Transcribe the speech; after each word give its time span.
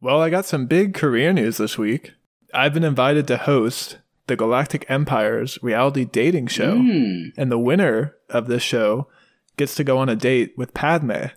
Well, 0.00 0.20
I 0.20 0.30
got 0.30 0.46
some 0.46 0.66
big 0.66 0.94
career 0.94 1.32
news 1.32 1.56
this 1.56 1.76
week. 1.76 2.12
I've 2.54 2.72
been 2.74 2.84
invited 2.84 3.26
to 3.28 3.36
host 3.36 3.98
the 4.26 4.36
Galactic 4.36 4.84
Empire's 4.88 5.58
reality 5.62 6.04
dating 6.04 6.48
show, 6.48 6.76
Mm. 6.76 7.32
and 7.36 7.50
the 7.50 7.58
winner 7.58 8.14
of 8.28 8.46
this 8.46 8.62
show 8.62 9.08
gets 9.56 9.74
to 9.74 9.84
go 9.84 9.98
on 9.98 10.08
a 10.08 10.16
date 10.16 10.52
with 10.56 10.74
Padme. 10.74 11.30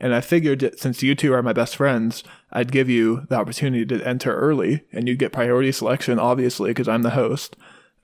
And 0.00 0.14
I 0.14 0.20
figured 0.20 0.74
since 0.78 1.02
you 1.02 1.14
two 1.14 1.32
are 1.32 1.42
my 1.42 1.52
best 1.52 1.76
friends, 1.76 2.24
I'd 2.50 2.72
give 2.72 2.88
you 2.88 3.24
the 3.28 3.36
opportunity 3.36 3.86
to 3.86 4.06
enter 4.06 4.34
early, 4.34 4.82
and 4.92 5.06
you'd 5.06 5.20
get 5.20 5.32
priority 5.32 5.70
selection, 5.70 6.18
obviously, 6.18 6.70
because 6.70 6.88
I'm 6.88 7.02
the 7.02 7.10
host. 7.10 7.54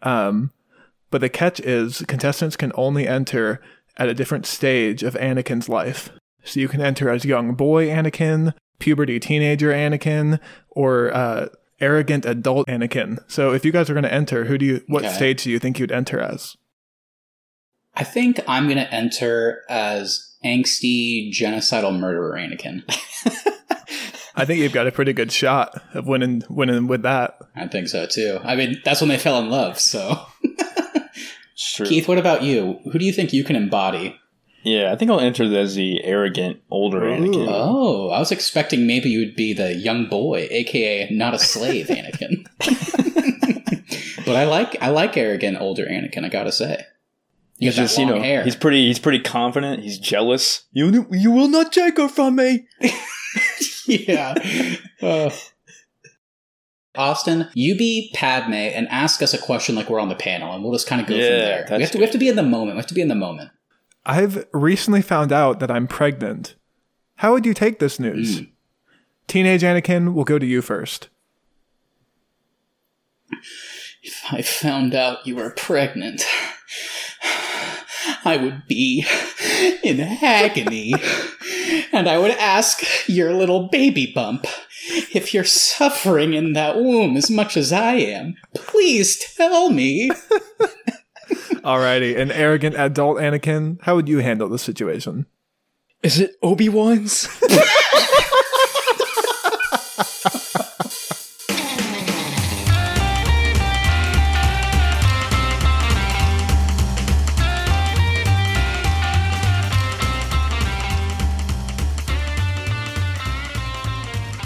Um, 0.03 0.53
but 1.11 1.21
the 1.21 1.29
catch 1.29 1.59
is 1.59 2.05
contestants 2.07 2.57
can 2.57 2.71
only 2.77 3.09
enter 3.09 3.61
at 3.96 4.09
a 4.09 4.15
different 4.15 4.46
stage 4.46 5.03
of 5.03 5.15
Anakin's 5.15 5.69
life. 5.69 6.11
So 6.45 6.61
you 6.61 6.69
can 6.69 6.80
enter 6.80 7.11
as 7.11 7.25
young 7.25 7.55
boy 7.55 7.89
Anakin, 7.89 8.55
puberty 8.79 9.19
teenager 9.21 9.71
Anakin, 9.73 10.41
or 10.71 11.12
uh, 11.15 11.48
arrogant 11.80 12.25
adult 12.27 12.66
Anakin. 12.69 13.19
So 13.29 13.52
if 13.52 13.65
you 13.65 13.73
guys 13.73 13.89
are 13.91 13.95
going 13.95 14.05
to 14.05 14.12
enter, 14.12 14.45
who 14.45 14.59
do 14.59 14.66
you? 14.66 14.83
What 14.87 15.05
Okay. 15.05 15.12
stage 15.15 15.45
do 15.45 15.51
you 15.51 15.59
think 15.59 15.79
you'd 15.79 15.93
enter 15.93 16.21
as? 16.21 16.57
I 17.95 18.05
think 18.05 18.38
I'm 18.47 18.65
going 18.66 18.77
to 18.79 18.95
enter 18.95 19.62
as 19.69 20.37
angsty, 20.45 21.33
genocidal 21.33 21.99
murderer 21.99 22.35
Anakin. 22.38 22.83
I 24.37 24.45
think 24.45 24.61
you've 24.61 24.73
got 24.73 24.87
a 24.87 24.93
pretty 24.93 25.13
good 25.13 25.33
shot 25.33 25.83
of 25.95 26.07
winning 26.07 26.45
winning 26.49 26.87
with 26.87 27.02
that. 27.02 27.38
I 27.57 27.66
think 27.66 27.88
so 27.88 28.07
too. 28.07 28.38
I 28.45 28.55
mean, 28.55 28.80
that's 28.85 29.01
when 29.01 29.09
they 29.09 29.19
fell 29.19 29.41
in 29.41 29.51
love. 29.51 29.80
So, 29.80 30.16
true. 31.59 31.87
Keith, 31.87 32.07
what 32.07 32.19
about 32.19 32.45
you? 32.45 32.79
Who 32.93 33.01
do 33.01 33.05
you 33.05 33.13
think 33.13 33.33
you 33.33 33.43
can 33.43 33.57
embody? 33.57 34.16
Yeah, 34.62 34.93
I 34.93 34.97
think 34.97 35.11
I'll 35.11 35.21
enter 35.21 35.45
as 35.57 35.77
the 35.77 36.05
arrogant 36.05 36.61
older 36.71 37.05
Ooh. 37.05 37.16
Anakin. 37.16 37.47
Oh, 37.49 38.11
I 38.11 38.19
was 38.19 38.33
expecting 38.33 38.87
maybe 38.87 39.09
you 39.09 39.21
would 39.21 39.37
be 39.37 39.53
the 39.53 39.75
young 39.75 40.09
boy, 40.09 40.49
aka 40.51 41.09
not 41.11 41.35
a 41.35 41.39
slave 41.39 41.87
Anakin. 41.87 42.46
but 44.27 44.37
I 44.37 44.45
like 44.45 44.77
I 44.82 44.88
like 44.88 45.16
arrogant 45.16 45.59
older 45.60 45.87
Anakin. 45.87 46.24
I 46.24 46.29
gotta 46.29 46.52
say, 46.52 46.85
you 47.59 47.69
He's 47.69 47.77
got 47.77 47.82
just, 47.82 47.97
that 47.97 48.02
you 48.02 48.09
know, 48.09 48.21
hair. 48.21 48.45
he's 48.45 48.57
pretty. 48.57 48.87
He's 48.87 48.99
pretty 49.01 49.21
confident. 49.21 49.82
He's 49.82 49.99
jealous. 49.99 50.65
You, 50.73 51.07
you 51.10 51.32
will 51.32 51.49
not 51.49 51.73
take 51.73 51.97
her 51.97 52.09
from 52.09 52.37
me. 52.37 52.69
yeah. 53.87 54.35
Uh, 55.02 55.30
Austin, 56.95 57.49
you 57.54 57.77
be 57.77 58.13
Padme 58.15 58.54
and 58.54 58.87
ask 58.88 59.23
us 59.23 59.35
a 59.35 59.38
question 59.38 59.75
like 59.75 59.91
we're 59.91 60.01
on 60.01 60.09
the 60.09 60.15
panel, 60.15 60.52
and 60.52 60.63
we'll 60.63 60.73
just 60.73 60.87
kind 60.87 61.01
of 61.01 61.09
go 61.09 61.15
from 61.15 61.21
there. 61.21 61.66
We 61.71 61.82
have 61.82 61.91
to 61.93 61.99
we 61.99 62.04
have 62.04 62.13
to 62.13 62.19
be 62.19 62.29
in 62.29 62.37
the 62.37 62.43
moment. 62.43 62.77
We 62.77 62.80
have 62.80 62.87
to 62.88 62.95
be 62.95 63.01
in 63.01 63.09
the 63.09 63.15
moment. 63.15 63.51
I've 64.06 64.47
recently 64.53 65.03
found 65.03 65.32
out 65.32 65.60
that 65.60 65.71
I'm 65.71 65.87
pregnant. 65.87 66.54
How 67.16 67.32
would 67.32 67.44
you 67.44 67.54
take 67.54 67.78
this 67.78 67.99
news? 67.99 68.38
Hmm. 68.38 68.44
Teenage 69.27 69.62
Anakin, 69.62 70.15
we'll 70.15 70.25
go 70.25 70.38
to 70.38 70.47
you 70.47 70.62
first. 70.62 71.09
If 74.03 74.22
I 74.31 74.41
found 74.43 74.94
out 74.94 75.26
you 75.26 75.37
were 75.37 75.50
pregnant, 75.50 76.25
I 78.25 78.37
would 78.37 78.66
be 78.66 79.04
in 79.82 80.00
agony. 80.00 80.94
And 81.93 82.09
I 82.09 82.19
would 82.19 82.31
ask 82.32 82.82
your 83.09 83.34
little 83.34 83.69
baby 83.69 84.10
bump 84.15 84.47
if 85.15 85.34
you're 85.34 85.44
suffering 85.44 86.34
in 86.34 86.53
that 86.54 86.76
womb 86.76 87.16
as 87.16 87.31
much 87.31 87.56
as 87.56 87.72
I 87.72 87.94
am. 87.94 88.37
Please 88.54 89.19
tell 89.37 89.71
me. 89.71 90.10
Alrighty, 91.64 92.16
an 92.16 92.31
arrogant 92.31 92.76
adult 92.76 93.19
Anakin, 93.19 93.78
how 93.82 93.97
would 93.97 94.09
you 94.09 94.19
handle 94.19 94.48
the 94.48 94.59
situation? 94.59 95.26
Is 96.03 96.20
it 96.20 96.37
Obi 96.42 96.69
Wan's? 96.69 97.26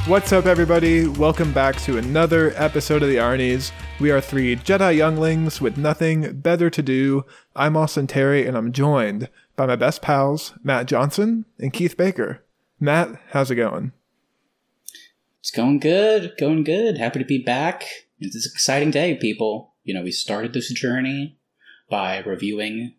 What's 0.07 0.33
up, 0.33 0.47
everybody? 0.47 1.07
Welcome 1.07 1.53
back 1.53 1.77
to 1.83 1.97
another 1.97 2.53
episode 2.57 3.03
of 3.03 3.09
the 3.09 3.17
Arnies. 3.17 3.71
We 4.01 4.11
are 4.11 4.21
three 4.21 4.57
Jedi 4.57 4.97
younglings 4.97 5.61
with 5.61 5.77
nothing 5.77 6.41
better 6.41 6.69
to 6.71 6.83
do. 6.83 7.25
I'm 7.55 7.77
Austin 7.77 8.09
Terry, 8.09 8.47
and 8.47 8.57
I'm 8.57 8.73
joined 8.73 9.29
by 9.55 9.67
my 9.67 9.77
best 9.77 10.03
pals, 10.03 10.55
Matt 10.65 10.87
Johnson 10.87 11.45
and 11.61 11.73
Keith 11.73 11.97
Baker. 11.97 12.45
Matt, 12.81 13.11
how's 13.31 13.51
it 13.51 13.57
going? 13.57 13.93
It's 15.39 15.53
going 15.53 15.79
good, 15.79 16.35
going 16.39 16.65
good. 16.65 16.99
Happy 16.99 17.21
to 17.21 17.25
be 17.25 17.39
back. 17.39 17.85
It's 18.19 18.35
an 18.35 18.53
exciting 18.53 18.91
day, 18.91 19.15
people. 19.15 19.75
You 19.85 19.95
know, 19.95 20.03
we 20.03 20.11
started 20.11 20.53
this 20.53 20.73
journey 20.73 21.39
by 21.89 22.19
reviewing 22.21 22.95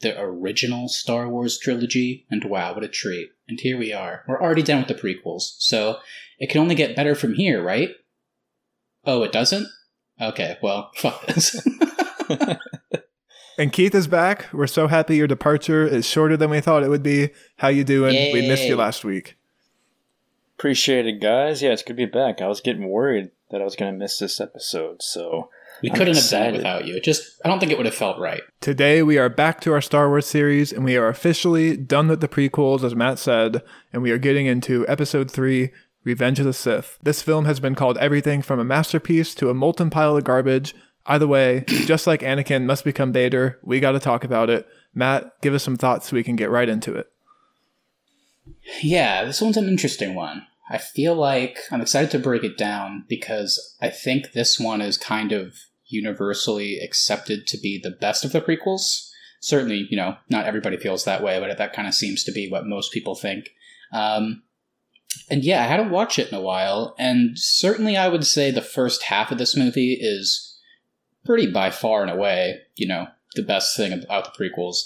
the 0.00 0.20
original 0.20 0.88
Star 0.88 1.28
Wars 1.28 1.58
trilogy, 1.58 2.26
and 2.30 2.44
wow, 2.44 2.74
what 2.74 2.84
a 2.84 2.88
treat. 2.88 3.30
And 3.48 3.58
here 3.58 3.78
we 3.78 3.92
are. 3.92 4.22
We're 4.28 4.40
already 4.40 4.62
done 4.62 4.84
with 4.84 4.88
the 4.88 4.94
prequels, 4.94 5.54
so 5.58 5.98
it 6.38 6.50
can 6.50 6.60
only 6.60 6.74
get 6.74 6.94
better 6.94 7.14
from 7.14 7.34
here, 7.34 7.62
right? 7.62 7.90
Oh, 9.04 9.22
it 9.22 9.32
doesn't? 9.32 9.66
Okay, 10.20 10.56
well, 10.62 10.90
fuck. 10.96 11.28
And 13.58 13.72
Keith 13.72 13.94
is 13.94 14.06
back. 14.06 14.52
We're 14.52 14.66
so 14.66 14.86
happy 14.86 15.16
your 15.16 15.26
departure 15.26 15.86
is 15.86 16.06
shorter 16.06 16.36
than 16.36 16.50
we 16.50 16.60
thought 16.60 16.82
it 16.82 16.90
would 16.90 17.02
be. 17.02 17.30
How 17.56 17.68
you 17.68 17.84
doing? 17.84 18.32
We 18.32 18.46
missed 18.46 18.64
you 18.64 18.76
last 18.76 19.02
week. 19.02 19.36
Appreciate 20.58 21.06
it, 21.06 21.20
guys. 21.20 21.62
Yeah, 21.62 21.70
it's 21.70 21.82
good 21.82 21.96
to 21.96 22.06
be 22.06 22.06
back. 22.06 22.42
I 22.42 22.48
was 22.48 22.60
getting 22.60 22.88
worried 22.88 23.30
that 23.50 23.60
I 23.62 23.64
was 23.64 23.76
going 23.76 23.92
to 23.92 23.98
miss 23.98 24.18
this 24.18 24.40
episode, 24.40 25.02
so 25.02 25.48
we 25.82 25.90
I'm 25.90 25.96
couldn't 25.96 26.16
have 26.16 26.28
done 26.28 26.54
without 26.54 26.86
you. 26.86 26.96
It 26.96 27.04
just, 27.04 27.40
I 27.44 27.48
don't 27.48 27.60
think 27.60 27.72
it 27.72 27.78
would 27.78 27.86
have 27.86 27.94
felt 27.94 28.18
right. 28.18 28.42
Today 28.60 29.02
we 29.02 29.18
are 29.18 29.28
back 29.28 29.60
to 29.62 29.72
our 29.72 29.80
Star 29.80 30.08
Wars 30.08 30.26
series 30.26 30.72
and 30.72 30.84
we 30.84 30.96
are 30.96 31.08
officially 31.08 31.76
done 31.76 32.08
with 32.08 32.20
the 32.20 32.28
prequels 32.28 32.82
as 32.82 32.94
Matt 32.94 33.18
said 33.18 33.62
and 33.92 34.02
we 34.02 34.10
are 34.10 34.18
getting 34.18 34.46
into 34.46 34.86
episode 34.88 35.30
3 35.30 35.70
Revenge 36.06 36.38
of 36.38 36.46
the 36.46 36.52
Sith. 36.52 36.98
This 37.02 37.20
film 37.20 37.46
has 37.46 37.58
been 37.58 37.74
called 37.74 37.98
everything 37.98 38.40
from 38.40 38.60
a 38.60 38.64
masterpiece 38.64 39.34
to 39.34 39.50
a 39.50 39.54
molten 39.54 39.90
pile 39.90 40.16
of 40.16 40.22
garbage. 40.22 40.72
Either 41.04 41.26
way, 41.26 41.64
just 41.66 42.06
like 42.06 42.20
Anakin 42.20 42.64
must 42.64 42.84
become 42.84 43.12
Vader, 43.12 43.58
we 43.64 43.80
got 43.80 43.92
to 43.92 43.98
talk 43.98 44.22
about 44.22 44.48
it. 44.48 44.68
Matt, 44.94 45.32
give 45.42 45.52
us 45.52 45.64
some 45.64 45.76
thoughts 45.76 46.08
so 46.08 46.16
we 46.16 46.22
can 46.22 46.36
get 46.36 46.48
right 46.48 46.68
into 46.68 46.94
it. 46.94 47.08
Yeah, 48.80 49.24
this 49.24 49.40
one's 49.40 49.56
an 49.56 49.66
interesting 49.66 50.14
one. 50.14 50.46
I 50.70 50.78
feel 50.78 51.16
like 51.16 51.58
I'm 51.72 51.80
excited 51.80 52.12
to 52.12 52.20
break 52.20 52.44
it 52.44 52.56
down 52.56 53.04
because 53.08 53.76
I 53.82 53.90
think 53.90 54.32
this 54.32 54.60
one 54.60 54.80
is 54.80 54.96
kind 54.96 55.32
of 55.32 55.54
universally 55.86 56.78
accepted 56.78 57.48
to 57.48 57.58
be 57.58 57.80
the 57.82 57.90
best 57.90 58.24
of 58.24 58.30
the 58.30 58.40
prequels. 58.40 59.10
Certainly, 59.40 59.88
you 59.90 59.96
know, 59.96 60.18
not 60.30 60.46
everybody 60.46 60.76
feels 60.76 61.04
that 61.04 61.22
way, 61.22 61.40
but 61.40 61.58
that 61.58 61.72
kind 61.72 61.88
of 61.88 61.94
seems 61.94 62.22
to 62.24 62.32
be 62.32 62.48
what 62.48 62.64
most 62.64 62.92
people 62.92 63.16
think. 63.16 63.50
Um, 63.92 64.44
and 65.30 65.44
yeah, 65.44 65.62
I 65.62 65.66
hadn't 65.66 65.90
watched 65.90 66.18
it 66.18 66.28
in 66.28 66.34
a 66.34 66.40
while, 66.40 66.94
and 66.98 67.38
certainly 67.38 67.96
I 67.96 68.08
would 68.08 68.26
say 68.26 68.50
the 68.50 68.62
first 68.62 69.04
half 69.04 69.30
of 69.30 69.38
this 69.38 69.56
movie 69.56 69.98
is 70.00 70.58
pretty 71.24 71.50
by 71.50 71.70
far 71.70 72.02
and 72.02 72.10
away, 72.10 72.60
you 72.76 72.86
know, 72.86 73.08
the 73.34 73.42
best 73.42 73.76
thing 73.76 73.92
about 73.92 74.24
the 74.24 74.30
prequels. 74.30 74.76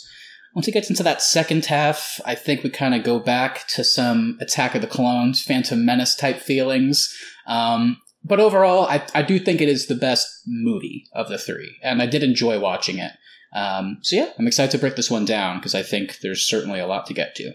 Once 0.55 0.67
it 0.67 0.73
gets 0.73 0.91
into 0.91 1.03
that 1.03 1.23
second 1.23 1.67
half, 1.67 2.21
I 2.25 2.35
think 2.35 2.65
we 2.65 2.71
kind 2.71 2.95
of 2.95 3.05
go 3.05 3.21
back 3.21 3.69
to 3.69 3.85
some 3.85 4.37
Attack 4.41 4.75
of 4.75 4.81
the 4.81 4.89
Clones, 4.89 5.43
Phantom 5.43 5.85
Menace 5.85 6.17
type 6.17 6.41
feelings. 6.41 7.15
Um, 7.47 7.99
but 8.25 8.41
overall, 8.41 8.87
I, 8.87 9.07
I 9.15 9.23
do 9.23 9.39
think 9.39 9.61
it 9.61 9.69
is 9.69 9.87
the 9.87 9.95
best 9.95 10.27
movie 10.47 11.07
of 11.13 11.29
the 11.29 11.39
three, 11.39 11.77
and 11.83 12.03
I 12.03 12.07
did 12.07 12.23
enjoy 12.23 12.59
watching 12.59 12.99
it. 12.99 13.13
Um, 13.53 13.99
so 14.03 14.17
yeah, 14.17 14.31
I'm 14.39 14.47
excited 14.47 14.73
to 14.73 14.79
break 14.79 14.97
this 14.97 15.11
one 15.11 15.25
down 15.25 15.59
because 15.59 15.75
I 15.75 15.83
think 15.83 16.19
there's 16.21 16.47
certainly 16.47 16.81
a 16.81 16.87
lot 16.87 17.07
to 17.07 17.15
get 17.15 17.35
to. 17.37 17.55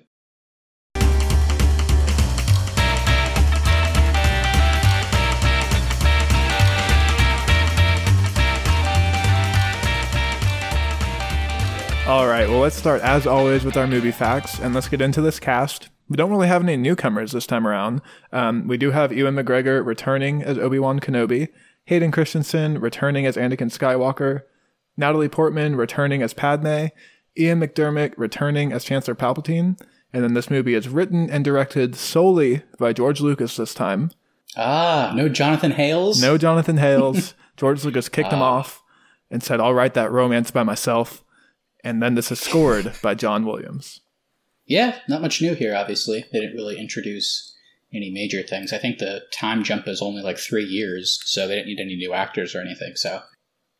All 12.07 12.27
right, 12.27 12.47
well, 12.47 12.59
let's 12.59 12.75
start 12.75 13.01
as 13.01 13.25
always 13.25 13.65
with 13.65 13.75
our 13.77 13.87
movie 13.87 14.11
facts, 14.11 14.59
and 14.59 14.75
let's 14.75 14.87
get 14.87 15.01
into 15.01 15.21
this 15.21 15.39
cast. 15.39 15.89
We 16.07 16.15
don't 16.15 16.29
really 16.29 16.47
have 16.47 16.61
any 16.61 16.77
newcomers 16.77 17.31
this 17.31 17.47
time 17.47 17.67
around. 17.67 17.99
Um, 18.31 18.67
we 18.67 18.77
do 18.77 18.91
have 18.91 19.11
Ewan 19.11 19.33
McGregor 19.35 19.83
returning 19.83 20.43
as 20.43 20.59
Obi 20.59 20.77
Wan 20.77 20.99
Kenobi, 20.99 21.47
Hayden 21.85 22.11
Christensen 22.11 22.79
returning 22.79 23.25
as 23.25 23.35
Anakin 23.37 23.71
Skywalker, 23.75 24.43
Natalie 24.95 25.27
Portman 25.29 25.75
returning 25.75 26.21
as 26.21 26.35
Padme, 26.35 26.87
Ian 27.39 27.59
McDiarmid 27.59 28.13
returning 28.17 28.71
as 28.71 28.83
Chancellor 28.83 29.15
Palpatine, 29.15 29.79
and 30.13 30.23
then 30.23 30.35
this 30.35 30.51
movie 30.51 30.75
is 30.75 30.87
written 30.87 31.27
and 31.31 31.43
directed 31.43 31.95
solely 31.95 32.61
by 32.77 32.93
George 32.93 33.19
Lucas 33.19 33.57
this 33.57 33.73
time. 33.73 34.11
Ah, 34.55 35.11
no 35.15 35.27
Jonathan 35.27 35.71
Hales? 35.71 36.21
No 36.21 36.37
Jonathan 36.37 36.77
Hales. 36.77 37.33
George 37.57 37.83
Lucas 37.83 38.09
kicked 38.09 38.31
him 38.31 38.43
Ah. 38.43 38.57
off 38.57 38.83
and 39.31 39.41
said, 39.41 39.59
I'll 39.59 39.73
write 39.73 39.95
that 39.95 40.11
romance 40.11 40.51
by 40.51 40.61
myself. 40.61 41.23
And 41.85 42.01
then 42.01 42.15
this 42.15 42.31
is 42.31 42.39
scored 42.39 42.93
by 43.01 43.13
John 43.15 43.45
Williams. 43.45 44.01
Yeah, 44.65 44.97
not 45.07 45.21
much 45.21 45.41
new 45.41 45.53
here, 45.53 45.75
obviously. 45.75 46.25
They 46.33 46.39
didn't 46.39 46.55
really 46.55 46.79
introduce 46.79 47.55
any 47.93 48.09
major 48.09 48.41
things. 48.41 48.73
I 48.73 48.79
think 48.79 48.97
the 48.97 49.21
time 49.31 49.63
jump 49.63 49.87
is 49.87 50.01
only 50.01 50.23
like 50.23 50.37
three 50.39 50.65
years, 50.65 51.21
so 51.25 51.47
they 51.47 51.55
didn't 51.55 51.67
need 51.67 51.79
any 51.79 51.95
new 51.95 52.13
actors 52.13 52.55
or 52.55 52.61
anything. 52.61 52.95
So 52.95 53.21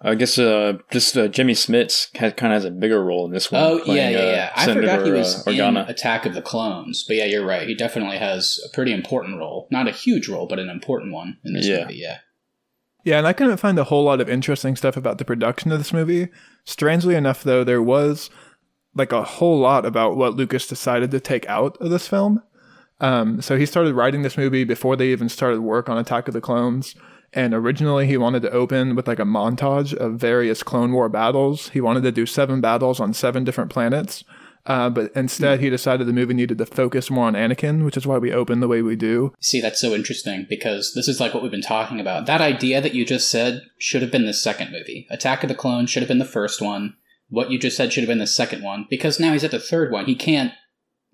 I 0.02 0.14
guess 0.14 0.38
uh, 0.38 0.78
just 0.92 1.18
uh, 1.18 1.28
Jimmy 1.28 1.54
Smits 1.54 2.14
kind 2.14 2.32
of 2.32 2.40
has 2.58 2.66
a 2.66 2.72
bigger 2.72 3.04
role 3.04 3.26
in 3.26 3.32
this 3.32 3.52
one. 3.52 3.64
Oh 3.64 3.80
playing, 3.84 4.14
yeah, 4.14 4.20
yeah, 4.20 4.26
uh, 4.26 4.32
yeah. 4.32 4.52
I 4.56 4.66
Senator, 4.66 4.88
forgot 4.88 5.06
he 5.06 5.12
was 5.12 5.48
uh, 5.48 5.52
in 5.52 5.78
Attack 5.78 6.26
of 6.28 6.36
the 6.36 6.42
Clones, 6.44 7.04
but 7.04 7.16
yeah, 7.16 7.26
you're 7.26 7.46
right. 7.46 7.68
He 7.68 7.74
definitely 7.74 8.18
has 8.18 8.60
a 8.66 8.74
pretty 8.74 8.94
important 8.94 9.40
role. 9.40 9.68
Not 9.72 9.88
a 9.88 9.92
huge 9.92 10.28
role, 10.30 10.46
but 10.48 10.60
an 10.60 10.70
important 10.70 11.12
one 11.12 11.38
in 11.44 11.54
this 11.54 11.66
Yeah. 11.66 11.82
movie. 11.82 11.96
Yeah. 11.96 12.20
Yeah, 13.06 13.20
and 13.20 13.28
I 13.28 13.34
couldn't 13.34 13.58
find 13.58 13.78
a 13.78 13.84
whole 13.84 14.04
lot 14.04 14.20
of 14.20 14.28
interesting 14.28 14.76
stuff 14.76 14.98
about 14.98 15.20
the 15.20 15.26
production 15.26 15.72
of 15.72 15.78
this 15.78 15.94
movie. 15.94 16.30
Strangely 16.64 17.14
enough, 17.14 17.44
though, 17.44 17.64
there 17.64 17.82
was 17.82 18.32
like 18.96 19.12
a 19.12 19.24
whole 19.24 19.60
lot 19.60 19.86
about 19.86 20.18
what 20.18 20.34
Lucas 20.34 20.68
decided 20.68 21.12
to 21.12 21.20
take 21.20 21.48
out 21.48 21.78
of 21.78 21.92
this 21.92 22.08
film. 22.08 22.42
Um, 23.00 23.42
so 23.42 23.58
he 23.58 23.68
started 23.68 23.94
writing 23.94 24.24
this 24.24 24.38
movie 24.38 24.64
before 24.64 24.96
they 24.96 25.10
even 25.10 25.30
started 25.30 25.60
work 25.62 25.88
on 25.88 26.00
Attack 26.00 26.28
of 26.28 26.34
the 26.34 26.42
Clones. 26.42 26.96
And 27.32 27.54
originally, 27.54 28.08
he 28.08 28.18
wanted 28.18 28.42
to 28.42 28.52
open 28.52 28.96
with 28.96 29.08
like 29.08 29.20
a 29.20 29.24
montage 29.24 29.94
of 29.94 30.14
various 30.14 30.64
Clone 30.64 30.92
War 30.92 31.08
battles. 31.08 31.70
He 31.70 31.82
wanted 31.82 32.02
to 32.04 32.12
do 32.12 32.26
seven 32.26 32.60
battles 32.60 33.00
on 33.00 33.14
seven 33.14 33.44
different 33.44 33.70
planets. 33.70 34.24
Uh, 34.66 34.90
but 34.90 35.12
instead, 35.16 35.60
he 35.60 35.70
decided 35.70 36.08
the 36.08 36.14
movie 36.14 36.34
needed 36.34 36.58
to 36.58 36.66
focus 36.66 37.12
more 37.12 37.28
on 37.28 37.34
Anakin, 37.34 37.86
which 37.86 37.96
is 37.98 38.08
why 38.08 38.18
we 38.18 38.34
open 38.34 38.62
the 38.62 38.68
way 38.68 38.82
we 38.82 38.96
do. 38.96 39.32
See, 39.40 39.62
that's 39.62 39.80
so 39.80 39.94
interesting 39.94 40.48
because 40.50 40.94
this 40.96 41.08
is 41.08 41.20
like 41.20 41.34
what 41.34 41.44
we've 41.44 41.52
been 41.52 41.62
talking 41.62 42.00
about. 42.00 42.26
That 42.26 42.42
idea 42.42 42.82
that 42.82 42.96
you 42.96 43.06
just 43.06 43.30
said 43.30 43.62
should 43.78 44.02
have 44.02 44.12
been 44.12 44.26
the 44.26 44.34
second 44.34 44.72
movie. 44.72 45.06
Attack 45.12 45.44
of 45.44 45.50
the 45.50 45.56
Clones 45.56 45.90
should 45.92 46.02
have 46.02 46.08
been 46.08 46.18
the 46.20 46.26
first 46.26 46.62
one. 46.62 46.96
What 47.30 47.52
you 47.52 47.60
just 47.60 47.78
said 47.78 47.94
should 47.94 48.02
have 48.04 48.10
been 48.10 48.18
the 48.20 48.28
second 48.28 48.64
one 48.64 48.88
because 48.90 49.20
now 49.20 49.34
he's 49.34 49.44
at 49.44 49.52
the 49.52 49.60
third 49.60 49.92
one. 49.92 50.06
He 50.06 50.16
can't 50.16 50.54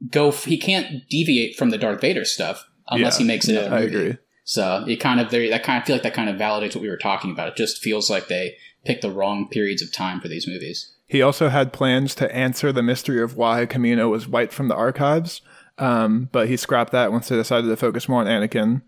go. 0.10 0.30
f- 0.30 0.46
He 0.46 0.58
can't 0.58 1.08
deviate 1.10 1.58
from 1.58 1.70
the 1.72 1.78
Darth 1.78 2.02
Vader 2.02 2.24
stuff 2.26 2.66
unless 2.90 3.16
Yeah. 3.16 3.24
he 3.24 3.28
makes 3.28 3.48
another 3.48 3.76
I 3.76 3.82
movie. 3.82 3.96
agree. 3.96 4.18
So 4.46 4.86
it 4.88 4.98
kind 4.98 5.20
of. 5.20 5.30
That 5.30 5.64
kind 5.64 5.80
of 5.80 5.86
feel 5.86 5.96
like 5.96 6.04
that 6.04 6.14
kind 6.14 6.30
of 6.30 6.36
validates 6.38 6.76
what 6.76 6.82
we 6.82 6.90
were 6.90 6.98
talking 6.98 7.32
about. 7.32 7.50
It 7.50 7.56
just 7.58 7.82
feels 7.82 8.10
like 8.10 8.28
they 8.28 8.56
picked 8.86 9.02
the 9.04 9.12
wrong 9.12 9.48
periods 9.50 9.82
of 9.82 9.92
time 9.94 10.20
for 10.20 10.28
these 10.28 10.48
movies. 10.48 10.94
He 11.12 11.22
also 11.22 11.50
had 11.50 11.74
plans 11.74 12.16
to 12.16 12.34
answer 12.34 12.72
the 12.72 12.82
mystery 12.82 13.22
of 13.22 13.36
why 13.36 13.66
Kamino 13.66 14.10
was 14.10 14.30
wiped 14.30 14.54
from 14.54 14.70
the 14.70 14.76
archives, 14.76 15.42
um, 15.78 16.30
but 16.32 16.48
he 16.48 16.56
scrapped 16.56 16.94
that 16.94 17.12
once 17.12 17.28
they 17.28 17.36
decided 17.36 17.68
to 17.68 17.76
focus 17.76 18.08
more 18.08 18.22
on 18.22 18.28
Anakin. 18.28 18.82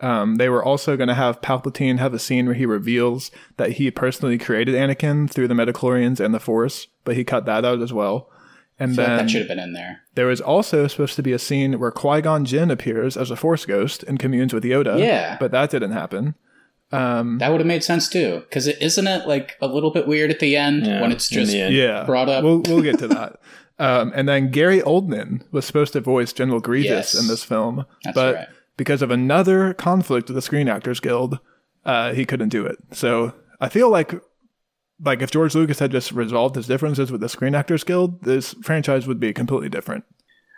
Um, 0.00 0.36
they 0.38 0.48
were 0.48 0.64
also 0.64 0.96
going 0.96 1.06
to 1.06 1.14
have 1.14 1.40
Palpatine 1.40 2.00
have 2.00 2.12
a 2.12 2.18
scene 2.18 2.46
where 2.46 2.56
he 2.56 2.66
reveals 2.66 3.30
that 3.58 3.74
he 3.74 3.92
personally 3.92 4.38
created 4.38 4.74
Anakin 4.74 5.30
through 5.30 5.46
the 5.46 5.54
Metachlorians 5.54 6.18
and 6.18 6.34
the 6.34 6.40
Force, 6.40 6.88
but 7.04 7.14
he 7.14 7.22
cut 7.22 7.46
that 7.46 7.64
out 7.64 7.80
as 7.80 7.92
well. 7.92 8.28
And 8.80 8.96
feel 8.96 9.04
like 9.04 9.10
then 9.10 9.26
that 9.26 9.30
should 9.30 9.42
have 9.42 9.48
been 9.48 9.60
in 9.60 9.72
there. 9.72 10.00
there 10.16 10.26
was 10.26 10.40
also 10.40 10.88
supposed 10.88 11.14
to 11.14 11.22
be 11.22 11.32
a 11.32 11.38
scene 11.38 11.78
where 11.78 11.92
Qui 11.92 12.20
Gon 12.22 12.44
Jinn 12.44 12.72
appears 12.72 13.16
as 13.16 13.30
a 13.30 13.36
Force 13.36 13.64
ghost 13.64 14.02
and 14.02 14.18
communes 14.18 14.52
with 14.52 14.64
Yoda. 14.64 14.98
Yeah. 14.98 15.36
but 15.38 15.52
that 15.52 15.70
didn't 15.70 15.92
happen. 15.92 16.34
Um, 16.90 17.38
That 17.38 17.50
would 17.50 17.60
have 17.60 17.66
made 17.66 17.84
sense 17.84 18.08
too, 18.08 18.40
because 18.48 18.66
it 18.66 18.80
isn't 18.80 19.06
it 19.06 19.26
like 19.26 19.56
a 19.60 19.66
little 19.66 19.90
bit 19.90 20.06
weird 20.06 20.30
at 20.30 20.40
the 20.40 20.56
end 20.56 20.86
Yeah, 20.86 21.00
when 21.02 21.12
it's 21.12 21.28
just 21.28 21.52
the 21.52 21.70
yeah, 21.70 22.04
brought 22.04 22.28
up. 22.28 22.42
We'll 22.44 22.60
we'll 22.62 22.82
get 22.82 22.98
to 23.00 23.08
that. 23.08 23.40
Um, 23.80 24.12
and 24.16 24.28
then 24.28 24.50
Gary 24.50 24.80
Oldman 24.80 25.42
was 25.52 25.64
supposed 25.64 25.92
to 25.92 26.00
voice 26.00 26.32
General 26.32 26.58
Grievous 26.58 27.14
Yes. 27.14 27.14
in 27.14 27.28
this 27.28 27.44
film, 27.44 27.86
That's 28.02 28.12
but 28.12 28.34
right. 28.34 28.48
because 28.76 29.02
of 29.02 29.12
another 29.12 29.72
conflict 29.72 30.26
with 30.28 30.34
the 30.34 30.42
Screen 30.42 30.68
Actors 30.68 30.98
Guild, 30.98 31.38
uh, 31.84 32.12
he 32.12 32.24
couldn't 32.24 32.48
do 32.48 32.66
it. 32.66 32.76
So 32.90 33.34
I 33.60 33.68
feel 33.68 33.88
like, 33.88 34.14
like 35.00 35.22
if 35.22 35.30
George 35.30 35.54
Lucas 35.54 35.78
had 35.78 35.92
just 35.92 36.10
resolved 36.10 36.56
his 36.56 36.66
differences 36.66 37.12
with 37.12 37.20
the 37.20 37.28
Screen 37.28 37.54
Actors 37.54 37.84
Guild, 37.84 38.24
this 38.24 38.52
franchise 38.64 39.06
would 39.06 39.20
be 39.20 39.32
completely 39.32 39.68
different. 39.68 40.02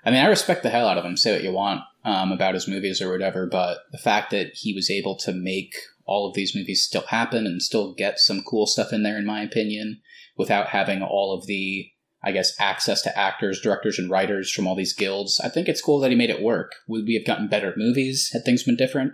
I 0.03 0.11
mean, 0.12 0.25
I 0.25 0.29
respect 0.29 0.62
the 0.62 0.71
hell 0.71 0.88
out 0.88 0.97
of 0.97 1.05
him. 1.05 1.19
Say 1.19 1.35
what 1.35 1.44
you 1.44 1.53
want 1.53 1.82
um, 2.06 2.32
about 2.32 2.55
his 2.55 2.67
movies 2.67 3.03
or 3.03 3.12
whatever, 3.12 3.47
but 3.47 3.81
the 3.93 3.99
fact 3.99 4.31
that 4.31 4.53
he 4.55 4.73
was 4.73 4.91
able 4.91 5.17
to 5.17 5.32
make 5.35 5.75
all 6.10 6.28
of 6.28 6.34
these 6.34 6.56
movies 6.56 6.84
still 6.84 7.06
happen 7.06 7.46
and 7.46 7.62
still 7.62 7.94
get 7.94 8.18
some 8.18 8.42
cool 8.42 8.66
stuff 8.66 8.92
in 8.92 9.04
there, 9.04 9.16
in 9.16 9.24
my 9.24 9.42
opinion, 9.42 10.00
without 10.36 10.66
having 10.66 11.02
all 11.02 11.32
of 11.32 11.46
the, 11.46 11.88
I 12.20 12.32
guess, 12.32 12.52
access 12.58 13.00
to 13.02 13.16
actors, 13.16 13.60
directors, 13.60 13.96
and 13.96 14.10
writers 14.10 14.50
from 14.50 14.66
all 14.66 14.74
these 14.74 14.92
guilds, 14.92 15.40
I 15.40 15.48
think 15.48 15.68
it's 15.68 15.80
cool 15.80 16.00
that 16.00 16.10
he 16.10 16.16
made 16.16 16.28
it 16.28 16.42
work. 16.42 16.72
Would 16.88 17.06
we 17.06 17.14
have 17.14 17.24
gotten 17.24 17.46
better 17.46 17.72
movies 17.76 18.30
had 18.32 18.44
things 18.44 18.64
been 18.64 18.74
different? 18.76 19.12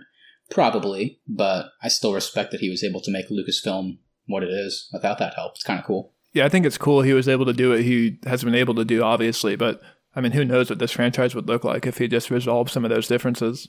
Probably, 0.49 1.19
but 1.27 1.67
I 1.83 1.87
still 1.87 2.15
respect 2.15 2.49
that 2.49 2.61
he 2.61 2.69
was 2.69 2.83
able 2.83 3.01
to 3.01 3.11
make 3.11 3.29
Lucasfilm 3.29 3.99
what 4.25 4.41
it 4.41 4.49
is 4.49 4.89
without 4.91 5.19
that 5.19 5.35
help. 5.35 5.53
It's 5.53 5.63
kind 5.63 5.79
of 5.79 5.85
cool. 5.85 6.13
Yeah, 6.33 6.45
I 6.45 6.49
think 6.49 6.65
it's 6.65 6.79
cool 6.79 7.03
he 7.03 7.13
was 7.13 7.29
able 7.29 7.45
to 7.45 7.53
do 7.53 7.69
what 7.69 7.81
he 7.81 8.17
has 8.25 8.43
been 8.43 8.55
able 8.55 8.73
to 8.73 8.85
do, 8.85 9.03
obviously, 9.03 9.55
but 9.55 9.81
I 10.15 10.21
mean, 10.21 10.31
who 10.31 10.43
knows 10.43 10.71
what 10.71 10.79
this 10.79 10.93
franchise 10.93 11.35
would 11.35 11.47
look 11.47 11.63
like 11.63 11.85
if 11.85 11.99
he 11.99 12.07
just 12.07 12.31
resolved 12.31 12.71
some 12.71 12.83
of 12.83 12.89
those 12.89 13.07
differences. 13.07 13.67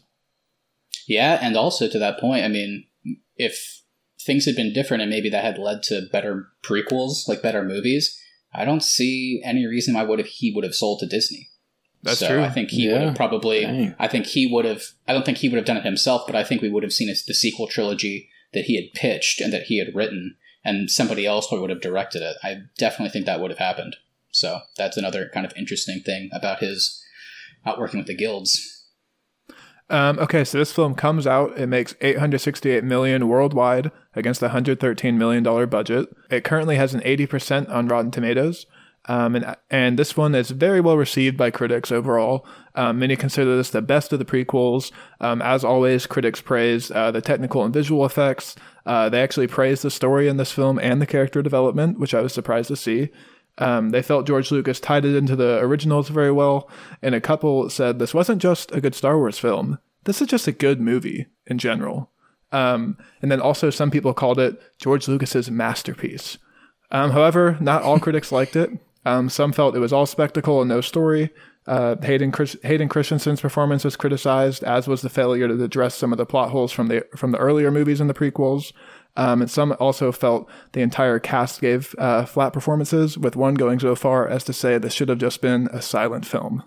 Yeah, 1.06 1.38
and 1.42 1.58
also 1.58 1.88
to 1.88 1.98
that 1.98 2.18
point, 2.18 2.44
I 2.44 2.48
mean, 2.48 2.86
if 3.36 3.82
things 4.20 4.44
had 4.44 4.56
been 4.56 4.72
different 4.72 5.02
and 5.02 5.10
maybe 5.10 5.30
that 5.30 5.44
had 5.44 5.58
led 5.58 5.82
to 5.84 6.08
better 6.12 6.48
prequels, 6.62 7.28
like 7.28 7.42
better 7.42 7.62
movies, 7.62 8.20
I 8.52 8.64
don't 8.64 8.82
see 8.82 9.40
any 9.44 9.66
reason 9.66 9.94
why 9.94 10.02
would 10.02 10.18
have 10.18 10.28
he 10.28 10.52
would 10.52 10.64
have 10.64 10.74
sold 10.74 11.00
to 11.00 11.06
Disney. 11.06 11.50
That's 12.02 12.20
so 12.20 12.28
true. 12.28 12.42
I 12.42 12.48
think 12.48 12.70
he 12.70 12.88
would 12.88 13.00
have 13.00 13.16
probably. 13.16 13.62
Dang. 13.62 13.94
I 13.98 14.08
think 14.08 14.26
he 14.26 14.46
would 14.46 14.64
have. 14.64 14.82
I 15.06 15.12
don't 15.12 15.24
think 15.24 15.38
he 15.38 15.48
would 15.48 15.56
have 15.56 15.64
done 15.64 15.76
it 15.76 15.84
himself, 15.84 16.22
but 16.26 16.36
I 16.36 16.44
think 16.44 16.62
we 16.62 16.70
would 16.70 16.82
have 16.82 16.92
seen 16.92 17.08
the 17.08 17.34
sequel 17.34 17.66
trilogy 17.66 18.30
that 18.52 18.64
he 18.64 18.76
had 18.76 18.92
pitched 18.94 19.40
and 19.40 19.52
that 19.52 19.64
he 19.64 19.78
had 19.78 19.94
written, 19.94 20.36
and 20.64 20.90
somebody 20.90 21.26
else 21.26 21.50
would 21.50 21.70
have 21.70 21.80
directed 21.80 22.22
it. 22.22 22.36
I 22.42 22.62
definitely 22.78 23.10
think 23.10 23.26
that 23.26 23.40
would 23.40 23.50
have 23.50 23.58
happened. 23.58 23.96
So 24.30 24.60
that's 24.76 24.96
another 24.96 25.30
kind 25.32 25.44
of 25.44 25.52
interesting 25.56 26.00
thing 26.00 26.30
about 26.32 26.60
his 26.60 27.04
not 27.66 27.78
working 27.78 27.98
with 27.98 28.06
the 28.06 28.14
guilds. 28.14 28.77
Um, 29.90 30.18
okay, 30.18 30.44
so 30.44 30.58
this 30.58 30.72
film 30.72 30.94
comes 30.94 31.26
out. 31.26 31.58
It 31.58 31.66
makes 31.66 31.94
868 32.00 32.84
million 32.84 33.26
worldwide 33.26 33.90
against 34.14 34.42
a 34.42 34.46
113 34.46 35.16
million 35.16 35.42
dollar 35.42 35.66
budget. 35.66 36.08
It 36.30 36.44
currently 36.44 36.76
has 36.76 36.92
an 36.92 37.00
80% 37.00 37.70
on 37.70 37.88
Rotten 37.88 38.10
Tomatoes, 38.10 38.66
um, 39.06 39.34
and 39.34 39.56
and 39.70 39.98
this 39.98 40.16
one 40.16 40.34
is 40.34 40.50
very 40.50 40.80
well 40.82 40.98
received 40.98 41.38
by 41.38 41.50
critics 41.50 41.90
overall. 41.90 42.46
Um, 42.74 42.98
many 42.98 43.16
consider 43.16 43.56
this 43.56 43.70
the 43.70 43.80
best 43.80 44.12
of 44.12 44.18
the 44.18 44.26
prequels. 44.26 44.92
Um, 45.20 45.40
as 45.40 45.64
always, 45.64 46.06
critics 46.06 46.42
praise 46.42 46.90
uh, 46.90 47.10
the 47.10 47.22
technical 47.22 47.64
and 47.64 47.72
visual 47.72 48.04
effects. 48.04 48.56
Uh, 48.84 49.08
they 49.08 49.22
actually 49.22 49.46
praise 49.46 49.82
the 49.82 49.90
story 49.90 50.28
in 50.28 50.36
this 50.36 50.52
film 50.52 50.78
and 50.78 51.00
the 51.00 51.06
character 51.06 51.42
development, 51.42 51.98
which 51.98 52.14
I 52.14 52.20
was 52.20 52.32
surprised 52.34 52.68
to 52.68 52.76
see. 52.76 53.08
Um, 53.58 53.90
they 53.90 54.02
felt 54.02 54.26
George 54.26 54.50
Lucas 54.50 54.80
tied 54.80 55.04
it 55.04 55.16
into 55.16 55.36
the 55.36 55.58
originals 55.58 56.08
very 56.08 56.32
well, 56.32 56.70
and 57.02 57.14
a 57.14 57.20
couple 57.20 57.68
said 57.70 57.98
this 57.98 58.14
wasn't 58.14 58.40
just 58.40 58.72
a 58.72 58.80
good 58.80 58.94
Star 58.94 59.18
Wars 59.18 59.38
film. 59.38 59.78
This 60.04 60.22
is 60.22 60.28
just 60.28 60.46
a 60.46 60.52
good 60.52 60.80
movie 60.80 61.26
in 61.46 61.58
general. 61.58 62.10
Um, 62.52 62.96
and 63.20 63.30
then 63.30 63.40
also 63.40 63.70
some 63.70 63.90
people 63.90 64.14
called 64.14 64.38
it 64.38 64.60
George 64.78 65.06
Lucas's 65.08 65.50
masterpiece. 65.50 66.38
Um, 66.90 67.10
however, 67.10 67.58
not 67.60 67.82
all 67.82 67.98
critics 68.00 68.32
liked 68.32 68.56
it. 68.56 68.70
Um, 69.04 69.28
some 69.28 69.52
felt 69.52 69.76
it 69.76 69.80
was 69.80 69.92
all 69.92 70.06
spectacle 70.06 70.60
and 70.60 70.68
no 70.68 70.80
story. 70.80 71.30
Uh, 71.66 71.96
Hayden, 72.02 72.32
Chris- 72.32 72.56
Hayden 72.62 72.88
Christensen's 72.88 73.42
performance 73.42 73.84
was 73.84 73.96
criticized, 73.96 74.64
as 74.64 74.88
was 74.88 75.02
the 75.02 75.10
failure 75.10 75.48
to 75.48 75.62
address 75.62 75.94
some 75.94 76.12
of 76.12 76.18
the 76.18 76.24
plot 76.24 76.50
holes 76.50 76.72
from 76.72 76.88
the 76.88 77.04
from 77.14 77.32
the 77.32 77.38
earlier 77.38 77.70
movies 77.70 78.00
and 78.00 78.08
the 78.08 78.14
prequels. 78.14 78.72
Um, 79.16 79.42
and 79.42 79.50
some 79.50 79.74
also 79.80 80.12
felt 80.12 80.48
the 80.72 80.80
entire 80.80 81.18
cast 81.18 81.60
gave 81.60 81.94
uh, 81.98 82.24
flat 82.24 82.52
performances, 82.52 83.18
with 83.18 83.34
one 83.34 83.54
going 83.54 83.80
so 83.80 83.96
far 83.96 84.28
as 84.28 84.44
to 84.44 84.52
say 84.52 84.78
this 84.78 84.92
should 84.92 85.08
have 85.08 85.18
just 85.18 85.40
been 85.40 85.68
a 85.72 85.82
silent 85.82 86.24
film. 86.24 86.62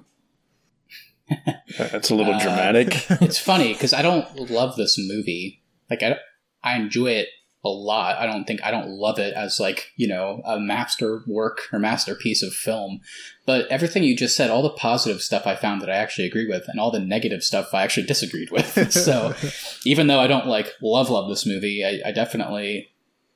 That's 1.78 2.10
a 2.10 2.16
little 2.16 2.34
Uh, 2.34 2.40
dramatic. 2.42 2.88
it's 3.22 3.40
funny 3.40 3.72
because 3.74 3.94
I 3.94 4.02
don't 4.02 4.50
love 4.50 4.76
this 4.76 4.98
movie. 5.00 5.62
Like 5.90 6.04
I, 6.04 6.18
I 6.64 6.76
enjoy 6.76 7.12
it 7.12 7.30
a 7.63 7.70
lot. 7.70 8.18
I 8.18 8.25
don't 8.25 8.46
think 8.46 8.63
I 8.63 8.72
don't 8.72 8.89
love 8.89 9.20
it 9.20 9.34
as 9.34 9.60
like 9.60 9.91
you 9.96 10.08
know 10.08 10.41
a 10.46 10.60
master 10.60 11.24
work 11.27 11.68
or 11.72 11.80
masterpiece 11.80 12.41
of 12.41 12.53
film. 12.53 13.01
But 13.46 13.68
everything 13.68 14.03
you 14.03 14.15
just 14.15 14.36
said, 14.36 14.50
all 14.50 14.63
the 14.63 14.70
positive 14.72 15.22
stuff 15.22 15.46
I 15.46 15.56
found 15.56 15.82
that 15.82 15.89
I 15.89 15.96
actually 15.96 16.27
agree 16.27 16.48
with, 16.48 16.68
and 16.68 16.80
all 16.80 16.91
the 16.91 17.00
negative 17.00 17.44
stuff 17.44 17.74
I 17.74 17.84
actually 17.84 18.08
disagreed 18.08 18.51
with. 18.51 18.91
so 18.91 19.36
even 19.86 20.08
though 20.08 20.20
I 20.20 20.27
don't 20.27 20.48
like 20.48 20.74
love 20.82 21.10
love 21.10 21.30
this 21.30 21.46
movie, 21.46 21.86
I, 21.86 22.10
I 22.10 22.12
definitely, 22.12 22.91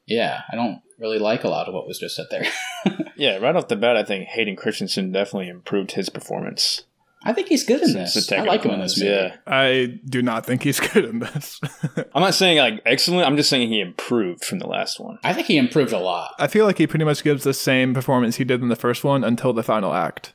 yeah, 0.06 0.42
I 0.52 0.56
don't 0.56 0.82
really 0.98 1.20
like 1.20 1.44
a 1.44 1.50
lot 1.50 1.68
of 1.68 1.74
what 1.74 1.88
was 1.88 2.00
just 2.00 2.16
said 2.16 2.28
there. 2.32 2.46
yeah, 3.16 3.38
right 3.38 3.56
off 3.56 3.68
the 3.68 3.76
bat, 3.76 3.98
I 3.98 4.04
think 4.04 4.28
Hayden 4.30 4.56
Christensen 4.56 5.12
definitely 5.12 5.50
improved 5.50 5.92
his 5.92 6.10
performance. 6.10 6.84
I 7.26 7.34
think 7.34 7.48
he's 7.48 7.64
good 7.64 7.82
in 7.82 7.94
this. 7.94 8.32
I 8.32 8.42
like 8.42 8.64
him 8.64 8.72
in 8.72 8.80
this 8.80 9.00
movie. 9.00 9.12
Yeah, 9.12 9.36
I 9.48 10.00
do 10.06 10.22
not 10.22 10.46
think 10.46 10.64
he's 10.64 10.80
good 10.94 11.06
in 11.06 11.20
this. 11.20 11.60
I'm 12.14 12.22
not 12.22 12.36
saying 12.36 12.60
like 12.60 12.82
excellent. 12.86 13.26
I'm 13.28 13.36
just 13.36 13.50
saying 13.50 13.70
he 13.70 13.82
improved 13.82 14.46
from 14.46 14.60
the 14.60 14.68
last 14.68 15.00
one. 15.00 15.18
I 15.24 15.34
think 15.34 15.48
he 15.48 15.58
improved 15.58 15.92
a 15.92 16.00
lot. 16.00 16.36
I 16.38 16.48
feel 16.48 16.66
like 16.66 16.78
he 16.78 16.86
pretty 16.86 17.06
much 17.06 17.24
gives 17.24 17.44
the 17.44 17.54
same 17.54 17.94
performance 17.94 18.36
he 18.36 18.44
did 18.44 18.62
in 18.62 18.70
the 18.70 18.76
first 18.76 19.04
one 19.04 19.24
until 19.24 19.54
the 19.54 19.64
final 19.64 19.94
act. 19.94 20.34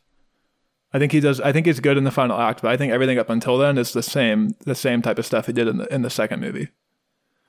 I 0.93 0.99
think 0.99 1.13
he 1.13 1.21
does. 1.21 1.41
I 1.41 1.53
think 1.53 1.67
he's 1.67 1.79
good 1.79 1.97
in 1.97 2.05
the 2.05 2.11
final 2.11 2.39
act, 2.41 2.63
but 2.63 2.73
I 2.73 2.77
think 2.77 2.93
everything 2.93 3.19
up 3.19 3.31
until 3.31 3.57
then 3.57 3.79
is 3.79 3.93
the 3.93 4.03
same, 4.03 4.57
the 4.61 4.75
same 4.75 5.03
type 5.03 5.19
of 5.19 5.27
stuff 5.27 5.47
he 5.47 5.53
did 5.53 5.69
in 5.69 5.79
the 5.79 5.95
in 5.95 6.03
the 6.03 6.11
second 6.11 6.41
movie. 6.41 6.69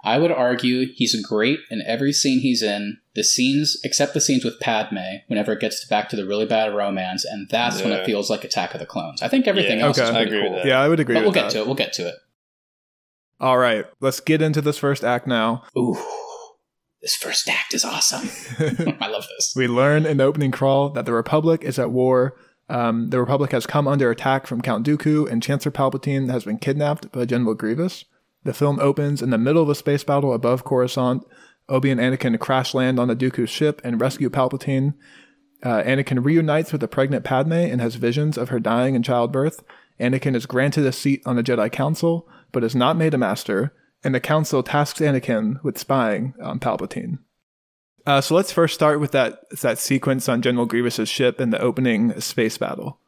I 0.03 0.17
would 0.17 0.31
argue 0.31 0.87
he's 0.95 1.15
great 1.25 1.59
in 1.69 1.83
every 1.85 2.11
scene 2.11 2.39
he's 2.39 2.63
in. 2.63 2.97
The 3.13 3.23
scenes, 3.23 3.77
except 3.83 4.13
the 4.13 4.21
scenes 4.21 4.43
with 4.43 4.59
Padme, 4.59 4.97
whenever 5.27 5.51
it 5.53 5.59
gets 5.59 5.85
back 5.85 6.09
to 6.09 6.15
the 6.15 6.25
really 6.25 6.45
bad 6.45 6.73
romance, 6.73 7.23
and 7.25 7.47
that's 7.49 7.81
when 7.83 7.91
it 7.91 8.05
feels 8.05 8.29
like 8.29 8.43
Attack 8.43 8.73
of 8.73 8.79
the 8.79 8.85
Clones. 8.85 9.21
I 9.21 9.27
think 9.27 9.47
everything 9.47 9.79
Yeah, 9.79 9.85
else 9.87 9.99
okay. 9.99 10.09
is 10.09 10.15
I 10.15 10.21
pretty 10.23 10.31
agree 10.37 10.41
with 10.43 10.49
cool. 10.49 10.57
that. 10.59 10.65
Yeah, 10.65 10.79
I 10.79 10.87
would 10.87 10.99
agree. 10.99 11.15
But 11.15 11.23
we'll 11.23 11.31
get 11.33 11.43
that. 11.43 11.51
to 11.51 11.59
it. 11.59 11.65
We'll 11.65 11.75
get 11.75 11.93
to 11.93 12.07
it. 12.07 12.15
All 13.39 13.57
right, 13.57 13.85
let's 13.99 14.19
get 14.19 14.41
into 14.41 14.61
this 14.61 14.77
first 14.77 15.03
act 15.03 15.25
now. 15.27 15.63
Ooh, 15.77 15.97
this 17.01 17.15
first 17.15 17.49
act 17.49 17.73
is 17.73 17.83
awesome. 17.83 18.29
I 19.01 19.07
love 19.07 19.25
this. 19.35 19.53
We 19.55 19.67
learn 19.67 20.05
in 20.05 20.17
the 20.17 20.23
opening 20.23 20.51
crawl 20.51 20.89
that 20.91 21.05
the 21.05 21.13
Republic 21.13 21.63
is 21.63 21.79
at 21.79 21.91
war. 21.91 22.35
Um, 22.69 23.09
the 23.09 23.19
Republic 23.19 23.51
has 23.51 23.65
come 23.65 23.87
under 23.87 24.09
attack 24.11 24.47
from 24.47 24.61
Count 24.61 24.85
Dooku, 24.85 25.29
and 25.29 25.43
Chancellor 25.43 25.71
Palpatine 25.71 26.29
has 26.29 26.45
been 26.45 26.57
kidnapped 26.59 27.11
by 27.11 27.25
General 27.25 27.55
Grievous. 27.55 28.05
The 28.43 28.53
film 28.53 28.79
opens 28.79 29.21
in 29.21 29.29
the 29.29 29.37
middle 29.37 29.61
of 29.61 29.69
a 29.69 29.75
space 29.75 30.03
battle 30.03 30.33
above 30.33 30.63
Coruscant. 30.63 31.23
Obi 31.69 31.91
and 31.91 32.01
Anakin 32.01 32.37
crash 32.39 32.73
land 32.73 32.99
on 32.99 33.07
the 33.07 33.15
Dooku 33.15 33.47
ship 33.47 33.81
and 33.83 34.01
rescue 34.01 34.29
Palpatine. 34.29 34.93
Uh, 35.63 35.83
Anakin 35.83 36.25
reunites 36.25 36.71
with 36.71 36.81
the 36.81 36.87
pregnant 36.87 37.23
Padme 37.23 37.53
and 37.53 37.79
has 37.79 37.95
visions 37.95 38.37
of 38.37 38.49
her 38.49 38.59
dying 38.59 38.95
in 38.95 39.03
childbirth. 39.03 39.63
Anakin 39.99 40.35
is 40.35 40.45
granted 40.45 40.85
a 40.85 40.91
seat 40.91 41.21
on 41.25 41.35
the 41.35 41.43
Jedi 41.43 41.71
Council, 41.71 42.27
but 42.51 42.63
is 42.63 42.75
not 42.75 42.97
made 42.97 43.13
a 43.13 43.17
master, 43.17 43.73
and 44.03 44.15
the 44.15 44.19
Council 44.19 44.63
tasks 44.63 44.99
Anakin 44.99 45.63
with 45.63 45.77
spying 45.77 46.33
on 46.41 46.59
Palpatine. 46.59 47.19
Uh, 48.05 48.19
so 48.19 48.33
let's 48.33 48.51
first 48.51 48.73
start 48.73 48.99
with 48.99 49.11
that 49.11 49.39
that 49.61 49.77
sequence 49.77 50.27
on 50.27 50.41
General 50.41 50.65
Grievous's 50.65 51.07
ship 51.07 51.39
in 51.39 51.51
the 51.51 51.61
opening 51.61 52.19
space 52.19 52.57
battle. 52.57 52.99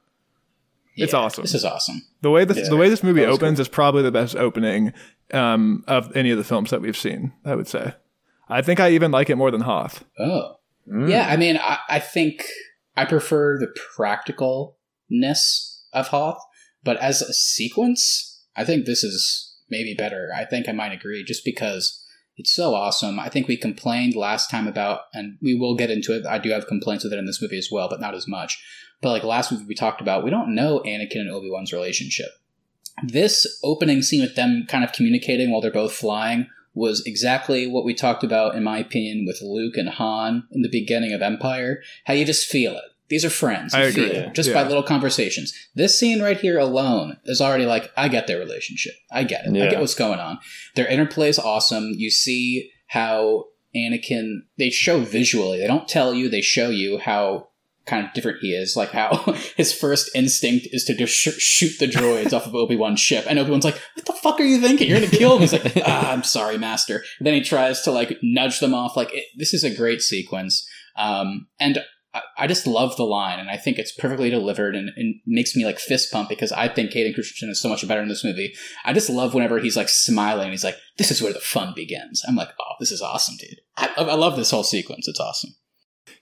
It's 0.96 1.14
awesome. 1.14 1.44
This 1.44 1.56
is 1.56 1.66
awesome. 1.66 2.02
The 2.22 2.30
way 2.30 2.46
this 2.46 2.58
Yeah, 2.58 2.70
the 2.70 2.78
way 2.78 2.90
this 2.90 3.04
movie 3.04 3.26
opens 3.26 3.60
is 3.60 3.68
probably 3.68 4.04
the 4.04 4.12
best 4.12 4.36
opening 4.36 4.94
um, 5.32 5.84
of 5.88 6.16
any 6.16 6.32
of 6.32 6.38
the 6.38 6.44
films 6.44 6.70
that 6.70 6.82
we've 6.82 6.98
seen. 6.98 7.34
I 7.46 7.56
would 7.56 7.68
say. 7.68 7.94
I 8.50 8.62
think 8.62 8.80
I 8.80 8.92
even 8.92 9.12
like 9.12 9.30
it 9.30 9.36
more 9.36 9.52
than 9.52 9.62
Hoth. 9.62 10.04
Oh. 10.20 10.58
Mm. 10.88 11.10
Yeah, 11.10 11.28
I 11.30 11.38
mean, 11.38 11.58
I, 11.58 11.80
I 11.90 12.00
think 12.00 12.44
I 12.96 13.06
prefer 13.06 13.58
the 13.58 13.74
practicalness 13.98 15.82
of 15.94 16.10
Hoth, 16.10 16.40
but 16.84 16.98
as 16.98 17.22
a 17.22 17.34
sequence, 17.34 18.44
I 18.56 18.66
think 18.66 18.86
this 18.86 19.04
is 19.04 19.56
maybe 19.70 19.96
better. 19.98 20.30
I 20.36 20.46
think 20.46 20.68
I 20.68 20.74
might 20.74 20.92
agree 20.92 21.24
just 21.24 21.46
because 21.46 22.06
it's 22.36 22.54
so 22.54 22.74
awesome. 22.74 23.20
I 23.20 23.30
think 23.30 23.48
we 23.48 23.58
complained 23.58 24.16
last 24.16 24.50
time 24.50 24.68
about, 24.68 25.02
and 25.14 25.38
we 25.42 25.56
will 25.56 25.76
get 25.76 25.92
into 25.92 26.16
it. 26.16 26.26
I 26.26 26.38
do 26.38 26.50
have 26.50 26.68
complaints 26.68 27.04
with 27.04 27.14
it 27.14 27.20
in 27.20 27.26
this 27.26 27.42
movie 27.42 27.58
as 27.58 27.70
well, 27.72 27.88
but 27.90 28.02
not 28.02 28.16
as 28.16 28.28
much. 28.28 28.62
But 29.04 29.12
like 29.12 29.24
last 29.24 29.52
week 29.52 29.68
we 29.68 29.76
talked 29.76 30.02
about, 30.02 30.24
we 30.24 30.32
don't 30.32 30.56
know 30.56 30.82
Anakin 30.86 31.20
and 31.20 31.30
Obi 31.30 31.52
Wan's 31.52 31.74
relationship. 31.74 32.30
This 33.04 33.60
opening 33.64 34.02
scene 34.02 34.22
with 34.22 34.36
them 34.36 34.66
kind 34.68 34.84
of 34.84 34.94
communicating 34.94 35.52
while 35.52 35.62
they're 35.62 35.72
both 35.72 35.94
flying 35.94 36.48
was 36.74 37.04
exactly 37.06 37.68
what 37.68 37.86
we 37.86 37.94
talked 37.94 38.24
about, 38.24 38.56
in 38.56 38.64
my 38.64 38.80
opinion, 38.80 39.26
with 39.28 39.42
Luke 39.42 39.78
and 39.78 39.90
Han 39.90 40.48
in 40.52 40.62
the 40.62 40.70
beginning 40.70 41.12
of 41.14 41.22
Empire. 41.22 41.84
How 42.06 42.14
you 42.14 42.26
just 42.26 42.50
feel 42.50 42.74
it. 42.74 42.84
These 43.10 43.26
are 43.26 43.30
friends. 43.30 43.74
I 43.74 43.82
agree. 43.82 44.10
feel 44.10 44.16
it 44.16 44.34
just 44.34 44.54
by 44.54 44.64
little 44.64 44.82
conversations. 44.82 45.54
This 45.76 46.00
scene 46.00 46.22
right 46.22 46.40
here 46.40 46.58
alone 46.58 47.18
is 47.26 47.42
already 47.42 47.66
like, 47.66 47.92
I 47.98 48.08
get 48.08 48.26
their 48.26 48.40
relationship. 48.40 48.94
I 49.12 49.24
get 49.26 49.46
it. 49.46 49.50
I 49.50 49.70
get 49.70 49.82
what's 49.82 49.94
going 49.94 50.20
on. 50.20 50.40
Their 50.76 50.88
interplay 50.88 51.28
is 51.28 51.38
awesome. 51.38 51.92
You 51.96 52.10
see 52.10 52.72
how 52.88 53.46
Anakin, 53.76 54.44
they 54.58 54.70
show 54.70 55.02
visually, 55.02 55.60
they 55.60 55.68
don't 55.68 55.88
tell 55.88 56.14
you, 56.14 56.30
they 56.30 56.42
show 56.42 56.70
you 56.70 57.00
how 57.00 57.50
kind 57.86 58.06
of 58.06 58.14
different 58.14 58.40
he 58.42 58.54
is. 58.54 58.76
Like 58.76 58.92
how 58.92 59.18
his 59.58 59.74
first 59.74 60.10
instinct 60.16 60.68
is 60.72 60.86
to 60.86 60.96
just 60.96 61.14
sh- 61.14 61.40
shoot 61.40 61.80
the 61.80 61.88
droids 61.88 62.34
off 62.34 62.46
of 62.46 62.56
Obi 62.56 62.76
Wan's 62.76 63.00
ship, 63.00 63.26
and 63.28 63.40
Obi 63.40 63.52
Wan's 63.52 63.66
like, 63.66 63.80
"What 63.96 64.06
the 64.06 64.14
fuck 64.14 64.40
are 64.40 64.44
you 64.44 64.60
thinking? 64.60 64.90
You're 64.90 65.00
gonna 65.00 65.12
kill 65.12 65.36
him." 65.36 65.42
He's 65.42 65.54
like, 65.54 65.74
ah, 65.86 66.12
"I'm 66.12 66.24
sorry, 66.24 66.58
Master." 66.58 67.04
And 67.20 67.28
then 67.28 67.34
he 67.34 67.42
tries 67.42 67.82
to 67.82 67.92
like 67.92 68.18
nudge 68.22 68.60
them 68.60 68.74
off. 68.74 68.96
Like 68.96 69.14
it, 69.14 69.26
this 69.38 69.54
is 69.54 69.64
a 69.64 69.76
great 69.76 70.02
sequence, 70.02 70.68
um, 70.96 71.48
and 71.60 71.80
I, 72.14 72.22
I 72.38 72.48
just 72.48 72.68
love 72.68 72.96
the 72.96 73.04
line, 73.04 73.40
and 73.40 73.50
I 73.50 73.58
think 73.58 73.78
it's 73.78 73.92
perfectly 73.92 74.30
delivered, 74.30 74.76
and, 74.76 74.90
and 74.96 75.16
makes 75.26 75.56
me 75.56 75.66
like 75.66 75.80
fist 75.80 76.12
pump 76.12 76.30
because 76.30 76.52
I 76.52 76.68
think 76.68 76.92
Hayden 76.94 77.14
Christensen 77.14 77.50
is 77.50 77.62
so 77.62 77.70
much 77.70 77.88
better 77.88 78.02
in 78.02 78.10
this 78.10 78.24
movie. 78.24 78.54
I 78.86 78.94
just 78.94 79.10
love 79.10 79.34
whenever 79.34 79.60
he's 79.60 79.78
like 79.78 79.90
smiling. 79.90 80.52
He's 80.52 80.64
like, 80.64 80.78
"This 80.98 81.12
is 81.12 81.22
where 81.22 81.34
the 81.34 81.40
fun 81.40 81.74
begins." 81.76 82.24
I'm 82.28 82.36
like, 82.36 82.50
"Oh, 82.60 82.76
this 82.80 82.92
is 82.92 83.02
awesome, 83.02 83.36
dude." 83.38 83.60
I, 83.78 83.90
I 83.98 84.16
love 84.16 84.38
this 84.38 84.52
whole 84.52 84.64
sequence. 84.64 85.08
It's 85.08 85.20
awesome. 85.20 85.56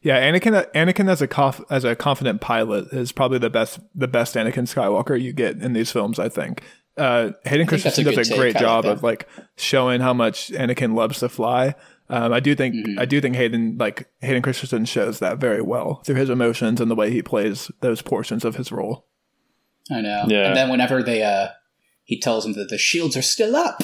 Yeah, 0.02 0.20
Anakin 0.22 0.72
Anakin 0.74 1.10
as 1.10 1.22
a 1.22 1.28
conf, 1.28 1.62
as 1.70 1.84
a 1.84 1.96
confident 1.96 2.42
pilot 2.42 2.88
is 2.92 3.12
probably 3.12 3.38
the 3.40 3.50
best 3.50 3.80
the 3.96 4.08
best 4.08 4.36
Anakin 4.36 4.64
Skywalker 4.72 5.20
you 5.20 5.34
get 5.34 5.62
in 5.62 5.74
these 5.74 5.92
films. 5.92 6.20
I 6.20 6.30
think. 6.30 6.64
Uh, 6.98 7.32
Hayden 7.46 7.66
think 7.66 7.70
Christensen 7.70 8.08
a 8.08 8.12
does 8.16 8.30
a 8.30 8.36
great 8.36 8.54
take. 8.54 8.62
I 8.64 8.66
like 8.66 8.84
job 8.84 8.86
of 8.86 9.02
like 9.04 9.28
showing 9.56 10.02
how 10.02 10.14
much 10.14 10.50
Anakin 10.50 10.94
loves 10.94 11.20
to 11.20 11.30
fly. 11.30 11.74
Um, 12.10 12.34
I 12.34 12.42
do 12.42 12.54
think 12.56 12.76
Mhm. 12.76 13.00
I 13.00 13.06
do 13.06 13.22
think 13.22 13.36
Hayden 13.38 13.78
like 13.80 14.10
Hayden 14.20 14.42
Christensen 14.42 14.86
shows 14.86 15.20
that 15.20 15.38
very 15.38 15.62
well 15.62 16.02
through 16.06 16.16
his 16.16 16.30
emotions 16.30 16.82
and 16.82 16.92
the 16.92 16.96
way 16.96 17.10
he 17.10 17.22
plays 17.22 17.72
those 17.80 18.02
portions 18.02 18.44
of 18.44 18.58
his 18.58 18.72
role. 18.72 19.06
I 19.90 20.02
know. 20.02 20.26
Yeah. 20.28 20.48
And 20.48 20.56
then 20.56 20.70
whenever 20.70 21.02
they 21.02 21.24
uh 21.24 21.48
he 22.04 22.20
tells 22.20 22.46
him 22.46 22.54
that 22.54 22.70
the 22.70 22.78
shields 22.78 23.16
are 23.16 23.22
still 23.22 23.56
up. 23.56 23.82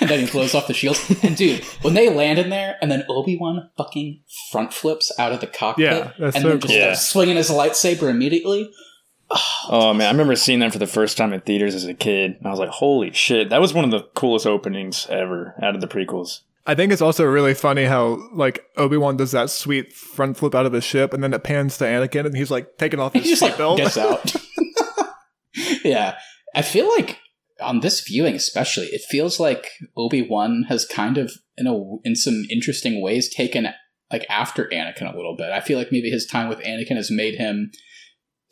and 0.00 0.10
then 0.10 0.20
he 0.20 0.30
blows 0.30 0.54
off 0.54 0.66
the 0.66 0.74
shields. 0.74 1.00
And 1.22 1.36
dude, 1.36 1.64
when 1.82 1.94
they 1.94 2.08
land 2.10 2.38
in 2.38 2.50
there 2.50 2.76
and 2.82 2.90
then 2.90 3.04
Obi-Wan 3.08 3.70
fucking 3.76 4.20
front 4.50 4.72
flips 4.74 5.10
out 5.18 5.32
of 5.32 5.40
the 5.40 5.46
cockpit 5.46 5.84
Yeah, 5.86 6.12
that's 6.18 6.36
and 6.36 6.42
so 6.42 6.48
then 6.50 6.60
just 6.60 6.72
cool. 6.72 6.80
starts 6.82 7.06
swinging 7.08 7.36
his 7.36 7.50
lightsaber 7.50 8.10
immediately. 8.10 8.70
Oh 9.68 9.94
man, 9.94 10.08
I 10.08 10.10
remember 10.10 10.34
seeing 10.34 10.58
that 10.58 10.72
for 10.72 10.78
the 10.80 10.86
first 10.88 11.16
time 11.16 11.32
in 11.32 11.40
theaters 11.40 11.74
as 11.76 11.84
a 11.84 11.94
kid, 11.94 12.36
and 12.38 12.46
I 12.46 12.50
was 12.50 12.58
like, 12.58 12.68
"Holy 12.70 13.12
shit!" 13.12 13.48
That 13.50 13.60
was 13.60 13.72
one 13.72 13.84
of 13.84 13.92
the 13.92 14.02
coolest 14.14 14.44
openings 14.44 15.06
ever 15.08 15.54
out 15.62 15.76
of 15.76 15.80
the 15.80 15.86
prequels. 15.86 16.40
I 16.66 16.74
think 16.74 16.92
it's 16.92 17.00
also 17.00 17.24
really 17.24 17.54
funny 17.54 17.84
how 17.84 18.18
like 18.34 18.64
Obi 18.76 18.96
Wan 18.96 19.16
does 19.16 19.30
that 19.30 19.48
sweet 19.50 19.92
front 19.92 20.36
flip 20.36 20.54
out 20.56 20.66
of 20.66 20.72
the 20.72 20.80
ship, 20.80 21.14
and 21.14 21.22
then 21.22 21.32
it 21.32 21.44
pans 21.44 21.78
to 21.78 21.84
Anakin, 21.84 22.26
and 22.26 22.36
he's 22.36 22.50
like 22.50 22.76
taking 22.76 22.98
off 22.98 23.12
his 23.14 23.24
just 23.24 23.40
like 23.42 23.54
seatbelt. 23.54 23.76
gets 23.76 23.96
out. 23.96 24.34
yeah. 25.84 26.16
I 26.54 26.62
feel 26.62 26.88
like 26.88 27.19
on 27.62 27.80
this 27.80 28.00
viewing 28.00 28.34
especially, 28.34 28.86
it 28.86 29.02
feels 29.08 29.38
like 29.40 29.68
Obi-Wan 29.96 30.64
has 30.68 30.84
kind 30.84 31.18
of 31.18 31.32
in 31.56 31.66
a 31.66 31.74
in 32.04 32.16
some 32.16 32.44
interesting 32.50 33.00
ways 33.02 33.32
taken 33.34 33.68
like 34.12 34.26
after 34.28 34.64
Anakin 34.72 35.12
a 35.12 35.16
little 35.16 35.36
bit. 35.36 35.50
I 35.50 35.60
feel 35.60 35.78
like 35.78 35.92
maybe 35.92 36.10
his 36.10 36.26
time 36.26 36.48
with 36.48 36.58
Anakin 36.60 36.96
has 36.96 37.10
made 37.10 37.34
him 37.36 37.70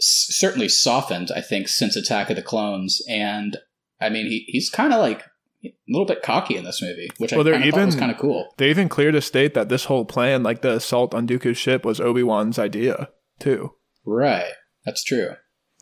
s- 0.00 0.26
certainly 0.30 0.68
softened, 0.68 1.30
I 1.34 1.40
think, 1.40 1.68
since 1.68 1.96
Attack 1.96 2.30
of 2.30 2.36
the 2.36 2.42
Clones. 2.42 3.02
And 3.08 3.56
I 4.00 4.08
mean, 4.08 4.26
he, 4.26 4.44
he's 4.48 4.70
kind 4.70 4.92
of 4.92 5.00
like 5.00 5.22
a 5.64 5.70
little 5.88 6.06
bit 6.06 6.22
cocky 6.22 6.56
in 6.56 6.64
this 6.64 6.80
movie, 6.80 7.08
which 7.18 7.32
Well, 7.32 7.40
I 7.40 7.42
they're 7.44 7.52
kind 7.54 7.64
of 7.64 7.74
thought 7.74 7.86
was 7.86 7.94
even- 7.96 7.98
kind 8.00 8.12
of 8.12 8.18
cool. 8.18 8.54
They 8.58 8.70
even 8.70 8.88
clear 8.88 9.10
to 9.10 9.20
state 9.20 9.54
that 9.54 9.68
this 9.68 9.86
whole 9.86 10.04
plan, 10.04 10.42
like 10.44 10.62
the 10.62 10.74
assault 10.76 11.14
on 11.14 11.26
Dooku's 11.26 11.58
ship, 11.58 11.84
was 11.84 12.00
Obi 12.00 12.22
Wan's 12.22 12.58
idea 12.58 13.08
too. 13.40 13.72
Right. 14.06 14.52
That's 14.84 15.02
true. 15.02 15.30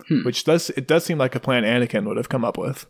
Hmm. 0.09 0.23
Which 0.25 0.45
does 0.45 0.71
it 0.71 0.87
does 0.89 1.05
seem 1.05 1.19
like 1.19 1.35
a 1.35 1.41
plan 1.41 1.65
Anakin 1.65 2.07
would 2.07 2.17
have 2.17 2.29
come 2.31 2.45
up 2.45 2.57
with. 2.59 2.87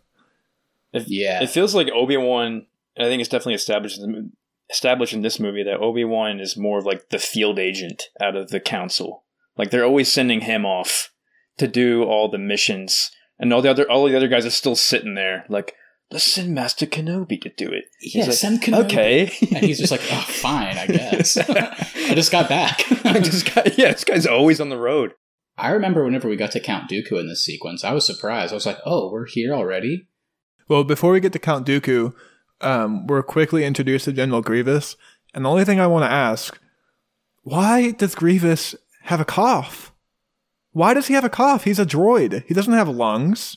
It, 0.96 1.04
Yeah. 1.08 1.42
it 1.42 1.50
feels 1.50 1.74
like 1.74 1.88
Obi 1.92 2.16
Wan. 2.16 2.66
I 2.98 3.04
think 3.04 3.20
it's 3.20 3.28
definitely 3.28 3.54
established 3.54 3.98
in 3.98 4.32
established 4.70 5.12
in 5.12 5.22
this 5.22 5.38
movie 5.38 5.62
that 5.62 5.80
Obi 5.80 6.04
Wan 6.04 6.40
is 6.40 6.56
more 6.56 6.78
of 6.78 6.86
like 6.86 7.10
the 7.10 7.18
field 7.18 7.58
agent 7.58 8.04
out 8.20 8.36
of 8.36 8.48
the 8.48 8.60
council. 8.60 9.24
Like 9.56 9.70
they're 9.70 9.84
always 9.84 10.10
sending 10.12 10.40
him 10.42 10.64
off 10.66 11.10
to 11.58 11.66
do 11.68 12.04
all 12.04 12.30
the 12.30 12.38
missions, 12.38 13.10
and 13.38 13.52
all 13.52 13.62
the 13.62 13.70
other 13.70 13.90
all 13.90 14.06
the 14.08 14.16
other 14.16 14.28
guys 14.28 14.46
are 14.46 14.50
still 14.50 14.76
sitting 14.76 15.14
there. 15.14 15.44
Like 15.48 15.74
let's 16.10 16.24
send 16.24 16.54
Master 16.54 16.86
Kenobi 16.86 17.40
to 17.42 17.48
do 17.50 17.70
it. 17.72 17.84
Yeah, 18.00 18.24
like, 18.24 18.32
send 18.34 18.62
Kenobi. 18.62 18.84
Okay, 18.84 19.22
And 19.54 19.64
he's 19.64 19.78
just 19.78 19.90
like, 19.90 20.02
oh, 20.10 20.24
fine, 20.28 20.76
I 20.78 20.86
guess. 20.86 21.36
I 21.48 22.14
just 22.14 22.30
got 22.30 22.48
back. 22.48 22.84
this 23.02 23.42
guy, 23.42 23.72
yeah, 23.76 23.92
this 23.92 24.04
guy's 24.04 24.26
always 24.26 24.60
on 24.60 24.68
the 24.68 24.78
road. 24.78 25.14
I 25.58 25.70
remember 25.70 26.04
whenever 26.04 26.28
we 26.28 26.36
got 26.36 26.52
to 26.52 26.60
Count 26.60 26.90
Dooku 26.90 27.18
in 27.18 27.28
this 27.28 27.44
sequence, 27.44 27.82
I 27.82 27.92
was 27.92 28.06
surprised. 28.06 28.52
I 28.52 28.54
was 28.54 28.66
like, 28.66 28.78
oh, 28.84 29.10
we're 29.10 29.26
here 29.26 29.52
already? 29.54 30.06
Well, 30.68 30.84
before 30.84 31.12
we 31.12 31.20
get 31.20 31.32
to 31.32 31.38
Count 31.38 31.66
Dooku, 31.66 32.12
um, 32.60 33.06
we're 33.06 33.22
quickly 33.22 33.64
introduced 33.64 34.06
to 34.06 34.12
General 34.12 34.42
Grievous, 34.42 34.96
and 35.34 35.44
the 35.44 35.50
only 35.50 35.64
thing 35.64 35.80
I 35.80 35.86
want 35.86 36.04
to 36.04 36.10
ask: 36.10 36.58
Why 37.42 37.92
does 37.92 38.14
Grievous 38.14 38.74
have 39.02 39.20
a 39.20 39.24
cough? 39.24 39.92
Why 40.72 40.92
does 40.92 41.06
he 41.06 41.14
have 41.14 41.24
a 41.24 41.30
cough? 41.30 41.64
He's 41.64 41.78
a 41.78 41.86
droid. 41.86 42.44
He 42.46 42.54
doesn't 42.54 42.72
have 42.72 42.88
lungs. 42.88 43.56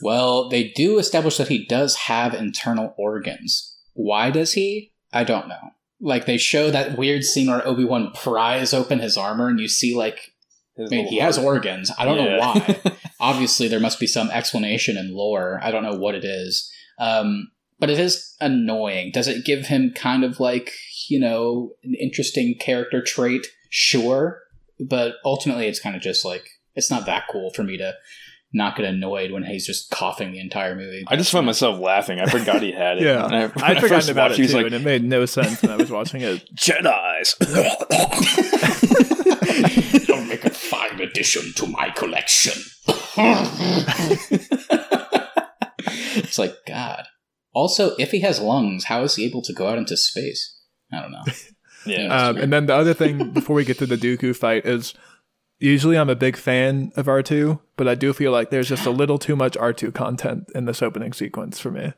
Well, 0.00 0.48
they 0.48 0.68
do 0.74 0.98
establish 0.98 1.36
that 1.38 1.48
he 1.48 1.66
does 1.66 1.96
have 1.96 2.32
internal 2.34 2.94
organs. 2.96 3.76
Why 3.94 4.30
does 4.30 4.52
he? 4.52 4.92
I 5.12 5.24
don't 5.24 5.48
know. 5.48 5.72
Like, 6.00 6.26
they 6.26 6.38
show 6.38 6.70
that 6.70 6.96
weird 6.96 7.24
scene 7.24 7.48
where 7.48 7.66
Obi 7.66 7.84
Wan 7.84 8.12
pries 8.14 8.72
open 8.72 9.00
his 9.00 9.16
armor 9.16 9.48
and 9.48 9.58
you 9.58 9.68
see, 9.68 9.96
like, 9.96 10.32
I 10.78 10.88
mean, 10.88 11.08
he 11.08 11.18
has 11.18 11.36
organs. 11.36 11.90
I 11.98 12.04
don't 12.04 12.16
know 12.16 12.38
why. 12.38 12.80
Obviously, 13.20 13.68
there 13.68 13.80
must 13.80 14.00
be 14.00 14.06
some 14.06 14.30
explanation 14.30 14.96
in 14.96 15.14
lore. 15.14 15.60
I 15.62 15.70
don't 15.70 15.82
know 15.82 15.96
what 15.96 16.14
it 16.14 16.24
is. 16.24 16.70
Um, 16.98 17.50
but 17.80 17.90
it 17.90 17.98
is 17.98 18.34
annoying. 18.40 19.12
Does 19.12 19.28
it 19.28 19.44
give 19.44 19.66
him 19.66 19.92
kind 19.94 20.24
of 20.24 20.40
like, 20.40 20.72
you 21.08 21.20
know, 21.20 21.72
an 21.84 21.94
interesting 21.94 22.56
character 22.58 23.02
trait? 23.02 23.46
Sure. 23.70 24.40
But 24.80 25.14
ultimately, 25.24 25.66
it's 25.66 25.80
kind 25.80 25.94
of 25.96 26.02
just 26.02 26.24
like, 26.24 26.48
it's 26.74 26.90
not 26.90 27.06
that 27.06 27.24
cool 27.30 27.50
for 27.52 27.62
me 27.62 27.76
to 27.78 27.94
not 28.52 28.76
get 28.76 28.86
annoyed 28.86 29.30
when 29.30 29.44
he's 29.44 29.66
just 29.66 29.90
coughing 29.90 30.32
the 30.32 30.40
entire 30.40 30.74
movie. 30.74 31.04
I 31.06 31.16
just 31.16 31.30
found 31.30 31.46
myself 31.46 31.78
laughing. 31.78 32.18
I 32.18 32.26
forgot 32.26 32.62
he 32.62 32.72
had 32.72 32.98
it. 32.98 33.04
Yeah, 33.04 33.24
And 33.26 33.34
I, 33.34 33.46
when 33.48 33.64
I 33.64 33.68
I'd 33.68 33.74
first 33.80 33.88
forgotten 33.88 34.10
about 34.10 34.30
watched, 34.30 34.40
it 34.40 34.48
too, 34.48 34.54
like, 34.54 34.66
and 34.66 34.74
it 34.74 34.82
made 34.82 35.04
no 35.04 35.26
sense 35.26 35.60
when 35.62 35.70
I 35.70 35.76
was 35.76 35.90
watching 35.90 36.22
it. 36.22 36.48
Jedi's. 36.54 37.34
Don't 40.06 40.28
make 40.28 40.44
a 40.44 40.50
fine 40.50 40.96
addition 41.18 41.52
to 41.54 41.66
my 41.66 41.90
collection. 41.90 42.62
it's 46.16 46.38
like, 46.38 46.54
God. 46.66 47.04
Also, 47.52 47.96
if 47.96 48.12
he 48.12 48.20
has 48.20 48.40
lungs, 48.40 48.84
how 48.84 49.02
is 49.02 49.16
he 49.16 49.24
able 49.26 49.42
to 49.42 49.52
go 49.52 49.66
out 49.68 49.78
into 49.78 49.96
space? 49.96 50.56
I 50.92 51.00
don't 51.02 51.12
know. 51.12 51.24
Yeah. 51.86 52.08
Um, 52.08 52.36
and 52.36 52.52
then 52.52 52.66
the 52.66 52.74
other 52.74 52.92
thing 52.92 53.30
before 53.30 53.54
we 53.56 53.64
get 53.64 53.78
to 53.78 53.86
the 53.86 53.96
Dooku 53.96 54.36
fight 54.36 54.66
is 54.66 54.92
usually 55.58 55.96
I'm 55.96 56.10
a 56.10 56.16
big 56.16 56.36
fan 56.36 56.92
of 56.96 57.06
R2, 57.06 57.60
but 57.76 57.88
I 57.88 57.94
do 57.94 58.12
feel 58.12 58.30
like 58.30 58.50
there's 58.50 58.68
just 58.68 58.84
a 58.84 58.90
little 58.90 59.16
too 59.16 59.36
much 59.36 59.54
R2 59.54 59.94
content 59.94 60.50
in 60.54 60.66
this 60.66 60.82
opening 60.82 61.14
sequence 61.14 61.58
for 61.60 61.70
me. 61.70 61.94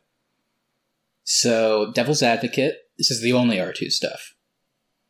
So, 1.24 1.90
Devil's 1.92 2.22
Advocate, 2.22 2.74
this 2.98 3.10
is 3.10 3.20
the 3.22 3.32
only 3.32 3.56
R2 3.56 3.90
stuff. 3.90 4.34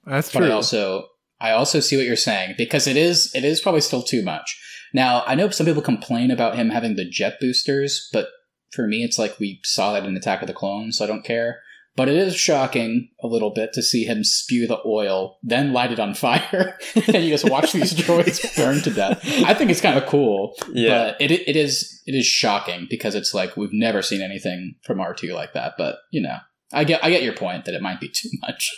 That's 0.07 0.33
But 0.33 0.39
true. 0.39 0.49
I 0.49 0.53
also 0.53 1.09
I 1.41 1.51
also 1.53 1.81
see 1.81 1.97
what 1.97 2.07
you're 2.07 2.17
saying 2.17 2.55
because 2.59 2.87
it 2.87 2.97
is 2.97 3.35
it 3.35 3.45
is 3.45 3.61
probably 3.61 3.81
still 3.81 4.03
too 4.03 4.23
much. 4.23 4.61
Now, 4.93 5.23
I 5.27 5.35
know 5.37 5.49
some 5.51 5.67
people 5.67 5.83
complain 5.83 6.31
about 6.31 6.57
him 6.57 6.71
having 6.71 6.97
the 6.97 7.09
jet 7.09 7.35
boosters, 7.41 8.09
but 8.13 8.29
for 8.73 8.87
me 8.87 9.05
it's 9.05 9.19
like 9.19 9.39
we 9.39 9.61
saw 9.65 9.93
that 9.93 10.05
in 10.05 10.17
Attack 10.17 10.43
of 10.43 10.49
the 10.49 10.55
Clones, 10.55 10.99
so 10.99 11.05
I 11.05 11.09
don't 11.09 11.25
care. 11.25 11.61
But 11.97 12.09
it 12.09 12.15
is 12.17 12.37
shocking 12.37 13.09
a 13.23 13.27
little 13.27 13.51
bit 13.53 13.73
to 13.73 13.83
see 13.83 14.05
him 14.05 14.23
spew 14.23 14.67
the 14.69 14.79
oil, 14.87 15.39
then 15.43 15.73
light 15.73 15.91
it 15.93 15.99
on 15.99 16.15
fire, 16.15 16.79
and 16.95 17.25
you 17.25 17.31
just 17.31 17.51
watch 17.51 17.73
these 17.73 17.93
droids 18.03 18.57
burn 18.57 18.81
to 18.83 18.91
death. 18.91 19.21
I 19.45 19.55
think 19.55 19.71
it's 19.71 19.81
kind 19.81 19.99
of 19.99 20.07
cool, 20.07 20.55
Yeah. 20.73 21.13
but 21.13 21.21
it 21.21 21.31
it 21.49 21.57
is 21.57 22.01
it 22.07 22.15
is 22.15 22.27
shocking 22.27 22.87
because 22.89 23.15
it's 23.17 23.35
like 23.35 23.57
we've 23.57 23.73
never 23.73 24.03
seen 24.03 24.23
anything 24.23 24.77
from 24.85 25.01
R 25.01 25.15
two 25.15 25.33
like 25.35 25.53
that. 25.55 25.75
But 25.77 25.97
you 26.13 26.23
know, 26.23 26.37
I 26.73 26.85
get 26.85 27.05
I 27.05 27.11
get 27.11 27.25
your 27.25 27.35
point 27.35 27.65
that 27.65 27.75
it 27.75 27.83
might 27.83 28.01
be 28.01 28.09
too 28.09 28.31
much. 28.41 28.71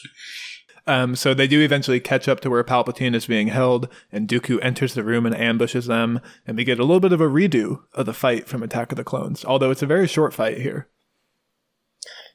Um, 0.87 1.15
so 1.15 1.33
they 1.33 1.47
do 1.47 1.61
eventually 1.61 2.01
catch 2.01 2.27
up 2.29 2.41
to 2.41 2.51
where 2.51 2.65
Palpatine 2.65 3.15
is 3.15 3.27
being 3.27 3.49
held, 3.49 3.89
and 4.11 4.27
Dooku 4.29 4.59
enters 4.63 4.95
the 4.95 5.05
room 5.05 5.27
and 5.27 5.35
ambushes 5.37 5.87
them, 5.87 6.21
and 6.47 6.57
we 6.57 6.65
get 6.65 6.79
a 6.81 6.85
little 6.85 6.99
bit 7.01 7.13
of 7.13 7.21
a 7.21 7.29
redo 7.29 7.83
of 7.95 8.07
the 8.07 8.13
fight 8.13 8.49
from 8.49 8.63
Attack 8.63 8.91
of 8.93 8.97
the 8.97 9.05
Clones, 9.05 9.45
although 9.45 9.71
it's 9.71 9.83
a 9.83 9.87
very 9.87 10.09
short 10.09 10.35
fight 10.35 10.59
here. 10.61 10.89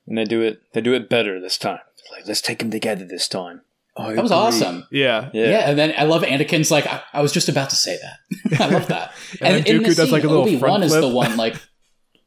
and 0.08 0.18
they 0.18 0.24
do 0.24 0.42
it. 0.42 0.62
They 0.74 0.80
do 0.82 0.94
it 0.94 1.10
better 1.10 1.40
this 1.42 1.58
time. 1.58 1.80
Like, 2.12 2.26
let's 2.26 2.40
take 2.42 2.60
them 2.60 2.72
together 2.72 3.04
this 3.06 3.28
time. 3.28 3.62
I 3.98 4.14
That 4.14 4.22
was 4.22 4.32
agree. 4.32 4.38
awesome. 4.42 4.88
Yeah. 4.92 5.30
Yeah. 5.34 5.50
Yeah. 5.50 5.70
and 5.70 5.78
then 5.78 5.94
I 5.98 6.04
love 6.04 6.22
Anakin's 6.24 6.70
like 6.72 6.86
I, 6.88 7.02
I 7.14 7.22
was 7.22 7.34
just 7.34 7.50
about 7.50 7.70
to 7.72 7.76
say 7.76 7.98
that. 8.02 8.60
I 8.62 8.68
love 8.70 8.88
that. 8.88 9.12
And 9.42 9.56
then 9.66 9.76
in 9.76 9.82
Dooku 9.82 9.88
the 9.90 9.96
does, 9.96 10.12
like, 10.12 10.24
a 10.24 10.28
little 10.28 10.44
Obi 10.44 10.52
Wan 10.56 10.60
front 10.60 10.84
is 10.86 10.94
the 10.94 11.08
one 11.10 11.36
like 11.36 11.56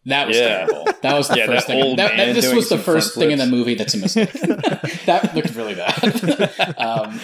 that 0.07 0.29
was 0.29 0.37
Yeah. 0.37 0.67
terrible. 0.67 0.85
That 1.03 1.15
was 1.17 1.29
the 1.29 1.37
Yeah, 1.39 1.47
first 1.47 1.67
thing. 1.67 1.97
That, 1.97 2.17
that- 2.17 2.35
this 2.35 2.53
was 2.53 2.69
the 2.69 2.79
first 2.79 3.15
thing 3.15 3.31
in 3.31 3.39
the 3.39 3.47
movie 3.47 3.75
that's 3.75 3.95
a 3.95 3.99
mistake. 3.99 4.33
that 5.07 5.33
looked 5.35 5.55
really 5.55 5.75
bad. 5.75 6.75
um, 6.79 7.21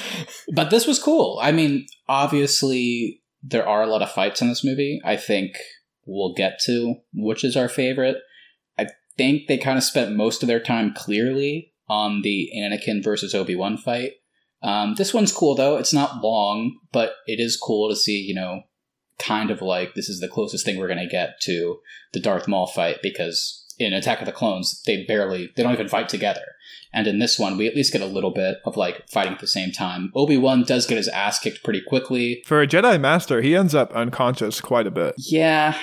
but 0.52 0.70
this 0.70 0.86
was 0.86 0.98
cool. 0.98 1.38
I 1.42 1.52
mean, 1.52 1.86
obviously 2.08 3.22
there 3.42 3.66
are 3.66 3.82
a 3.82 3.86
lot 3.86 4.02
of 4.02 4.10
fights 4.10 4.42
in 4.42 4.48
this 4.48 4.64
movie. 4.64 5.00
I 5.04 5.16
think 5.16 5.52
we'll 6.06 6.34
get 6.34 6.58
to 6.66 6.96
which 7.14 7.44
is 7.44 7.56
our 7.56 7.68
favorite. 7.68 8.16
I 8.78 8.86
think 9.16 9.46
they 9.48 9.58
kind 9.58 9.78
of 9.78 9.84
spent 9.84 10.14
most 10.16 10.42
of 10.42 10.46
their 10.46 10.60
time 10.60 10.92
clearly 10.94 11.72
on 11.88 12.22
the 12.22 12.50
Anakin 12.56 13.02
versus 13.02 13.34
Obi 13.34 13.54
Wan 13.56 13.76
fight. 13.76 14.12
Um, 14.62 14.94
this 14.96 15.14
one's 15.14 15.32
cool 15.32 15.54
though. 15.54 15.76
It's 15.76 15.92
not 15.94 16.22
long, 16.22 16.78
but 16.92 17.12
it 17.26 17.38
is 17.40 17.56
cool 17.56 17.88
to 17.88 17.96
see. 17.96 18.18
You 18.20 18.34
know, 18.34 18.62
kind 19.18 19.50
of 19.50 19.62
like 19.62 19.94
this 19.94 20.08
is 20.08 20.20
the 20.20 20.28
closest 20.28 20.64
thing 20.64 20.78
we're 20.78 20.88
going 20.88 20.98
to 20.98 21.06
get 21.06 21.40
to 21.42 21.78
the 22.12 22.20
Darth 22.20 22.48
Maul 22.48 22.66
fight 22.66 22.98
because 23.02 23.64
in 23.78 23.92
Attack 23.92 24.20
of 24.20 24.26
the 24.26 24.32
Clones 24.32 24.82
they 24.86 25.04
barely 25.04 25.50
they 25.56 25.62
don't 25.62 25.72
even 25.72 25.88
fight 25.88 26.08
together. 26.08 26.42
And 26.92 27.06
in 27.06 27.18
this 27.18 27.38
one, 27.38 27.58
we 27.58 27.66
at 27.66 27.74
least 27.74 27.92
get 27.92 28.00
a 28.00 28.06
little 28.06 28.30
bit 28.30 28.58
of 28.64 28.76
like 28.76 29.06
fighting 29.08 29.34
at 29.34 29.40
the 29.40 29.46
same 29.46 29.70
time. 29.70 30.10
Obi 30.14 30.38
Wan 30.38 30.62
does 30.62 30.86
get 30.86 30.96
his 30.96 31.08
ass 31.08 31.38
kicked 31.38 31.62
pretty 31.62 31.82
quickly. 31.86 32.42
For 32.46 32.62
a 32.62 32.66
Jedi 32.66 32.98
Master, 32.98 33.42
he 33.42 33.54
ends 33.54 33.74
up 33.74 33.92
unconscious 33.92 34.62
quite 34.62 34.86
a 34.86 34.90
bit. 34.90 35.14
Yeah. 35.18 35.76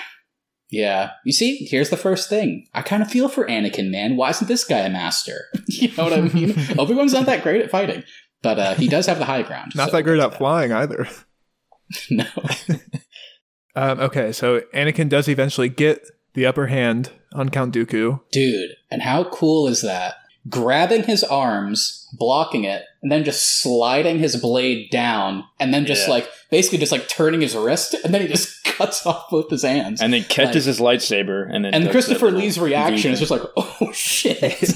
Yeah. 0.72 1.12
You 1.24 1.32
see, 1.32 1.68
here's 1.70 1.92
the 1.92 1.98
first 1.98 2.30
thing. 2.30 2.66
I 2.74 2.82
kind 2.82 3.04
of 3.04 3.12
feel 3.12 3.30
for 3.30 3.46
Anakin, 3.46 3.92
man. 3.92 4.16
Why 4.16 4.32
isn't 4.32 4.48
this 4.48 4.64
guy 4.64 4.80
a 4.80 4.90
master? 4.90 5.46
you 5.68 5.90
know 5.96 6.06
what 6.06 6.14
I 6.14 6.22
mean? 6.22 6.56
Obi 6.80 6.96
Wan's 6.96 7.14
not 7.14 7.28
that 7.28 7.44
great 7.44 7.62
at 7.62 7.70
fighting, 7.70 8.04
but 8.42 8.58
uh, 8.58 8.74
he 8.74 8.88
does 8.88 9.06
have 9.06 9.20
the 9.20 9.26
high 9.26 9.44
ground. 9.44 9.74
Not 9.76 9.92
so 9.92 9.98
that 9.98 10.04
great 10.04 10.20
at 10.20 10.36
flying 10.38 10.72
either. 10.72 11.08
No. 12.10 12.26
Um, 13.76 14.00
okay, 14.00 14.32
so 14.32 14.62
Anakin 14.74 15.10
does 15.10 15.28
eventually 15.28 15.70
get 15.70 16.06
the 16.34 16.46
upper 16.46 16.68
hand 16.68 17.12
on 17.34 17.50
Count 17.50 17.74
Dooku. 17.74 18.20
Dude, 18.32 18.72
and 18.92 19.02
how 19.02 19.24
cool 19.26 19.68
is 19.68 19.82
that? 19.82 20.16
Grabbing 20.50 21.04
his 21.04 21.24
arms, 21.24 22.08
blocking 22.14 22.66
it, 22.66 22.84
and 23.02 23.12
then 23.12 23.24
just 23.24 23.62
sliding 23.62 24.20
his 24.20 24.36
blade 24.36 24.90
down, 24.92 25.46
and 25.60 25.74
then 25.74 25.86
just 25.86 26.08
Yeah. 26.08 26.16
like 26.16 26.30
basically 26.52 26.80
just 26.80 26.92
like 26.92 27.08
turning 27.08 27.42
his 27.42 27.56
wrist, 27.56 27.96
and 28.04 28.14
then 28.14 28.22
he 28.22 28.28
just 28.28 28.64
cuts 28.66 29.06
off 29.06 29.30
both 29.32 29.50
his 29.50 29.64
hands. 29.64 30.02
And 30.02 30.12
then 30.14 30.24
catches 30.26 30.66
his 30.66 30.80
lightsaber, 30.80 31.48
and 31.50 31.64
then 31.66 31.74
and 31.74 31.90
Christopher 31.90 32.30
Lee's 32.32 32.60
reaction 32.60 33.10
V 33.10 33.14
is 33.14 33.20
just 33.20 33.32
like, 33.32 33.42
"Oh 33.58 33.92
shit!" 33.94 34.70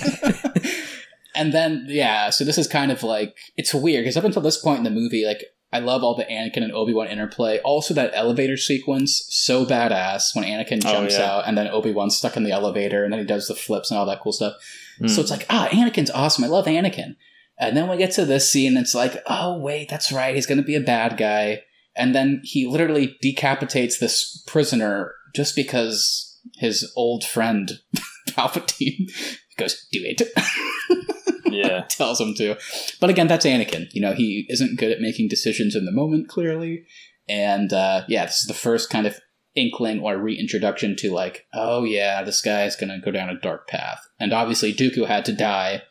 and 1.36 1.54
then 1.54 1.86
yeah, 1.90 2.30
so 2.30 2.44
this 2.46 2.58
is 2.58 2.68
kind 2.68 2.92
of 2.92 3.04
like 3.04 3.36
it's 3.58 3.74
weird 3.74 4.04
because 4.04 4.18
up 4.18 4.24
until 4.24 4.42
this 4.42 4.58
point 4.58 4.80
in 4.80 4.84
the 4.86 4.90
movie, 4.90 5.26
like 5.26 5.44
I 5.72 5.80
love 5.80 6.04
all 6.04 6.16
the 6.16 6.24
Anakin 6.24 6.64
and 6.64 6.72
Obi 6.72 6.94
Wan 6.94 7.08
interplay. 7.08 7.60
Also, 7.60 7.94
that 7.94 8.12
elevator 8.14 8.56
sequence 8.56 9.26
so 9.30 9.66
badass 9.66 10.34
when 10.34 10.46
Anakin 10.46 10.82
Oh, 10.86 10.92
jumps 10.92 11.18
yeah. 11.18 11.30
out 11.32 11.48
and 11.48 11.58
then 11.58 11.68
Obi 11.68 11.92
Wan's 11.92 12.16
stuck 12.16 12.38
in 12.38 12.44
the 12.44 12.52
elevator 12.52 13.04
and 13.04 13.12
then 13.12 13.20
he 13.20 13.26
does 13.26 13.48
the 13.48 13.56
flips 13.56 13.92
and 13.92 14.00
all 14.00 14.06
that 14.06 14.22
cool 14.22 14.32
stuff. 14.32 14.54
Hmm. 15.00 15.08
So 15.08 15.22
it's 15.22 15.32
like 15.32 15.46
ah, 15.50 15.68
Anakin's 15.70 16.12
awesome. 16.12 16.44
I 16.46 16.48
love 16.48 16.66
Anakin. 16.66 17.16
And 17.60 17.76
then 17.76 17.90
we 17.90 17.98
get 17.98 18.12
to 18.14 18.24
this 18.26 18.50
scene, 18.52 18.78
it's 18.78 18.94
like, 18.96 19.22
oh 19.26 19.58
wait, 19.58 19.90
that's 19.90 20.12
right, 20.12 20.36
he's 20.36 20.46
going 20.46 20.60
to 20.60 20.64
be 20.64 20.76
a 20.76 20.80
bad 20.82 21.18
guy. 21.18 21.64
And 21.96 22.14
then 22.14 22.42
he 22.44 22.68
literally 22.68 23.18
decapitates 23.22 23.98
this 23.98 24.44
prisoner 24.48 25.14
just 25.36 25.56
because 25.56 26.40
his 26.58 26.92
old 26.96 27.24
friend 27.24 27.72
Palpatine 28.30 29.10
goes, 29.58 29.88
"Do 29.92 30.00
it." 30.04 30.22
yeah. 31.52 31.86
tells 31.90 32.20
him 32.20 32.34
to. 32.36 32.58
But 33.00 33.10
again, 33.10 33.28
that's 33.28 33.46
Anakin. 33.46 33.88
You 33.92 34.02
know, 34.02 34.14
he 34.14 34.46
isn't 34.50 34.80
good 34.80 34.92
at 34.92 35.02
making 35.02 35.30
decisions 35.30 35.76
in 35.76 35.86
the 35.86 35.92
moment, 35.92 36.28
clearly. 36.28 36.86
And 37.28 37.74
uh, 37.74 38.04
yeah, 38.08 38.26
this 38.26 38.42
is 38.42 38.48
the 38.48 38.54
first 38.54 38.90
kind 38.90 39.06
of 39.06 39.20
inkling 39.56 40.02
or 40.02 40.18
reintroduction 40.18 40.96
to 40.98 41.12
like, 41.12 41.46
oh 41.54 41.84
yeah, 41.84 42.24
this 42.24 42.42
guy 42.42 42.66
is 42.66 42.76
going 42.76 42.90
to 42.90 43.04
go 43.04 43.12
down 43.12 43.30
a 43.30 43.40
dark 43.40 43.68
path. 43.68 44.00
And 44.20 44.34
obviously, 44.34 44.74
Dooku 44.74 45.08
had 45.08 45.26
to 45.26 45.34
die 45.34 45.84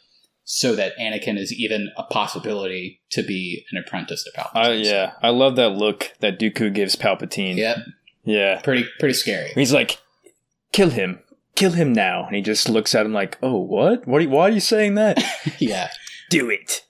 so 0.44 0.76
that 0.76 0.96
Anakin 0.96 1.36
is 1.36 1.52
even 1.52 1.90
a 1.96 2.04
possibility 2.04 3.02
to 3.10 3.22
be 3.22 3.66
an 3.72 3.82
apprentice 3.84 4.22
to 4.24 4.30
Palpatine. 4.30 4.54
I, 4.54 4.72
yeah, 4.74 5.12
I 5.20 5.30
love 5.30 5.56
that 5.56 5.70
look 5.70 6.12
that 6.20 6.38
Dooku 6.38 6.72
gives 6.72 6.96
Palpatine. 6.96 7.56
Yep. 7.56 7.78
Yeah. 8.24 8.60
Pretty 8.62 8.86
pretty 8.98 9.14
scary. 9.14 9.50
He's 9.54 9.72
like, 9.72 9.98
kill 10.72 10.90
him. 10.90 11.20
Kill 11.56 11.72
him 11.72 11.92
now. 11.92 12.26
And 12.26 12.36
he 12.36 12.42
just 12.42 12.68
looks 12.68 12.94
at 12.94 13.06
him 13.06 13.12
like, 13.12 13.38
oh, 13.42 13.56
what? 13.56 14.06
what 14.06 14.18
are 14.18 14.24
you, 14.24 14.30
why 14.30 14.42
are 14.42 14.50
you 14.50 14.60
saying 14.60 14.94
that? 14.94 15.22
yeah. 15.58 15.90
Do 16.30 16.50
it. 16.50 16.82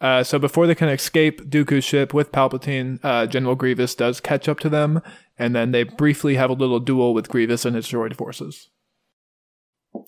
Uh, 0.00 0.22
so 0.22 0.38
before 0.38 0.66
they 0.66 0.74
can 0.74 0.88
escape 0.88 1.42
Dooku's 1.50 1.84
ship 1.84 2.14
with 2.14 2.32
Palpatine, 2.32 2.98
uh, 3.02 3.26
General 3.26 3.54
Grievous 3.54 3.94
does 3.94 4.18
catch 4.20 4.48
up 4.48 4.58
to 4.60 4.70
them, 4.70 5.02
and 5.38 5.54
then 5.54 5.72
they 5.72 5.82
briefly 5.82 6.36
have 6.36 6.48
a 6.48 6.54
little 6.54 6.80
duel 6.80 7.12
with 7.12 7.28
Grievous 7.28 7.66
and 7.66 7.76
his 7.76 7.86
droid 7.86 8.16
forces. 8.16 8.70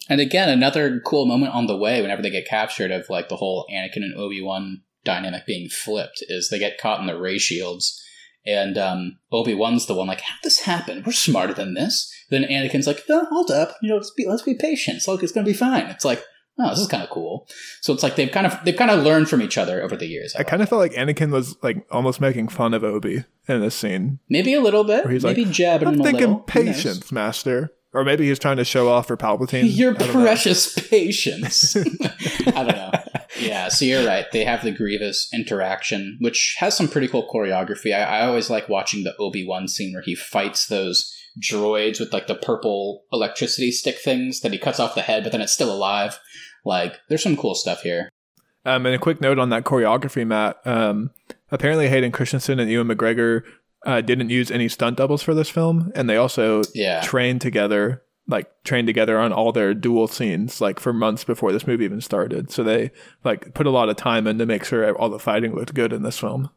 And 0.09 0.21
again, 0.21 0.49
another 0.49 1.01
cool 1.01 1.27
moment 1.27 1.55
on 1.55 1.67
the 1.67 1.77
way 1.77 2.01
whenever 2.01 2.23
they 2.23 2.31
get 2.31 2.49
captured 2.49 2.91
of 2.91 3.11
like 3.11 3.29
the 3.29 3.37
whole 3.37 3.67
Anakin 3.71 3.97
and 3.97 4.15
Obi 4.17 4.41
Wan 4.41 4.83
dynamic 5.05 5.45
being 5.45 5.69
flipped 5.69 6.23
is 6.29 6.49
they 6.49 6.59
get 6.59 6.79
caught 6.79 7.01
in 7.01 7.07
the 7.07 7.19
ray 7.19 7.39
shields, 7.39 8.03
and 8.47 8.77
um, 8.79 9.19
Obi 9.31 9.55
Wan's 9.55 9.87
the 9.87 9.95
one 9.95 10.07
like, 10.09 10.21
"How 10.21 10.35
this 10.43 10.61
happen? 10.61 11.03
We're 11.07 11.13
smarter 11.13 11.55
than 11.55 11.75
this." 11.75 12.13
Then 12.31 12.45
Anakin's 12.45 12.87
like, 12.87 13.03
oh, 13.09 13.27
"Hold 13.31 13.51
up, 13.51 13.77
you 13.83 13.89
know, 13.91 13.97
let's 13.97 14.11
be 14.11 14.27
let's 14.27 14.43
be 14.43 14.55
patient. 14.55 14.97
It's 14.99 15.09
like 15.09 15.23
it's 15.23 15.33
gonna 15.33 15.47
be 15.47 15.53
fine." 15.53 15.87
It's 15.87 16.05
like, 16.05 16.23
oh, 16.59 16.71
this 16.71 16.79
is 16.81 16.89
kind 16.89 17.03
of 17.03 17.11
cool. 17.11 17.47
So 17.81 17.93
it's 17.93 18.03
like 18.03 18.17
they've 18.17 18.31
kind 18.31 18.47
of 18.47 18.59
they've 18.65 18.77
kind 18.77 18.91
of 18.91 19.03
learned 19.05 19.29
from 19.29 19.43
each 19.43 19.59
other 19.59 19.83
over 19.83 19.97
the 19.97 20.07
years. 20.07 20.35
I 20.37 20.43
kind 20.43 20.63
of 20.63 20.69
felt 20.69 20.81
like 20.81 20.93
Anakin 20.95 21.31
was 21.31 21.57
like 21.63 21.87
almost 21.91 22.21
making 22.21 22.49
fun 22.49 22.75
of 22.75 22.83
Obi 22.85 23.25
in 23.49 23.61
this 23.61 23.75
scene. 23.75 24.19
maybe 24.29 24.55
a 24.55 24.61
little 24.61 24.85
bit, 24.85 25.05
Where 25.05 25.13
he's 25.13 25.25
maybe 25.25 25.45
like, 25.45 25.55
jabbing 25.55 25.89
I'm 25.89 25.95
him 25.95 26.01
a 26.01 26.05
thinking 26.05 26.21
little. 26.29 26.41
Patience, 26.41 27.11
Master. 27.13 27.73
Or 27.95 28.05
maybe 28.05 28.27
he's 28.27 28.39
trying 28.39 28.57
to 28.57 28.65
show 28.65 28.89
off 28.89 29.09
for 29.09 29.19
Palpatine. 29.19 29.65
Your 29.77 29.91
I 29.95 29.99
don't 29.99 30.07
know. 30.15 30.23
precious 30.23 30.73
patience. 30.89 31.77
I 31.77 31.83
don't 32.65 32.69
know. 32.69 32.91
Yeah, 33.39 33.69
so 33.69 33.85
you're 33.85 34.07
right. 34.07 34.27
They 34.31 34.45
have 34.45 34.63
the 34.63 34.71
Grievous 34.73 35.29
interaction, 35.33 36.19
which 36.21 36.57
has 36.59 36.77
some 36.77 36.89
pretty 36.89 37.09
cool 37.09 37.29
choreography. 37.33 37.95
I, 37.95 38.03
I 38.03 38.27
always 38.27 38.51
like 38.51 38.69
watching 38.69 39.05
the 39.05 39.17
Obi 39.19 39.47
Wan 39.47 39.69
scene 39.69 39.93
where 39.95 40.03
he 40.03 40.15
fights 40.15 40.67
those 40.67 41.11
droids 41.43 41.99
with 41.99 42.13
like 42.13 42.27
the 42.27 42.35
purple 42.35 43.05
electricity 43.13 43.71
stick 43.71 43.97
things 43.99 44.41
that 44.41 44.53
he 44.53 44.59
cuts 44.59 44.79
off 44.79 44.95
the 44.95 45.01
head, 45.03 45.23
but 45.23 45.33
then 45.33 45.41
it's 45.41 45.53
still 45.53 45.73
alive. 45.73 46.19
Like, 46.65 47.01
there's 47.09 47.23
some 47.23 47.37
cool 47.37 47.55
stuff 47.55 47.83
here. 47.83 48.09
Um, 48.65 48.87
and 48.87 48.95
a 48.95 48.99
quick 48.99 49.21
note 49.21 49.39
on 49.39 49.49
that 49.51 49.65
choreography, 49.65 50.27
Matt. 50.27 50.59
Um, 50.65 51.11
apparently, 51.51 51.89
Hayden 51.89 52.13
Christensen 52.13 52.61
and 52.61 52.71
Ewan 52.71 52.87
McGregor 52.89 53.43
uh, 53.85 54.01
didn't 54.03 54.31
use 54.31 54.51
any 54.51 54.69
stunt 54.69 54.99
doubles 54.99 55.23
for 55.23 55.35
this 55.35 55.49
film, 55.49 55.91
and 55.97 56.09
they 56.09 56.17
also 56.17 56.63
Yeah. 56.75 57.01
trained 57.01 57.41
together, 57.41 58.03
like 58.29 58.51
trained 58.65 58.87
together 58.87 59.19
on 59.19 59.33
all 59.33 59.53
their 59.53 59.75
duel 59.75 60.07
scenes, 60.07 60.61
like 60.61 60.79
for 60.79 60.93
months 60.93 61.25
before 61.25 61.53
this 61.53 61.67
movie 61.67 61.85
even 61.85 62.01
started. 62.01 62.51
So 62.51 62.63
they 62.63 62.91
like 63.25 63.55
put 63.55 63.67
a 63.67 63.71
lot 63.71 63.89
of 63.89 63.97
time 63.97 64.27
in 64.27 64.39
to 64.39 64.47
make 64.47 64.65
sure 64.65 64.95
all 64.97 65.09
the 65.09 65.19
fighting 65.19 65.55
looked 65.55 65.75
good 65.75 65.93
in 65.93 66.03
this 66.03 66.19
film. 66.19 66.51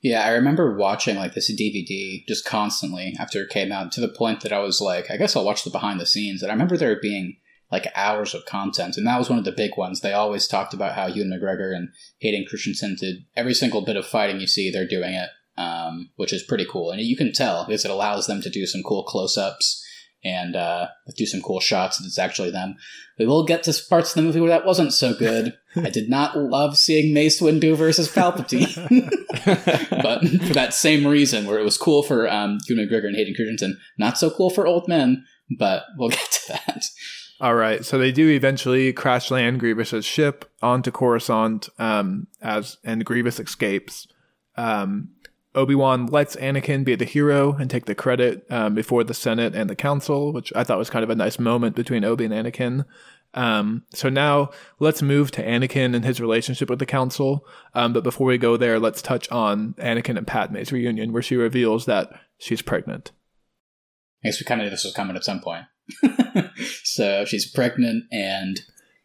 Yeah, 0.00 0.24
I 0.24 0.30
remember 0.30 0.76
watching 0.76 1.16
like 1.16 1.34
this 1.34 1.52
DVD 1.52 2.26
just 2.26 2.44
constantly 2.44 3.14
after 3.20 3.42
it 3.42 3.50
came 3.50 3.70
out 3.70 3.92
to 3.92 4.00
the 4.00 4.08
point 4.08 4.40
that 4.40 4.52
I 4.52 4.58
was 4.58 4.80
like, 4.80 5.10
I 5.10 5.16
guess 5.16 5.36
I'll 5.36 5.44
watch 5.44 5.62
the 5.62 5.70
behind 5.70 6.00
the 6.00 6.06
scenes. 6.06 6.42
And 6.42 6.50
I 6.50 6.54
remember 6.54 6.76
there 6.76 6.98
being 7.00 7.36
like 7.70 7.86
hours 7.94 8.34
of 8.34 8.44
content, 8.44 8.96
and 8.96 9.06
that 9.06 9.18
was 9.18 9.30
one 9.30 9.38
of 9.38 9.44
the 9.44 9.52
big 9.52 9.78
ones. 9.78 10.00
They 10.00 10.12
always 10.12 10.46
talked 10.46 10.74
about 10.74 10.94
how 10.94 11.06
Ewan 11.06 11.30
McGregor 11.30 11.74
and 11.74 11.88
Hayden 12.18 12.44
Christensen 12.46 12.96
did 13.00 13.24
every 13.34 13.54
single 13.54 13.82
bit 13.82 13.96
of 13.96 14.06
fighting 14.06 14.40
you 14.40 14.46
see, 14.46 14.70
they're 14.70 14.86
doing 14.86 15.14
it, 15.14 15.30
um, 15.56 16.10
which 16.16 16.34
is 16.34 16.42
pretty 16.42 16.66
cool, 16.70 16.90
and 16.90 17.00
you 17.00 17.16
can 17.16 17.32
tell 17.32 17.64
because 17.64 17.86
it 17.86 17.90
allows 17.90 18.26
them 18.26 18.42
to 18.42 18.50
do 18.50 18.66
some 18.66 18.82
cool 18.82 19.04
close-ups 19.04 19.81
and 20.24 20.54
uh, 20.54 20.88
do 21.16 21.26
some 21.26 21.42
cool 21.42 21.60
shots. 21.60 21.98
And 21.98 22.06
it's 22.06 22.18
actually 22.18 22.50
them. 22.50 22.76
We 23.18 23.26
will 23.26 23.44
get 23.44 23.62
to 23.64 23.74
parts 23.88 24.10
of 24.10 24.16
the 24.16 24.22
movie 24.22 24.40
where 24.40 24.50
that 24.50 24.66
wasn't 24.66 24.92
so 24.92 25.14
good. 25.14 25.56
I 25.76 25.90
did 25.90 26.08
not 26.08 26.36
love 26.36 26.76
seeing 26.76 27.14
Mace 27.14 27.40
Windu 27.40 27.76
versus 27.76 28.12
Palpatine, 28.12 29.10
but 30.02 30.20
for 30.46 30.54
that 30.54 30.74
same 30.74 31.06
reason, 31.06 31.46
where 31.46 31.58
it 31.58 31.64
was 31.64 31.78
cool 31.78 32.02
for 32.02 32.30
um, 32.30 32.58
Ewan 32.68 32.86
McGregor 32.86 33.06
and 33.06 33.16
Hayden 33.16 33.34
Christensen, 33.34 33.78
not 33.98 34.18
so 34.18 34.30
cool 34.30 34.50
for 34.50 34.66
old 34.66 34.88
men. 34.88 35.24
But 35.58 35.84
we'll 35.96 36.08
get 36.10 36.30
to 36.30 36.48
that. 36.52 36.84
All 37.40 37.54
right, 37.54 37.84
so 37.84 37.98
they 37.98 38.12
do 38.12 38.28
eventually 38.28 38.92
crash 38.92 39.30
land 39.30 39.58
Grievous's 39.58 40.04
ship 40.04 40.48
onto 40.62 40.92
Coruscant, 40.92 41.68
um, 41.78 42.28
as 42.40 42.76
and 42.84 43.04
Grievous 43.04 43.40
escapes. 43.40 44.06
Um, 44.56 45.08
Obi 45.54 45.74
Wan 45.74 46.06
lets 46.06 46.36
Anakin 46.36 46.84
be 46.84 46.94
the 46.94 47.04
hero 47.04 47.54
and 47.54 47.70
take 47.70 47.84
the 47.84 47.94
credit 47.94 48.46
um, 48.50 48.74
before 48.74 49.04
the 49.04 49.14
Senate 49.14 49.54
and 49.54 49.68
the 49.68 49.76
Council, 49.76 50.32
which 50.32 50.52
I 50.56 50.64
thought 50.64 50.78
was 50.78 50.90
kind 50.90 51.04
of 51.04 51.10
a 51.10 51.14
nice 51.14 51.38
moment 51.38 51.76
between 51.76 52.04
Obi 52.04 52.24
and 52.24 52.32
Anakin. 52.32 52.86
Um, 53.34 53.84
so 53.94 54.08
now 54.08 54.50
let's 54.78 55.02
move 55.02 55.30
to 55.32 55.44
Anakin 55.44 55.94
and 55.94 56.04
his 56.04 56.20
relationship 56.20 56.70
with 56.70 56.78
the 56.78 56.86
Council. 56.86 57.46
Um, 57.74 57.92
but 57.92 58.04
before 58.04 58.26
we 58.26 58.38
go 58.38 58.56
there, 58.56 58.78
let's 58.78 59.02
touch 59.02 59.30
on 59.30 59.74
Anakin 59.78 60.16
and 60.16 60.26
Padme's 60.26 60.72
reunion, 60.72 61.12
where 61.12 61.22
she 61.22 61.36
reveals 61.36 61.86
that 61.86 62.10
she's 62.38 62.62
pregnant. 62.62 63.12
I 64.24 64.28
guess 64.28 64.40
we 64.40 64.44
kind 64.44 64.60
of 64.60 64.66
knew 64.66 64.70
this 64.70 64.84
was 64.84 64.94
coming 64.94 65.16
at 65.16 65.24
some 65.24 65.40
point. 65.40 65.66
so 66.84 67.24
she's 67.24 67.50
pregnant 67.50 68.04
and 68.12 68.60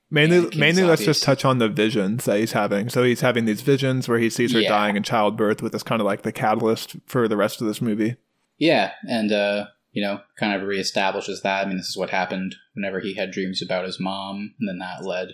Mainly, 0.09 0.55
mainly, 0.57 0.83
let's 0.83 1.01
obvious. 1.01 1.17
just 1.17 1.23
touch 1.23 1.43
on 1.43 1.57
the 1.57 1.67
visions 1.67 2.25
that 2.25 2.39
he's 2.39 2.53
having. 2.53 2.87
So 2.89 3.03
he's 3.03 3.19
having 3.21 3.43
these 3.45 3.61
visions 3.61 4.07
where 4.07 4.19
he 4.19 4.29
sees 4.29 4.53
her 4.53 4.61
Yeah. 4.61 4.69
dying 4.69 4.95
in 4.95 5.03
childbirth, 5.03 5.61
with 5.61 5.73
this 5.73 5.83
kind 5.83 6.01
of 6.01 6.05
like 6.05 6.21
the 6.21 6.31
catalyst 6.31 6.95
for 7.05 7.27
the 7.27 7.35
rest 7.35 7.59
of 7.59 7.67
this 7.67 7.81
movie. 7.81 8.15
Yeah, 8.57 8.93
and 9.07 9.31
uh, 9.33 9.65
you 9.91 10.01
know, 10.01 10.21
kind 10.39 10.53
of 10.53 10.67
reestablishes 10.67 11.41
that. 11.43 11.65
I 11.65 11.67
mean, 11.67 11.77
this 11.77 11.87
is 11.89 11.97
what 11.97 12.11
happened 12.11 12.55
whenever 12.73 13.01
he 13.01 13.15
had 13.15 13.31
dreams 13.31 13.61
about 13.61 13.85
his 13.85 13.99
mom, 13.99 14.53
and 14.59 14.69
then 14.69 14.79
that 14.79 15.03
led 15.03 15.33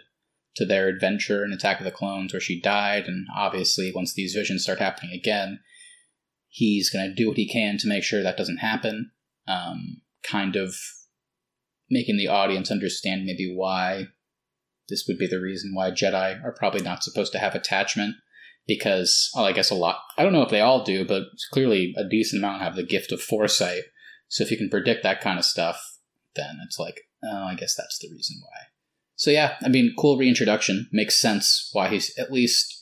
to 0.55 0.65
their 0.65 0.87
adventure 0.87 1.43
in 1.43 1.51
Attack 1.53 1.79
of 1.79 1.85
the 1.85 1.91
Clones, 1.91 2.33
where 2.33 2.39
she 2.39 2.59
died. 2.59 3.05
And 3.07 3.27
obviously, 3.35 3.91
once 3.93 4.13
these 4.13 4.33
visions 4.33 4.63
start 4.63 4.79
happening 4.79 5.11
again, 5.13 5.59
he's 6.47 6.89
going 6.89 7.07
to 7.09 7.15
do 7.15 7.27
what 7.27 7.37
he 7.37 7.47
can 7.47 7.77
to 7.79 7.87
make 7.87 8.03
sure 8.03 8.23
that 8.23 8.37
doesn't 8.37 8.57
happen. 8.57 9.11
Um, 9.47 10.01
kind 10.23 10.55
of 10.55 10.75
making 11.89 12.17
the 12.17 12.27
audience 12.27 12.71
understand 12.71 13.25
maybe 13.25 13.53
why 13.53 14.05
this 14.89 15.05
would 15.07 15.17
be 15.17 15.27
the 15.27 15.41
reason 15.41 15.71
why 15.73 15.91
Jedi 15.91 16.43
are 16.43 16.55
probably 16.57 16.81
not 16.81 17.03
supposed 17.03 17.31
to 17.33 17.39
have 17.39 17.55
attachment 17.55 18.15
because 18.67 19.29
well, 19.35 19.45
I 19.45 19.51
guess 19.51 19.69
a 19.69 19.75
lot. 19.75 19.99
I 20.17 20.23
don't 20.23 20.33
know 20.33 20.41
if 20.41 20.49
they 20.49 20.61
all 20.61 20.83
do, 20.83 21.05
but 21.05 21.23
clearly 21.51 21.93
a 21.97 22.07
decent 22.07 22.43
amount 22.43 22.61
have 22.61 22.75
the 22.75 22.83
gift 22.83 23.11
of 23.11 23.21
foresight. 23.21 23.83
So 24.27 24.43
if 24.43 24.51
you 24.51 24.57
can 24.57 24.69
predict 24.69 25.03
that 25.03 25.21
kind 25.21 25.37
of 25.37 25.45
stuff, 25.45 25.81
then 26.35 26.57
it's 26.65 26.79
like, 26.79 27.01
oh, 27.23 27.45
I 27.45 27.55
guess 27.55 27.75
that's 27.75 27.99
the 27.99 28.09
reason 28.11 28.37
why. 28.41 28.67
So 29.15 29.31
yeah, 29.31 29.55
I 29.63 29.69
mean, 29.69 29.93
cool 29.97 30.17
reintroduction. 30.17 30.89
Makes 30.91 31.19
sense 31.19 31.69
why 31.73 31.89
he's 31.89 32.17
at 32.17 32.31
least 32.31 32.81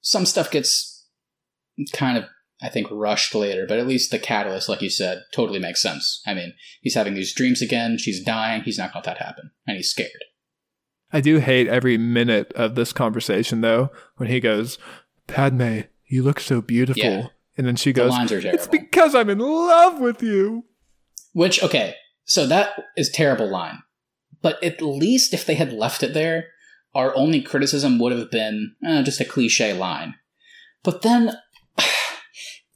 some 0.00 0.26
stuff 0.26 0.50
gets 0.50 1.06
kind 1.92 2.18
of 2.18 2.24
I 2.60 2.68
think 2.68 2.88
rushed 2.90 3.34
later, 3.34 3.66
but 3.68 3.78
at 3.78 3.86
least 3.86 4.10
the 4.10 4.18
catalyst, 4.18 4.68
like 4.68 4.82
you 4.82 4.90
said, 4.90 5.22
totally 5.32 5.60
makes 5.60 5.80
sense. 5.80 6.20
I 6.26 6.34
mean, 6.34 6.54
he's 6.82 6.96
having 6.96 7.14
these 7.14 7.32
dreams 7.32 7.62
again. 7.62 7.98
She's 7.98 8.24
dying. 8.24 8.62
He's 8.62 8.78
not 8.78 8.92
going 8.92 9.04
to 9.04 9.10
let 9.10 9.18
that 9.18 9.24
happen, 9.24 9.52
and 9.66 9.76
he's 9.76 9.90
scared. 9.90 10.10
I 11.12 11.20
do 11.20 11.38
hate 11.38 11.66
every 11.68 11.96
minute 11.96 12.52
of 12.54 12.74
this 12.74 12.92
conversation 12.92 13.60
though, 13.60 13.90
when 14.16 14.28
he 14.28 14.40
goes, 14.40 14.78
"Padme, 15.26 15.80
you 16.06 16.22
look 16.22 16.40
so 16.40 16.60
beautiful," 16.60 17.02
Yeah. 17.02 17.26
and 17.56 17.66
then 17.66 17.76
she 17.76 17.92
goes, 17.92 18.12
terrible. 18.28 18.50
"It's 18.50 18.66
because 18.66 19.14
I'm 19.14 19.30
in 19.30 19.38
love 19.38 20.00
with 20.00 20.22
you." 20.22 20.64
Which, 21.32 21.62
okay, 21.62 21.94
so 22.24 22.46
that 22.46 22.70
is 22.96 23.10
terrible 23.10 23.48
line. 23.48 23.78
But 24.42 24.62
at 24.62 24.82
least 24.82 25.32
if 25.34 25.44
they 25.46 25.54
had 25.54 25.72
left 25.72 26.02
it 26.02 26.14
there, 26.14 26.48
our 26.94 27.14
only 27.16 27.40
criticism 27.40 27.98
would 27.98 28.12
have 28.12 28.30
been 28.30 28.74
eh, 28.84 29.02
just 29.02 29.20
a 29.20 29.24
cliche 29.24 29.72
line. 29.72 30.14
But 30.82 31.02
then, 31.02 31.36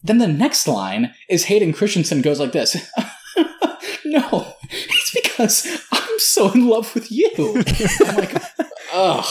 then 0.02 0.18
the 0.18 0.26
next 0.28 0.66
line 0.66 1.14
is 1.28 1.44
Hayden 1.44 1.72
Christensen 1.72 2.22
goes 2.22 2.40
like 2.40 2.52
this. 2.52 2.76
no, 4.04 4.54
it's 4.70 5.10
because 5.10 5.66
so 6.26 6.50
in 6.52 6.68
love 6.68 6.94
with 6.94 7.10
you. 7.10 7.30
I'm 8.06 8.16
like, 8.16 8.42
ugh, 8.92 9.24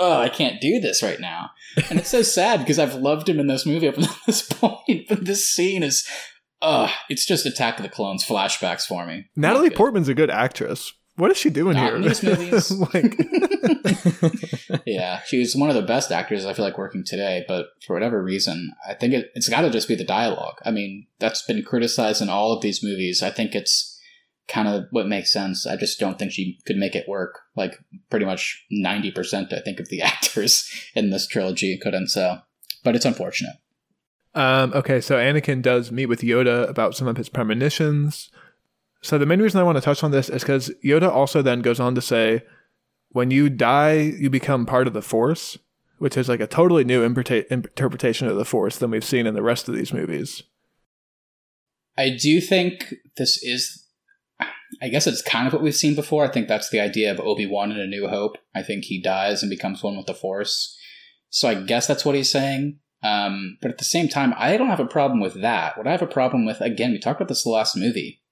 ugh, 0.00 0.20
I 0.20 0.28
can't 0.28 0.60
do 0.60 0.80
this 0.80 1.02
right 1.02 1.20
now. 1.20 1.50
And 1.88 1.98
it's 1.98 2.10
so 2.10 2.22
sad 2.22 2.60
because 2.60 2.78
I've 2.78 2.94
loved 2.94 3.28
him 3.28 3.38
in 3.38 3.46
this 3.46 3.66
movie 3.66 3.88
up 3.88 3.96
until 3.98 4.14
this 4.26 4.42
point, 4.42 5.08
but 5.08 5.24
this 5.24 5.48
scene 5.48 5.82
is 5.82 6.06
Ugh, 6.62 6.90
it's 7.08 7.24
just 7.24 7.46
Attack 7.46 7.78
of 7.78 7.84
the 7.84 7.88
Clones 7.88 8.24
flashbacks 8.24 8.86
for 8.86 9.06
me. 9.06 9.26
Natalie 9.34 9.70
good. 9.70 9.78
Portman's 9.78 10.08
a 10.08 10.14
good 10.14 10.30
actress. 10.30 10.92
What 11.16 11.30
is 11.30 11.36
she 11.36 11.50
doing 11.50 11.74
Not 11.74 11.84
here? 11.84 11.96
in 11.96 12.02
these 12.02 12.22
movies. 12.22 12.70
like, 12.94 13.14
yeah, 14.86 15.20
she's 15.26 15.56
one 15.56 15.68
of 15.68 15.76
the 15.76 15.82
best 15.82 16.10
actors 16.10 16.46
I 16.46 16.54
feel 16.54 16.64
like 16.64 16.78
working 16.78 17.04
today, 17.04 17.44
but 17.46 17.66
for 17.86 17.94
whatever 17.94 18.22
reason, 18.22 18.72
I 18.88 18.94
think 18.94 19.12
it, 19.14 19.30
it's 19.34 19.48
got 19.48 19.62
to 19.62 19.70
just 19.70 19.88
be 19.88 19.94
the 19.94 20.04
dialogue. 20.04 20.56
I 20.64 20.70
mean, 20.70 21.06
that's 21.18 21.42
been 21.42 21.62
criticized 21.62 22.22
in 22.22 22.28
all 22.28 22.52
of 22.52 22.62
these 22.62 22.82
movies. 22.82 23.22
I 23.22 23.30
think 23.30 23.54
it's 23.54 23.89
kind 24.50 24.68
of 24.68 24.84
what 24.90 25.06
makes 25.06 25.32
sense. 25.32 25.66
I 25.66 25.76
just 25.76 25.98
don't 25.98 26.18
think 26.18 26.32
she 26.32 26.58
could 26.66 26.76
make 26.76 26.94
it 26.94 27.08
work. 27.08 27.40
Like 27.56 27.78
pretty 28.10 28.26
much 28.26 28.66
90% 28.72 29.52
I 29.52 29.60
think 29.60 29.80
of 29.80 29.88
the 29.88 30.02
actors 30.02 30.70
in 30.94 31.10
this 31.10 31.26
trilogy 31.26 31.78
couldn't 31.78 32.08
so. 32.08 32.38
But 32.82 32.96
it's 32.96 33.04
unfortunate. 33.04 33.56
Um, 34.34 34.72
okay, 34.74 35.00
so 35.00 35.16
Anakin 35.16 35.60
does 35.60 35.90
meet 35.90 36.06
with 36.06 36.20
Yoda 36.20 36.68
about 36.68 36.94
some 36.94 37.08
of 37.08 37.16
his 37.16 37.28
premonitions. 37.28 38.30
So 39.02 39.18
the 39.18 39.26
main 39.26 39.40
reason 39.40 39.60
I 39.60 39.64
want 39.64 39.76
to 39.76 39.82
touch 39.82 40.04
on 40.04 40.10
this 40.10 40.28
is 40.28 40.42
because 40.42 40.70
Yoda 40.84 41.10
also 41.10 41.42
then 41.42 41.60
goes 41.60 41.80
on 41.80 41.94
to 41.94 42.00
say, 42.00 42.42
when 43.10 43.30
you 43.30 43.50
die, 43.50 43.94
you 43.94 44.30
become 44.30 44.66
part 44.66 44.86
of 44.86 44.92
the 44.92 45.02
Force, 45.02 45.58
which 45.98 46.16
is 46.16 46.28
like 46.28 46.40
a 46.40 46.46
totally 46.46 46.84
new 46.84 47.06
interpreta- 47.06 47.46
interpretation 47.48 48.28
of 48.28 48.36
the 48.36 48.44
Force 48.44 48.78
than 48.78 48.90
we've 48.90 49.04
seen 49.04 49.26
in 49.26 49.34
the 49.34 49.42
rest 49.42 49.68
of 49.68 49.74
these 49.74 49.92
movies. 49.92 50.42
I 51.98 52.10
do 52.10 52.40
think 52.40 52.94
this 53.16 53.42
is. 53.42 53.84
I 54.82 54.88
guess 54.88 55.06
it's 55.06 55.22
kind 55.22 55.46
of 55.46 55.52
what 55.52 55.62
we've 55.62 55.74
seen 55.74 55.94
before. 55.94 56.24
I 56.24 56.28
think 56.28 56.48
that's 56.48 56.70
the 56.70 56.80
idea 56.80 57.10
of 57.10 57.20
Obi 57.20 57.46
Wan 57.46 57.72
in 57.72 57.78
A 57.78 57.86
New 57.86 58.08
Hope. 58.08 58.36
I 58.54 58.62
think 58.62 58.84
he 58.84 59.00
dies 59.00 59.42
and 59.42 59.50
becomes 59.50 59.82
one 59.82 59.96
with 59.96 60.06
the 60.06 60.14
Force. 60.14 60.76
So 61.28 61.48
I 61.48 61.54
guess 61.54 61.86
that's 61.86 62.04
what 62.04 62.14
he's 62.14 62.30
saying. 62.30 62.78
Um, 63.02 63.58
but 63.62 63.70
at 63.70 63.78
the 63.78 63.84
same 63.84 64.08
time, 64.08 64.34
I 64.36 64.56
don't 64.56 64.68
have 64.68 64.80
a 64.80 64.86
problem 64.86 65.20
with 65.20 65.40
that. 65.40 65.76
What 65.76 65.86
I 65.86 65.92
have 65.92 66.02
a 66.02 66.06
problem 66.06 66.44
with, 66.44 66.60
again, 66.60 66.92
we 66.92 66.98
talked 66.98 67.20
about 67.20 67.28
this 67.28 67.44
the 67.44 67.50
last 67.50 67.76
movie. 67.76 68.22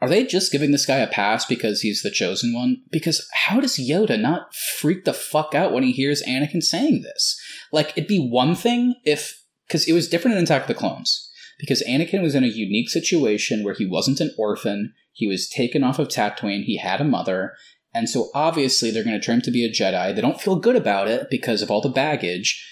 Are 0.00 0.08
they 0.08 0.24
just 0.24 0.52
giving 0.52 0.70
this 0.70 0.86
guy 0.86 0.98
a 0.98 1.06
pass 1.06 1.44
because 1.44 1.80
he's 1.80 2.02
the 2.02 2.10
chosen 2.10 2.52
one? 2.52 2.82
Because 2.90 3.26
how 3.32 3.60
does 3.60 3.78
Yoda 3.78 4.20
not 4.20 4.54
freak 4.54 5.04
the 5.04 5.14
fuck 5.14 5.54
out 5.54 5.72
when 5.72 5.82
he 5.82 5.92
hears 5.92 6.22
Anakin 6.22 6.62
saying 6.62 7.02
this? 7.02 7.40
Like, 7.72 7.92
it'd 7.96 8.08
be 8.08 8.28
one 8.28 8.54
thing 8.54 8.96
if. 9.04 9.40
Because 9.66 9.88
it 9.88 9.94
was 9.94 10.08
different 10.08 10.36
in 10.36 10.44
Attack 10.44 10.62
of 10.62 10.68
the 10.68 10.74
Clones. 10.74 11.30
Because 11.58 11.82
Anakin 11.88 12.22
was 12.22 12.34
in 12.34 12.44
a 12.44 12.48
unique 12.48 12.90
situation 12.90 13.62
where 13.62 13.74
he 13.74 13.86
wasn't 13.86 14.20
an 14.20 14.34
orphan, 14.36 14.92
he 15.12 15.26
was 15.26 15.48
taken 15.48 15.84
off 15.84 15.98
of 15.98 16.08
Tatooine, 16.08 16.64
he 16.64 16.78
had 16.78 17.00
a 17.00 17.04
mother, 17.04 17.54
and 17.94 18.08
so 18.08 18.30
obviously 18.34 18.90
they're 18.90 19.04
going 19.04 19.18
to 19.18 19.24
turn 19.24 19.36
him 19.36 19.42
to 19.42 19.50
be 19.52 19.64
a 19.64 19.70
Jedi. 19.70 20.14
They 20.14 20.20
don't 20.20 20.40
feel 20.40 20.56
good 20.56 20.74
about 20.74 21.06
it 21.08 21.28
because 21.30 21.62
of 21.62 21.70
all 21.70 21.80
the 21.80 21.88
baggage. 21.88 22.68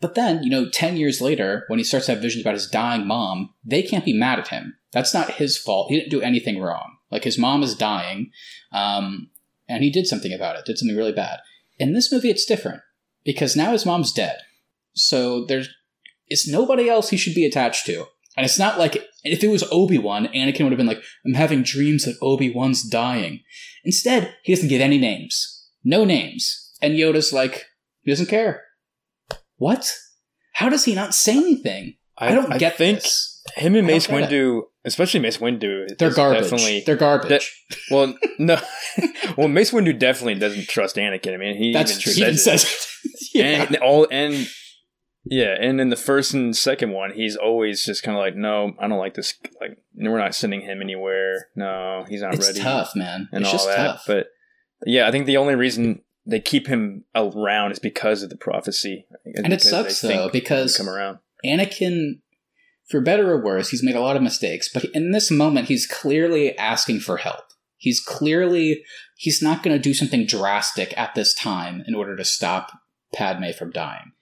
But 0.00 0.14
then, 0.14 0.42
you 0.42 0.50
know, 0.50 0.68
10 0.68 0.98
years 0.98 1.22
later, 1.22 1.64
when 1.68 1.78
he 1.78 1.84
starts 1.84 2.06
to 2.06 2.12
have 2.12 2.20
visions 2.20 2.44
about 2.44 2.54
his 2.54 2.68
dying 2.68 3.06
mom, 3.06 3.54
they 3.64 3.82
can't 3.82 4.04
be 4.04 4.12
mad 4.12 4.38
at 4.38 4.48
him. 4.48 4.76
That's 4.92 5.14
not 5.14 5.32
his 5.32 5.56
fault. 5.56 5.90
He 5.90 5.98
didn't 5.98 6.10
do 6.10 6.20
anything 6.20 6.60
wrong. 6.60 6.96
Like, 7.10 7.24
his 7.24 7.38
mom 7.38 7.62
is 7.62 7.74
dying, 7.74 8.30
um, 8.72 9.30
and 9.68 9.82
he 9.82 9.90
did 9.90 10.06
something 10.06 10.32
about 10.32 10.56
it, 10.56 10.66
did 10.66 10.76
something 10.76 10.96
really 10.96 11.12
bad. 11.12 11.38
In 11.78 11.94
this 11.94 12.12
movie, 12.12 12.30
it's 12.30 12.44
different 12.44 12.82
because 13.24 13.56
now 13.56 13.72
his 13.72 13.86
mom's 13.86 14.12
dead. 14.12 14.38
So 14.94 15.44
there's 15.46 15.68
it's 16.28 16.48
nobody 16.48 16.88
else 16.88 17.10
he 17.10 17.16
should 17.16 17.34
be 17.34 17.46
attached 17.46 17.86
to. 17.86 18.06
And 18.36 18.44
it's 18.44 18.58
not 18.58 18.78
like 18.78 19.02
if 19.24 19.42
it 19.42 19.48
was 19.48 19.64
Obi 19.72 19.98
Wan, 19.98 20.26
Anakin 20.28 20.62
would 20.62 20.72
have 20.72 20.76
been 20.78 20.86
like, 20.86 21.02
I'm 21.24 21.34
having 21.34 21.62
dreams 21.62 22.04
that 22.04 22.16
Obi 22.20 22.52
Wan's 22.52 22.82
dying. 22.82 23.40
Instead, 23.84 24.34
he 24.42 24.54
doesn't 24.54 24.68
give 24.68 24.80
any 24.80 24.98
names. 24.98 25.66
No 25.84 26.04
names. 26.04 26.72
And 26.82 26.94
Yoda's 26.94 27.32
like, 27.32 27.64
he 28.02 28.10
doesn't 28.10 28.26
care. 28.26 28.62
What? 29.56 29.90
How 30.54 30.68
does 30.68 30.84
he 30.84 30.94
not 30.94 31.14
say 31.14 31.36
anything? 31.36 31.96
I, 32.18 32.34
don't 32.34 32.58
get 32.58 32.76
think 32.76 33.00
this. 33.00 33.42
him 33.56 33.74
and 33.76 33.86
Mace. 33.86 34.06
Windu, 34.06 34.62
especially 34.84 35.20
Mace 35.20 35.36
Windu, 35.38 35.96
They're 35.98 36.12
garbage. 36.12 36.44
Definitely, 36.44 36.82
They're 36.86 36.96
garbage. 36.96 37.64
well, 37.90 38.14
no, 38.38 38.58
well, 39.36 39.48
Mace 39.48 39.70
Windu 39.70 39.98
definitely 39.98 40.36
doesn't 40.36 40.68
trust 40.68 40.96
Anakin. 40.96 41.34
I 41.34 41.36
mean, 41.36 41.56
he 41.56 41.72
That's 41.72 41.90
even 41.92 42.00
true. 42.02 42.12
Says 42.12 42.16
He 42.16 42.22
even 42.22 42.34
it. 42.34 42.38
says 42.38 42.64
it. 42.64 43.34
yeah. 43.34 43.64
and 43.64 43.76
all 43.76 44.06
and 44.10 44.48
yeah, 45.28 45.56
and 45.60 45.80
in 45.80 45.90
the 45.90 45.96
first 45.96 46.34
and 46.34 46.56
second 46.56 46.92
one, 46.92 47.12
he's 47.12 47.36
always 47.36 47.84
just 47.84 48.02
kind 48.02 48.16
of 48.16 48.20
like, 48.20 48.36
no, 48.36 48.74
I 48.78 48.88
don't 48.88 48.98
like 48.98 49.14
this. 49.14 49.34
Like, 49.60 49.78
we're 49.94 50.18
not 50.18 50.34
sending 50.34 50.60
him 50.60 50.80
anywhere. 50.80 51.48
No, 51.56 52.04
he's 52.08 52.22
not 52.22 52.28
ready. 52.28 52.38
it's 52.38 52.48
ready 52.48 52.60
tough, 52.60 52.94
man. 52.94 53.28
and 53.32 53.42
it's 53.42 53.52
all 53.52 53.58
just 53.58 53.68
that. 53.68 53.76
tough. 53.76 54.04
But 54.06 54.28
Yeah, 54.84 55.08
I 55.08 55.10
think 55.10 55.26
the 55.26 55.36
only 55.36 55.54
reason 55.54 56.02
they 56.24 56.40
keep 56.40 56.66
him 56.66 57.04
around 57.14 57.72
is 57.72 57.78
because 57.78 58.22
of 58.22 58.30
the 58.30 58.36
prophecy. 58.36 59.06
And 59.24 59.52
it 59.52 59.62
sucks 59.62 60.00
though 60.00 60.28
because 60.30 60.76
come 60.76 60.88
around. 60.88 61.18
Anakin, 61.44 62.20
for 62.88 63.00
better 63.00 63.30
or 63.30 63.42
worse, 63.42 63.70
he's 63.70 63.82
made 63.82 63.96
a 63.96 64.00
lot 64.00 64.16
of 64.16 64.22
mistakes, 64.22 64.68
but 64.72 64.84
in 64.86 65.12
this 65.12 65.30
moment, 65.30 65.68
he's 65.68 65.86
clearly 65.86 66.56
asking 66.58 67.00
for 67.00 67.18
help. 67.18 67.44
He's 67.76 68.00
clearly 68.00 68.82
he's 69.16 69.42
not 69.42 69.62
going 69.62 69.76
to 69.76 69.82
do 69.82 69.94
something 69.94 70.26
drastic 70.26 70.96
at 70.96 71.14
this 71.14 71.34
time 71.34 71.82
in 71.86 71.94
order 71.94 72.16
to 72.16 72.24
stop 72.24 72.72
Padme 73.14 73.50
from 73.56 73.70
dying. 73.70 74.12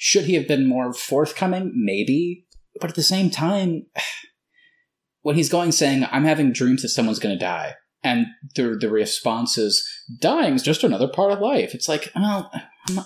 Should 0.00 0.24
he 0.24 0.34
have 0.34 0.46
been 0.46 0.66
more 0.66 0.92
forthcoming? 0.92 1.72
Maybe, 1.74 2.46
but 2.80 2.88
at 2.88 2.96
the 2.96 3.02
same 3.02 3.30
time, 3.30 3.86
when 5.22 5.34
he's 5.34 5.50
going 5.50 5.72
saying, 5.72 6.06
"I'm 6.10 6.24
having 6.24 6.52
dreams 6.52 6.82
that 6.82 6.88
someone's 6.88 7.18
going 7.18 7.36
to 7.36 7.44
die," 7.44 7.74
and 8.02 8.26
the 8.54 8.78
the 8.80 8.88
response 8.88 9.58
is, 9.58 9.86
"Dying 10.20 10.54
is 10.54 10.62
just 10.62 10.84
another 10.84 11.08
part 11.08 11.32
of 11.32 11.40
life." 11.40 11.74
It's 11.74 11.88
like, 11.88 12.10
well, 12.14 12.50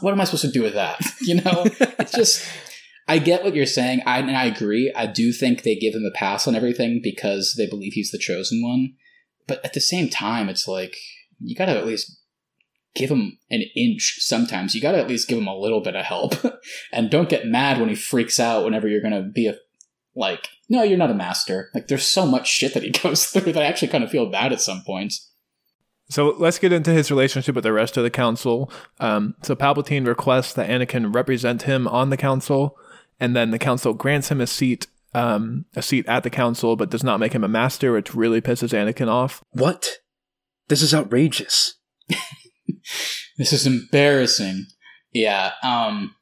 what 0.00 0.12
am 0.12 0.20
I 0.20 0.24
supposed 0.24 0.44
to 0.44 0.52
do 0.52 0.62
with 0.62 0.74
that? 0.74 1.00
You 1.22 1.36
know, 1.36 1.64
it's 1.98 2.12
just. 2.12 2.46
I 3.08 3.18
get 3.18 3.42
what 3.42 3.56
you're 3.56 3.66
saying, 3.66 4.02
I, 4.06 4.20
and 4.20 4.36
I 4.36 4.44
agree. 4.44 4.92
I 4.94 5.06
do 5.06 5.32
think 5.32 5.62
they 5.62 5.74
give 5.74 5.92
him 5.92 6.04
a 6.04 6.16
pass 6.16 6.46
on 6.46 6.54
everything 6.54 7.00
because 7.02 7.54
they 7.58 7.66
believe 7.66 7.94
he's 7.94 8.12
the 8.12 8.18
chosen 8.18 8.62
one. 8.62 8.94
But 9.48 9.62
at 9.64 9.72
the 9.72 9.80
same 9.80 10.08
time, 10.08 10.48
it's 10.48 10.68
like 10.68 10.96
you 11.40 11.56
got 11.56 11.66
to 11.66 11.76
at 11.76 11.86
least 11.86 12.21
give 12.94 13.10
him 13.10 13.38
an 13.50 13.62
inch 13.74 14.16
sometimes. 14.20 14.74
You 14.74 14.80
got 14.80 14.92
to 14.92 14.98
at 14.98 15.08
least 15.08 15.28
give 15.28 15.38
him 15.38 15.46
a 15.46 15.56
little 15.56 15.80
bit 15.80 15.96
of 15.96 16.04
help. 16.04 16.34
and 16.92 17.10
don't 17.10 17.28
get 17.28 17.46
mad 17.46 17.78
when 17.78 17.88
he 17.88 17.94
freaks 17.94 18.38
out 18.38 18.64
whenever 18.64 18.88
you're 18.88 19.00
going 19.00 19.14
to 19.14 19.22
be 19.22 19.46
a 19.46 19.56
like, 20.14 20.48
no, 20.68 20.82
you're 20.82 20.98
not 20.98 21.10
a 21.10 21.14
master. 21.14 21.70
Like 21.74 21.88
there's 21.88 22.06
so 22.06 22.26
much 22.26 22.48
shit 22.48 22.74
that 22.74 22.82
he 22.82 22.90
goes 23.02 23.26
through 23.26 23.52
that 23.52 23.62
I 23.62 23.66
actually 23.66 23.88
kind 23.88 24.04
of 24.04 24.10
feel 24.10 24.30
bad 24.30 24.52
at 24.52 24.60
some 24.60 24.82
points. 24.84 25.30
So 26.08 26.34
let's 26.38 26.58
get 26.58 26.72
into 26.72 26.92
his 26.92 27.10
relationship 27.10 27.54
with 27.54 27.64
the 27.64 27.72
rest 27.72 27.96
of 27.96 28.02
the 28.02 28.10
council. 28.10 28.70
Um, 29.00 29.34
so 29.42 29.56
Palpatine 29.56 30.06
requests 30.06 30.52
that 30.54 30.68
Anakin 30.68 31.14
represent 31.14 31.62
him 31.62 31.88
on 31.88 32.10
the 32.10 32.18
council, 32.18 32.76
and 33.18 33.34
then 33.34 33.50
the 33.50 33.58
council 33.58 33.94
grants 33.94 34.30
him 34.30 34.40
a 34.40 34.46
seat, 34.46 34.88
um, 35.14 35.64
a 35.74 35.80
seat 35.80 36.06
at 36.06 36.22
the 36.22 36.28
council, 36.28 36.76
but 36.76 36.90
does 36.90 37.04
not 37.04 37.18
make 37.18 37.32
him 37.32 37.44
a 37.44 37.48
master, 37.48 37.92
which 37.92 38.14
really 38.14 38.42
pisses 38.42 38.74
Anakin 38.74 39.08
off. 39.08 39.42
What? 39.52 40.00
This 40.68 40.82
is 40.82 40.92
outrageous. 40.92 41.76
this 43.38 43.52
is 43.52 43.66
embarrassing. 43.66 44.66
Yeah. 45.12 45.52
Um, 45.62 46.14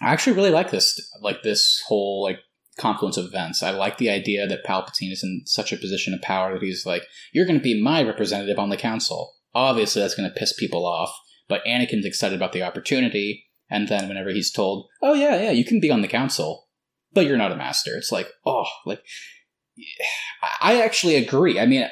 I 0.00 0.12
actually 0.12 0.36
really 0.36 0.50
like 0.50 0.70
this, 0.70 1.00
like 1.22 1.42
this 1.42 1.82
whole 1.86 2.22
like 2.22 2.38
confluence 2.78 3.16
of 3.16 3.26
events. 3.26 3.62
I 3.62 3.70
like 3.70 3.98
the 3.98 4.10
idea 4.10 4.46
that 4.46 4.64
Palpatine 4.64 5.12
is 5.12 5.22
in 5.22 5.42
such 5.44 5.72
a 5.72 5.76
position 5.76 6.14
of 6.14 6.22
power 6.22 6.52
that 6.52 6.62
he's 6.62 6.86
like, 6.86 7.04
"You're 7.32 7.46
going 7.46 7.58
to 7.58 7.62
be 7.62 7.80
my 7.80 8.02
representative 8.02 8.58
on 8.58 8.70
the 8.70 8.76
council." 8.76 9.34
Obviously, 9.54 10.00
that's 10.00 10.14
going 10.14 10.28
to 10.28 10.38
piss 10.38 10.52
people 10.52 10.86
off, 10.86 11.12
but 11.48 11.64
Anakin's 11.64 12.06
excited 12.06 12.36
about 12.36 12.52
the 12.52 12.62
opportunity. 12.62 13.44
And 13.70 13.88
then 13.88 14.08
whenever 14.08 14.30
he's 14.30 14.52
told, 14.52 14.86
"Oh 15.02 15.14
yeah, 15.14 15.40
yeah, 15.40 15.50
you 15.50 15.64
can 15.64 15.80
be 15.80 15.90
on 15.90 16.00
the 16.00 16.08
council, 16.08 16.68
but 17.12 17.26
you're 17.26 17.36
not 17.36 17.52
a 17.52 17.56
master," 17.56 17.96
it's 17.96 18.12
like, 18.12 18.28
oh, 18.46 18.66
like 18.86 19.02
I 20.62 20.80
actually 20.80 21.16
agree. 21.16 21.58
I 21.60 21.66
mean, 21.66 21.82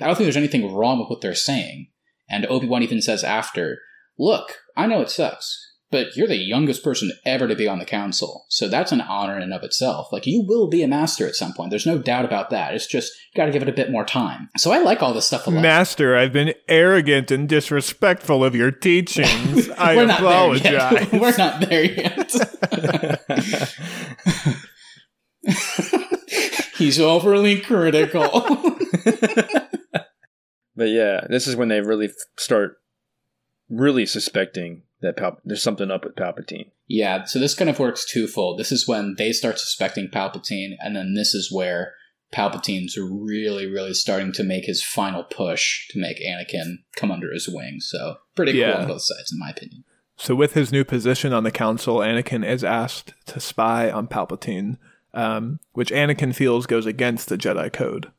I 0.00 0.06
don't 0.06 0.16
think 0.16 0.26
there's 0.26 0.36
anything 0.36 0.74
wrong 0.74 0.98
with 0.98 1.08
what 1.08 1.20
they're 1.20 1.34
saying. 1.34 1.88
And 2.28 2.46
Obi 2.46 2.66
Wan 2.66 2.82
even 2.82 3.02
says 3.02 3.24
after, 3.24 3.78
"Look, 4.18 4.58
I 4.76 4.86
know 4.86 5.00
it 5.00 5.10
sucks, 5.10 5.72
but 5.92 6.16
you're 6.16 6.26
the 6.26 6.36
youngest 6.36 6.82
person 6.82 7.12
ever 7.26 7.46
to 7.46 7.54
be 7.54 7.68
on 7.68 7.78
the 7.78 7.84
council, 7.84 8.46
so 8.48 8.66
that's 8.66 8.92
an 8.92 9.02
honor 9.02 9.36
in 9.36 9.42
and 9.42 9.52
of 9.52 9.62
itself. 9.62 10.08
Like 10.10 10.26
you 10.26 10.42
will 10.48 10.68
be 10.68 10.82
a 10.82 10.88
master 10.88 11.28
at 11.28 11.36
some 11.36 11.52
point. 11.52 11.68
There's 11.68 11.86
no 11.86 11.98
doubt 11.98 12.24
about 12.24 12.48
that. 12.48 12.74
It's 12.74 12.86
just 12.86 13.12
got 13.36 13.44
to 13.44 13.52
give 13.52 13.62
it 13.62 13.68
a 13.68 13.72
bit 13.72 13.90
more 13.90 14.04
time. 14.04 14.48
So 14.56 14.72
I 14.72 14.78
like 14.78 15.02
all 15.02 15.12
this 15.12 15.26
stuff 15.26 15.46
a 15.46 15.50
lot. 15.50 15.60
Master, 15.60 16.16
I've 16.16 16.32
been 16.32 16.54
arrogant 16.66 17.30
and 17.30 17.46
disrespectful 17.46 18.42
of 18.42 18.56
your 18.56 18.70
teachings. 18.70 19.68
I 19.78 19.96
We're 19.96 20.10
apologize. 20.10 21.08
We're 21.12 21.36
not 21.36 21.68
there 21.68 21.84
yet. 21.84 22.34
He's 26.78 26.98
overly 26.98 27.60
critical. 27.60 28.46
But 30.76 30.88
yeah, 30.88 31.26
this 31.28 31.46
is 31.46 31.56
when 31.56 31.68
they 31.68 31.80
really 31.80 32.10
start 32.36 32.78
really 33.68 34.06
suspecting 34.06 34.82
that 35.00 35.16
Pal- 35.16 35.40
there's 35.44 35.62
something 35.62 35.90
up 35.90 36.04
with 36.04 36.14
Palpatine. 36.14 36.70
Yeah, 36.86 37.24
so 37.24 37.38
this 37.38 37.54
kind 37.54 37.70
of 37.70 37.78
works 37.78 38.10
twofold. 38.10 38.58
This 38.58 38.72
is 38.72 38.86
when 38.86 39.16
they 39.18 39.32
start 39.32 39.58
suspecting 39.58 40.08
Palpatine, 40.08 40.72
and 40.80 40.94
then 40.94 41.14
this 41.14 41.34
is 41.34 41.50
where 41.52 41.94
Palpatine's 42.32 42.96
really, 42.96 43.66
really 43.66 43.94
starting 43.94 44.32
to 44.32 44.42
make 44.42 44.64
his 44.64 44.82
final 44.82 45.24
push 45.24 45.88
to 45.88 45.98
make 45.98 46.18
Anakin 46.18 46.78
come 46.96 47.10
under 47.10 47.32
his 47.32 47.48
wing. 47.48 47.78
So 47.80 48.16
pretty 48.34 48.52
yeah. 48.52 48.72
cool 48.72 48.82
on 48.82 48.88
both 48.88 49.02
sides, 49.02 49.32
in 49.32 49.38
my 49.38 49.50
opinion. 49.50 49.84
So 50.16 50.34
with 50.34 50.54
his 50.54 50.72
new 50.72 50.84
position 50.84 51.32
on 51.32 51.44
the 51.44 51.50
council, 51.50 51.98
Anakin 51.98 52.46
is 52.46 52.62
asked 52.62 53.14
to 53.26 53.40
spy 53.40 53.90
on 53.90 54.06
Palpatine, 54.06 54.78
um, 55.14 55.58
which 55.72 55.90
Anakin 55.90 56.34
feels 56.34 56.66
goes 56.66 56.86
against 56.86 57.28
the 57.28 57.36
Jedi 57.36 57.72
Code. 57.72 58.10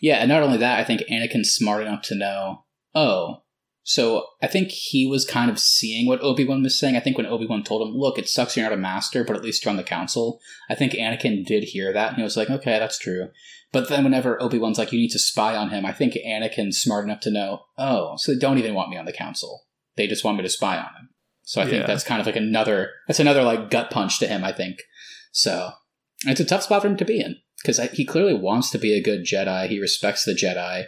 Yeah, 0.00 0.16
and 0.16 0.28
not 0.28 0.42
only 0.42 0.58
that, 0.58 0.78
I 0.78 0.84
think 0.84 1.02
Anakin's 1.10 1.52
smart 1.52 1.82
enough 1.82 2.02
to 2.02 2.14
know, 2.14 2.64
oh, 2.94 3.42
so 3.88 4.26
I 4.42 4.48
think 4.48 4.68
he 4.68 5.06
was 5.06 5.24
kind 5.24 5.50
of 5.50 5.58
seeing 5.58 6.06
what 6.06 6.20
Obi 6.22 6.44
Wan 6.44 6.62
was 6.62 6.78
saying. 6.78 6.94
I 6.94 7.00
think 7.00 7.16
when 7.16 7.24
Obi 7.24 7.46
Wan 7.46 7.62
told 7.62 7.88
him, 7.88 7.94
"Look, 7.94 8.18
it 8.18 8.28
sucks 8.28 8.54
you're 8.54 8.66
not 8.66 8.74
a 8.74 8.76
master, 8.76 9.24
but 9.24 9.34
at 9.34 9.42
least 9.42 9.64
you're 9.64 9.70
on 9.70 9.78
the 9.78 9.82
council," 9.82 10.40
I 10.68 10.74
think 10.74 10.92
Anakin 10.92 11.42
did 11.46 11.64
hear 11.64 11.90
that, 11.94 12.08
and 12.08 12.18
he 12.18 12.22
was 12.22 12.36
like, 12.36 12.50
"Okay, 12.50 12.78
that's 12.78 12.98
true." 12.98 13.30
But 13.72 13.88
then 13.88 14.04
whenever 14.04 14.40
Obi 14.42 14.58
Wan's 14.58 14.76
like, 14.76 14.92
"You 14.92 14.98
need 14.98 15.12
to 15.12 15.18
spy 15.18 15.56
on 15.56 15.70
him," 15.70 15.86
I 15.86 15.92
think 15.92 16.12
Anakin's 16.14 16.78
smart 16.78 17.06
enough 17.06 17.20
to 17.20 17.30
know, 17.30 17.62
"Oh, 17.78 18.16
so 18.18 18.34
they 18.34 18.38
don't 18.38 18.58
even 18.58 18.74
want 18.74 18.90
me 18.90 18.98
on 18.98 19.06
the 19.06 19.12
council; 19.12 19.64
they 19.96 20.06
just 20.06 20.22
want 20.22 20.36
me 20.36 20.42
to 20.42 20.50
spy 20.50 20.76
on 20.76 20.94
him." 20.94 21.08
So 21.44 21.62
I 21.62 21.64
yeah. 21.64 21.70
think 21.70 21.86
that's 21.86 22.04
kind 22.04 22.20
of 22.20 22.26
like 22.26 22.36
another 22.36 22.90
that's 23.06 23.20
another 23.20 23.42
like 23.42 23.70
gut 23.70 23.90
punch 23.90 24.18
to 24.18 24.26
him. 24.26 24.44
I 24.44 24.52
think 24.52 24.82
so. 25.32 25.70
It's 26.26 26.40
a 26.40 26.44
tough 26.44 26.64
spot 26.64 26.82
for 26.82 26.88
him 26.88 26.98
to 26.98 27.06
be 27.06 27.20
in 27.22 27.36
because 27.62 27.80
he 27.92 28.04
clearly 28.04 28.34
wants 28.34 28.70
to 28.70 28.78
be 28.78 28.96
a 28.96 29.02
good 29.02 29.24
Jedi. 29.24 29.68
He 29.68 29.80
respects 29.80 30.24
the 30.24 30.32
Jedi 30.32 30.86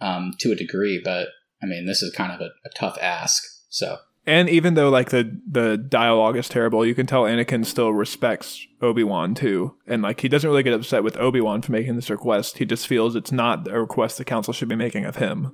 um, 0.00 0.32
to 0.38 0.52
a 0.52 0.56
degree, 0.56 1.00
but 1.02 1.28
I 1.62 1.66
mean, 1.66 1.86
this 1.86 2.02
is 2.02 2.14
kind 2.14 2.32
of 2.32 2.40
a, 2.40 2.50
a 2.64 2.70
tough 2.74 2.98
ask. 3.00 3.42
So 3.68 3.98
and 4.26 4.48
even 4.48 4.74
though 4.74 4.90
like 4.90 5.10
the 5.10 5.40
the 5.50 5.76
dialogue 5.76 6.36
is 6.36 6.48
terrible, 6.48 6.84
you 6.84 6.94
can 6.94 7.06
tell 7.06 7.24
Anakin 7.24 7.64
still 7.64 7.92
respects 7.92 8.64
Obi 8.82 9.02
Wan 9.02 9.34
too, 9.34 9.74
and 9.86 10.02
like 10.02 10.20
he 10.20 10.28
doesn't 10.28 10.48
really 10.48 10.62
get 10.62 10.74
upset 10.74 11.02
with 11.02 11.16
Obi 11.16 11.40
Wan 11.40 11.62
for 11.62 11.72
making 11.72 11.96
this 11.96 12.10
request. 12.10 12.58
He 12.58 12.66
just 12.66 12.86
feels 12.86 13.16
it's 13.16 13.32
not 13.32 13.66
a 13.68 13.80
request 13.80 14.18
the 14.18 14.24
council 14.24 14.52
should 14.52 14.68
be 14.68 14.76
making 14.76 15.06
of 15.06 15.16
him. 15.16 15.52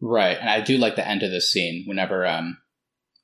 Right, 0.00 0.36
and 0.38 0.48
I 0.48 0.60
do 0.62 0.78
like 0.78 0.96
the 0.96 1.06
end 1.06 1.22
of 1.22 1.30
this 1.30 1.50
scene. 1.50 1.84
Whenever 1.86 2.26
um, 2.26 2.58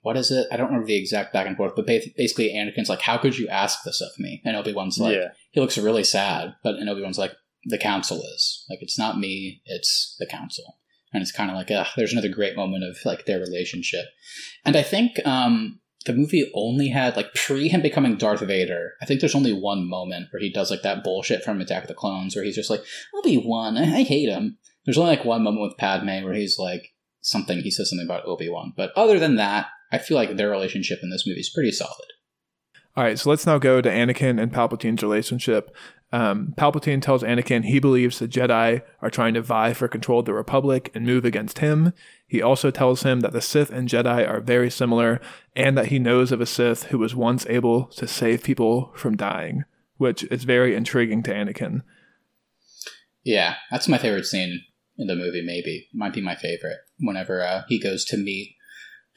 what 0.02 0.16
is 0.16 0.30
it? 0.30 0.46
I 0.52 0.56
don't 0.56 0.66
remember 0.66 0.86
the 0.86 0.96
exact 0.96 1.32
back 1.32 1.46
and 1.46 1.56
forth, 1.56 1.72
but 1.74 1.86
basically 1.86 2.52
Anakin's 2.52 2.88
like, 2.88 3.02
"How 3.02 3.18
could 3.18 3.38
you 3.38 3.48
ask 3.48 3.82
this 3.84 4.00
of 4.00 4.10
me?" 4.18 4.42
And 4.44 4.56
Obi 4.56 4.72
Wan's 4.72 4.98
like, 4.98 5.16
yeah. 5.16 5.28
he 5.50 5.60
looks 5.60 5.78
really 5.78 6.04
sad, 6.04 6.54
but 6.62 6.76
and 6.76 6.88
Obi 6.88 7.02
Wan's 7.02 7.18
like, 7.18 7.32
"The 7.64 7.78
council 7.78 8.22
is 8.34 8.64
like, 8.68 8.80
it's 8.82 8.98
not 8.98 9.18
me, 9.18 9.62
it's 9.64 10.16
the 10.18 10.26
council." 10.26 10.78
and 11.12 11.22
it's 11.22 11.32
kind 11.32 11.50
of 11.50 11.56
like, 11.56 11.68
ah, 11.70 11.90
there's 11.96 12.12
another 12.12 12.28
great 12.28 12.56
moment 12.56 12.84
of 12.84 12.96
like 13.04 13.26
their 13.26 13.38
relationship. 13.38 14.06
And 14.64 14.76
I 14.76 14.82
think 14.82 15.24
um, 15.26 15.80
the 16.06 16.14
movie 16.14 16.50
only 16.54 16.88
had 16.88 17.16
like 17.16 17.34
pre 17.34 17.68
him 17.68 17.82
becoming 17.82 18.16
Darth 18.16 18.40
Vader. 18.40 18.92
I 19.00 19.06
think 19.06 19.20
there's 19.20 19.34
only 19.34 19.52
one 19.52 19.88
moment 19.88 20.28
where 20.32 20.40
he 20.40 20.50
does 20.50 20.70
like 20.70 20.82
that 20.82 21.04
bullshit 21.04 21.44
from 21.44 21.60
Attack 21.60 21.82
of 21.82 21.88
the 21.88 21.94
Clones, 21.94 22.34
where 22.34 22.44
he's 22.44 22.56
just 22.56 22.70
like, 22.70 22.82
Obi 23.14 23.36
Wan, 23.36 23.76
I-, 23.76 23.98
I 23.98 24.02
hate 24.02 24.28
him. 24.28 24.58
There's 24.84 24.98
only 24.98 25.10
like 25.10 25.24
one 25.24 25.42
moment 25.42 25.62
with 25.62 25.78
Padme 25.78 26.24
where 26.24 26.34
he's 26.34 26.58
like 26.58 26.88
something, 27.20 27.60
he 27.60 27.70
says 27.70 27.90
something 27.90 28.06
about 28.06 28.26
Obi 28.26 28.48
Wan. 28.48 28.72
But 28.76 28.92
other 28.96 29.18
than 29.18 29.36
that, 29.36 29.66
I 29.92 29.98
feel 29.98 30.16
like 30.16 30.36
their 30.36 30.50
relationship 30.50 31.00
in 31.02 31.10
this 31.10 31.26
movie 31.26 31.40
is 31.40 31.50
pretty 31.50 31.70
solid. 31.70 32.06
All 32.96 33.04
right, 33.04 33.18
so 33.18 33.30
let's 33.30 33.46
now 33.46 33.58
go 33.58 33.80
to 33.80 33.88
Anakin 33.88 34.40
and 34.40 34.52
Palpatine's 34.52 35.02
relationship. 35.02 35.74
Um, 36.12 36.52
Palpatine 36.58 37.00
tells 37.00 37.22
Anakin 37.22 37.64
he 37.64 37.78
believes 37.78 38.18
the 38.18 38.28
Jedi 38.28 38.82
are 39.00 39.10
trying 39.10 39.32
to 39.32 39.40
vie 39.40 39.72
for 39.72 39.88
control 39.88 40.20
of 40.20 40.26
the 40.26 40.34
Republic 40.34 40.90
and 40.94 41.06
move 41.06 41.24
against 41.24 41.60
him. 41.60 41.94
He 42.26 42.42
also 42.42 42.70
tells 42.70 43.02
him 43.02 43.20
that 43.20 43.32
the 43.32 43.40
Sith 43.40 43.70
and 43.70 43.88
Jedi 43.88 44.28
are 44.28 44.40
very 44.40 44.70
similar 44.70 45.22
and 45.56 45.76
that 45.78 45.86
he 45.86 45.98
knows 45.98 46.32
of 46.32 46.42
a 46.42 46.46
Sith 46.46 46.84
who 46.84 46.98
was 46.98 47.14
once 47.14 47.46
able 47.46 47.86
to 47.86 48.06
save 48.06 48.42
people 48.42 48.92
from 48.94 49.16
dying, 49.16 49.64
which 49.96 50.24
is 50.24 50.44
very 50.44 50.74
intriguing 50.74 51.22
to 51.22 51.32
Anakin. 51.32 51.80
Yeah, 53.24 53.54
that's 53.70 53.88
my 53.88 53.98
favorite 53.98 54.26
scene 54.26 54.64
in 54.98 55.06
the 55.06 55.16
movie, 55.16 55.42
maybe. 55.42 55.88
Might 55.94 56.12
be 56.12 56.20
my 56.20 56.34
favorite. 56.34 56.78
Whenever 56.98 57.42
uh, 57.42 57.62
he 57.68 57.80
goes 57.80 58.04
to 58.06 58.18
meet 58.18 58.56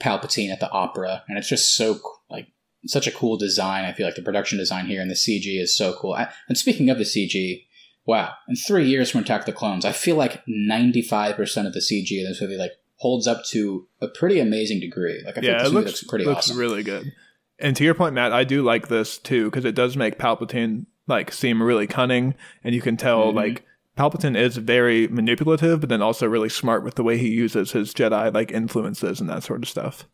Palpatine 0.01 0.51
at 0.51 0.60
the 0.60 0.69
opera, 0.71 1.23
and 1.27 1.38
it's 1.38 1.49
just 1.49 1.75
so 1.75 1.99
like 2.29 2.47
such 2.86 3.08
a 3.08 3.12
cool 3.12 3.38
design. 3.38 3.86
I 3.86 3.93
feel 3.93 4.05
like 4.05 4.15
the 4.15 4.21
production 4.21 4.58
design 4.58 4.86
here 4.86 5.01
and 5.01 5.10
the 5.10 5.15
CG 5.15 5.60
is 5.60 5.75
so 5.75 5.93
cool. 5.93 6.13
I, 6.13 6.29
and 6.47 6.58
speaking 6.58 6.89
of 6.89 6.97
the 6.97 7.03
CG, 7.03 7.65
wow, 8.05 8.34
in 8.47 8.55
three 8.55 8.88
years 8.88 9.10
from 9.10 9.21
Attack 9.21 9.41
of 9.41 9.45
the 9.45 9.53
Clones, 9.53 9.86
I 9.86 9.91
feel 9.91 10.15
like 10.15 10.45
95% 10.45 11.67
of 11.67 11.73
the 11.73 11.79
CG 11.79 12.12
in 12.12 12.25
this 12.25 12.41
movie 12.41 12.58
like 12.58 12.73
holds 12.97 13.27
up 13.27 13.43
to 13.45 13.88
a 14.01 14.08
pretty 14.08 14.39
amazing 14.39 14.79
degree. 14.79 15.21
Like 15.25 15.38
I 15.38 15.41
yeah, 15.41 15.65
it 15.65 15.71
looks, 15.71 15.88
looks 15.88 16.03
pretty 16.03 16.25
looks 16.25 16.49
awesome. 16.49 16.58
really 16.58 16.84
good. 16.84 17.12
And 17.60 17.75
to 17.77 17.84
your 17.84 17.93
point, 17.93 18.15
Matt, 18.15 18.34
I 18.34 18.43
do 18.43 18.63
like 18.63 18.89
this 18.89 19.17
too 19.17 19.45
because 19.45 19.65
it 19.65 19.75
does 19.75 19.95
make 19.95 20.17
Palpatine 20.17 20.86
like 21.08 21.31
seem 21.31 21.62
really 21.62 21.88
cunning, 21.88 22.36
and 22.63 22.75
you 22.75 22.81
can 22.81 22.97
tell 22.97 23.27
mm-hmm. 23.27 23.38
like 23.38 23.65
Palpatine 23.97 24.38
is 24.38 24.58
very 24.58 25.08
manipulative, 25.08 25.79
but 25.79 25.89
then 25.89 26.01
also 26.01 26.27
really 26.27 26.49
smart 26.49 26.84
with 26.84 26.95
the 26.95 27.03
way 27.03 27.17
he 27.17 27.29
uses 27.29 27.71
his 27.71 27.93
Jedi 27.93 28.34
like 28.34 28.51
influences 28.51 29.21
and 29.21 29.29
that 29.29 29.43
sort 29.43 29.63
of 29.63 29.69
stuff. 29.69 30.08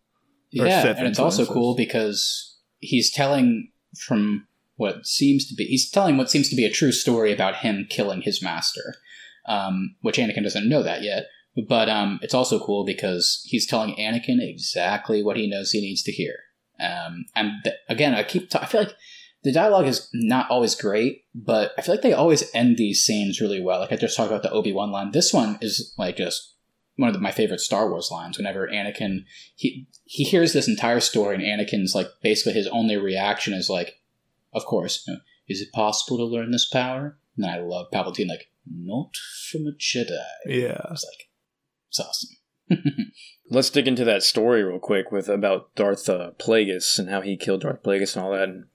Yeah, 0.51 0.85
and 0.97 1.07
it's 1.07 1.19
also 1.19 1.45
cool 1.45 1.75
because 1.75 2.59
he's 2.79 3.11
telling 3.11 3.71
from 4.05 4.47
what 4.75 5.05
seems 5.05 5.47
to 5.47 5.55
be 5.55 5.65
he's 5.65 5.89
telling 5.89 6.17
what 6.17 6.29
seems 6.29 6.49
to 6.49 6.55
be 6.55 6.65
a 6.65 6.71
true 6.71 6.91
story 6.91 7.31
about 7.31 7.57
him 7.57 7.87
killing 7.89 8.21
his 8.21 8.43
master, 8.43 8.95
um, 9.47 9.95
which 10.01 10.17
Anakin 10.17 10.43
doesn't 10.43 10.69
know 10.69 10.83
that 10.83 11.01
yet. 11.03 11.25
But 11.67 11.89
um, 11.89 12.19
it's 12.21 12.33
also 12.33 12.63
cool 12.63 12.85
because 12.85 13.41
he's 13.45 13.67
telling 13.67 13.95
Anakin 13.95 14.37
exactly 14.39 15.23
what 15.23 15.37
he 15.37 15.49
knows 15.49 15.71
he 15.71 15.81
needs 15.81 16.03
to 16.03 16.11
hear. 16.11 16.35
Um, 16.79 17.25
and 17.35 17.51
th- 17.63 17.75
again, 17.89 18.13
I 18.13 18.23
keep 18.23 18.49
ta- 18.49 18.61
I 18.61 18.65
feel 18.65 18.81
like 18.81 18.95
the 19.43 19.51
dialogue 19.51 19.87
is 19.87 20.07
not 20.13 20.49
always 20.49 20.75
great, 20.75 21.25
but 21.33 21.71
I 21.77 21.81
feel 21.81 21.95
like 21.95 22.03
they 22.03 22.13
always 22.13 22.49
end 22.53 22.77
these 22.77 23.03
scenes 23.03 23.41
really 23.41 23.61
well. 23.61 23.79
Like 23.79 23.91
I 23.91 23.95
just 23.95 24.15
talked 24.15 24.29
about 24.29 24.43
the 24.43 24.51
Obi 24.51 24.71
Wan 24.71 24.91
line. 24.91 25.11
This 25.11 25.33
one 25.33 25.57
is 25.61 25.93
like 25.97 26.17
just 26.17 26.55
one 26.97 27.09
of 27.09 27.13
the, 27.13 27.21
my 27.21 27.31
favorite 27.31 27.59
Star 27.59 27.89
Wars 27.89 28.09
lines. 28.11 28.37
Whenever 28.37 28.67
Anakin 28.67 29.25
he 29.55 29.87
he 30.05 30.23
hears 30.23 30.53
this 30.53 30.67
entire 30.67 30.99
story, 30.99 31.35
and 31.35 31.43
Anakin's 31.43 31.95
like 31.95 32.07
basically 32.21 32.53
his 32.53 32.67
only 32.67 32.97
reaction 32.97 33.53
is 33.53 33.69
like, 33.69 33.95
"Of 34.53 34.65
course, 34.65 35.03
you 35.07 35.13
know, 35.13 35.19
is 35.47 35.61
it 35.61 35.71
possible 35.73 36.17
to 36.17 36.25
learn 36.25 36.51
this 36.51 36.69
power?" 36.69 37.17
And 37.35 37.45
I 37.45 37.59
love 37.59 37.87
Palpatine 37.91 38.27
like, 38.27 38.51
"Not 38.69 39.15
from 39.49 39.61
a 39.61 39.71
Jedi." 39.71 40.19
Yeah. 40.45 40.81
it's 40.91 41.05
like, 41.05 41.29
"It's 41.89 41.99
awesome." 41.99 42.29
Let's 43.49 43.69
dig 43.69 43.87
into 43.87 44.05
that 44.05 44.23
story 44.23 44.63
real 44.63 44.79
quick 44.79 45.11
with 45.11 45.27
about 45.27 45.75
Darth 45.75 46.07
uh, 46.07 46.31
Plagueis 46.39 46.99
and 46.99 47.09
how 47.09 47.21
he 47.21 47.35
killed 47.35 47.61
Darth 47.61 47.83
Plagueis 47.83 48.15
and 48.15 48.23
all 48.23 48.31
that. 48.31 48.47
And 48.47 48.65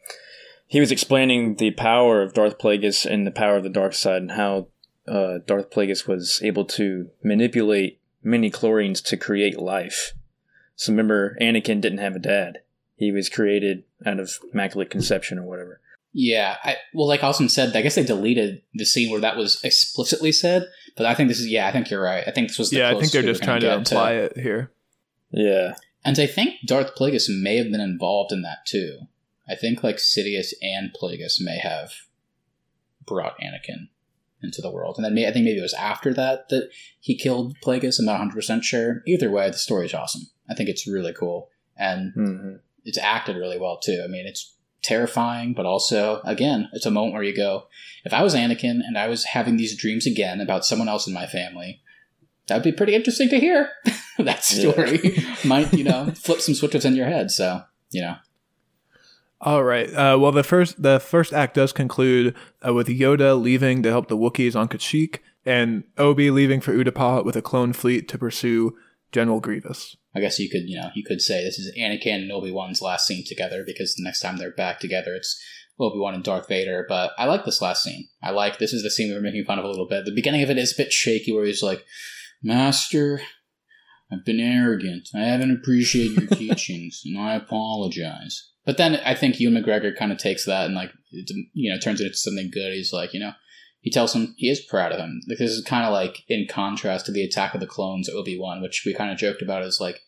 he 0.67 0.81
was 0.81 0.91
explaining 0.91 1.57
the 1.57 1.71
power 1.73 2.23
of 2.23 2.35
Darth 2.35 2.59
Plagueis 2.59 3.07
and 3.07 3.27
the 3.27 3.31
power 3.31 3.57
of 3.57 3.63
the 3.63 3.69
dark 3.69 3.95
side 3.95 4.23
and 4.23 4.33
how 4.33 4.69
uh, 5.07 5.39
Darth 5.47 5.71
Plagueis 5.71 6.09
was 6.09 6.41
able 6.43 6.65
to 6.65 7.11
manipulate 7.23 8.01
midi-chlorians 8.23 9.03
to 9.05 9.17
create 9.17 9.59
life. 9.59 10.15
So 10.75 10.93
remember, 10.93 11.37
Anakin 11.41 11.81
didn't 11.81 11.99
have 11.99 12.17
a 12.17 12.21
dad. 12.21 12.59
He 12.97 13.13
was 13.13 13.29
created 13.29 13.85
out 14.05 14.19
of 14.19 14.33
immaculate 14.53 14.91
conception 14.91 15.39
or 15.39 15.45
whatever. 15.45 15.81
Yeah, 16.19 16.57
I 16.65 16.77
well, 16.95 17.07
like 17.07 17.23
Austin 17.23 17.51
said, 17.51 17.77
I 17.77 17.83
guess 17.83 17.95
they 17.95 18.03
deleted 18.03 18.63
the 18.73 18.87
scene 18.87 19.11
where 19.11 19.21
that 19.21 19.37
was 19.37 19.63
explicitly 19.63 20.33
said. 20.33 20.67
But 20.97 21.05
I 21.05 21.15
think 21.15 21.29
this 21.29 21.41
is 21.41 21.49
yeah, 21.49 21.69
I 21.69 21.73
think 21.73 21.91
you're 21.91 22.03
right. 22.03 22.25
I 22.27 22.31
think 22.31 22.49
this 22.49 22.59
was 22.59 22.71
the 22.71 22.79
Yeah, 22.79 22.89
I 22.89 22.99
think 22.99 23.13
they're 23.13 23.21
just 23.21 23.43
gonna 23.43 23.61
trying 23.61 23.61
to 23.61 23.67
get 23.67 23.79
imply 23.79 24.13
it 24.13 24.39
here. 24.39 24.71
Yeah. 25.31 25.75
And 26.07 26.19
I 26.19 26.27
think 26.27 26.55
Darth 26.65 26.95
Plagueis 26.97 27.27
may 27.29 27.57
have 27.57 27.71
been 27.71 27.83
involved 27.83 28.33
in 28.33 28.41
that 28.43 28.65
too. 28.67 29.01
I 29.49 29.55
think 29.55 29.83
like 29.83 29.97
Sidious 29.97 30.53
and 30.63 30.91
Plagueis 30.95 31.41
may 31.41 31.59
have 31.59 31.93
brought 33.07 33.39
Anakin 33.41 33.89
into 34.43 34.61
the 34.61 34.71
world, 34.71 34.97
and 34.97 35.05
then 35.05 35.15
may, 35.15 35.27
I 35.27 35.33
think 35.33 35.45
maybe 35.45 35.59
it 35.59 35.63
was 35.63 35.75
after 35.75 36.13
that 36.15 36.49
that 36.51 36.71
he 37.01 37.17
killed 37.17 37.57
Plagueis. 37.65 37.99
I'm 37.99 38.07
not 38.07 38.13
100 38.13 38.35
percent 38.35 38.65
sure. 38.65 39.03
Either 39.07 39.31
way, 39.31 39.49
the 39.49 39.59
story's 39.59 39.95
awesome. 39.95 40.23
I 40.49 40.55
think 40.55 40.69
it's 40.69 40.87
really 40.87 41.13
cool, 41.13 41.51
and 41.77 42.13
hmm 42.15 42.57
it's 42.87 42.99
acted 42.99 43.37
really 43.37 43.59
well 43.59 43.79
too. 43.79 44.01
I 44.05 44.07
mean, 44.07 44.27
it's 44.27 44.55
terrifying, 44.83 45.55
but 45.55 45.67
also 45.67 46.21
again, 46.25 46.69
it's 46.73 46.87
a 46.87 46.91
moment 46.91 47.15
where 47.15 47.23
you 47.25 47.35
go, 47.35 47.67
if 48.05 48.15
I 48.15 48.23
was 48.23 48.35
Anakin 48.35 48.81
and 48.87 48.97
I 48.97 49.09
was 49.09 49.25
having 49.25 49.57
these 49.57 49.77
dreams 49.77 50.07
again 50.07 50.41
about 50.41 50.65
someone 50.65 50.89
else 50.89 51.09
in 51.09 51.13
my 51.13 51.27
family, 51.27 51.83
that'd 52.47 52.63
be 52.63 52.71
pretty 52.71 52.95
interesting 52.95 53.29
to 53.31 53.41
hear. 53.41 53.71
that 54.19 54.45
story 54.45 55.19
might, 55.45 55.73
you 55.73 55.83
know, 55.83 56.13
flip 56.15 56.41
some 56.41 56.55
switches 56.55 56.85
in 56.85 56.95
your 56.95 57.07
head. 57.07 57.33
So, 57.33 57.63
you 57.91 58.03
know, 58.03 58.17
All 59.41 59.65
right. 59.65 59.93
Uh, 59.93 60.17
well, 60.19 60.33
the 60.33 60.43
first 60.43 60.83
the 60.83 60.99
first 60.99 61.33
act 61.33 61.55
does 61.55 61.73
conclude 61.73 62.35
uh, 62.67 62.73
with 62.73 62.89
Yoda 62.89 63.41
leaving 63.41 63.83
to 63.83 63.91
help 63.91 64.09
the 64.09 64.17
Wookiees 64.17 64.57
on 64.57 64.69
Kashyyyk, 64.69 65.19
and 65.45 65.85
Obi 65.99 66.31
leaving 66.31 66.61
for 66.61 66.73
Utapau 66.73 67.25
with 67.25 67.37
a 67.37 67.43
clone 67.43 67.73
fleet 67.73 68.09
to 68.09 68.19
pursue 68.19 68.77
General 69.13 69.41
Grievous. 69.41 69.97
I 70.15 70.21
guess 70.21 70.39
you 70.39 70.49
could, 70.49 70.63
you 70.67 70.81
know, 70.81 70.89
you 70.95 71.05
could 71.05 71.21
say 71.21 71.45
this 71.45 71.59
is 71.59 71.75
Anakin 71.79 72.23
and 72.23 72.33
Obi 72.33 72.51
Wan's 72.51 72.81
last 72.81 73.07
scene 73.07 73.25
together 73.27 73.63
because 73.67 73.95
the 73.95 74.03
next 74.03 74.21
time 74.21 74.39
they're 74.39 74.51
back 74.51 74.81
together, 74.81 75.15
it's 75.15 75.39
Obi 75.79 75.99
Wan 75.99 76.15
and 76.15 76.25
Darth 76.25 76.49
Vader. 76.49 76.87
But 76.89 77.13
I 77.19 77.27
like 77.27 77.45
this 77.45 77.61
last 77.61 77.83
scene. 77.83 78.09
I 78.23 78.31
like 78.31 78.59
this 78.59 78.73
is 78.73 78.83
the 78.83 78.91
scene 78.91 79.09
we 79.09 79.15
were 79.15 79.21
making 79.21 79.45
fun 79.45 79.59
of 79.59 79.67
a 79.67 79.69
little 79.69 79.87
bit. 79.87 80.07
The 80.07 80.15
beginning 80.15 80.43
of 80.43 80.51
it 80.51 80.57
is 80.57 80.73
a 80.73 80.83
bit 80.83 80.93
shaky, 80.93 81.33
where 81.33 81.45
he's 81.45 81.63
like, 81.63 81.85
"Master, 82.43 83.21
I've 84.11 84.25
been 84.25 84.41
arrogant. 84.41 85.11
I 85.15 85.25
haven't 85.25 85.53
appreciated 85.53 86.19
your 86.19 86.29
teachings, 86.39 87.03
and 87.05 87.19
I 87.19 87.35
apologize." 87.35 88.53
But 88.67 88.77
then 88.77 88.97
I 88.97 89.15
think 89.15 89.39
Ewan 89.39 89.63
McGregor 89.63 89.97
kind 89.97 90.11
of 90.13 90.19
takes 90.19 90.45
that 90.45 90.67
and 90.67 90.75
like, 90.75 90.91
you 91.11 91.73
know, 91.73 91.79
turns 91.79 92.01
it 92.01 92.07
into 92.07 92.17
something 92.17 92.51
good. 92.53 92.73
He's 92.73 92.93
like, 92.93 93.15
you 93.15 93.21
know, 93.21 93.33
he 93.81 93.93
tells 93.93 94.13
him 94.13 94.35
he 94.37 94.51
is 94.51 94.61
proud 94.61 94.91
of 94.91 94.99
him. 94.99 95.21
Like, 95.29 95.39
this 95.39 95.53
is 95.53 95.65
kind 95.65 95.87
of 95.87 95.93
like 95.93 96.25
in 96.29 96.49
contrast 96.51 97.07
to 97.07 97.13
the 97.13 97.23
Attack 97.23 97.55
of 97.55 97.61
the 97.61 97.69
Clones 97.69 98.11
Obi 98.11 98.37
Wan, 98.37 98.61
which 98.61 98.83
we 98.85 98.93
kind 98.93 99.13
of 99.13 99.17
joked 99.17 99.41
about 99.41 99.63
as 99.63 99.81
like 99.81 100.01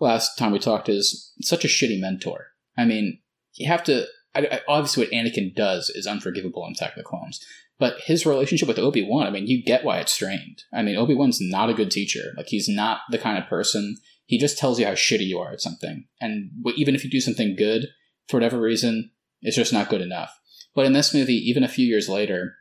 last 0.00 0.36
time 0.36 0.50
we 0.50 0.58
talked 0.58 0.88
is 0.88 1.32
such 1.40 1.64
a 1.64 1.68
shitty 1.68 2.00
mentor. 2.00 2.48
I 2.76 2.84
mean, 2.84 3.20
you 3.54 3.68
have 3.68 3.84
to. 3.84 4.06
I, 4.34 4.40
I, 4.40 4.60
obviously, 4.66 5.04
what 5.04 5.12
Anakin 5.12 5.54
does 5.54 5.90
is 5.90 6.08
unforgivable 6.08 6.66
in 6.66 6.72
Attack 6.72 6.96
of 6.96 6.96
the 6.96 7.04
Clones, 7.04 7.44
but 7.78 8.00
his 8.00 8.26
relationship 8.26 8.66
with 8.66 8.80
Obi 8.80 9.06
Wan, 9.08 9.28
I 9.28 9.30
mean, 9.30 9.46
you 9.46 9.62
get 9.62 9.84
why 9.84 9.98
it's 9.98 10.12
strained. 10.12 10.64
I 10.72 10.82
mean, 10.82 10.96
Obi 10.96 11.14
Wan's 11.14 11.38
not 11.40 11.70
a 11.70 11.74
good 11.74 11.92
teacher. 11.92 12.32
Like, 12.36 12.46
he's 12.48 12.68
not 12.68 13.00
the 13.10 13.18
kind 13.18 13.38
of 13.38 13.48
person. 13.48 13.96
He 14.26 14.38
just 14.38 14.58
tells 14.58 14.80
you 14.80 14.86
how 14.86 14.92
shitty 14.92 15.26
you 15.26 15.38
are 15.38 15.52
at 15.52 15.60
something, 15.60 16.06
and 16.20 16.50
even 16.76 16.96
if 16.96 17.04
you 17.04 17.10
do 17.10 17.20
something 17.20 17.54
good, 17.56 17.86
for 18.30 18.36
whatever 18.36 18.60
reason, 18.60 19.10
it's 19.42 19.56
just 19.56 19.72
not 19.72 19.88
good 19.88 20.00
enough. 20.00 20.38
But 20.74 20.86
in 20.86 20.92
this 20.92 21.12
movie, 21.12 21.34
even 21.34 21.64
a 21.64 21.68
few 21.68 21.86
years 21.86 22.08
later, 22.08 22.54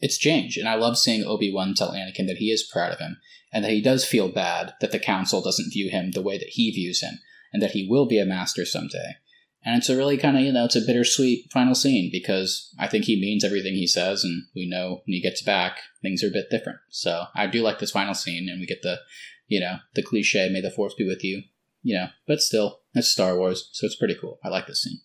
it's 0.00 0.18
changed, 0.18 0.58
and 0.58 0.68
I 0.68 0.74
love 0.74 0.98
seeing 0.98 1.24
Obi 1.24 1.52
Wan 1.52 1.74
tell 1.74 1.92
Anakin 1.92 2.26
that 2.26 2.38
he 2.38 2.50
is 2.50 2.68
proud 2.70 2.92
of 2.92 2.98
him 2.98 3.18
and 3.52 3.64
that 3.64 3.72
he 3.72 3.82
does 3.82 4.04
feel 4.04 4.28
bad 4.28 4.74
that 4.80 4.92
the 4.92 4.98
council 4.98 5.42
doesn't 5.42 5.72
view 5.72 5.90
him 5.90 6.12
the 6.12 6.22
way 6.22 6.38
that 6.38 6.50
he 6.50 6.70
views 6.70 7.02
him, 7.02 7.18
and 7.52 7.60
that 7.62 7.72
he 7.72 7.86
will 7.88 8.06
be 8.06 8.18
a 8.18 8.24
master 8.24 8.64
someday. 8.64 9.16
And 9.62 9.76
it's 9.76 9.90
a 9.90 9.96
really 9.96 10.16
kind 10.16 10.38
of, 10.38 10.42
you 10.42 10.52
know, 10.52 10.64
it's 10.64 10.76
a 10.76 10.80
bittersweet 10.80 11.52
final 11.52 11.74
scene 11.74 12.08
because 12.10 12.72
I 12.78 12.86
think 12.86 13.04
he 13.04 13.20
means 13.20 13.44
everything 13.44 13.74
he 13.74 13.86
says, 13.86 14.24
and 14.24 14.44
we 14.54 14.68
know 14.68 15.02
when 15.04 15.14
he 15.14 15.20
gets 15.20 15.42
back, 15.42 15.80
things 16.00 16.22
are 16.22 16.28
a 16.28 16.32
bit 16.32 16.48
different. 16.50 16.78
So 16.88 17.24
I 17.34 17.46
do 17.46 17.60
like 17.60 17.78
this 17.78 17.90
final 17.90 18.14
scene, 18.14 18.48
and 18.48 18.60
we 18.60 18.66
get 18.66 18.82
the, 18.82 19.00
you 19.48 19.60
know, 19.60 19.78
the 19.94 20.02
cliche, 20.02 20.48
may 20.48 20.60
the 20.60 20.70
force 20.70 20.94
be 20.94 21.06
with 21.06 21.22
you, 21.24 21.42
you 21.82 21.96
know, 21.96 22.06
but 22.26 22.40
still, 22.40 22.79
it's 22.94 23.10
Star 23.10 23.36
Wars, 23.36 23.68
so 23.72 23.86
it's 23.86 23.96
pretty 23.96 24.16
cool. 24.20 24.38
I 24.44 24.48
like 24.48 24.66
this 24.66 24.82
scene. 24.82 25.00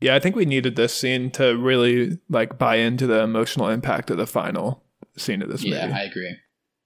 Yeah, 0.00 0.14
I 0.14 0.18
think 0.18 0.34
we 0.34 0.46
needed 0.46 0.76
this 0.76 0.94
scene 0.94 1.30
to 1.32 1.56
really 1.56 2.18
like 2.28 2.58
buy 2.58 2.76
into 2.76 3.06
the 3.06 3.20
emotional 3.22 3.68
impact 3.68 4.10
of 4.10 4.16
the 4.16 4.26
final 4.26 4.82
scene 5.16 5.42
of 5.42 5.50
this 5.50 5.62
Yeah, 5.62 5.82
movie. 5.82 5.92
Yeah, 5.92 5.98
I 5.98 6.02
agree. 6.04 6.36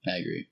I 0.07 0.17
agree. 0.17 0.47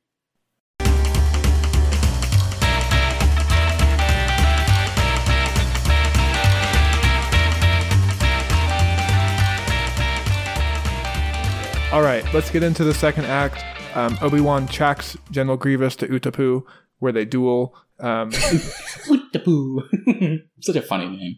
All 11.92 12.02
right, 12.02 12.26
let's 12.34 12.50
get 12.50 12.64
into 12.64 12.84
the 12.84 12.94
second 12.94 13.26
act. 13.26 13.64
Um, 13.96 14.18
Obi 14.24 14.42
Wan 14.42 14.68
tracks 14.68 15.16
General 15.30 15.58
Grievous 15.58 15.96
to 15.98 16.08
Utapau, 16.08 16.64
where 17.04 17.12
they 17.12 17.26
duel. 17.26 17.76
Um, 18.00 18.32
Such 20.62 20.78
a 20.78 20.82
funny 20.82 21.10
name. 21.10 21.36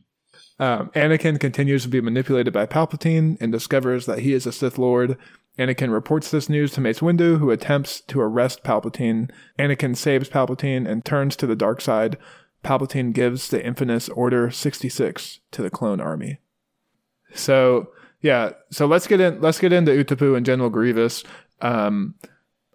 Um, 0.60 0.92
Anakin 0.92 1.40
continues 1.40 1.82
to 1.84 1.90
be 1.90 2.02
manipulated 2.02 2.54
by 2.54 2.68
Palpatine 2.68 3.38
and 3.42 3.52
discovers 3.52 4.06
that 4.06 4.20
he 4.20 4.34
is 4.34 4.46
a 4.46 4.52
Sith 4.52 4.78
Lord. 4.78 5.18
Anakin 5.58 5.92
reports 5.92 6.30
this 6.30 6.50
news 6.50 6.72
to 6.74 6.82
Mace 6.82 7.00
Windu, 7.00 7.40
who 7.40 7.50
attempts 7.50 8.00
to 8.02 8.22
arrest 8.22 8.64
Palpatine. 8.64 9.32
Anakin 9.58 9.98
saves 9.98 10.30
Palpatine 10.30 10.88
and 10.88 11.04
turns 11.04 11.36
to 11.38 11.48
the 11.48 11.56
dark 11.56 11.82
side. 11.82 12.18
Palpatine 12.64 13.12
gives 13.12 13.50
the 13.50 13.66
infamous 13.66 14.08
Order 14.10 14.52
66 14.52 15.40
to 15.52 15.64
the 15.64 15.72
clone 15.72 16.00
army. 16.00 16.42
So, 17.34 17.90
yeah, 18.22 18.52
so 18.70 18.86
let's 18.86 19.08
get 19.08 19.20
in 19.20 19.42
let's 19.42 19.60
get 19.60 19.74
into 19.74 19.92
Utapau 19.92 20.38
and 20.38 20.46
General 20.46 20.70
Grievous. 20.70 21.24
Um, 21.62 22.14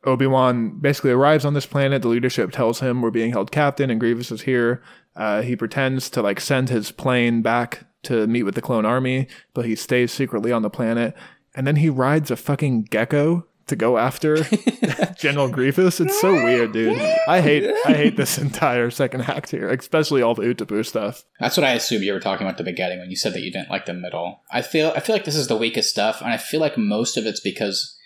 Obi-Wan 0.04 0.78
basically 0.80 1.10
arrives 1.10 1.44
on 1.44 1.54
this 1.54 1.66
planet. 1.66 2.02
The 2.02 2.08
leadership 2.08 2.52
tells 2.52 2.80
him 2.80 3.02
we're 3.02 3.10
being 3.10 3.32
held 3.32 3.52
captain 3.52 3.90
and 3.90 4.00
Grievous 4.00 4.30
is 4.30 4.42
here. 4.42 4.82
Uh, 5.16 5.42
he 5.42 5.56
pretends 5.56 6.08
to 6.10 6.22
like 6.22 6.40
send 6.40 6.68
his 6.68 6.90
plane 6.90 7.42
back 7.42 7.86
to 8.04 8.26
meet 8.26 8.44
with 8.44 8.54
the 8.54 8.62
clone 8.62 8.86
army, 8.86 9.28
but 9.52 9.66
he 9.66 9.76
stays 9.76 10.12
secretly 10.12 10.52
on 10.52 10.62
the 10.62 10.70
planet. 10.70 11.14
And 11.54 11.66
then 11.66 11.76
he 11.76 11.90
rides 11.90 12.30
a 12.30 12.36
fucking 12.36 12.84
gecko 12.84 13.46
to 13.66 13.76
go 13.76 13.98
after 13.98 14.44
General 15.18 15.48
Grievous. 15.48 16.00
It's 16.00 16.20
so 16.20 16.32
weird, 16.32 16.72
dude. 16.72 17.00
I 17.28 17.40
hate 17.40 17.70
I 17.86 17.92
hate 17.92 18.16
this 18.16 18.36
entire 18.48 18.90
second 18.90 19.22
act 19.22 19.50
here, 19.50 19.68
especially 19.70 20.22
all 20.22 20.34
the 20.34 20.42
Utapau 20.42 20.84
stuff. 20.84 21.24
That's 21.38 21.56
what 21.56 21.64
I 21.64 21.72
assumed 21.72 22.04
you 22.04 22.12
were 22.12 22.20
talking 22.20 22.46
about 22.46 22.58
the 22.58 22.64
beginning 22.64 22.98
when 22.98 23.10
you 23.10 23.16
said 23.16 23.32
that 23.34 23.42
you 23.42 23.50
didn't 23.50 23.70
like 23.70 23.86
the 23.86 23.94
middle. 23.94 24.42
I 24.50 24.62
feel 24.62 24.92
I 24.94 25.00
feel 25.00 25.14
like 25.14 25.24
this 25.24 25.36
is 25.36 25.48
the 25.48 25.56
weakest 25.56 25.90
stuff, 25.90 26.20
and 26.20 26.30
I 26.30 26.36
feel 26.36 26.60
like 26.60 26.76
most 26.76 27.16
of 27.16 27.26
it's 27.26 27.40
because 27.40 27.96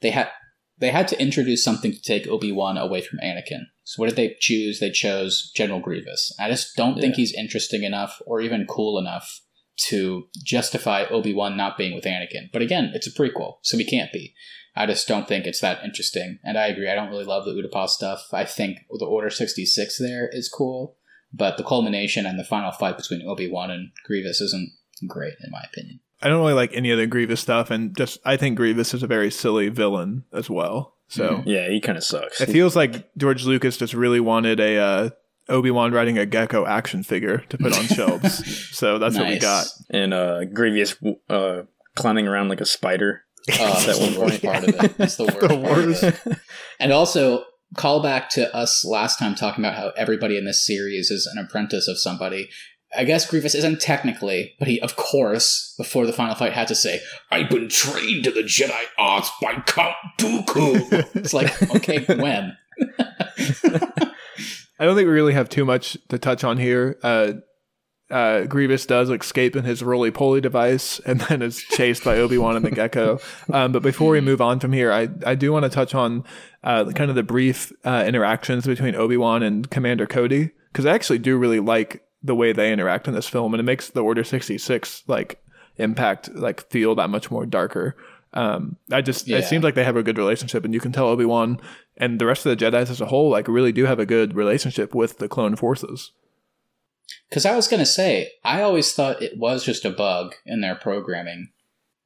they 0.00 0.10
had 0.10 0.28
they 0.80 0.90
had 0.90 1.08
to 1.08 1.20
introduce 1.20 1.62
something 1.62 1.92
to 1.92 2.02
take 2.02 2.26
Obi 2.26 2.50
Wan 2.50 2.76
away 2.76 3.02
from 3.02 3.20
Anakin. 3.20 3.64
So 3.84 4.00
what 4.00 4.08
did 4.08 4.16
they 4.16 4.36
choose? 4.40 4.80
They 4.80 4.90
chose 4.90 5.52
General 5.54 5.80
Grievous. 5.80 6.34
I 6.40 6.48
just 6.48 6.74
don't 6.76 6.98
think 6.98 7.14
he's 7.14 7.34
interesting 7.34 7.84
enough 7.84 8.20
or 8.26 8.40
even 8.40 8.66
cool 8.66 8.98
enough 8.98 9.40
to 9.88 10.28
justify 10.44 11.04
Obi 11.04 11.34
Wan 11.34 11.56
not 11.56 11.78
being 11.78 11.94
with 11.94 12.04
Anakin. 12.04 12.50
But 12.52 12.62
again, 12.62 12.92
it's 12.94 13.06
a 13.06 13.12
prequel, 13.12 13.54
so 13.62 13.76
he 13.78 13.84
can't 13.84 14.12
be. 14.12 14.34
I 14.76 14.86
just 14.86 15.08
don't 15.08 15.26
think 15.26 15.46
it's 15.46 15.60
that 15.60 15.84
interesting. 15.84 16.38
And 16.44 16.56
I 16.56 16.68
agree. 16.68 16.90
I 16.90 16.94
don't 16.94 17.10
really 17.10 17.24
love 17.24 17.44
the 17.44 17.52
Utapau 17.52 17.88
stuff. 17.88 18.28
I 18.32 18.44
think 18.44 18.78
the 18.90 19.04
Order 19.04 19.30
66 19.30 19.98
there 19.98 20.28
is 20.32 20.48
cool, 20.48 20.96
but 21.32 21.56
the 21.56 21.64
culmination 21.64 22.26
and 22.26 22.38
the 22.38 22.44
final 22.44 22.72
fight 22.72 22.96
between 22.96 23.26
Obi 23.26 23.50
Wan 23.50 23.70
and 23.70 23.90
Grievous 24.06 24.40
isn't 24.40 24.70
great, 25.08 25.34
in 25.42 25.50
my 25.50 25.62
opinion. 25.70 26.00
I 26.22 26.28
don't 26.28 26.40
really 26.40 26.52
like 26.52 26.72
any 26.74 26.90
of 26.90 26.98
the 26.98 27.06
Grievous 27.06 27.40
stuff, 27.40 27.70
and 27.70 27.96
just 27.96 28.18
I 28.24 28.36
think 28.36 28.56
Grievous 28.56 28.92
is 28.94 29.02
a 29.02 29.06
very 29.06 29.30
silly 29.30 29.68
villain 29.68 30.24
as 30.32 30.48
well. 30.50 30.94
So 31.08 31.28
Mhm. 31.38 31.42
Yeah, 31.46 31.68
he 31.68 31.80
kind 31.80 31.98
of 31.98 32.04
sucks. 32.04 32.40
it 32.40 32.48
feels 32.50 32.76
like 32.76 33.10
George 33.16 33.44
Lucas 33.44 33.76
just 33.76 33.94
really 33.94 34.20
wanted 34.20 34.60
a 34.60 34.76
uh, 34.78 35.10
Obi 35.48 35.70
Wan 35.70 35.92
riding 35.92 36.18
a 36.18 36.26
gecko 36.26 36.66
action 36.66 37.02
figure 37.02 37.38
to 37.48 37.58
put 37.58 37.76
on 37.76 37.84
shelves. 37.86 38.68
so 38.76 38.98
that's 38.98 39.16
what 39.16 39.26
we 39.28 39.38
got. 39.38 39.66
and 39.90 40.14
uh, 40.14 40.44
Grievous 40.44 40.94
uh, 41.28 41.62
climbing 41.96 42.28
around 42.28 42.48
like 42.48 42.60
a 42.60 42.66
spider. 42.66 43.24
That's 43.48 43.86
That 43.86 43.96
the 43.96 44.02
one 44.02 44.20
worst 44.28 44.42
point. 44.42 44.42
part 44.54 44.68
of 44.68 44.84
it. 44.84 44.98
That's 44.98 45.16
the 45.16 45.24
worst. 45.24 45.40
The 45.40 45.48
part 45.48 45.60
of 45.60 45.62
worst. 45.62 46.02
it. 46.04 46.38
And 46.78 46.92
also, 46.92 47.44
call 47.76 48.02
back 48.02 48.28
to 48.30 48.54
us 48.54 48.84
last 48.84 49.18
time 49.18 49.34
talking 49.34 49.64
about 49.64 49.76
how 49.76 49.90
everybody 49.96 50.36
in 50.36 50.44
this 50.44 50.64
series 50.64 51.10
is 51.10 51.26
an 51.26 51.42
apprentice 51.42 51.88
of 51.88 51.98
somebody. 51.98 52.48
I 52.96 53.04
guess 53.04 53.28
Grievous 53.28 53.54
isn't 53.54 53.80
technically, 53.80 54.54
but 54.58 54.66
he, 54.66 54.80
of 54.80 54.96
course, 54.96 55.74
before 55.76 56.06
the 56.06 56.12
final 56.12 56.34
fight, 56.34 56.52
had 56.52 56.68
to 56.68 56.74
say, 56.74 57.00
"I've 57.30 57.48
been 57.48 57.68
trained 57.68 58.24
to 58.24 58.30
the 58.30 58.42
Jedi 58.42 58.82
arts 58.98 59.30
by 59.40 59.54
Count 59.66 59.94
Dooku." 60.18 61.08
it's 61.14 61.32
like, 61.32 61.62
okay, 61.76 62.04
when? 62.14 62.56
I 64.80 64.84
don't 64.84 64.96
think 64.96 65.06
we 65.06 65.12
really 65.12 65.34
have 65.34 65.48
too 65.48 65.64
much 65.64 65.98
to 66.08 66.18
touch 66.18 66.42
on 66.42 66.56
here. 66.56 66.98
Uh, 67.02 67.32
uh, 68.10 68.44
Grievous 68.44 68.86
does 68.86 69.08
escape 69.08 69.54
in 69.54 69.64
his 69.64 69.82
roly 69.82 70.10
poly 70.10 70.40
device 70.40 70.98
and 71.00 71.20
then 71.28 71.42
is 71.42 71.58
chased 71.58 72.04
by 72.04 72.16
Obi 72.16 72.38
Wan 72.38 72.56
and 72.56 72.64
the 72.64 72.70
Gecko. 72.70 73.20
Um, 73.52 73.72
but 73.72 73.82
before 73.82 74.10
we 74.10 74.20
move 74.20 74.40
on 74.40 74.58
from 74.58 74.72
here, 74.72 74.92
I, 74.92 75.08
I 75.24 75.34
do 75.34 75.52
want 75.52 75.64
to 75.64 75.68
touch 75.68 75.94
on 75.94 76.24
uh, 76.64 76.90
kind 76.92 77.10
of 77.10 77.16
the 77.16 77.22
brief 77.22 77.72
uh, 77.84 78.04
interactions 78.06 78.66
between 78.66 78.96
Obi 78.96 79.16
Wan 79.16 79.42
and 79.42 79.70
Commander 79.70 80.06
Cody 80.06 80.50
because 80.72 80.86
I 80.86 80.94
actually 80.94 81.18
do 81.18 81.36
really 81.36 81.60
like 81.60 82.02
the 82.22 82.34
way 82.34 82.52
they 82.52 82.72
interact 82.72 83.08
in 83.08 83.14
this 83.14 83.28
film, 83.28 83.54
and 83.54 83.60
it 83.60 83.64
makes 83.64 83.90
the 83.90 84.02
Order 84.02 84.24
sixty 84.24 84.58
six 84.58 85.02
like 85.06 85.42
impact 85.76 86.34
like 86.34 86.68
feel 86.70 86.94
that 86.96 87.10
much 87.10 87.30
more 87.30 87.46
darker. 87.46 87.96
Um, 88.32 88.76
I 88.92 89.00
just 89.00 89.26
Yeah. 89.26 89.38
it 89.38 89.44
seems 89.46 89.64
like 89.64 89.74
they 89.74 89.84
have 89.84 89.96
a 89.96 90.02
good 90.02 90.18
relationship, 90.18 90.64
and 90.64 90.72
you 90.74 90.80
can 90.80 90.92
tell 90.92 91.08
Obi 91.08 91.24
Wan 91.24 91.60
and 91.96 92.20
the 92.20 92.26
rest 92.26 92.46
of 92.46 92.56
the 92.56 92.64
Jedi's 92.64 92.90
as 92.90 93.00
a 93.00 93.06
whole 93.06 93.30
like 93.30 93.48
really 93.48 93.72
do 93.72 93.86
have 93.86 93.98
a 93.98 94.06
good 94.06 94.34
relationship 94.36 94.94
with 94.94 95.18
the 95.18 95.28
clone 95.28 95.56
forces. 95.56 96.12
Because 97.28 97.44
I 97.46 97.56
was 97.56 97.66
going 97.66 97.80
to 97.80 97.86
say, 97.86 98.30
I 98.44 98.62
always 98.62 98.92
thought 98.92 99.22
it 99.22 99.36
was 99.36 99.64
just 99.64 99.84
a 99.84 99.90
bug 99.90 100.34
in 100.46 100.60
their 100.60 100.76
programming. 100.76 101.50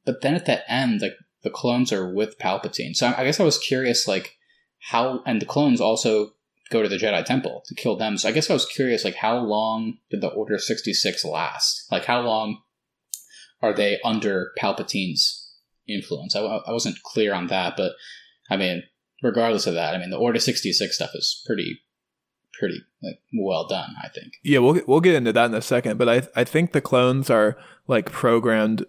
But 0.04 0.22
then 0.22 0.34
at 0.34 0.46
the 0.46 0.70
end, 0.70 1.02
like 1.02 1.14
the 1.42 1.50
clones 1.50 1.92
are 1.92 2.10
with 2.10 2.38
Palpatine. 2.38 2.94
So 2.94 3.08
I 3.08 3.20
I 3.20 3.24
guess 3.24 3.40
I 3.40 3.44
was 3.44 3.58
curious, 3.58 4.08
like, 4.08 4.36
how. 4.90 5.22
And 5.26 5.40
the 5.42 5.46
clones 5.46 5.80
also 5.80 6.32
go 6.74 6.82
to 6.82 6.88
the 6.88 6.96
Jedi 6.96 7.24
Temple 7.24 7.62
to 7.66 7.74
kill 7.74 7.96
them. 7.96 8.18
So 8.18 8.28
I 8.28 8.32
guess 8.32 8.50
I 8.50 8.52
was 8.52 8.66
curious, 8.66 9.04
like, 9.04 9.14
how 9.14 9.38
long 9.38 9.98
did 10.10 10.20
the 10.20 10.28
Order 10.28 10.58
66 10.58 11.24
last? 11.24 11.86
Like, 11.90 12.04
how 12.06 12.20
long 12.20 12.58
are 13.62 13.72
they 13.72 14.00
under 14.04 14.50
Palpatine's 14.60 15.54
influence? 15.88 16.34
I, 16.34 16.40
I 16.40 16.72
wasn't 16.72 17.02
clear 17.04 17.32
on 17.32 17.46
that, 17.46 17.76
but 17.76 17.92
I 18.50 18.56
mean, 18.56 18.82
regardless 19.22 19.68
of 19.68 19.74
that, 19.74 19.94
I 19.94 19.98
mean, 19.98 20.10
the 20.10 20.18
Order 20.18 20.40
66 20.40 20.94
stuff 20.94 21.10
is 21.14 21.42
pretty, 21.46 21.78
pretty 22.58 22.80
like 23.02 23.20
well 23.38 23.66
done, 23.68 23.94
I 24.02 24.08
think. 24.08 24.32
Yeah, 24.42 24.58
we'll 24.58 24.74
get, 24.74 24.88
we'll 24.88 25.00
get 25.00 25.14
into 25.14 25.32
that 25.32 25.46
in 25.46 25.54
a 25.54 25.62
second, 25.62 25.96
but 25.98 26.08
I 26.08 26.22
I 26.40 26.44
think 26.44 26.72
the 26.72 26.80
clones 26.80 27.30
are 27.30 27.56
like 27.86 28.10
programmed 28.10 28.84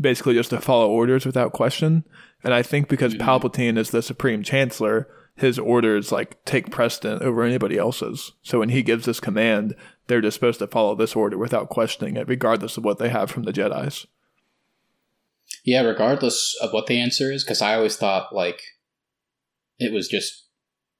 basically 0.00 0.34
just 0.34 0.50
to 0.50 0.60
follow 0.60 0.88
orders 0.88 1.26
without 1.26 1.52
question, 1.52 2.04
and 2.44 2.54
I 2.54 2.62
think 2.62 2.88
because 2.88 3.14
Mhm. 3.14 3.20
Palpatine 3.20 3.76
is 3.78 3.90
the 3.90 4.02
supreme 4.02 4.42
chancellor, 4.42 5.08
his 5.36 5.58
orders 5.58 6.10
like 6.10 6.42
take 6.44 6.70
precedent 6.70 7.22
over 7.22 7.42
anybody 7.42 7.76
else's. 7.78 8.32
So 8.42 8.58
when 8.60 8.70
he 8.70 8.82
gives 8.82 9.04
this 9.04 9.20
command, 9.20 9.74
they're 10.06 10.22
just 10.22 10.34
supposed 10.34 10.58
to 10.60 10.66
follow 10.66 10.94
this 10.94 11.14
order 11.14 11.36
without 11.36 11.68
questioning 11.68 12.16
it, 12.16 12.28
regardless 12.28 12.76
of 12.76 12.84
what 12.84 12.98
they 12.98 13.10
have 13.10 13.30
from 13.30 13.44
the 13.44 13.52
Jedi's. 13.52 14.06
Yeah, 15.64 15.82
regardless 15.82 16.56
of 16.60 16.72
what 16.72 16.86
the 16.86 16.98
answer 16.98 17.32
is, 17.32 17.44
because 17.44 17.62
I 17.62 17.74
always 17.74 17.96
thought 17.96 18.34
like 18.34 18.62
it 19.78 19.92
was 19.92 20.08
just 20.08 20.46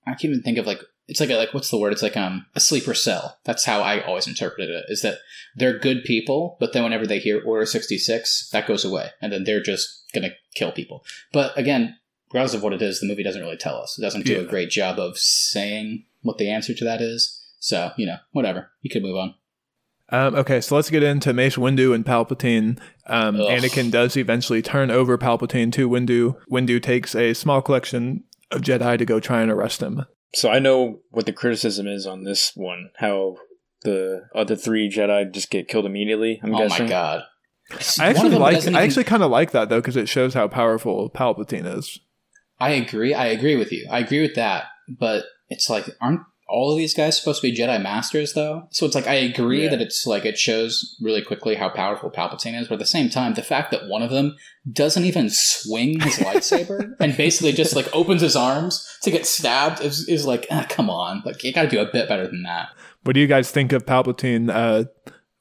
I 0.06 0.10
can't 0.10 0.26
even 0.26 0.42
think 0.42 0.58
of 0.58 0.66
like 0.66 0.80
it's 1.08 1.20
like 1.20 1.30
a, 1.30 1.36
like 1.36 1.54
what's 1.54 1.70
the 1.70 1.78
word? 1.78 1.92
It's 1.92 2.02
like 2.02 2.16
um 2.16 2.46
a 2.54 2.60
sleeper 2.60 2.94
cell. 2.94 3.38
That's 3.44 3.64
how 3.64 3.80
I 3.80 4.02
always 4.02 4.26
interpreted 4.26 4.70
it. 4.70 4.84
Is 4.88 5.02
that 5.02 5.18
they're 5.56 5.78
good 5.78 6.04
people, 6.04 6.56
but 6.60 6.72
then 6.72 6.82
whenever 6.82 7.06
they 7.06 7.20
hear 7.20 7.42
Order 7.44 7.64
sixty 7.64 7.96
six, 7.96 8.50
that 8.50 8.66
goes 8.66 8.84
away, 8.84 9.10
and 9.22 9.32
then 9.32 9.44
they're 9.44 9.62
just 9.62 10.04
gonna 10.12 10.30
kill 10.54 10.72
people. 10.72 11.04
But 11.32 11.56
again, 11.56 11.96
regardless 12.36 12.54
of 12.54 12.62
what 12.62 12.74
it 12.74 12.82
is, 12.82 13.00
the 13.00 13.06
movie 13.06 13.22
doesn't 13.22 13.40
really 13.40 13.56
tell 13.56 13.80
us. 13.80 13.98
It 13.98 14.02
doesn't 14.02 14.26
do 14.26 14.38
a 14.38 14.44
great 14.44 14.68
job 14.68 14.98
of 14.98 15.16
saying 15.16 16.04
what 16.20 16.36
the 16.36 16.50
answer 16.50 16.74
to 16.74 16.84
that 16.84 17.00
is. 17.00 17.42
So 17.60 17.92
you 17.96 18.04
know, 18.04 18.18
whatever. 18.32 18.70
You 18.82 18.90
could 18.90 19.02
move 19.02 19.16
on. 19.16 19.34
Um, 20.10 20.34
okay, 20.36 20.60
so 20.60 20.76
let's 20.76 20.90
get 20.90 21.02
into 21.02 21.32
Mace 21.32 21.56
Windu 21.56 21.94
and 21.94 22.04
Palpatine. 22.04 22.78
Um, 23.06 23.36
Anakin 23.36 23.90
does 23.90 24.16
eventually 24.16 24.62
turn 24.62 24.90
over 24.90 25.16
Palpatine 25.18 25.72
to 25.72 25.88
Windu. 25.88 26.36
Windu 26.48 26.80
takes 26.80 27.16
a 27.16 27.32
small 27.32 27.62
collection 27.62 28.22
of 28.52 28.60
Jedi 28.60 28.98
to 28.98 29.04
go 29.04 29.18
try 29.18 29.40
and 29.40 29.50
arrest 29.50 29.82
him. 29.82 30.04
So 30.34 30.50
I 30.50 30.58
know 30.58 31.00
what 31.10 31.24
the 31.26 31.32
criticism 31.32 31.88
is 31.88 32.06
on 32.06 32.24
this 32.24 32.52
one. 32.54 32.90
How 32.98 33.36
the 33.82 34.28
other 34.34 34.54
three 34.56 34.90
Jedi 34.90 35.32
just 35.32 35.50
get 35.50 35.68
killed 35.68 35.86
immediately. 35.86 36.38
I'm 36.42 36.54
oh 36.54 36.58
guessing. 36.58 36.84
my 36.84 36.90
god. 36.90 37.22
I 37.98 38.10
actually 38.10 38.36
like. 38.36 38.56
I 38.56 38.58
even- 38.58 38.76
actually 38.76 39.04
kind 39.04 39.22
of 39.22 39.30
like 39.30 39.52
that 39.52 39.70
though 39.70 39.80
because 39.80 39.96
it 39.96 40.08
shows 40.08 40.34
how 40.34 40.46
powerful 40.46 41.10
Palpatine 41.10 41.78
is. 41.78 41.98
I 42.58 42.70
agree. 42.70 43.14
I 43.14 43.26
agree 43.26 43.56
with 43.56 43.72
you. 43.72 43.86
I 43.90 43.98
agree 44.00 44.20
with 44.22 44.34
that. 44.36 44.64
But 44.88 45.24
it's 45.48 45.68
like, 45.68 45.86
aren't 46.00 46.20
all 46.48 46.70
of 46.70 46.78
these 46.78 46.94
guys 46.94 47.18
supposed 47.18 47.40
to 47.42 47.50
be 47.50 47.56
Jedi 47.56 47.82
Masters, 47.82 48.32
though? 48.34 48.68
So 48.70 48.86
it's 48.86 48.94
like, 48.94 49.08
I 49.08 49.14
agree 49.14 49.64
Yeah. 49.64 49.70
that 49.70 49.80
it's 49.82 50.06
like, 50.06 50.24
it 50.24 50.38
shows 50.38 50.96
really 51.00 51.20
quickly 51.20 51.56
how 51.56 51.68
powerful 51.68 52.08
Palpatine 52.08 52.58
is. 52.60 52.68
But 52.68 52.74
at 52.74 52.78
the 52.80 52.86
same 52.86 53.10
time, 53.10 53.34
the 53.34 53.42
fact 53.42 53.72
that 53.72 53.88
one 53.88 54.00
of 54.02 54.10
them 54.10 54.36
doesn't 54.72 55.04
even 55.04 55.28
swing 55.28 55.98
his 55.98 56.14
lightsaber 56.18 56.94
and 57.00 57.16
basically 57.16 57.50
just 57.52 57.74
like 57.74 57.88
opens 57.92 58.20
his 58.22 58.36
arms 58.36 58.88
to 59.02 59.10
get 59.10 59.26
stabbed 59.26 59.80
is, 59.80 60.08
is 60.08 60.24
like, 60.24 60.46
ah, 60.52 60.64
come 60.68 60.88
on. 60.88 61.22
Like, 61.26 61.42
you 61.42 61.52
gotta 61.52 61.68
do 61.68 61.80
a 61.80 61.90
bit 61.90 62.08
better 62.08 62.26
than 62.28 62.44
that. 62.44 62.68
What 63.02 63.14
do 63.14 63.20
you 63.20 63.26
guys 63.26 63.50
think 63.50 63.72
of 63.72 63.84
Palpatine 63.84 64.48
uh, 64.48 64.84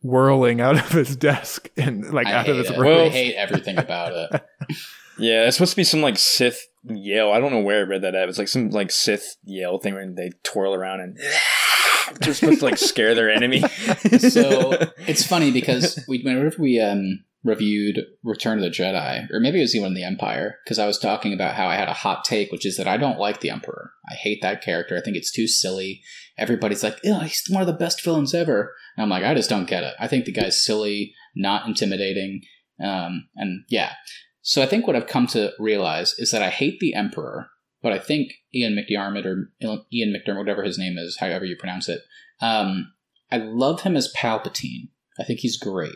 whirling 0.01 0.59
out 0.59 0.77
of 0.77 0.89
his 0.91 1.15
desk 1.15 1.69
and 1.77 2.11
like 2.13 2.25
I 2.27 2.33
out 2.33 2.49
of 2.49 2.57
his 2.57 2.71
it. 2.71 2.77
robes? 2.79 3.13
I 3.13 3.17
hate 3.17 3.35
everything 3.35 3.77
about 3.77 4.11
it. 4.33 4.41
Yeah, 5.17 5.45
it's 5.45 5.57
supposed 5.57 5.71
to 5.73 5.77
be 5.77 5.83
some 5.83 6.01
like 6.01 6.17
Sith 6.17 6.67
yell. 6.83 7.31
I 7.31 7.39
don't 7.39 7.51
know 7.51 7.61
where 7.61 7.79
I 7.79 7.87
read 7.87 8.01
that 8.03 8.15
at. 8.15 8.29
It's 8.29 8.37
like 8.37 8.47
some 8.47 8.69
like 8.69 8.91
Sith 8.91 9.37
yell 9.43 9.79
thing 9.79 9.93
where 9.93 10.07
they 10.11 10.31
twirl 10.43 10.73
around 10.73 11.01
and 11.01 11.17
they're 12.19 12.33
supposed 12.33 12.59
to 12.59 12.65
like 12.65 12.77
scare 12.77 13.15
their 13.15 13.29
enemy. 13.29 13.61
so 14.19 14.71
it's 15.07 15.25
funny 15.25 15.51
because 15.51 16.03
we 16.07 16.21
whenever 16.21 16.51
we 16.59 16.79
um 16.79 17.23
reviewed 17.43 17.99
Return 18.23 18.57
of 18.57 18.63
the 18.63 18.71
Jedi, 18.71 19.29
or 19.31 19.39
maybe 19.39 19.59
it 19.59 19.61
was 19.61 19.75
even 19.75 19.93
the 19.93 20.03
Empire, 20.03 20.57
because 20.63 20.79
I 20.79 20.87
was 20.87 20.97
talking 20.97 21.31
about 21.31 21.53
how 21.53 21.67
I 21.67 21.75
had 21.75 21.87
a 21.87 21.93
hot 21.93 22.25
take, 22.25 22.51
which 22.51 22.65
is 22.65 22.75
that 22.77 22.87
I 22.87 22.97
don't 22.97 23.19
like 23.19 23.39
the 23.39 23.51
Emperor. 23.51 23.91
I 24.09 24.15
hate 24.15 24.41
that 24.41 24.63
character. 24.63 24.97
I 24.97 25.01
think 25.01 25.15
it's 25.15 25.31
too 25.31 25.47
silly. 25.47 26.01
Everybody's 26.37 26.83
like, 26.83 26.99
"Oh, 27.05 27.19
he's 27.19 27.43
one 27.47 27.61
of 27.61 27.67
the 27.67 27.73
best 27.73 28.03
villains 28.03 28.33
ever," 28.33 28.73
and 28.97 29.03
I'm 29.03 29.09
like, 29.09 29.23
I 29.23 29.35
just 29.35 29.49
don't 29.49 29.69
get 29.69 29.83
it. 29.83 29.93
I 29.99 30.07
think 30.07 30.25
the 30.25 30.31
guy's 30.31 30.63
silly, 30.63 31.13
not 31.35 31.67
intimidating, 31.67 32.41
um, 32.83 33.27
and 33.35 33.63
yeah. 33.69 33.93
So 34.47 34.61
I 34.61 34.67
think 34.67 34.85
what 34.85 34.95
I've 34.95 35.07
come 35.07 35.25
to 35.27 35.53
realize 35.57 36.13
is 36.19 36.29
that 36.29 36.43
I 36.43 36.51
hate 36.51 36.79
the 36.79 36.93
Emperor, 36.93 37.49
but 37.81 37.91
I 37.91 37.97
think 37.97 38.31
Ian 38.53 38.75
McDiarmid 38.75 39.25
or 39.25 39.49
Ian 39.91 40.13
McDermott, 40.13 40.37
whatever 40.37 40.61
his 40.63 40.77
name 40.77 40.99
is, 40.99 41.17
however 41.17 41.45
you 41.45 41.55
pronounce 41.57 41.89
it, 41.89 42.01
um, 42.41 42.93
I 43.31 43.37
love 43.37 43.81
him 43.81 43.97
as 43.97 44.13
Palpatine. 44.13 44.89
I 45.19 45.23
think 45.23 45.39
he's 45.39 45.57
great. 45.57 45.95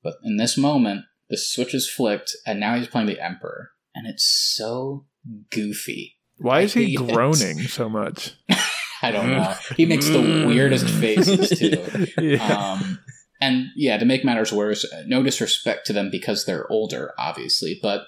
But 0.00 0.14
in 0.22 0.36
this 0.36 0.56
moment, 0.56 1.06
the 1.28 1.36
switch 1.36 1.74
is 1.74 1.90
flipped, 1.90 2.36
and 2.46 2.60
now 2.60 2.76
he's 2.76 2.86
playing 2.86 3.08
the 3.08 3.20
Emperor. 3.20 3.70
And 3.96 4.06
it's 4.06 4.24
so 4.24 5.06
goofy. 5.50 6.18
Why 6.36 6.60
is 6.60 6.74
he 6.74 6.94
groaning 6.94 7.62
so 7.62 7.88
much? 7.88 8.36
I 9.02 9.10
don't 9.10 9.26
know. 9.26 9.54
He 9.76 9.86
makes 9.86 10.06
the 10.06 10.44
weirdest 10.46 10.88
faces, 11.00 11.50
too. 11.58 12.06
yeah. 12.16 12.76
Um, 12.80 13.00
and 13.40 13.66
yeah, 13.76 13.96
to 13.96 14.04
make 14.04 14.24
matters 14.24 14.52
worse, 14.52 14.86
no 15.06 15.22
disrespect 15.22 15.86
to 15.86 15.92
them 15.92 16.10
because 16.10 16.44
they're 16.44 16.70
older, 16.70 17.12
obviously, 17.18 17.78
but 17.80 18.06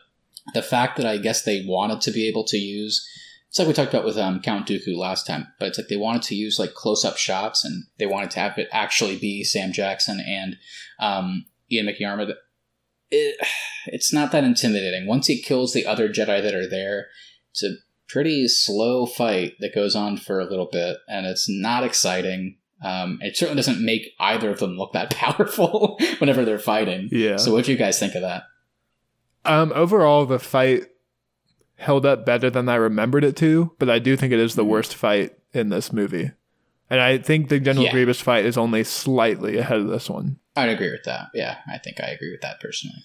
the 0.54 0.62
fact 0.62 0.96
that 0.96 1.06
I 1.06 1.18
guess 1.18 1.42
they 1.42 1.64
wanted 1.66 2.00
to 2.02 2.10
be 2.10 2.26
able 2.26 2.44
to 2.44 2.58
use 2.58 3.06
it's 3.50 3.58
like 3.58 3.66
we 3.66 3.74
talked 3.74 3.92
about 3.92 4.04
with 4.04 4.16
um, 4.16 4.40
Count 4.40 4.68
Dooku 4.68 4.96
last 4.96 5.26
time, 5.26 5.48
but 5.58 5.66
it's 5.66 5.78
like 5.78 5.88
they 5.88 5.96
wanted 5.96 6.22
to 6.22 6.36
use 6.36 6.60
like 6.60 6.74
close 6.74 7.04
up 7.04 7.16
shots 7.16 7.64
and 7.64 7.84
they 7.98 8.06
wanted 8.06 8.30
to 8.30 8.38
have 8.38 8.56
it 8.58 8.68
actually 8.70 9.18
be 9.18 9.42
Sam 9.42 9.72
Jackson 9.72 10.20
and 10.20 10.56
um, 11.00 11.46
Ian 11.70 11.86
McDiarmid. 11.86 12.32
It, 13.10 13.36
it's 13.86 14.12
not 14.12 14.30
that 14.30 14.44
intimidating. 14.44 15.04
Once 15.04 15.26
he 15.26 15.42
kills 15.42 15.72
the 15.72 15.84
other 15.84 16.08
Jedi 16.08 16.40
that 16.40 16.54
are 16.54 16.68
there, 16.68 17.08
it's 17.50 17.64
a 17.64 17.74
pretty 18.08 18.46
slow 18.46 19.04
fight 19.04 19.54
that 19.58 19.74
goes 19.74 19.96
on 19.96 20.16
for 20.16 20.38
a 20.38 20.48
little 20.48 20.68
bit, 20.70 20.98
and 21.08 21.26
it's 21.26 21.46
not 21.48 21.82
exciting. 21.82 22.56
Um, 22.82 23.18
it 23.22 23.36
certainly 23.36 23.58
doesn't 23.58 23.84
make 23.84 24.14
either 24.18 24.50
of 24.50 24.58
them 24.58 24.76
look 24.78 24.92
that 24.94 25.10
powerful 25.14 25.98
whenever 26.18 26.44
they're 26.44 26.58
fighting. 26.58 27.08
yeah. 27.12 27.36
So, 27.36 27.52
what 27.52 27.64
do 27.66 27.72
you 27.72 27.78
guys 27.78 27.98
think 27.98 28.14
of 28.14 28.22
that? 28.22 28.44
Um, 29.44 29.72
overall, 29.74 30.26
the 30.26 30.38
fight 30.38 30.84
held 31.76 32.04
up 32.04 32.26
better 32.26 32.50
than 32.50 32.68
I 32.68 32.74
remembered 32.76 33.24
it 33.24 33.36
to, 33.36 33.72
but 33.78 33.88
I 33.88 33.98
do 33.98 34.16
think 34.16 34.32
it 34.32 34.38
is 34.38 34.54
the 34.54 34.64
worst 34.64 34.94
fight 34.94 35.32
in 35.52 35.70
this 35.70 35.92
movie. 35.92 36.30
And 36.90 37.00
I 37.00 37.18
think 37.18 37.48
the 37.48 37.60
General 37.60 37.86
Yeah. 37.86 37.92
Grievous 37.92 38.20
fight 38.20 38.44
is 38.44 38.58
only 38.58 38.84
slightly 38.84 39.56
ahead 39.58 39.78
of 39.78 39.86
this 39.88 40.10
one. 40.10 40.38
I'd 40.56 40.68
agree 40.68 40.90
with 40.90 41.04
that. 41.04 41.28
Yeah, 41.32 41.58
I 41.72 41.78
think 41.78 42.00
I 42.00 42.08
agree 42.08 42.32
with 42.32 42.40
that 42.42 42.60
personally. 42.60 43.02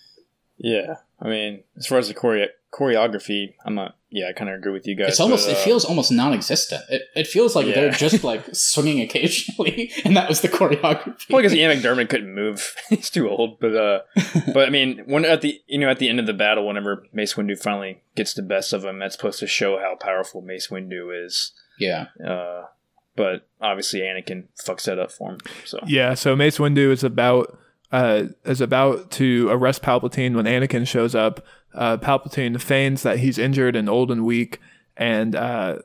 Yeah, 0.57 0.95
I 1.21 1.27
mean, 1.29 1.63
as 1.77 1.87
far 1.87 1.97
as 1.97 2.07
the 2.07 2.13
choreo- 2.13 2.49
choreography, 2.71 3.53
I'm 3.65 3.75
not. 3.75 3.95
Yeah, 4.09 4.29
I 4.29 4.33
kind 4.33 4.49
of 4.49 4.57
agree 4.57 4.71
with 4.71 4.87
you 4.87 4.95
guys. 4.95 5.09
It's 5.09 5.19
almost 5.19 5.47
but, 5.47 5.53
it 5.55 5.57
uh, 5.57 5.63
feels 5.63 5.83
almost 5.83 6.09
non-existent. 6.11 6.83
It, 6.89 7.01
it 7.15 7.27
feels 7.27 7.53
like 7.55 7.65
they're 7.65 7.91
just 7.91 8.23
like 8.23 8.43
swinging 8.53 9.01
occasionally, 9.01 9.91
and 10.05 10.15
that 10.15 10.29
was 10.29 10.41
the 10.41 10.47
choreography. 10.47 11.29
Well, 11.29 11.41
because 11.41 11.53
Ian 11.53 11.77
McDermott 11.77 12.09
couldn't 12.09 12.33
move; 12.33 12.75
he's 12.89 13.09
too 13.09 13.29
old. 13.29 13.59
But 13.59 13.75
uh, 13.75 13.99
but 14.53 14.67
I 14.67 14.69
mean, 14.69 15.03
when 15.05 15.25
at 15.25 15.41
the 15.41 15.61
you 15.67 15.79
know 15.79 15.89
at 15.89 15.99
the 15.99 16.09
end 16.09 16.19
of 16.19 16.27
the 16.27 16.33
battle, 16.33 16.67
whenever 16.67 17.05
Mace 17.11 17.33
Windu 17.33 17.57
finally 17.61 18.01
gets 18.15 18.33
the 18.33 18.41
best 18.41 18.71
of 18.73 18.85
him, 18.85 18.99
that's 18.99 19.15
supposed 19.15 19.39
to 19.39 19.47
show 19.47 19.77
how 19.79 19.95
powerful 19.95 20.41
Mace 20.41 20.67
Windu 20.67 21.25
is. 21.25 21.51
yeah, 21.79 22.07
Uh, 22.25 22.63
but 23.17 23.47
obviously 23.61 24.01
Anakin 24.01 24.45
fucks 24.61 24.83
that 24.85 24.99
up 24.99 25.11
for 25.11 25.31
him. 25.31 25.39
So 25.65 25.79
Yeah, 25.85 26.13
so 26.13 26.35
Mace 26.35 26.57
Windu 26.57 26.91
is 26.91 27.03
about 27.03 27.57
uh, 27.91 28.25
is 28.43 28.61
about 28.61 29.11
to 29.11 29.47
arrest 29.49 29.81
Palpatine 29.81 30.35
when 30.35 30.45
Anakin 30.45 30.87
shows 30.87 31.15
up. 31.15 31.45
Uh, 31.73 31.97
Palpatine 31.97 32.59
feigns 32.61 33.03
that 33.03 33.19
he's 33.19 33.37
injured 33.37 33.75
and 33.75 33.89
old 33.89 34.11
and 34.11 34.25
weak, 34.25 34.59
and 34.95 35.35
uh, 35.35 35.79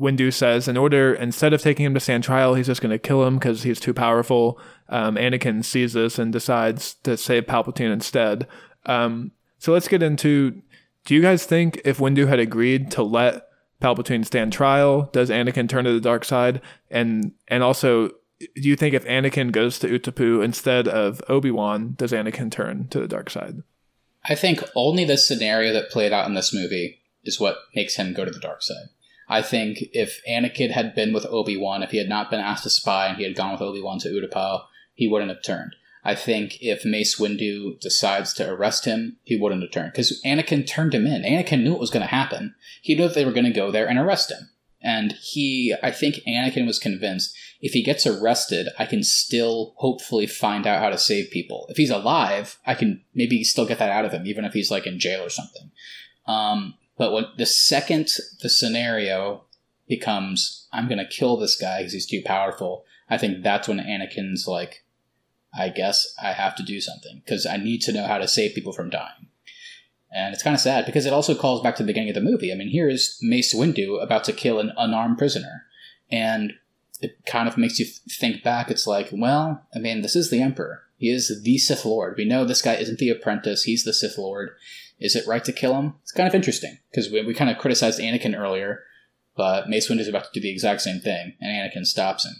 Windu 0.00 0.32
says, 0.32 0.66
in 0.66 0.76
order 0.76 1.12
instead 1.12 1.52
of 1.52 1.60
taking 1.60 1.84
him 1.84 1.94
to 1.94 2.00
stand 2.00 2.24
trial, 2.24 2.54
he's 2.54 2.66
just 2.66 2.80
going 2.80 2.90
to 2.90 2.98
kill 2.98 3.24
him 3.24 3.38
because 3.38 3.62
he's 3.62 3.78
too 3.78 3.92
powerful. 3.92 4.58
Um, 4.88 5.16
Anakin 5.16 5.64
sees 5.64 5.92
this 5.92 6.18
and 6.18 6.32
decides 6.32 6.94
to 7.02 7.16
save 7.16 7.44
Palpatine 7.44 7.92
instead. 7.92 8.46
Um, 8.86 9.32
so 9.58 9.72
let's 9.72 9.88
get 9.88 10.02
into. 10.02 10.62
Do 11.04 11.14
you 11.14 11.22
guys 11.22 11.44
think 11.44 11.80
if 11.84 11.98
Windu 11.98 12.28
had 12.28 12.40
agreed 12.40 12.90
to 12.92 13.02
let 13.02 13.46
Palpatine 13.80 14.24
stand 14.24 14.52
trial, 14.52 15.10
does 15.12 15.30
Anakin 15.30 15.68
turn 15.68 15.84
to 15.84 15.92
the 15.92 16.00
dark 16.00 16.24
side? 16.24 16.60
And 16.90 17.32
and 17.48 17.62
also, 17.62 18.10
do 18.40 18.68
you 18.68 18.76
think 18.76 18.94
if 18.94 19.04
Anakin 19.04 19.52
goes 19.52 19.78
to 19.78 19.88
Utapau 19.88 20.42
instead 20.42 20.88
of 20.88 21.22
Obi 21.28 21.50
Wan, 21.50 21.94
does 21.96 22.12
Anakin 22.12 22.50
turn 22.50 22.88
to 22.88 23.00
the 23.00 23.08
dark 23.08 23.30
side? 23.30 23.62
I 24.24 24.34
think 24.34 24.62
only 24.74 25.04
the 25.04 25.16
scenario 25.16 25.72
that 25.72 25.90
played 25.90 26.12
out 26.12 26.26
in 26.26 26.34
this 26.34 26.52
movie 26.52 27.00
is 27.24 27.40
what 27.40 27.58
makes 27.74 27.96
him 27.96 28.14
go 28.14 28.24
to 28.24 28.30
the 28.30 28.40
dark 28.40 28.62
side. 28.62 28.88
I 29.28 29.42
think 29.42 29.78
if 29.92 30.20
Anakin 30.28 30.72
had 30.72 30.94
been 30.94 31.12
with 31.12 31.26
Obi 31.26 31.56
Wan, 31.56 31.82
if 31.82 31.90
he 31.90 31.98
had 31.98 32.08
not 32.08 32.30
been 32.30 32.40
asked 32.40 32.64
to 32.64 32.70
spy 32.70 33.06
and 33.06 33.16
he 33.16 33.24
had 33.24 33.36
gone 33.36 33.52
with 33.52 33.62
Obi 33.62 33.80
Wan 33.80 33.98
to 34.00 34.08
Utapau, 34.08 34.62
he 34.94 35.06
wouldn't 35.06 35.30
have 35.30 35.42
turned. 35.42 35.76
I 36.02 36.14
think 36.14 36.62
if 36.62 36.84
Mace 36.84 37.20
Windu 37.20 37.78
decides 37.78 38.32
to 38.34 38.50
arrest 38.50 38.86
him, 38.86 39.18
he 39.22 39.36
wouldn't 39.36 39.62
have 39.62 39.70
turned 39.70 39.92
because 39.92 40.20
Anakin 40.24 40.66
turned 40.66 40.94
him 40.94 41.06
in. 41.06 41.22
Anakin 41.22 41.62
knew 41.62 41.72
what 41.72 41.80
was 41.80 41.90
going 41.90 42.02
to 42.02 42.06
happen. 42.06 42.54
He 42.80 42.94
knew 42.94 43.06
that 43.06 43.14
they 43.14 43.24
were 43.24 43.32
going 43.32 43.44
to 43.44 43.52
go 43.52 43.70
there 43.70 43.88
and 43.88 43.98
arrest 43.98 44.30
him. 44.30 44.50
And 44.82 45.12
he, 45.12 45.74
I 45.82 45.90
think 45.90 46.16
Anakin 46.26 46.66
was 46.66 46.78
convinced 46.78 47.36
if 47.60 47.72
he 47.72 47.82
gets 47.82 48.06
arrested, 48.06 48.68
I 48.78 48.86
can 48.86 49.02
still 49.02 49.74
hopefully 49.76 50.26
find 50.26 50.66
out 50.66 50.80
how 50.80 50.88
to 50.88 50.98
save 50.98 51.30
people. 51.30 51.66
If 51.68 51.76
he's 51.76 51.90
alive, 51.90 52.58
I 52.66 52.74
can 52.74 53.02
maybe 53.14 53.44
still 53.44 53.66
get 53.66 53.78
that 53.78 53.90
out 53.90 54.04
of 54.04 54.12
him, 54.12 54.26
even 54.26 54.44
if 54.44 54.54
he's 54.54 54.70
like 54.70 54.86
in 54.86 54.98
jail 54.98 55.22
or 55.22 55.28
something. 55.28 55.70
Um, 56.26 56.74
but 56.96 57.12
when 57.12 57.26
the 57.36 57.46
second 57.46 58.08
the 58.40 58.48
scenario 58.48 59.44
becomes, 59.88 60.68
I'm 60.72 60.88
going 60.88 60.98
to 60.98 61.06
kill 61.06 61.36
this 61.36 61.56
guy 61.56 61.80
because 61.80 61.92
he's 61.92 62.06
too 62.06 62.22
powerful, 62.24 62.84
I 63.10 63.18
think 63.18 63.42
that's 63.42 63.68
when 63.68 63.78
Anakin's 63.78 64.46
like, 64.46 64.84
I 65.52 65.68
guess 65.68 66.14
I 66.22 66.32
have 66.32 66.54
to 66.56 66.62
do 66.62 66.80
something 66.80 67.22
because 67.24 67.44
I 67.44 67.56
need 67.56 67.82
to 67.82 67.92
know 67.92 68.06
how 68.06 68.18
to 68.18 68.28
save 68.28 68.54
people 68.54 68.72
from 68.72 68.88
dying. 68.88 69.26
And 70.12 70.32
it's 70.32 70.42
kind 70.42 70.54
of 70.54 70.60
sad 70.60 70.86
because 70.86 71.06
it 71.06 71.12
also 71.12 71.34
calls 71.34 71.62
back 71.62 71.76
to 71.76 71.82
the 71.82 71.86
beginning 71.86 72.10
of 72.10 72.14
the 72.14 72.20
movie. 72.20 72.52
I 72.52 72.56
mean, 72.56 72.68
here 72.68 72.88
is 72.88 73.18
Mace 73.20 73.54
Windu 73.54 74.02
about 74.02 74.24
to 74.24 74.32
kill 74.32 74.58
an 74.58 74.72
unarmed 74.76 75.18
prisoner. 75.18 75.66
And 76.10 76.54
it 77.00 77.24
kind 77.26 77.48
of 77.48 77.56
makes 77.56 77.78
you 77.78 77.86
think 77.86 78.42
back. 78.42 78.70
It's 78.70 78.86
like, 78.86 79.08
well, 79.12 79.66
I 79.74 79.78
mean, 79.78 80.02
this 80.02 80.16
is 80.16 80.30
the 80.30 80.40
Emperor. 80.40 80.82
He 80.96 81.10
is 81.10 81.42
the 81.42 81.58
Sith 81.58 81.84
Lord. 81.84 82.14
We 82.16 82.26
know 82.26 82.44
this 82.44 82.62
guy 82.62 82.74
isn't 82.74 82.98
the 82.98 83.08
apprentice. 83.08 83.64
He's 83.64 83.84
the 83.84 83.94
Sith 83.94 84.18
Lord. 84.18 84.50
Is 84.98 85.16
it 85.16 85.26
right 85.26 85.42
to 85.44 85.52
kill 85.52 85.74
him? 85.74 85.94
It's 86.02 86.12
kind 86.12 86.28
of 86.28 86.34
interesting 86.34 86.78
because 86.90 87.10
we, 87.10 87.24
we 87.24 87.32
kind 87.32 87.50
of 87.50 87.56
criticized 87.56 88.00
Anakin 88.00 88.38
earlier, 88.38 88.82
but 89.34 89.68
Mace 89.68 89.88
Windu 89.88 90.00
is 90.00 90.08
about 90.08 90.24
to 90.24 90.30
do 90.34 90.42
the 90.42 90.52
exact 90.52 90.82
same 90.82 91.00
thing, 91.00 91.34
and 91.40 91.50
Anakin 91.50 91.86
stops 91.86 92.26
him. 92.26 92.34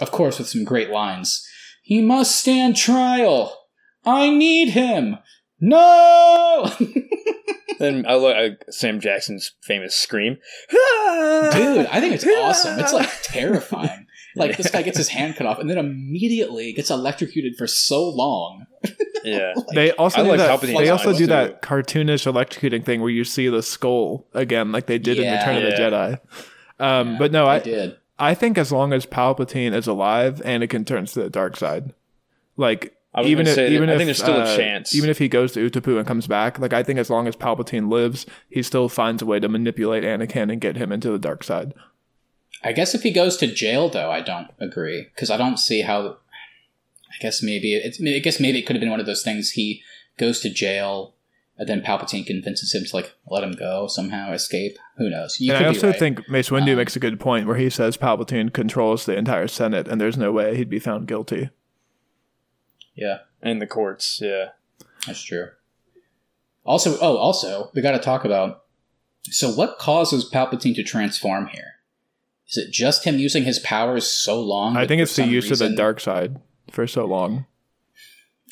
Of 0.00 0.12
course, 0.12 0.38
with 0.38 0.48
some 0.48 0.64
great 0.64 0.90
lines. 0.90 1.46
He 1.82 2.00
must 2.00 2.38
stand 2.38 2.76
trial. 2.76 3.56
I 4.04 4.30
need 4.30 4.68
him. 4.68 5.18
No! 5.58 6.70
then 7.80 8.04
I 8.06 8.14
look 8.14 8.36
at 8.36 8.72
Sam 8.72 9.00
Jackson's 9.00 9.52
famous 9.62 9.96
scream. 9.96 10.38
Dude, 10.70 11.86
I 11.86 12.00
think 12.00 12.14
it's 12.14 12.24
awesome. 12.38 12.78
It's 12.78 12.92
like 12.92 13.10
terrifying. 13.22 14.06
Like 14.36 14.56
this 14.56 14.70
guy 14.70 14.82
gets 14.82 14.96
his 14.96 15.08
hand 15.08 15.34
cut 15.34 15.48
off 15.48 15.58
and 15.58 15.68
then 15.68 15.76
immediately 15.76 16.72
gets 16.72 16.88
electrocuted 16.88 17.56
for 17.56 17.66
so 17.66 18.08
long. 18.08 18.66
yeah. 19.24 19.54
They 19.74 19.90
also 19.90 20.20
I 20.20 20.22
do 20.22 20.28
like 20.30 20.38
that. 20.38 20.60
Palpatine's 20.60 20.78
They 20.78 20.88
also 20.88 21.10
do 21.12 21.18
too. 21.18 21.26
that 21.26 21.62
cartoonish 21.62 22.32
electrocuting 22.32 22.84
thing 22.84 23.00
where 23.00 23.10
you 23.10 23.24
see 23.24 23.48
the 23.48 23.60
skull 23.60 24.28
again, 24.32 24.70
like 24.70 24.86
they 24.86 24.98
did 25.00 25.18
in 25.18 25.24
Yeah. 25.24 25.38
Return 25.40 25.56
of 25.56 25.62
the 25.64 25.76
Jedi. 25.76 26.20
Um, 26.78 27.12
Yeah, 27.14 27.18
but 27.18 27.32
no, 27.32 27.46
I 27.48 27.56
I 27.56 27.58
did. 27.58 27.96
I 28.20 28.34
think 28.34 28.56
as 28.56 28.70
long 28.70 28.92
as 28.92 29.04
Palpatine 29.04 29.74
is 29.74 29.88
alive, 29.88 30.40
Anakin 30.44 30.86
turns 30.86 31.12
to 31.14 31.24
the 31.24 31.28
dark 31.30 31.56
side. 31.56 31.92
Like 32.56 32.84
I 32.84 32.86
was 32.86 32.99
even 33.24 33.46
if, 33.46 33.54
say 33.54 33.64
that- 33.64 33.72
even 33.72 33.88
I 33.88 33.92
if 33.92 33.98
think 33.98 34.06
there's 34.06 34.18
still 34.22 34.36
a 34.36 34.44
uh, 34.44 34.56
chance. 34.56 34.94
even 34.94 35.10
if 35.10 35.18
he 35.18 35.28
goes 35.28 35.52
to 35.52 35.68
Utapau 35.70 35.98
and 35.98 36.06
comes 36.06 36.26
back, 36.26 36.58
like 36.58 36.72
I 36.72 36.82
think 36.82 36.98
as 36.98 37.10
long 37.10 37.26
as 37.26 37.36
Palpatine 37.36 37.90
lives, 37.90 38.26
he 38.48 38.62
still 38.62 38.88
finds 38.88 39.22
a 39.22 39.26
way 39.26 39.40
to 39.40 39.48
manipulate 39.48 40.04
Anakin 40.04 40.50
and 40.52 40.60
get 40.60 40.76
him 40.76 40.92
into 40.92 41.10
the 41.10 41.18
dark 41.18 41.42
side. 41.42 41.74
I 42.62 42.72
guess 42.72 42.94
if 42.94 43.02
he 43.02 43.10
goes 43.10 43.36
to 43.38 43.46
jail, 43.46 43.88
though, 43.88 44.10
I 44.10 44.20
don't 44.20 44.48
agree 44.60 45.08
because 45.14 45.30
I 45.30 45.36
don't 45.36 45.58
see 45.58 45.80
how. 45.82 46.18
I 47.12 47.16
guess 47.20 47.42
maybe 47.42 47.74
it's. 47.74 48.00
I 48.00 48.18
guess 48.20 48.38
maybe 48.38 48.58
it 48.58 48.66
could 48.66 48.76
have 48.76 48.80
been 48.80 48.90
one 48.90 49.00
of 49.00 49.06
those 49.06 49.22
things. 49.22 49.52
He 49.52 49.82
goes 50.18 50.40
to 50.40 50.50
jail, 50.50 51.14
and 51.58 51.68
then 51.68 51.80
Palpatine 51.80 52.24
convinces 52.26 52.74
him 52.74 52.84
to 52.84 52.94
like 52.96 53.14
let 53.26 53.42
him 53.42 53.52
go 53.52 53.86
somehow, 53.88 54.32
escape. 54.32 54.76
Who 54.98 55.10
knows? 55.10 55.40
You 55.40 55.52
and 55.52 55.58
could 55.58 55.64
I 55.64 55.68
also 55.68 55.88
right. 55.88 55.98
think 55.98 56.28
Mace 56.28 56.50
Windu 56.50 56.72
Um, 56.72 56.76
makes 56.76 56.94
a 56.94 57.00
good 57.00 57.18
point 57.18 57.46
where 57.46 57.56
he 57.56 57.70
says 57.70 57.96
Palpatine 57.96 58.52
controls 58.52 59.06
the 59.06 59.16
entire 59.16 59.48
Senate, 59.48 59.88
and 59.88 60.00
there's 60.00 60.16
no 60.18 60.30
way 60.30 60.54
he'd 60.56 60.70
be 60.70 60.78
found 60.78 61.08
guilty. 61.08 61.50
Yeah, 63.00 63.18
In 63.42 63.58
the 63.58 63.66
courts, 63.66 64.20
yeah. 64.22 64.50
that's 65.06 65.22
true. 65.22 65.48
Also, 66.64 66.98
oh, 67.00 67.16
also, 67.16 67.70
we 67.74 67.82
got 67.82 67.92
to 67.92 67.98
talk 67.98 68.24
about. 68.24 68.64
So, 69.24 69.50
what 69.50 69.78
causes 69.78 70.30
Palpatine 70.30 70.74
to 70.76 70.82
transform 70.82 71.48
here? 71.48 71.76
Is 72.48 72.58
it 72.58 72.70
just 72.70 73.04
him 73.04 73.18
using 73.18 73.44
his 73.44 73.58
powers 73.60 74.06
so 74.06 74.40
long? 74.40 74.76
I 74.76 74.86
think 74.86 75.00
it's 75.00 75.14
the 75.16 75.22
some 75.22 75.30
use 75.30 75.50
of 75.50 75.58
the 75.58 75.74
dark 75.74 76.00
side 76.00 76.40
for 76.70 76.86
so 76.86 77.06
long. 77.06 77.46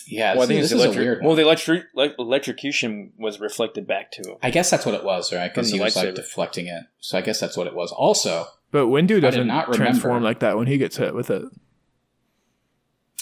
Yeah, 0.06 0.34
well, 0.34 0.44
I 0.44 0.46
think 0.46 0.60
is, 0.60 0.72
it's 0.72 0.72
this 0.72 0.78
is 0.80 0.84
a 0.84 0.88
electric. 0.88 1.04
weird 1.04 1.24
well, 1.24 1.34
the 1.34 1.42
electric 1.42 1.84
like, 1.94 2.14
electrocution 2.18 3.12
was 3.18 3.40
reflected 3.40 3.86
back 3.86 4.10
to 4.12 4.22
him. 4.30 4.36
I 4.42 4.50
guess 4.50 4.70
that's 4.70 4.86
what 4.86 4.94
it 4.94 5.04
was, 5.04 5.32
right? 5.32 5.52
Because 5.52 5.70
he 5.70 5.76
the 5.76 5.84
was 5.84 5.96
like 5.96 6.14
deflecting 6.14 6.66
it. 6.66 6.84
So 7.00 7.18
I 7.18 7.20
guess 7.20 7.38
that's 7.40 7.56
what 7.56 7.66
it 7.66 7.74
was. 7.74 7.92
Also, 7.92 8.46
But 8.70 8.86
Windu 8.86 9.20
doesn't 9.20 9.46
not 9.46 9.68
remember. 9.68 9.84
transform 9.84 10.22
like 10.22 10.40
that 10.40 10.56
when 10.56 10.66
he 10.66 10.78
gets 10.78 10.96
hit 10.96 11.14
with 11.14 11.28
it. 11.28 11.42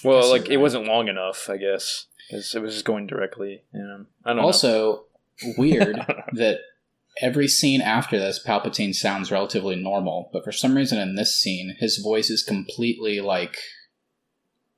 Well, 0.05 0.29
like 0.31 0.45
you're 0.49 0.55
it 0.55 0.61
wasn't 0.63 0.87
long 0.87 1.09
enough, 1.09 1.49
I 1.51 1.57
guess, 1.57 2.07
because 2.29 2.55
it 2.55 2.61
was 2.63 2.75
just 2.75 2.85
going 2.85 3.07
directly. 3.07 3.63
You 3.73 3.81
know, 3.83 4.07
I 4.25 4.31
don't 4.31 4.37
know. 4.39 4.43
also 4.43 5.05
weird 5.59 5.97
that 6.33 6.59
every 7.23 7.49
scene 7.49 7.81
after 7.81 8.19
this, 8.19 8.43
Palpatine 8.45 8.95
sounds 8.95 9.31
relatively 9.33 9.77
normal, 9.77 10.29
but 10.33 10.45
for 10.45 10.53
some 10.53 10.75
reason 10.77 10.99
in 10.99 11.15
this 11.15 11.35
scene, 11.37 11.77
his 11.79 11.97
voice 11.99 12.31
is 12.31 12.43
completely 12.43 13.21
like, 13.21 13.57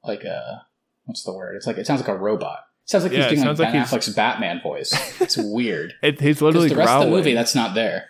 like 0.04 0.24
a 0.24 0.66
what's 1.04 1.22
the 1.24 1.32
word? 1.32 1.56
It's 1.56 1.66
like 1.66 1.78
it 1.78 1.86
sounds 1.86 2.00
like 2.00 2.08
a 2.08 2.16
robot. 2.16 2.60
It 2.84 2.90
sounds 2.90 3.04
like 3.04 3.12
Yeah, 3.12 3.28
he's 3.28 3.30
doing 3.30 3.40
like 3.40 3.46
sounds 3.46 3.58
like 3.60 3.72
Ben 3.72 3.82
he's- 3.82 3.92
Affleck's 3.92 4.08
Batman 4.14 4.60
voice. 4.62 5.20
It's 5.20 5.36
weird. 5.38 5.94
it 6.02 6.20
he's 6.20 6.40
literally 6.40 6.68
the 6.68 6.76
rest 6.76 6.86
growling. 6.88 7.08
of 7.08 7.10
the 7.12 7.16
movie, 7.16 7.34
that's 7.34 7.54
not 7.54 7.74
there. 7.74 8.06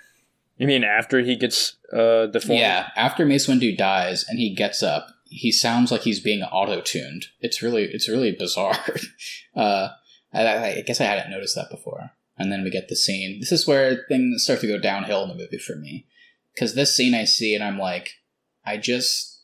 You 0.58 0.66
mean 0.66 0.84
after 0.84 1.20
he 1.20 1.36
gets 1.36 1.76
uh 1.92 2.26
deformed? 2.26 2.60
Yeah, 2.60 2.88
after 2.96 3.24
Mace 3.24 3.46
Windu 3.46 3.76
dies 3.76 4.24
and 4.28 4.38
he 4.38 4.54
gets 4.54 4.82
up, 4.82 5.08
he 5.28 5.52
sounds 5.52 5.92
like 5.92 6.02
he's 6.02 6.20
being 6.20 6.42
auto-tuned. 6.42 7.26
It's 7.40 7.62
really, 7.62 7.84
it's 7.84 8.08
really 8.08 8.32
bizarre. 8.32 8.78
uh, 9.56 9.88
I, 10.32 10.78
I 10.78 10.82
guess 10.86 11.00
I 11.00 11.04
hadn't 11.04 11.30
noticed 11.30 11.54
that 11.54 11.70
before. 11.70 12.10
And 12.36 12.52
then 12.52 12.62
we 12.62 12.70
get 12.70 12.88
the 12.88 12.96
scene. 12.96 13.40
This 13.40 13.52
is 13.52 13.66
where 13.66 14.04
things 14.08 14.44
start 14.44 14.60
to 14.60 14.68
go 14.68 14.78
downhill 14.78 15.22
in 15.24 15.28
the 15.28 15.34
movie 15.34 15.58
for 15.58 15.74
me, 15.74 16.06
because 16.54 16.74
this 16.74 16.94
scene 16.94 17.14
I 17.14 17.24
see 17.24 17.54
and 17.54 17.64
I'm 17.64 17.78
like, 17.78 18.20
I 18.64 18.76
just 18.76 19.40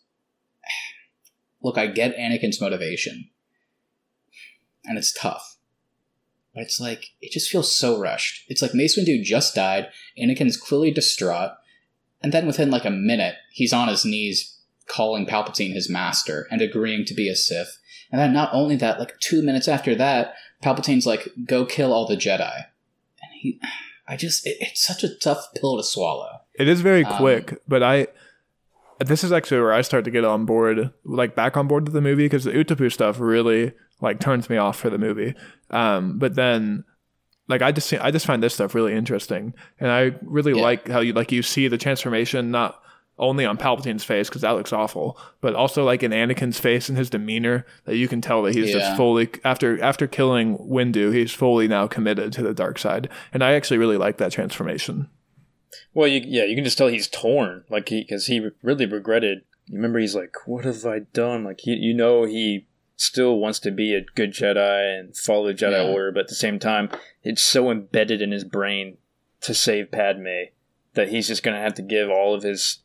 look. 1.63 1.77
I 1.77 1.89
get 1.89 2.17
Anakin's 2.17 2.61
motivation, 2.61 3.31
and 4.85 4.97
it's 4.97 5.13
tough. 5.13 5.57
But 6.55 6.63
it's 6.63 6.81
like 6.81 7.07
it 7.21 7.33
just 7.33 7.51
feels 7.51 7.75
so 7.75 7.99
rushed. 7.99 8.45
It's 8.49 8.63
like 8.63 8.75
Mace 8.75 8.97
Windu 8.97 9.25
just 9.25 9.57
died. 9.57 9.89
Anakin's 10.17 10.57
clearly 10.57 10.93
distraught. 10.93 11.53
And 12.23 12.33
then 12.33 12.47
within 12.47 12.71
like 12.71 12.85
a 12.85 12.91
minute, 12.91 13.35
he's 13.51 13.73
on 13.73 13.89
his 13.89 14.05
knees 14.05 14.54
calling 14.87 15.27
Palpatine 15.27 15.73
his 15.73 15.89
master 15.91 16.47
and 16.51 16.61
agreeing 16.61 17.05
to 17.07 17.15
be 17.15 17.29
a 17.29 17.35
Sith. 17.37 17.79
And 18.13 18.21
then 18.21 18.33
not 18.33 18.51
only 18.53 18.77
that, 18.77 18.99
like 19.01 19.19
two 19.21 19.43
minutes 19.43 19.67
after 19.69 19.95
that, 19.97 20.35
Palpatine's 20.63 21.07
like, 21.07 21.29
go 21.47 21.65
kill 21.65 21.93
all 21.93 22.07
the 22.07 22.17
Jedi. 22.17 22.67
And 23.23 23.31
he 23.35 23.61
I 24.07 24.17
just 24.17 24.47
it, 24.47 24.57
it's 24.61 24.85
such 24.85 25.03
a 25.03 25.15
tough 25.17 25.47
pill 25.57 25.77
to 25.79 25.83
swallow. 25.83 26.41
It 26.59 26.69
is 26.69 26.81
very 26.83 27.05
Um, 27.05 27.17
quick, 27.17 27.61
but 27.67 27.83
I. 27.83 28.09
This 29.01 29.25
is 29.25 29.33
actually 29.33 29.61
where 29.61 29.73
I 29.73 29.81
start 29.83 30.05
to 30.05 30.11
get 30.13 30.25
on 30.25 30.45
board, 30.45 30.93
like 31.05 31.35
back 31.35 31.57
on 31.57 31.67
board 31.67 31.85
with 31.85 31.95
the 31.95 32.01
movie, 32.01 32.27
because 32.27 32.45
the 32.45 32.53
Utapau 32.53 32.93
stuff 32.93 33.19
really 33.19 33.73
like 34.01 34.21
turns 34.21 34.49
me 34.49 34.57
off 34.57 34.79
for 34.79 34.89
the 34.89 34.99
movie. 34.99 35.35
Um, 35.71 36.17
but 36.19 36.37
then, 36.37 36.85
like 37.49 37.61
I 37.61 37.73
just 37.73 37.93
I 37.95 38.13
just 38.13 38.25
find 38.25 38.41
this 38.41 38.55
stuff 38.55 38.73
really 38.75 38.95
interesting, 38.95 39.53
and 39.81 39.91
I 39.91 40.13
really 40.23 40.53
Yeah. 40.55 40.63
like 40.63 40.87
how 40.87 41.01
you 41.01 41.13
like 41.13 41.33
you 41.33 41.43
see 41.43 41.67
the 41.67 41.77
transformation 41.77 42.53
not 42.53 42.81
only 43.19 43.45
on 43.45 43.57
Palpatine's 43.57 44.03
face 44.05 44.29
because 44.29 44.43
that 44.43 44.51
looks 44.57 44.73
awful, 44.73 45.17
but 45.41 45.55
also 45.55 45.85
like 45.85 46.03
in 46.03 46.11
Anakin's 46.11 46.59
face 46.59 46.89
and 46.89 46.99
his 46.99 47.11
demeanor 47.11 47.65
that 47.85 47.97
you 47.97 48.09
can 48.09 48.21
tell 48.21 48.43
that 48.43 48.55
he's 48.55 48.71
Yeah. 48.71 48.79
just 48.81 48.97
fully 48.97 49.29
after 49.45 49.81
after 49.83 50.07
killing 50.07 50.59
Windu, 50.59 51.13
he's 51.15 51.33
fully 51.33 51.69
now 51.69 51.87
committed 51.87 52.33
to 52.33 52.43
the 52.43 52.55
dark 52.55 52.79
side, 52.79 53.09
and 53.33 53.43
I 53.45 53.53
actually 53.53 53.79
really 53.79 53.97
like 53.97 54.17
that 54.19 54.33
transformation. 54.33 55.09
Well, 55.93 56.09
you, 56.09 56.23
yeah, 56.25 56.45
you 56.45 56.55
can 56.57 56.65
just 56.65 56.77
tell 56.79 56.89
he's 56.89 57.09
torn, 57.09 57.65
like 57.71 57.89
he 57.89 58.03
because 58.03 58.27
he 58.27 58.49
really 58.63 58.87
regretted. 58.87 59.43
You 59.67 59.77
remember, 59.77 59.99
he's 59.99 60.15
like, 60.15 60.35
"What 60.47 60.65
have 60.65 60.85
I 60.85 61.01
done?" 61.13 61.45
Like 61.45 61.61
he, 61.61 61.73
you 61.75 61.95
know, 61.95 62.25
he 62.25 62.67
still 62.97 63.39
wants 63.39 63.59
to 63.61 63.71
be 63.71 63.95
a 63.95 64.05
good 64.15 64.33
Jedi 64.33 64.99
and 65.01 65.17
follow 65.17 65.47
the 65.49 65.55
Jedi 65.55 65.73
Yeah. 65.85 65.93
Order, 65.93 66.13
but 66.13 66.21
at 66.21 66.29
the 66.29 66.35
same 66.35 66.59
time, 66.59 66.91
it's 67.23 67.43
so 67.43 67.71
embedded 67.71 68.21
in 68.23 68.31
his 68.31 68.45
brain 68.45 68.99
to 69.41 69.53
save 69.55 69.91
Padme 69.91 70.45
that 70.95 71.09
he's 71.09 71.27
just 71.27 71.43
gonna 71.43 71.61
have 71.61 71.75
to 71.75 71.83
give 71.83 72.09
all 72.09 72.35
of 72.35 72.43
his 72.45 72.79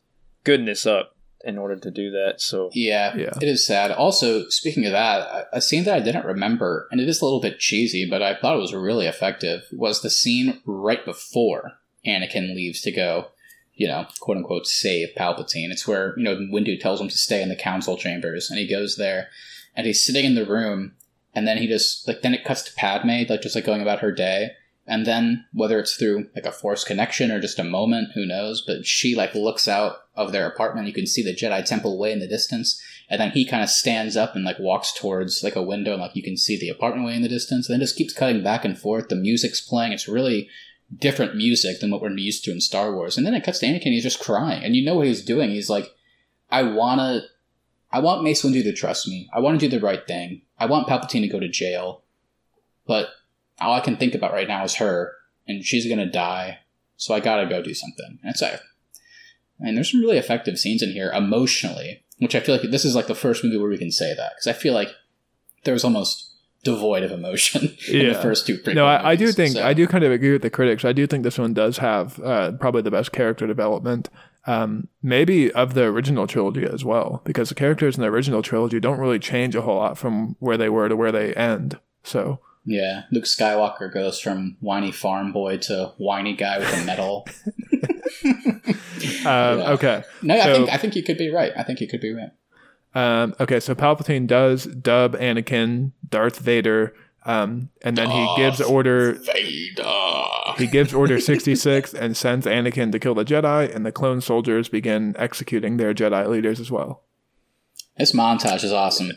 goodness 0.44 0.86
up 0.86 1.16
in 1.42 1.56
order 1.56 1.76
to 1.76 1.90
do 1.90 2.10
that. 2.10 2.34
So 2.40 2.70
Yeah, 2.74 3.16
Yeah. 3.16 3.32
it 3.40 3.48
is 3.48 3.66
sad. 3.66 3.90
Also, 3.90 4.46
speaking 4.48 4.84
of 4.84 4.92
that, 4.92 5.20
a- 5.52 5.56
a 5.56 5.60
scene 5.60 5.84
that 5.84 5.94
I 5.94 6.00
didn't 6.00 6.26
remember, 6.26 6.86
and 6.90 7.00
it 7.00 7.08
is 7.08 7.20
a 7.20 7.24
little 7.24 7.40
bit 7.40 7.58
cheesy, 7.58 8.04
but 8.04 8.22
I 8.22 8.34
thought 8.34 8.56
it 8.56 8.60
was 8.60 8.74
really 8.74 9.06
effective, 9.06 9.62
was 9.72 10.02
the 10.02 10.10
scene 10.10 10.60
right 10.66 11.02
before 11.04 11.78
Anakin 12.06 12.54
leaves 12.54 12.82
to 12.82 12.90
go, 12.90 13.30
you 13.74 13.86
know, 13.88 14.06
quote 14.20 14.36
unquote, 14.36 14.66
save 14.66 15.14
Palpatine. 15.16 15.70
It's 15.70 15.88
where, 15.88 16.12
you 16.18 16.24
know, 16.24 16.36
Windu 16.36 16.78
tells 16.78 17.00
him 17.00 17.08
to 17.08 17.16
stay 17.18 17.40
in 17.42 17.48
the 17.48 17.56
council 17.56 17.96
chambers, 17.96 18.50
and 18.50 18.58
he 18.58 18.66
goes 18.66 18.96
there, 18.96 19.28
and 19.74 19.86
he's 19.86 20.04
sitting 20.04 20.26
in 20.26 20.34
the 20.34 20.44
room, 20.44 20.92
and 21.34 21.46
then 21.48 21.56
he 21.56 21.66
just, 21.66 22.06
like, 22.06 22.20
then 22.20 22.34
it 22.34 22.44
cuts 22.44 22.62
to 22.64 22.72
Padme, 22.74 23.22
like, 23.28 23.40
just 23.40 23.54
like 23.54 23.64
going 23.64 23.80
about 23.80 24.00
her 24.00 24.12
day. 24.12 24.50
And 24.90 25.06
then, 25.06 25.44
whether 25.52 25.78
it's 25.78 25.94
through 25.94 26.26
like 26.34 26.46
a 26.46 26.50
force 26.50 26.82
connection 26.82 27.30
or 27.30 27.40
just 27.40 27.60
a 27.60 27.64
moment, 27.64 28.08
who 28.16 28.26
knows? 28.26 28.60
But 28.60 28.84
she 28.84 29.14
like 29.14 29.36
looks 29.36 29.68
out 29.68 29.98
of 30.16 30.32
their 30.32 30.48
apartment. 30.48 30.88
You 30.88 30.92
can 30.92 31.06
see 31.06 31.22
the 31.22 31.32
Jedi 31.32 31.64
Temple 31.64 31.96
way 31.96 32.10
in 32.10 32.18
the 32.18 32.26
distance, 32.26 32.82
and 33.08 33.20
then 33.20 33.30
he 33.30 33.44
kind 33.44 33.62
of 33.62 33.70
stands 33.70 34.16
up 34.16 34.34
and 34.34 34.44
like 34.44 34.58
walks 34.58 34.92
towards 34.92 35.44
like 35.44 35.54
a 35.54 35.62
window, 35.62 35.92
and 35.92 36.02
like 36.02 36.16
you 36.16 36.24
can 36.24 36.36
see 36.36 36.58
the 36.58 36.70
apartment 36.70 37.06
way 37.06 37.14
in 37.14 37.22
the 37.22 37.28
distance. 37.28 37.68
And 37.68 37.74
then 37.74 37.80
just 37.80 37.94
keeps 37.94 38.12
cutting 38.12 38.42
back 38.42 38.64
and 38.64 38.76
forth. 38.76 39.08
The 39.08 39.14
music's 39.14 39.60
playing. 39.60 39.92
It's 39.92 40.08
really 40.08 40.48
different 40.98 41.36
music 41.36 41.78
than 41.78 41.92
what 41.92 42.02
we're 42.02 42.10
used 42.16 42.42
to 42.46 42.50
in 42.50 42.60
Star 42.60 42.92
Wars. 42.92 43.16
And 43.16 43.24
then 43.24 43.34
it 43.34 43.44
cuts 43.44 43.60
to 43.60 43.66
Anakin. 43.66 43.92
He's 43.92 44.02
just 44.02 44.18
crying, 44.18 44.64
and 44.64 44.74
you 44.74 44.84
know 44.84 44.96
what 44.96 45.06
he's 45.06 45.24
doing. 45.24 45.50
He's 45.50 45.70
like, 45.70 45.88
"I 46.50 46.64
wanna, 46.64 47.22
I 47.92 48.00
want 48.00 48.24
Mace 48.24 48.42
Windu 48.42 48.64
to 48.64 48.72
trust 48.72 49.06
me. 49.06 49.28
I 49.32 49.38
want 49.38 49.60
to 49.60 49.68
do 49.68 49.70
the 49.70 49.80
right 49.80 50.04
thing. 50.04 50.42
I 50.58 50.66
want 50.66 50.88
Palpatine 50.88 51.22
to 51.22 51.28
go 51.28 51.38
to 51.38 51.48
jail, 51.48 52.02
but." 52.88 53.10
All 53.60 53.74
I 53.74 53.80
can 53.80 53.96
think 53.96 54.14
about 54.14 54.32
right 54.32 54.48
now 54.48 54.64
is 54.64 54.76
her, 54.76 55.12
and 55.46 55.64
she's 55.64 55.88
gonna 55.88 56.10
die. 56.10 56.58
So 56.96 57.14
I 57.14 57.20
gotta 57.20 57.46
go 57.48 57.62
do 57.62 57.74
something. 57.74 58.18
And 58.22 58.34
like, 58.40 58.60
I 59.60 59.64
mean, 59.64 59.74
there's 59.74 59.90
some 59.90 60.00
really 60.00 60.18
effective 60.18 60.58
scenes 60.58 60.82
in 60.82 60.92
here 60.92 61.10
emotionally, 61.12 62.02
which 62.18 62.34
I 62.34 62.40
feel 62.40 62.56
like 62.56 62.70
this 62.70 62.84
is 62.84 62.94
like 62.94 63.06
the 63.06 63.14
first 63.14 63.42
movie 63.44 63.56
where 63.56 63.70
we 63.70 63.78
can 63.78 63.90
say 63.90 64.14
that 64.14 64.32
because 64.34 64.46
I 64.46 64.52
feel 64.52 64.74
like 64.74 64.90
there 65.64 65.74
was 65.74 65.84
almost 65.84 66.26
devoid 66.62 67.02
of 67.02 67.10
emotion 67.10 67.62
in 67.90 68.08
the 68.08 68.14
first 68.20 68.46
two. 68.46 68.58
No, 68.74 68.86
I, 68.86 69.10
I 69.12 69.16
do 69.16 69.32
think 69.32 69.54
so- 69.54 69.64
I 69.66 69.72
do 69.72 69.86
kind 69.86 70.04
of 70.04 70.12
agree 70.12 70.32
with 70.32 70.42
the 70.42 70.50
critics. 70.50 70.84
I 70.84 70.92
do 70.92 71.06
think 71.06 71.24
this 71.24 71.38
one 71.38 71.54
does 71.54 71.78
have 71.78 72.18
uh, 72.20 72.52
probably 72.52 72.82
the 72.82 72.90
best 72.90 73.12
character 73.12 73.46
development, 73.46 74.10
um, 74.46 74.88
maybe 75.02 75.50
of 75.52 75.72
the 75.74 75.84
original 75.84 76.26
trilogy 76.26 76.64
as 76.64 76.84
well, 76.84 77.22
because 77.24 77.48
the 77.48 77.54
characters 77.54 77.96
in 77.96 78.02
the 78.02 78.08
original 78.08 78.42
trilogy 78.42 78.78
don't 78.80 78.98
really 78.98 79.18
change 79.18 79.54
a 79.54 79.62
whole 79.62 79.76
lot 79.76 79.96
from 79.96 80.36
where 80.38 80.58
they 80.58 80.68
were 80.68 80.88
to 80.88 80.96
where 80.96 81.12
they 81.12 81.32
end. 81.34 81.78
So 82.04 82.40
Yeah, 82.64 83.04
Luke 83.10 83.24
Skywalker 83.24 83.92
goes 83.92 84.20
from 84.20 84.56
whiny 84.60 84.92
farm 84.92 85.32
boy 85.32 85.56
to 85.58 85.92
whiny 85.96 86.34
guy 86.36 86.58
with 86.58 86.82
a 86.82 86.84
medal. 86.84 87.26
um, 88.24 89.58
Yeah. 89.58 89.70
okay, 89.72 90.02
No, 90.22 90.38
I 90.38 90.52
think 90.52 90.68
I 90.70 90.76
think 90.76 90.96
you 90.96 91.02
could 91.02 91.18
be 91.18 91.30
right. 91.30 91.52
I 91.56 91.62
think 91.62 91.80
you 91.80 91.88
could 91.88 92.00
be 92.00 92.12
right. 92.12 92.30
um, 92.94 93.34
okay. 93.40 93.60
So 93.60 93.74
Palpatine 93.74 94.26
does 94.26 94.64
dub 94.66 95.16
Anakin 95.16 95.92
Darth 96.08 96.38
Vader, 96.38 96.94
um, 97.24 97.70
and 97.82 97.96
then 97.96 98.10
he 98.10 98.34
gives 98.36 98.60
order 98.60 99.12
Vader. 99.14 99.84
He 100.58 100.66
gives 100.66 100.92
Order 100.92 101.18
66 101.20 101.94
and 101.94 102.16
sends 102.16 102.44
Anakin 102.44 102.92
to 102.92 102.98
kill 102.98 103.14
the 103.14 103.24
Jedi, 103.24 103.74
and 103.74 103.86
the 103.86 103.92
clone 103.92 104.20
soldiers 104.20 104.68
begin 104.68 105.14
executing 105.18 105.76
their 105.78 105.94
Jedi 105.94 106.26
leaders 106.28 106.60
as 106.60 106.70
well. 106.70 107.02
This 107.96 108.12
montage 108.12 108.64
is 108.64 108.72
awesome. 108.72 109.12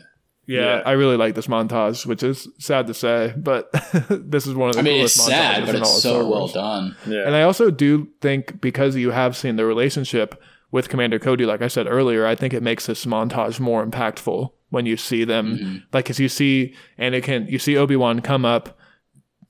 Yeah, 0.46 0.76
Yeah. 0.76 0.82
I 0.84 0.92
really 0.92 1.16
like 1.16 1.34
this 1.34 1.46
montage, 1.46 2.06
which 2.06 2.22
is 2.22 2.48
sad 2.58 2.86
to 2.88 2.94
say, 2.94 3.32
but 3.36 3.70
this 4.10 4.46
is 4.46 4.54
one 4.54 4.70
of 4.70 4.74
the 4.74 4.80
I 4.80 4.82
mean, 4.82 5.04
it's 5.04 5.14
sad, 5.14 5.66
but 5.66 5.74
in 5.74 5.82
all 5.82 5.94
it's 5.94 6.02
so 6.02 6.28
well 6.28 6.48
done. 6.48 6.96
yeah, 7.06 7.26
And 7.26 7.34
I 7.34 7.42
also 7.42 7.70
do 7.70 8.08
think 8.20 8.60
because 8.60 8.96
you 8.96 9.10
have 9.10 9.36
seen 9.36 9.56
the 9.56 9.64
relationship 9.64 10.40
with 10.70 10.88
Commander 10.88 11.18
Cody, 11.18 11.46
like 11.46 11.62
I 11.62 11.68
said 11.68 11.86
earlier, 11.86 12.26
I 12.26 12.34
think 12.34 12.52
it 12.52 12.62
makes 12.62 12.86
this 12.86 13.04
montage 13.04 13.60
more 13.60 13.86
impactful 13.86 14.50
when 14.70 14.86
you 14.86 14.96
see 14.96 15.24
them. 15.24 15.56
Mm-hmm. 15.56 15.76
Like, 15.92 16.10
as 16.10 16.18
you 16.18 16.28
see 16.28 16.74
Anakin, 16.98 17.48
you 17.48 17.58
see 17.58 17.76
Obi 17.76 17.96
Wan 17.96 18.20
come 18.20 18.44
up. 18.44 18.76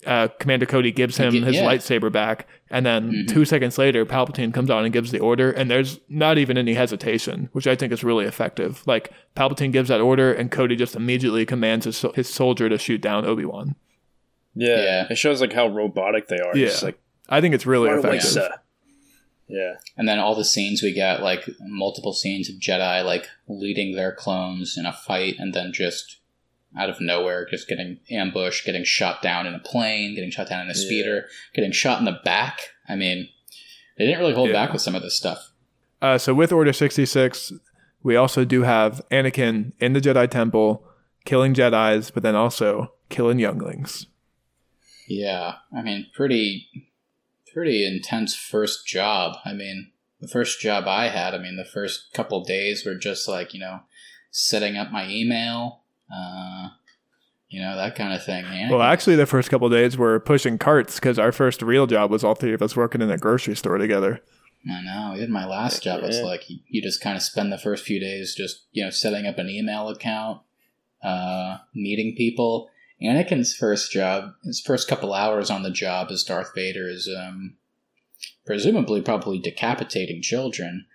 Uh, 0.06 0.28
Commander 0.38 0.66
Cody 0.66 0.92
gives 0.92 1.16
him 1.16 1.32
Ge- 1.32 1.42
his 1.44 1.56
yeah. 1.56 1.62
Mm-hmm. 1.62 1.68
lightsaber 2.04 2.10
back, 2.12 2.46
and 2.70 2.84
then 2.84 3.26
two 3.28 3.44
seconds 3.44 3.78
later, 3.78 4.04
Palpatine 4.06 4.52
comes 4.52 4.70
on 4.70 4.84
and 4.84 4.92
gives 4.92 5.10
the 5.10 5.18
order, 5.20 5.50
and 5.50 5.70
there's 5.70 6.00
not 6.08 6.38
even 6.38 6.56
any 6.58 6.74
hesitation, 6.74 7.48
which 7.52 7.66
I 7.66 7.74
think 7.76 7.92
is 7.92 8.04
really 8.04 8.24
effective. 8.26 8.82
Like 8.86 9.12
Palpatine 9.36 9.72
gives 9.72 9.88
that 9.88 10.00
order, 10.00 10.32
and 10.32 10.50
Cody 10.50 10.76
just 10.76 10.96
immediately 10.96 11.46
commands 11.46 11.84
his, 11.86 12.04
his 12.14 12.28
soldier 12.28 12.68
to 12.68 12.78
shoot 12.78 13.00
down 13.00 13.24
Obi 13.24 13.44
Wan. 13.44 13.76
yeah, 14.54 14.76
Yeah. 14.82 15.06
It 15.10 15.16
shows 15.18 15.40
like 15.40 15.52
how 15.52 15.66
robotic 15.68 16.28
they 16.28 16.38
are. 16.38 16.56
Yeah. 16.56 16.66
It's 16.66 16.82
like 16.82 16.98
I 17.28 17.40
think 17.40 17.54
it's 17.54 17.66
really 17.66 17.88
"What 17.88 18.02
do 18.02 18.08
we 18.08 18.16
effective. 18.16 18.30
say?" 18.30 18.48
Yeah, 19.46 19.74
And 19.98 20.08
then 20.08 20.18
all 20.18 20.34
the 20.34 20.44
scenes 20.44 20.82
we 20.82 20.92
get, 20.94 21.22
like 21.22 21.46
multiple 21.60 22.14
scenes 22.14 22.48
of 22.48 22.56
Jedi 22.56 23.04
like 23.04 23.28
leading 23.46 23.94
their 23.94 24.10
clones 24.10 24.76
in 24.78 24.86
a 24.86 24.92
fight, 24.92 25.36
and 25.38 25.52
then 25.52 25.70
just 25.72 26.18
out 26.76 26.90
of 26.90 27.00
nowhere, 27.00 27.46
just 27.48 27.68
getting 27.68 27.98
ambushed, 28.10 28.64
getting 28.64 28.84
shot 28.84 29.22
down 29.22 29.46
in 29.46 29.54
a 29.54 29.58
plane, 29.60 30.14
getting 30.14 30.30
shot 30.30 30.48
down 30.48 30.62
in 30.62 30.70
a 30.70 30.74
speeder, 30.74 31.26
getting 31.54 31.72
shot 31.72 31.98
in 31.98 32.04
the 32.04 32.18
back. 32.24 32.60
I 32.88 32.96
mean, 32.96 33.28
they 33.96 34.04
didn't 34.06 34.20
really 34.20 34.34
hold 34.34 34.48
Yeah. 34.48 34.54
back 34.54 34.72
with 34.72 34.82
some 34.82 34.94
of 34.94 35.02
this 35.02 35.16
stuff. 35.16 35.52
Uh, 36.02 36.18
so 36.18 36.34
with 36.34 36.52
Order 36.52 36.72
66, 36.72 37.52
we 38.02 38.16
also 38.16 38.44
do 38.44 38.62
have 38.62 39.00
Anakin 39.10 39.72
in 39.80 39.92
the 39.92 40.00
Jedi 40.00 40.28
Temple 40.28 40.84
killing 41.24 41.54
Jedi's, 41.54 42.10
but 42.10 42.22
then 42.22 42.34
also 42.34 42.92
killing 43.08 43.38
younglings. 43.38 44.06
Yeah, 45.08 45.56
I 45.74 45.82
mean, 45.82 46.06
pretty, 46.14 46.68
pretty 47.52 47.86
intense 47.86 48.34
first 48.34 48.86
job. 48.86 49.36
I 49.44 49.52
mean, 49.52 49.92
the 50.20 50.28
first 50.28 50.60
job 50.60 50.86
I 50.88 51.08
had, 51.08 51.34
I 51.34 51.38
mean, 51.38 51.56
the 51.56 51.64
first 51.64 52.12
couple 52.14 52.42
days 52.44 52.84
were 52.84 52.94
just 52.94 53.28
like 53.28 53.54
you 53.54 53.60
know, 53.60 53.80
setting 54.30 54.76
up 54.76 54.90
my 54.90 55.08
email, 55.08 55.82
uh, 56.12 56.68
you 57.48 57.60
know, 57.60 57.76
that 57.76 57.94
kind 57.94 58.12
of 58.12 58.24
thing. 58.24 58.44
Anakin 58.44 58.70
Well, 58.70 58.82
actually, 58.82 59.16
the 59.16 59.26
first 59.26 59.50
couple 59.50 59.68
days 59.68 59.96
were 59.96 60.18
pushing 60.18 60.58
carts 60.58 60.96
because 60.96 61.18
our 61.18 61.32
first 61.32 61.62
real 61.62 61.86
job 61.86 62.10
was 62.10 62.24
all 62.24 62.34
three 62.34 62.52
of 62.52 62.62
us 62.62 62.74
working 62.74 63.00
in 63.00 63.10
a 63.10 63.18
grocery 63.18 63.54
store 63.54 63.78
together. 63.78 64.20
I 64.68 64.82
know. 64.82 65.14
Even 65.16 65.30
my 65.30 65.46
last 65.46 65.82
job, 65.82 66.00
it's 66.02 66.20
like 66.20 66.48
you, 66.48 66.58
you 66.68 66.82
just 66.82 67.00
kind 67.00 67.16
of 67.16 67.22
spend 67.22 67.52
the 67.52 67.58
first 67.58 67.84
few 67.84 68.00
days 68.00 68.34
just 68.34 68.64
you 68.72 68.82
know 68.82 68.90
setting 68.90 69.26
up 69.26 69.38
an 69.38 69.48
email 69.48 69.88
account, 69.88 70.40
uh, 71.02 71.58
meeting 71.74 72.14
people. 72.16 72.70
Anakin's 73.02 73.54
first 73.54 73.92
job, 73.92 74.32
his 74.44 74.60
first 74.60 74.88
couple 74.88 75.12
hours 75.12 75.50
on 75.50 75.62
the 75.62 75.70
job 75.70 76.08
as 76.10 76.24
Darth 76.24 76.54
Vader 76.54 76.88
is 76.88 77.08
um, 77.08 77.56
presumably 78.46 79.02
probably 79.02 79.38
decapitating 79.38 80.22
children. 80.22 80.86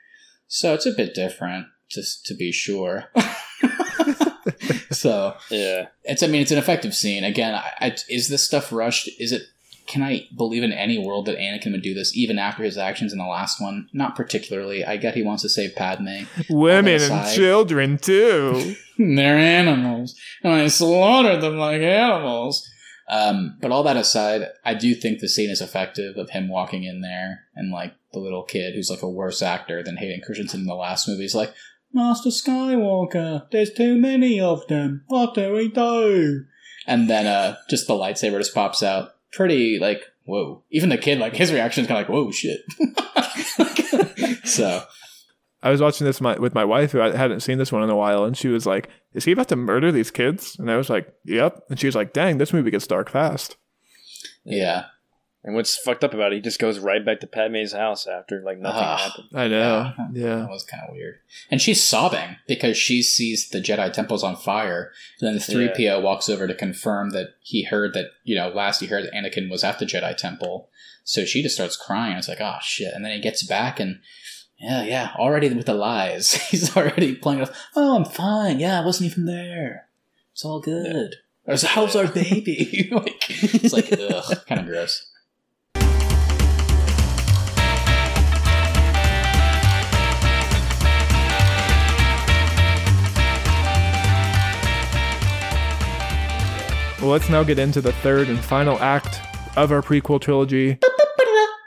So 0.47 0.73
it's 0.73 0.87
a 0.87 0.91
bit 0.91 1.13
different, 1.13 1.67
just 1.87 2.25
to 2.25 2.33
be 2.33 2.51
sure. 2.51 3.11
so 4.91 5.35
yeah. 5.49 5.87
it's 6.03 6.23
I 6.23 6.27
mean 6.27 6.41
it's 6.41 6.51
an 6.51 6.57
effective 6.57 6.93
scene. 6.93 7.23
Again, 7.23 7.55
I, 7.55 7.71
I, 7.79 7.97
is 8.09 8.27
this 8.27 8.43
stuff 8.43 8.71
rushed? 8.71 9.09
Is 9.19 9.31
it? 9.31 9.43
Can 9.87 10.03
I 10.03 10.27
believe 10.37 10.61
in 10.61 10.71
any 10.71 10.99
world 11.03 11.25
that 11.25 11.39
Anakin 11.39 11.71
would 11.71 11.81
do 11.81 11.95
this 11.95 12.15
even 12.15 12.37
after 12.37 12.61
his 12.63 12.77
actions 12.77 13.11
in 13.11 13.17
the 13.17 13.25
last 13.25 13.59
one? 13.59 13.89
Not 13.91 14.15
particularly. 14.15 14.85
I 14.85 14.97
get 14.97 15.15
he 15.15 15.23
wants 15.23 15.41
to 15.41 15.49
save 15.49 15.75
Padme. 15.75 16.25
Women 16.47 17.01
and 17.01 17.35
children, 17.35 17.97
too. 17.97 18.75
They're 18.99 19.35
animals, 19.35 20.15
and 20.43 20.53
I 20.53 20.67
slaughtered 20.67 21.41
them 21.41 21.57
like 21.57 21.81
animals. 21.81 22.69
Um, 23.09 23.57
but 23.59 23.71
all 23.71 23.81
that 23.83 23.97
aside, 23.97 24.49
I 24.63 24.75
do 24.75 24.93
think 24.93 25.19
the 25.19 25.27
scene 25.27 25.49
is 25.49 25.61
effective 25.61 26.15
of 26.17 26.29
him 26.29 26.47
walking 26.47 26.83
in 26.83 27.01
there 27.01 27.45
and 27.55 27.71
like 27.71 27.95
the 28.13 28.19
little 28.19 28.43
kid 28.43 28.75
who's 28.75 28.91
like 28.91 29.01
a 29.01 29.09
worse 29.09 29.41
actor 29.41 29.81
than 29.81 29.97
Hayden 29.97 30.21
Christensen 30.23 30.61
in 30.61 30.67
the 30.67 30.75
last 30.75 31.07
movie 31.07 31.25
is 31.25 31.33
like, 31.33 31.51
Master 31.93 32.29
Skywalker, 32.29 33.49
there's 33.51 33.73
too 33.73 33.95
many 33.95 34.39
of 34.39 34.67
them. 34.67 35.03
What 35.07 35.33
do 35.33 35.53
we 35.53 35.69
do? 35.69 36.45
And 36.85 37.09
then 37.09 37.27
uh, 37.27 37.57
just 37.69 37.87
the 37.87 37.93
lightsaber 37.93 38.37
just 38.37 38.53
pops 38.53 38.83
out. 38.83 39.15
Pretty 39.31 39.77
like 39.79 40.03
whoa. 40.25 40.63
Even 40.69 40.89
the 40.89 40.97
kid, 40.97 41.19
like 41.19 41.35
his 41.35 41.51
reaction 41.51 41.83
is 41.83 41.87
kind 41.87 41.99
of 41.99 42.07
like, 42.07 42.15
whoa, 42.15 42.31
shit. 42.31 42.61
so 44.47 44.83
I 45.61 45.71
was 45.71 45.81
watching 45.81 46.05
this 46.05 46.21
my, 46.21 46.37
with 46.37 46.55
my 46.55 46.63
wife, 46.63 46.91
who 46.91 47.01
I 47.01 47.15
hadn't 47.15 47.41
seen 47.41 47.57
this 47.57 47.71
one 47.71 47.83
in 47.83 47.89
a 47.89 47.95
while, 47.95 48.23
and 48.23 48.37
she 48.37 48.47
was 48.47 48.65
like, 48.65 48.89
"Is 49.13 49.25
he 49.25 49.33
about 49.33 49.49
to 49.49 49.55
murder 49.55 49.91
these 49.91 50.11
kids?" 50.11 50.57
And 50.57 50.71
I 50.71 50.77
was 50.77 50.89
like, 50.89 51.13
"Yep." 51.25 51.63
And 51.69 51.79
she 51.79 51.87
was 51.87 51.95
like, 51.95 52.13
"Dang, 52.13 52.37
this 52.37 52.53
movie 52.53 52.71
gets 52.71 52.87
dark 52.87 53.09
fast." 53.09 53.57
yeah, 54.45 54.85
And 55.41 55.55
what's 55.55 55.77
fucked 55.77 56.03
up 56.03 56.13
about 56.13 56.33
it, 56.33 56.35
he 56.35 56.41
just 56.41 56.59
goes 56.59 56.79
right 56.79 57.03
back 57.05 57.21
to 57.21 57.27
Padme's 57.27 57.71
house 57.71 58.05
after 58.07 58.41
like 58.41 58.59
nothing 58.59 58.81
Ah. 58.83 58.97
happened. 58.97 59.27
I 59.33 59.47
know. 59.47 59.93
Yeah. 59.97 60.07
Yeah. 60.27 60.35
that 60.41 60.49
was 60.49 60.65
kind 60.65 60.83
of 60.85 60.93
weird. 60.93 61.19
And 61.49 61.61
she's 61.61 61.81
sobbing 61.81 62.35
because 62.47 62.75
she 62.77 63.01
sees 63.01 63.47
the 63.49 63.61
Jedi 63.61 63.91
temples 63.93 64.23
on 64.23 64.35
fire. 64.35 64.91
And 65.21 65.27
then 65.27 65.35
the 65.35 65.39
three 65.39 65.69
PO 65.69 66.01
walks 66.01 66.27
over 66.27 66.45
to 66.45 66.53
confirm 66.53 67.11
that 67.11 67.29
he 67.41 67.63
heard 67.63 67.93
that 67.93 68.07
you 68.25 68.35
know 68.35 68.49
last 68.49 68.81
he 68.81 68.87
heard 68.87 69.05
that 69.05 69.13
Anakin 69.13 69.49
was 69.49 69.63
at 69.63 69.79
the 69.79 69.85
Jedi 69.85 70.15
temple. 70.17 70.69
So 71.05 71.23
she 71.23 71.41
just 71.41 71.55
starts 71.55 71.77
crying. 71.77 72.17
It's 72.17 72.27
like, 72.27 72.41
oh 72.41 72.57
shit! 72.61 72.93
And 72.93 73.03
then 73.05 73.13
he 73.13 73.21
gets 73.21 73.41
back 73.43 73.79
and. 73.79 73.99
Yeah, 74.61 74.83
yeah. 74.83 75.11
Already 75.17 75.47
with 75.53 75.67
the 75.67 75.73
lies, 75.73 76.33
he's 76.49 76.75
already 76.75 77.15
playing 77.15 77.41
off. 77.43 77.67
Oh, 77.77 77.95
I'm 77.95 78.03
fine. 78.03 78.59
Yeah, 78.59 78.81
I 78.81 78.85
wasn't 78.85 79.09
even 79.09 79.25
there. 79.25 79.85
It's 80.33 80.43
all 80.43 80.59
good. 80.59 81.15
Or 81.47 81.55
so 81.55 81.67
how's 81.67 81.95
our 81.95 82.07
baby? 82.07 82.89
like, 82.91 83.23
it's 83.29 83.71
like, 83.71 83.89
ugh, 83.97 84.45
kind 84.47 84.59
of 84.59 84.67
gross. 84.67 85.09
Well, 97.01 97.11
let's 97.11 97.29
now 97.29 97.43
get 97.43 97.59
into 97.59 97.79
the 97.79 97.93
third 97.93 98.27
and 98.27 98.37
final 98.37 98.77
act 98.79 99.21
of 99.55 99.71
our 99.71 99.81
prequel 99.81 100.19
trilogy. 100.19 100.79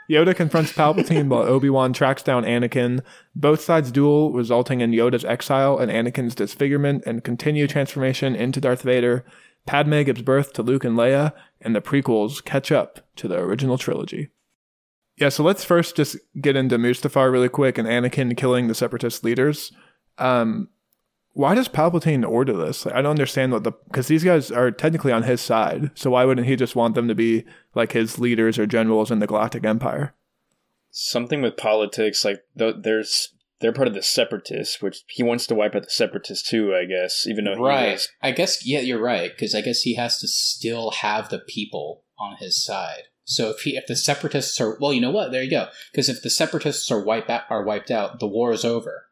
Yoda 0.07 0.35
confronts 0.35 0.71
Palpatine 0.73 1.27
while 1.27 1.41
Obi 1.41 1.71
Wan 1.71 1.91
tracks 1.91 2.21
down 2.21 2.43
Anakin. 2.43 3.01
Both 3.35 3.61
sides 3.61 3.91
duel, 3.91 4.31
resulting 4.31 4.81
in 4.81 4.91
Yoda's 4.91 5.25
exile 5.25 5.79
and 5.79 5.91
Anakin's 5.91 6.35
disfigurement 6.35 7.03
and 7.07 7.23
continued 7.23 7.71
transformation 7.71 8.35
into 8.35 8.61
Darth 8.61 8.83
Vader. 8.83 9.25
Padme 9.65 10.03
gives 10.03 10.21
birth 10.21 10.53
to 10.53 10.61
Luke 10.61 10.83
and 10.83 10.95
Leia, 10.95 11.33
and 11.59 11.75
the 11.75 11.81
prequels 11.81 12.43
catch 12.45 12.71
up 12.71 12.99
to 13.15 13.27
the 13.27 13.39
original 13.39 13.79
trilogy. 13.79 14.29
Yeah, 15.17 15.29
so 15.29 15.43
let's 15.43 15.63
first 15.63 15.95
just 15.95 16.15
get 16.41 16.55
into 16.55 16.77
Mustafar 16.77 17.31
really 17.31 17.49
quick 17.49 17.79
and 17.79 17.87
Anakin 17.87 18.37
killing 18.37 18.67
the 18.67 18.75
Separatist 18.75 19.23
leaders. 19.23 19.71
Um, 20.19 20.67
why 21.33 21.55
does 21.55 21.67
Palpatine 21.67 22.27
order 22.27 22.53
this? 22.53 22.85
Like, 22.85 22.95
I 22.95 23.01
don't 23.01 23.11
understand 23.11 23.51
what 23.51 23.63
the 23.63 23.71
because 23.85 24.07
these 24.07 24.23
guys 24.23 24.51
are 24.51 24.71
technically 24.71 25.11
on 25.11 25.23
his 25.23 25.41
side. 25.41 25.91
So 25.95 26.11
why 26.11 26.25
wouldn't 26.25 26.47
he 26.47 26.55
just 26.55 26.75
want 26.75 26.95
them 26.95 27.07
to 27.07 27.15
be 27.15 27.43
like 27.75 27.91
his 27.91 28.19
leaders 28.19 28.59
or 28.59 28.67
generals 28.67 29.11
in 29.11 29.19
the 29.19 29.27
Galactic 29.27 29.65
Empire? 29.65 30.13
Something 30.91 31.41
with 31.41 31.57
politics, 31.57 32.23
like 32.23 32.43
th- 32.57 32.75
there's 32.81 33.29
they're 33.59 33.73
part 33.73 33.87
of 33.87 33.93
the 33.93 34.03
separatists, 34.03 34.81
which 34.81 35.03
he 35.07 35.23
wants 35.23 35.47
to 35.47 35.55
wipe 35.55 35.73
out 35.73 35.83
the 35.83 35.89
separatists 35.89 36.47
too. 36.47 36.75
I 36.75 36.85
guess, 36.85 37.25
even 37.27 37.45
though 37.45 37.55
he 37.55 37.61
right 37.61 37.93
was 37.93 38.09
i 38.21 38.31
guess 38.31 38.65
yeah 38.65 38.79
you're 38.79 39.01
right 39.01 39.31
because 39.31 39.55
i 39.55 39.61
guess 39.61 39.81
he 39.81 39.95
has 39.95 40.19
to 40.19 40.27
still 40.27 40.91
have 40.91 41.29
the 41.29 41.39
people 41.39 42.03
on 42.19 42.37
his 42.37 42.63
side 42.63 43.03
so 43.23 43.49
if 43.49 43.61
he 43.61 43.75
if 43.75 43.87
the 43.87 43.95
separatists 43.95 44.59
are 44.59 44.77
well 44.79 44.93
you 44.93 45.01
know 45.01 45.11
what 45.11 45.31
there 45.31 45.43
you 45.43 45.49
go 45.49 45.67
because 45.91 46.09
if 46.09 46.21
the 46.21 46.29
separatists 46.29 46.91
are 46.91 47.03
wiped 47.03 47.29
out 47.29 47.43
are 47.49 47.63
wiped 47.63 47.89
out 47.89 48.19
the 48.19 48.27
war 48.27 48.51
is 48.51 48.65
over 48.65 49.02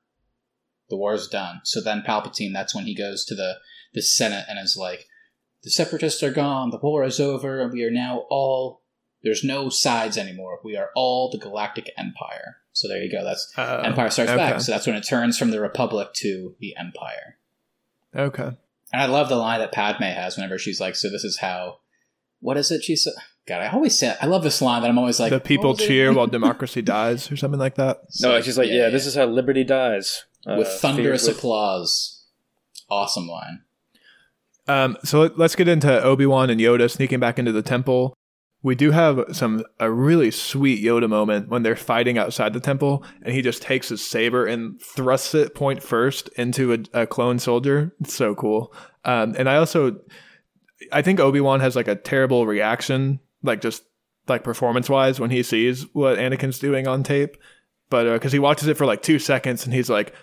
the 0.92 0.96
war 0.98 1.16
is 1.16 1.28
done 1.28 1.60
so 1.64 1.82
then 1.82 2.04
palpatine 2.06 2.54
that's 2.54 2.76
when 2.76 2.86
he 2.86 2.94
goes 2.96 3.26
to 3.26 3.34
the 3.34 3.56
the 3.94 4.02
senate 4.04 4.46
and 4.48 4.60
is 4.60 4.78
like 4.78 5.08
the 5.64 5.72
separatists 5.72 6.22
are 6.22 6.32
gone 6.32 6.70
the 6.70 6.78
war 6.78 7.04
is 7.04 7.20
over 7.20 7.60
and 7.62 7.72
we 7.74 7.84
are 7.84 7.90
now 7.92 8.26
all 8.30 8.84
there's 9.24 9.44
no 9.44 9.70
sides 9.70 10.18
anymore 10.18 10.60
we 10.64 10.76
are 10.78 10.90
all 10.96 11.30
the 11.32 11.38
galactic 11.40 11.90
empire 11.98 12.58
so 12.74 12.88
there 12.88 13.02
you 13.04 13.12
go 13.12 13.24
that's 13.24 13.52
Uh, 13.58 13.82
empire 13.84 14.10
strikes 14.12 14.30
okay. 14.32 14.38
back 14.38 14.62
so 14.62 14.72
that's 14.72 14.86
when 14.88 14.96
it 14.96 15.02
turns 15.08 15.38
from 15.38 15.50
the 15.52 15.60
republic 15.60 16.14
to 16.14 16.56
the 16.60 16.76
empire 16.78 17.38
Okay. 18.16 18.44
and 18.92 19.02
I 19.02 19.06
love 19.06 19.30
the 19.30 19.36
line 19.38 19.60
that 19.62 19.72
Padme 19.72 20.04
has 20.04 20.36
whenever 20.36 20.58
she's 20.58 20.82
like, 20.82 20.96
"So 20.98 21.10
this 21.10 21.24
is 21.24 21.38
how." 21.40 21.78
What 22.42 22.58
is 22.58 22.70
it? 22.72 22.84
She 22.84 22.98
said, 22.98 23.14
"God, 23.48 23.62
I 23.62 23.70
always 23.70 23.98
say 23.98 24.14
I 24.22 24.26
love 24.26 24.44
this 24.44 24.62
line 24.62 24.82
that 24.82 24.90
I'm 24.90 24.98
always 24.98 25.18
like." 25.18 25.30
the 25.30 25.40
people 25.40 25.70
what 25.70 25.78
was 25.78 25.86
it? 25.86 25.88
cheer 25.88 26.12
while 26.18 26.28
democracy 26.28 26.82
dies, 26.82 27.32
or 27.32 27.38
something 27.38 27.60
like 27.60 27.76
that. 27.76 28.02
no, 28.20 28.36
it's 28.36 28.46
just 28.48 28.58
like 28.58 28.70
yeah, 28.70 28.90
this 28.90 29.06
is 29.06 29.16
how 29.16 29.26
liberty 29.26 29.64
dies 29.64 30.26
with 30.46 30.68
Uh, 30.68 30.78
thunderous 30.78 31.28
with- 31.28 31.38
applause. 31.38 32.26
Awesome 32.90 33.28
line. 33.28 33.62
Um, 34.68 34.98
so 35.04 35.22
let- 35.22 35.38
let's 35.38 35.56
get 35.56 35.68
into 35.68 36.02
Obi 36.04 36.26
Wan 36.26 36.50
and 36.50 36.60
Yoda 36.60 36.90
sneaking 36.90 37.20
back 37.20 37.40
into 37.40 37.52
the 37.52 37.62
temple. 37.62 38.14
We 38.64 38.76
do 38.76 38.92
have 38.92 39.26
some 39.32 39.64
a 39.80 39.90
really 39.90 40.30
sweet 40.30 40.84
Yoda 40.84 41.10
moment 41.10 41.50
when 41.50 41.64
they're 41.64 41.76
fighting 41.76 42.20
outside 42.20 42.54
the 42.54 42.60
temple, 42.60 43.04
and 43.24 43.34
he 43.34 43.42
just 43.42 43.62
takes 43.64 43.90
his 43.90 44.06
saber 44.06 44.46
and 44.46 44.80
thrusts 44.80 45.34
it 45.34 45.56
point 45.56 45.82
first 45.82 46.28
into 46.38 46.74
a, 46.74 47.02
a 47.02 47.08
clone 47.08 47.40
soldier. 47.40 47.96
It's 48.02 48.14
so 48.14 48.36
cool. 48.36 48.72
Um, 49.04 49.34
and 49.36 49.50
I 49.50 49.56
also, 49.56 49.98
I 50.92 51.02
think 51.02 51.20
Obi 51.20 51.42
Wan 51.42 51.60
has 51.60 51.76
like 51.76 51.88
a 51.88 51.96
terrible 51.96 52.46
reaction, 52.46 53.20
like 53.42 53.62
just 53.62 53.84
like 54.28 54.44
performance 54.44 54.90
wise, 54.92 55.20
when 55.20 55.32
he 55.32 55.42
sees 55.42 55.88
what 55.94 56.20
Anakin's 56.20 56.60
doing 56.60 56.88
on 56.88 57.02
tape. 57.02 57.38
But 57.90 58.14
because 58.14 58.32
he 58.32 58.38
watches 58.40 58.68
it 58.68 58.78
for 58.78 58.86
like 58.86 59.02
two 59.02 59.18
seconds 59.18 59.66
and 59.66 59.74
he's 59.74 59.90
like, 59.90 60.14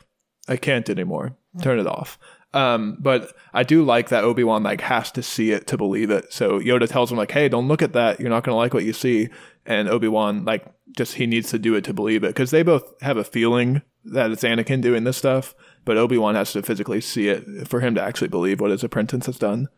I 0.49 0.57
can't 0.57 0.89
anymore. 0.89 1.37
Turn 1.63 1.79
it 1.79 1.87
off. 1.87 2.19
Um, 2.55 2.97
but 2.99 3.35
I 3.53 3.63
do 3.63 3.85
like 3.85 4.09
that 4.09 4.25
Obi 4.25 4.43
Wan 4.43 4.63
like 4.63 4.81
has 4.81 5.11
to 5.13 5.23
see 5.23 5.51
it 5.51 5.67
to 5.67 5.77
believe 5.77 6.11
it. 6.11 6.33
So 6.33 6.61
Yoda 6.61 6.89
tells 6.89 7.11
him 7.13 7.19
like, 7.19 7.33
"Hey, 7.33 7.49
don't 7.49 7.69
look 7.69 7.83
at 7.83 7.93
that. 7.93 8.21
You're 8.21 8.31
not 8.31 8.45
gonna 8.45 8.57
like 8.57 8.73
what 8.73 8.85
you 8.85 8.93
see." 8.93 9.29
And 9.67 9.89
Obi 9.89 10.09
Wan 10.09 10.45
like 10.45 10.65
just 10.97 11.15
he 11.15 11.27
needs 11.27 11.51
to 11.51 11.59
do 11.59 11.75
it 11.75 11.85
to 11.85 11.93
believe 11.93 12.25
it 12.25 12.29
because 12.29 12.51
they 12.51 12.63
both 12.63 13.01
have 13.03 13.19
a 13.19 13.25
feeling 13.25 13.83
that 14.05 14.31
it's 14.31 14.45
Anakin 14.45 14.81
doing 14.81 15.05
this 15.05 15.19
stuff, 15.19 15.55
but 15.85 15.99
Obi 15.99 16.17
Wan 16.17 16.35
has 16.35 16.53
to 16.53 16.63
physically 16.63 17.03
see 17.03 17.29
it 17.29 17.69
for 17.69 17.81
him 17.81 17.95
to 17.95 18.03
actually 18.03 18.29
believe 18.29 18.61
what 18.61 18.71
his 18.71 18.83
apprentice 18.83 19.27
has 19.27 19.39
done. 19.39 19.69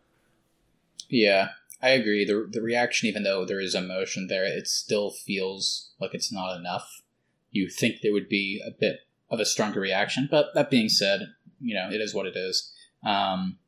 Yeah, 1.08 1.48
I 1.82 1.90
agree. 1.90 2.24
The 2.24 2.48
the 2.48 2.62
reaction, 2.62 3.08
even 3.08 3.24
though 3.24 3.44
there 3.44 3.60
is 3.60 3.74
emotion 3.74 4.28
there, 4.28 4.44
it 4.44 4.68
still 4.68 5.10
feels 5.10 5.90
like 6.00 6.14
it's 6.14 6.32
not 6.32 6.56
enough. 6.56 7.02
You 7.50 7.68
think 7.68 7.96
there 8.00 8.12
would 8.12 8.28
be 8.28 8.62
a 8.64 8.70
bit 8.70 9.00
of 9.30 9.40
a 9.40 9.44
stronger 9.44 9.80
reaction, 9.80 10.28
but 10.30 10.46
that 10.54 10.70
being 10.70 10.88
said, 10.88 11.28
you 11.60 11.74
know 11.74 11.88
it 11.90 12.00
is 12.00 12.14
what 12.14 12.26
it 12.26 12.36
is. 12.36 12.72
Um, 13.04 13.58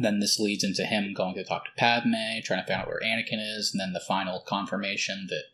then 0.00 0.20
this 0.20 0.38
leads 0.38 0.62
into 0.62 0.84
him 0.84 1.12
going 1.12 1.34
to 1.34 1.44
talk 1.44 1.64
to 1.64 1.70
Padme, 1.76 2.40
trying 2.44 2.62
to 2.62 2.66
find 2.66 2.82
out 2.82 2.86
where 2.86 3.00
Anakin 3.00 3.40
is, 3.56 3.72
and 3.72 3.80
then 3.80 3.92
the 3.92 4.00
final 4.00 4.42
confirmation 4.46 5.26
that 5.28 5.44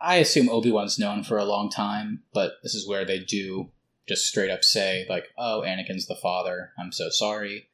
I 0.00 0.16
assume 0.16 0.48
Obi 0.48 0.72
Wan's 0.72 0.98
known 0.98 1.22
for 1.22 1.38
a 1.38 1.44
long 1.44 1.70
time, 1.70 2.22
but 2.34 2.54
this 2.62 2.74
is 2.74 2.88
where 2.88 3.04
they 3.04 3.20
do 3.20 3.70
just 4.08 4.26
straight 4.26 4.50
up 4.50 4.64
say 4.64 5.06
like, 5.08 5.28
"Oh, 5.38 5.62
Anakin's 5.64 6.06
the 6.06 6.16
father. 6.16 6.72
I'm 6.78 6.92
so 6.92 7.08
sorry." 7.10 7.68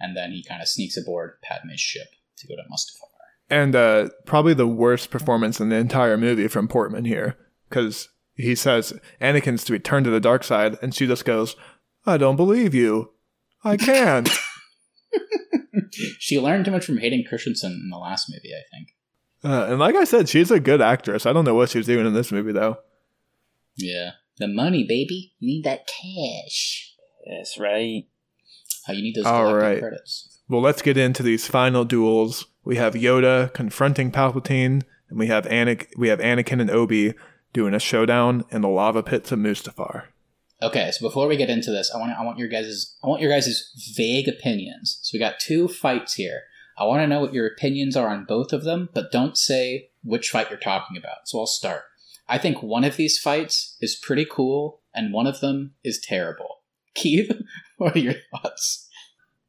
And 0.00 0.16
then 0.16 0.32
he 0.32 0.42
kind 0.42 0.62
of 0.62 0.68
sneaks 0.68 0.96
aboard 0.96 1.40
Padme's 1.42 1.80
ship 1.80 2.08
to 2.38 2.46
go 2.46 2.54
to 2.54 2.62
Mustafar. 2.62 3.08
And 3.48 3.76
uh, 3.76 4.08
probably 4.24 4.54
the 4.54 4.66
worst 4.66 5.10
performance 5.10 5.60
in 5.60 5.68
the 5.68 5.76
entire 5.76 6.16
movie 6.16 6.48
from 6.48 6.68
Portman 6.68 7.04
here 7.04 7.36
because 7.68 8.08
he 8.36 8.54
says 8.54 8.92
Anakin's 9.20 9.64
to 9.64 9.72
return 9.72 10.04
to 10.04 10.10
the 10.10 10.20
dark 10.20 10.44
side, 10.44 10.78
and 10.82 10.94
she 10.94 11.06
just 11.06 11.24
goes, 11.24 11.56
"I 12.04 12.16
don't 12.16 12.36
believe 12.36 12.74
you. 12.74 13.12
I 13.64 13.76
can't." 13.76 14.28
she 16.18 16.38
learned 16.38 16.64
too 16.64 16.70
much 16.70 16.84
from 16.84 16.98
Hayden 16.98 17.24
Christensen 17.28 17.72
in 17.72 17.90
the 17.90 17.98
last 17.98 18.30
movie, 18.30 18.52
I 18.54 18.62
think. 18.74 18.94
Uh, 19.44 19.70
and 19.70 19.78
like 19.78 19.94
I 19.94 20.04
said, 20.04 20.28
she's 20.28 20.50
a 20.50 20.60
good 20.60 20.80
actress. 20.80 21.26
I 21.26 21.32
don't 21.32 21.44
know 21.44 21.54
what 21.54 21.70
she's 21.70 21.86
doing 21.86 22.06
in 22.06 22.14
this 22.14 22.32
movie 22.32 22.52
though. 22.52 22.78
Yeah. 23.76 24.12
The 24.38 24.48
money, 24.48 24.84
baby. 24.86 25.34
You 25.38 25.48
need 25.48 25.64
that 25.64 25.86
cash. 25.86 26.94
That's 27.26 27.58
right. 27.58 28.04
How 28.86 28.92
you 28.92 29.02
need 29.02 29.14
those 29.16 29.26
All 29.26 29.44
galactic 29.44 29.62
right. 29.62 29.80
credits. 29.80 30.40
Well, 30.48 30.60
let's 30.60 30.82
get 30.82 30.96
into 30.96 31.22
these 31.22 31.46
final 31.46 31.84
duels. 31.84 32.46
We 32.64 32.76
have 32.76 32.94
Yoda 32.94 33.52
confronting 33.52 34.12
Palpatine, 34.12 34.82
and 35.08 35.18
we 35.18 35.26
have 35.26 35.44
Anakin. 35.46 35.88
We 35.96 36.08
have 36.08 36.20
Anakin 36.20 36.60
and 36.60 36.70
Obi 36.70 37.14
doing 37.56 37.72
a 37.72 37.80
showdown 37.80 38.44
in 38.50 38.60
the 38.60 38.68
lava 38.68 39.02
pits 39.02 39.32
of 39.32 39.38
Mustafar. 39.38 40.02
Okay, 40.62 40.90
so 40.92 41.06
before 41.06 41.26
we 41.26 41.38
get 41.38 41.48
into 41.48 41.70
this, 41.70 41.90
I 41.90 41.98
want 41.98 42.12
I 42.12 42.22
want 42.22 42.38
your 42.38 42.48
guys' 42.48 42.96
I 43.02 43.08
want 43.08 43.22
your 43.22 43.30
guys' 43.30 43.72
vague 43.96 44.28
opinions. 44.28 44.98
So 45.00 45.14
we 45.14 45.18
got 45.18 45.40
two 45.40 45.66
fights 45.66 46.14
here. 46.14 46.42
I 46.78 46.84
want 46.84 47.00
to 47.00 47.06
know 47.06 47.20
what 47.20 47.32
your 47.32 47.46
opinions 47.46 47.96
are 47.96 48.08
on 48.08 48.26
both 48.26 48.52
of 48.52 48.64
them, 48.64 48.90
but 48.92 49.10
don't 49.10 49.38
say 49.38 49.88
which 50.04 50.28
fight 50.28 50.50
you're 50.50 50.58
talking 50.58 50.98
about. 50.98 51.28
So 51.28 51.40
I'll 51.40 51.46
start. 51.46 51.84
I 52.28 52.36
think 52.36 52.62
one 52.62 52.84
of 52.84 52.96
these 52.96 53.18
fights 53.18 53.78
is 53.80 53.96
pretty 53.96 54.26
cool, 54.30 54.82
and 54.94 55.14
one 55.14 55.26
of 55.26 55.40
them 55.40 55.72
is 55.82 55.98
terrible. 55.98 56.60
Keith, 56.94 57.32
what 57.78 57.96
are 57.96 58.00
your 58.00 58.16
thoughts? 58.30 58.86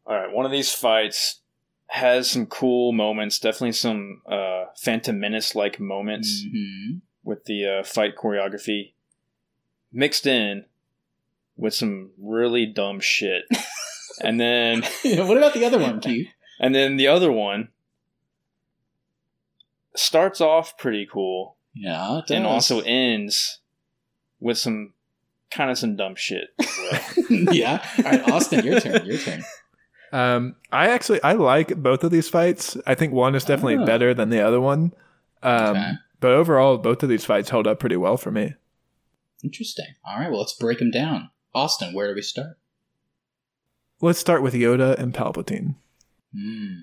All 0.05 0.15
right, 0.15 0.31
one 0.31 0.45
of 0.45 0.51
these 0.53 0.73
fights 0.73 1.41
has 1.87 2.31
some 2.31 2.45
cool 2.45 2.93
moments. 2.93 3.37
Definitely 3.37 3.73
some 3.73 4.21
uh, 4.31 4.65
Phantom 4.77 5.19
Menace 5.19 5.55
like 5.55 5.77
moments 5.77 6.45
hmm 6.49 6.99
with 7.27 7.43
the 7.43 7.65
uh, 7.79 7.83
fight 7.83 8.15
choreography 8.15 8.93
mixed 9.91 10.25
in 10.25 10.63
with 11.57 11.73
some 11.73 12.11
really 12.17 12.65
dumb 12.65 13.01
shit. 13.01 13.43
and 14.23 14.39
then 14.39 14.81
what 15.03 15.37
about 15.37 15.53
the 15.53 15.65
other 15.65 15.77
one, 15.77 15.99
Keith? 15.99 16.29
and 16.59 16.73
then 16.73 16.95
the 16.95 17.07
other 17.07 17.29
one 17.31 17.67
starts 19.95 20.39
off 20.39 20.77
pretty 20.77 21.05
cool 21.11 21.57
Yeah, 21.73 22.19
it 22.19 22.31
and 22.31 22.45
also 22.45 22.79
ends 22.81 23.59
with 24.39 24.57
some 24.57 24.93
kind 25.51 25.69
of 25.71 25.77
some 25.77 25.95
dumb 25.97 26.15
shit. 26.15 26.49
yeah. 27.29 27.85
All 27.97 28.03
right, 28.05 28.31
Austin, 28.31 28.65
your 28.65 28.79
turn. 28.79 29.05
Your 29.05 29.17
turn. 29.17 29.43
Um, 30.13 30.55
I 30.71 30.87
actually 30.89 31.21
I 31.23 31.33
like 31.33 31.75
both 31.75 32.03
of 32.05 32.11
these 32.11 32.29
fights. 32.29 32.77
I 32.85 32.95
think 32.95 33.11
one 33.11 33.35
is 33.35 33.43
definitely 33.43 33.77
Oh. 33.77 33.85
better 33.85 34.13
than 34.13 34.29
the 34.29 34.39
other 34.41 34.61
one. 34.61 34.93
Um, 35.43 35.75
Okay. 35.75 35.91
But 36.19 36.31
overall, 36.31 36.77
both 36.77 37.03
of 37.03 37.09
these 37.09 37.25
fights 37.25 37.49
held 37.49 37.67
up 37.67 37.79
pretty 37.79 37.97
well 37.97 38.17
for 38.17 38.31
me. 38.31 38.53
Interesting. 39.43 39.95
All 40.05 40.19
right, 40.19 40.29
well, 40.29 40.39
let's 40.39 40.53
break 40.53 40.79
them 40.79 40.91
down. 40.91 41.29
Austin, 41.53 41.93
where 41.93 42.07
do 42.07 42.15
we 42.15 42.21
start? 42.21 42.57
Let's 44.01 44.19
start 44.19 44.43
with 44.43 44.53
Yoda 44.53 44.97
and 44.97 45.13
Palpatine. 45.13 45.75
Hmm. 46.35 46.75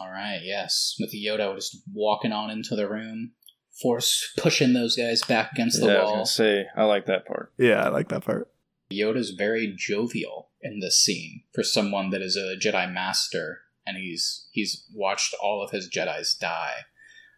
All 0.00 0.10
right, 0.10 0.40
yes. 0.42 0.96
With 0.98 1.14
Yoda 1.14 1.54
just 1.54 1.82
walking 1.92 2.32
on 2.32 2.50
into 2.50 2.74
the 2.76 2.88
room, 2.88 3.32
force 3.80 4.32
pushing 4.38 4.72
those 4.72 4.96
guys 4.96 5.22
back 5.22 5.52
against 5.52 5.80
the 5.80 5.86
yeah, 5.86 5.92
I 5.94 5.98
was 6.00 6.04
wall. 6.06 6.14
gonna 6.14 6.26
say 6.26 6.66
I 6.76 6.84
like 6.84 7.06
that 7.06 7.26
part. 7.26 7.52
Yeah, 7.58 7.84
I 7.84 7.88
like 7.88 8.08
that 8.08 8.24
part. 8.24 8.50
Yoda's 8.92 9.30
very 9.30 9.74
jovial 9.76 10.50
in 10.60 10.80
this 10.80 10.98
scene 10.98 11.42
for 11.52 11.62
someone 11.62 12.10
that 12.10 12.22
is 12.22 12.36
a 12.36 12.56
Jedi 12.56 12.92
master, 12.92 13.60
and 13.86 13.96
he's 13.96 14.46
he's 14.52 14.84
watched 14.94 15.34
all 15.42 15.62
of 15.62 15.70
his 15.70 15.88
Jedi's 15.88 16.34
die. 16.34 16.84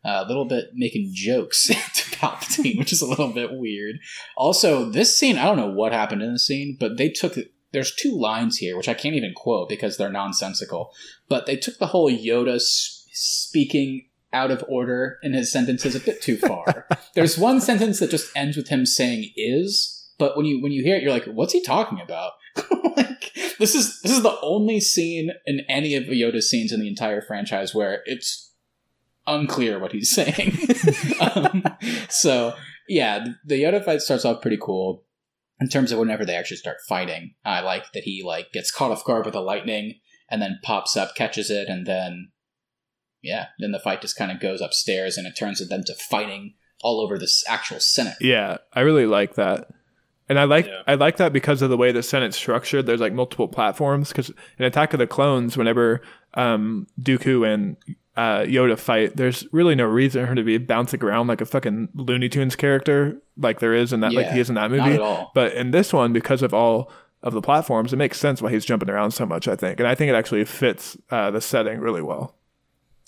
A 0.08 0.24
little 0.24 0.44
bit 0.44 0.66
making 0.74 1.10
jokes 1.12 1.66
to 1.66 1.74
Palpatine, 1.74 2.78
which 2.78 2.92
is 2.92 3.02
a 3.02 3.06
little 3.06 3.32
bit 3.32 3.50
weird. 3.52 3.96
Also, 4.36 4.88
this 4.88 5.18
scene, 5.18 5.36
I 5.36 5.44
don't 5.44 5.56
know 5.56 5.70
what 5.70 5.92
happened 5.92 6.22
in 6.22 6.32
the 6.32 6.38
scene, 6.38 6.76
but 6.78 6.96
they 6.96 7.08
took 7.08 7.36
there's 7.72 7.94
two 7.94 8.16
lines 8.16 8.56
here 8.58 8.76
which 8.76 8.88
I 8.88 8.94
can't 8.94 9.16
even 9.16 9.34
quote 9.34 9.68
because 9.68 9.96
they're 9.96 10.10
nonsensical. 10.10 10.92
But 11.28 11.46
they 11.46 11.56
took 11.56 11.78
the 11.78 11.88
whole 11.88 12.10
Yoda 12.10 12.60
speaking 12.60 14.08
out 14.32 14.50
of 14.50 14.64
order 14.68 15.18
in 15.22 15.32
his 15.32 15.50
sentences 15.50 15.94
a 15.94 16.00
bit 16.00 16.22
too 16.22 16.36
far. 16.36 16.86
there's 17.14 17.38
one 17.38 17.60
sentence 17.60 17.98
that 17.98 18.10
just 18.10 18.30
ends 18.36 18.56
with 18.56 18.68
him 18.68 18.86
saying 18.86 19.30
"is," 19.36 20.08
but 20.18 20.36
when 20.36 20.46
you 20.46 20.62
when 20.62 20.72
you 20.72 20.82
hear 20.82 20.96
it, 20.96 21.02
you're 21.02 21.12
like, 21.12 21.24
"What's 21.24 21.52
he 21.52 21.62
talking 21.62 22.00
about?" 22.00 22.32
like 22.96 23.32
this 23.58 23.74
is 23.74 24.00
this 24.02 24.12
is 24.12 24.22
the 24.22 24.38
only 24.42 24.80
scene 24.80 25.32
in 25.44 25.60
any 25.68 25.94
of 25.94 26.04
Yoda's 26.04 26.48
scenes 26.48 26.72
in 26.72 26.80
the 26.80 26.88
entire 26.88 27.20
franchise 27.20 27.74
where 27.74 28.02
it's 28.06 28.45
unclear 29.26 29.78
what 29.78 29.92
he's 29.92 30.10
saying. 30.14 30.56
um, 31.20 31.64
so 32.08 32.54
yeah, 32.88 33.18
the- 33.20 33.36
the 33.44 33.62
Yoda 33.62 33.84
fight 33.84 34.00
starts 34.00 34.24
off 34.24 34.42
pretty 34.42 34.58
cool. 34.60 35.04
In 35.58 35.68
terms 35.68 35.90
of 35.90 35.98
whenever 35.98 36.24
they 36.26 36.36
actually 36.36 36.58
start 36.58 36.76
fighting, 36.86 37.34
I 37.44 37.60
like 37.60 37.92
that 37.92 38.02
he 38.02 38.22
like 38.22 38.52
gets 38.52 38.70
caught 38.70 38.90
off 38.90 39.04
guard 39.04 39.24
with 39.24 39.32
the 39.32 39.40
lightning 39.40 39.94
and 40.30 40.42
then 40.42 40.58
pops 40.62 40.96
up, 40.98 41.14
catches 41.14 41.50
it, 41.50 41.68
and 41.68 41.86
then 41.86 42.30
yeah, 43.22 43.46
then 43.58 43.72
the 43.72 43.78
fight 43.80 44.02
just 44.02 44.16
kind 44.16 44.30
of 44.30 44.38
goes 44.38 44.60
upstairs 44.60 45.16
and 45.16 45.26
it 45.26 45.32
turns 45.36 45.66
them 45.66 45.82
to 45.84 45.94
fighting 45.94 46.54
all 46.82 47.00
over 47.00 47.18
this 47.18 47.42
actual 47.48 47.80
Senate. 47.80 48.16
Yeah, 48.20 48.58
I 48.74 48.80
really 48.80 49.06
like 49.06 49.34
that. 49.36 49.68
And 50.28 50.38
I 50.38 50.44
like 50.44 50.66
Yeah. 50.66 50.82
I 50.86 50.94
like 50.96 51.16
that 51.16 51.32
because 51.32 51.62
of 51.62 51.70
the 51.70 51.76
way 51.76 51.90
the 51.90 52.02
Senate's 52.02 52.36
structured. 52.36 52.84
There's 52.84 53.00
like 53.00 53.14
multiple 53.14 53.48
platforms 53.48 54.08
because 54.10 54.30
in 54.58 54.64
Attack 54.66 54.92
of 54.92 54.98
the 54.98 55.06
Clones, 55.06 55.56
whenever 55.56 56.02
um, 56.34 56.86
Dooku 57.00 57.48
and 57.50 57.76
uh, 58.16 58.40
Yoda 58.40 58.78
fight, 58.78 59.16
there's 59.16 59.46
really 59.52 59.74
no 59.74 59.84
reason 59.84 60.22
for 60.22 60.26
her 60.28 60.34
to 60.34 60.42
be 60.42 60.58
bouncing 60.58 61.02
around 61.02 61.26
like 61.26 61.40
a 61.40 61.46
fucking 61.46 61.88
Looney 61.94 62.28
Tunes 62.28 62.56
character 62.56 63.20
like 63.36 63.60
there 63.60 63.74
is 63.74 63.92
in 63.92 64.00
that 64.00 64.12
like 64.14 64.30
he 64.30 64.40
is 64.40 64.48
in 64.48 64.54
that 64.54 64.70
Not 64.70 64.78
movie. 64.78 64.94
at 64.94 65.00
all. 65.00 65.30
But 65.34 65.52
in 65.54 65.70
this 65.70 65.92
one, 65.92 66.12
because 66.12 66.42
of 66.42 66.54
all 66.54 66.90
of 67.22 67.34
the 67.34 67.42
platforms, 67.42 67.92
it 67.92 67.96
makes 67.96 68.18
sense 68.18 68.40
why 68.40 68.50
he's 68.52 68.64
jumping 68.64 68.88
around 68.88 69.10
so 69.10 69.26
much. 69.26 69.48
I 69.48 69.56
think, 69.56 69.80
and 69.80 69.86
I 69.88 69.94
think 69.94 70.08
it 70.10 70.14
actually 70.14 70.44
fits 70.44 70.96
uh, 71.10 71.30
the 71.30 71.40
setting 71.40 71.80
really 71.80 72.02
well. 72.02 72.34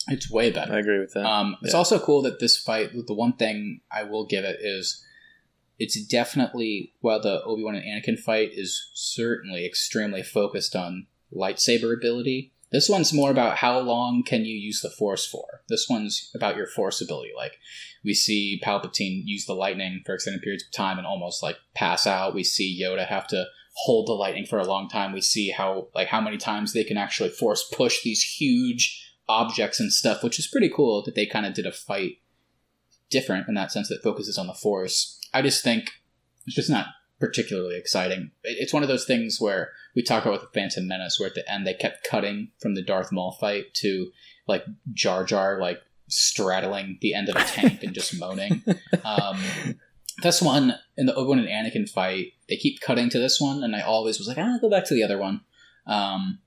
It's 0.08 0.30
way 0.30 0.50
better. 0.50 0.72
I 0.74 0.78
agree 0.78 0.98
with 0.98 1.12
that. 1.14 1.24
Um, 1.26 1.56
it's 1.62 1.72
Yeah. 1.72 1.78
also 1.78 1.98
cool 1.98 2.22
that 2.22 2.38
this 2.40 2.56
fight. 2.56 2.90
The 3.06 3.14
one 3.14 3.34
thing 3.34 3.80
I 3.90 4.02
will 4.04 4.26
give 4.26 4.44
it 4.44 4.58
is, 4.60 5.04
it's 5.78 6.02
definitely 6.06 6.92
while 7.00 7.20
the 7.20 7.42
Obi 7.44 7.62
Wan 7.62 7.74
and 7.76 7.84
Anakin 7.84 8.18
fight 8.18 8.50
is 8.52 8.90
certainly 8.94 9.64
extremely 9.66 10.22
focused 10.22 10.74
on 10.74 11.06
lightsaber 11.34 11.94
ability. 11.96 12.52
This 12.70 12.88
one's 12.88 13.14
more 13.14 13.30
about 13.30 13.56
how 13.56 13.78
long 13.78 14.22
can 14.22 14.44
you 14.44 14.54
use 14.54 14.80
the 14.80 14.90
Force 14.90 15.26
for. 15.26 15.62
This 15.68 15.86
one's 15.88 16.30
about 16.34 16.56
your 16.56 16.66
Force 16.66 17.00
ability. 17.00 17.30
Like 17.34 17.58
we 18.04 18.14
see 18.14 18.60
Palpatine 18.62 19.22
use 19.24 19.46
the 19.46 19.54
lightning 19.54 20.02
for 20.04 20.14
extended 20.14 20.42
periods 20.42 20.64
of 20.64 20.72
time 20.72 20.98
and 20.98 21.06
almost 21.06 21.42
like 21.42 21.56
pass 21.74 22.06
out. 22.06 22.34
We 22.34 22.44
see 22.44 22.80
Yoda 22.82 23.06
have 23.06 23.26
to 23.28 23.46
hold 23.84 24.08
the 24.08 24.12
lightning 24.12 24.44
for 24.44 24.58
a 24.58 24.66
long 24.66 24.88
time. 24.88 25.12
We 25.12 25.20
see 25.20 25.50
how 25.50 25.88
like 25.94 26.08
how 26.08 26.20
many 26.20 26.36
times 26.36 26.72
they 26.72 26.84
can 26.84 26.96
actually 26.98 27.30
force 27.30 27.64
push 27.72 28.02
these 28.02 28.22
huge 28.22 29.04
objects 29.28 29.80
and 29.80 29.92
stuff, 29.92 30.22
which 30.22 30.38
is 30.38 30.46
pretty 30.46 30.70
cool 30.74 31.02
that 31.04 31.14
they 31.14 31.26
kind 31.26 31.46
of 31.46 31.54
did 31.54 31.66
a 31.66 31.72
fight 31.72 32.18
different 33.10 33.48
in 33.48 33.54
that 33.54 33.72
sense 33.72 33.88
that 33.88 34.02
focuses 34.02 34.36
on 34.36 34.46
the 34.46 34.54
force. 34.54 35.20
I 35.32 35.42
just 35.42 35.62
think 35.62 35.90
it's 36.46 36.56
just 36.56 36.70
not 36.70 36.86
particularly 37.20 37.76
exciting. 37.76 38.30
It's 38.42 38.72
one 38.72 38.82
of 38.82 38.88
those 38.88 39.04
things 39.04 39.40
where 39.40 39.72
we 39.94 40.02
talk 40.02 40.26
about 40.26 40.40
the 40.40 40.48
Phantom 40.58 40.86
Menace, 40.86 41.18
where 41.18 41.28
at 41.28 41.34
the 41.34 41.50
end 41.50 41.66
they 41.66 41.74
kept 41.74 42.06
cutting 42.08 42.52
from 42.60 42.74
the 42.74 42.82
Darth 42.82 43.12
Maul 43.12 43.32
fight 43.32 43.74
to 43.74 44.10
like 44.46 44.64
Jar 44.92 45.24
Jar 45.24 45.60
like 45.60 45.80
straddling 46.08 46.98
the 47.00 47.14
end 47.14 47.28
of 47.28 47.36
a 47.36 47.44
tank 47.44 47.82
and 47.82 47.94
just 47.94 48.18
moaning. 48.18 48.62
Um, 49.04 49.40
this 50.22 50.42
one 50.42 50.74
in 50.96 51.06
the 51.06 51.14
Obi 51.14 51.28
Wan 51.28 51.38
and 51.38 51.48
Anakin 51.48 51.88
fight, 51.88 52.32
they 52.48 52.56
keep 52.56 52.80
cutting 52.80 53.08
to 53.10 53.18
this 53.18 53.40
one, 53.40 53.62
and 53.62 53.74
I 53.74 53.80
always 53.80 54.18
was 54.18 54.28
like, 54.28 54.38
ah, 54.38 54.58
go 54.60 54.68
back 54.68 54.84
to 54.86 54.94
the 54.94 55.02
other 55.02 55.18
one. 55.18 55.42
Um, 55.86 56.40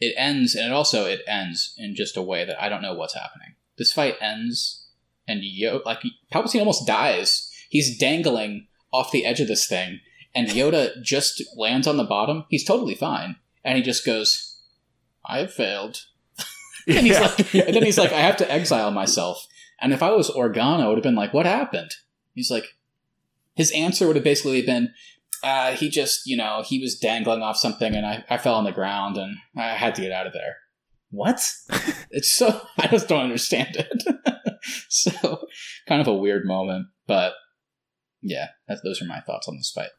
it 0.00 0.14
ends, 0.16 0.54
and 0.54 0.66
it 0.66 0.72
also 0.72 1.06
it 1.06 1.22
ends 1.26 1.74
in 1.78 1.94
just 1.94 2.16
a 2.16 2.22
way 2.22 2.44
that 2.44 2.60
I 2.60 2.68
don't 2.68 2.82
know 2.82 2.94
what's 2.94 3.14
happening. 3.14 3.54
This 3.76 3.92
fight 3.92 4.16
ends, 4.20 4.86
and 5.28 5.40
Yo 5.42 5.82
like 5.84 6.02
Palpatine 6.32 6.60
almost 6.60 6.86
dies. 6.86 7.50
He's 7.68 7.98
dangling 7.98 8.66
off 8.92 9.12
the 9.12 9.26
edge 9.26 9.40
of 9.40 9.48
this 9.48 9.66
thing, 9.66 10.00
and 10.34 10.48
Yoda 10.48 11.00
just 11.02 11.42
lands 11.56 11.86
on 11.86 11.96
the 11.96 12.04
bottom. 12.04 12.44
He's 12.48 12.64
totally 12.64 12.94
fine, 12.94 13.36
and 13.64 13.76
he 13.76 13.82
just 13.82 14.04
goes, 14.04 14.60
"I 15.24 15.38
have 15.38 15.52
failed." 15.52 15.98
and 16.88 17.06
he's 17.06 17.20
like, 17.20 17.54
and 17.54 17.74
then 17.74 17.84
he's 17.84 17.98
like, 17.98 18.12
"I 18.12 18.20
have 18.20 18.36
to 18.38 18.50
exile 18.50 18.90
myself." 18.90 19.46
And 19.80 19.92
if 19.92 20.02
I 20.02 20.12
was 20.12 20.30
Organa, 20.30 20.80
I 20.80 20.88
would 20.88 20.98
have 20.98 21.02
been 21.02 21.14
like, 21.14 21.34
"What 21.34 21.46
happened?" 21.46 21.92
He's 22.34 22.50
like, 22.50 22.76
his 23.54 23.70
answer 23.72 24.06
would 24.06 24.16
have 24.16 24.24
basically 24.24 24.62
been, 24.62 24.92
uh, 25.42 25.72
"He 25.72 25.88
just, 25.88 26.26
you 26.26 26.36
know, 26.36 26.62
he 26.66 26.80
was 26.80 26.98
dangling 26.98 27.42
off 27.42 27.56
something, 27.56 27.94
and 27.94 28.04
I, 28.04 28.24
I 28.28 28.38
fell 28.38 28.54
on 28.54 28.64
the 28.64 28.72
ground, 28.72 29.16
and 29.16 29.36
I 29.56 29.74
had 29.74 29.94
to 29.96 30.02
get 30.02 30.12
out 30.12 30.26
of 30.26 30.32
there." 30.32 30.56
What? 31.10 31.48
it's 32.10 32.30
so 32.30 32.60
I 32.76 32.88
just 32.88 33.08
don't 33.08 33.22
understand 33.22 33.76
it. 33.76 34.02
so 34.88 35.46
kind 35.86 36.00
of 36.00 36.08
a 36.08 36.14
weird 36.14 36.44
moment, 36.44 36.88
but 37.06 37.34
yeah, 38.20 38.48
those 38.82 39.00
are 39.00 39.06
my 39.06 39.20
thoughts 39.20 39.46
on 39.48 39.56
this 39.56 39.70
fight. 39.70 39.90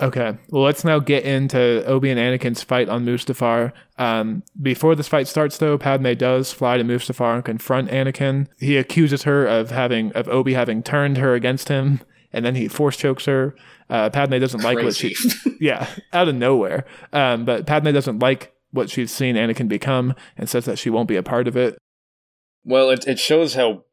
Okay, 0.00 0.36
well, 0.48 0.62
let's 0.62 0.84
now 0.84 0.98
get 0.98 1.24
into 1.24 1.84
Obi 1.84 2.10
and 2.10 2.18
Anakin's 2.18 2.62
fight 2.62 2.88
on 2.88 3.04
Mustafar. 3.04 3.72
Um, 3.98 4.42
before 4.60 4.94
this 4.94 5.06
fight 5.06 5.28
starts, 5.28 5.58
though, 5.58 5.76
Padme 5.76 6.14
does 6.14 6.50
fly 6.50 6.78
to 6.78 6.84
Mustafar 6.84 7.36
and 7.36 7.44
confront 7.44 7.90
Anakin. 7.90 8.48
He 8.58 8.78
accuses 8.78 9.24
her 9.24 9.46
of 9.46 9.70
having 9.70 10.10
of 10.12 10.28
Obi 10.28 10.54
having 10.54 10.82
turned 10.82 11.18
her 11.18 11.34
against 11.34 11.68
him, 11.68 12.00
and 12.32 12.44
then 12.44 12.54
he 12.54 12.68
force 12.68 12.96
chokes 12.96 13.26
her. 13.26 13.54
Uh, 13.90 14.08
Padme 14.08 14.38
doesn't 14.38 14.62
like 14.62 14.78
what 14.78 14.96
she, 14.96 15.14
yeah, 15.60 15.86
out 16.12 16.28
of 16.28 16.34
nowhere. 16.34 16.86
Um, 17.12 17.44
but 17.44 17.66
Padme 17.66 17.92
doesn't 17.92 18.20
like 18.20 18.54
what 18.70 18.88
she's 18.88 19.12
seen 19.12 19.36
Anakin 19.36 19.68
become, 19.68 20.14
and 20.38 20.48
says 20.48 20.64
that 20.64 20.78
she 20.78 20.88
won't 20.88 21.08
be 21.08 21.16
a 21.16 21.22
part 21.22 21.46
of 21.46 21.56
it. 21.56 21.76
Well, 22.64 22.88
it 22.88 23.06
it 23.06 23.18
shows 23.18 23.54
how 23.54 23.84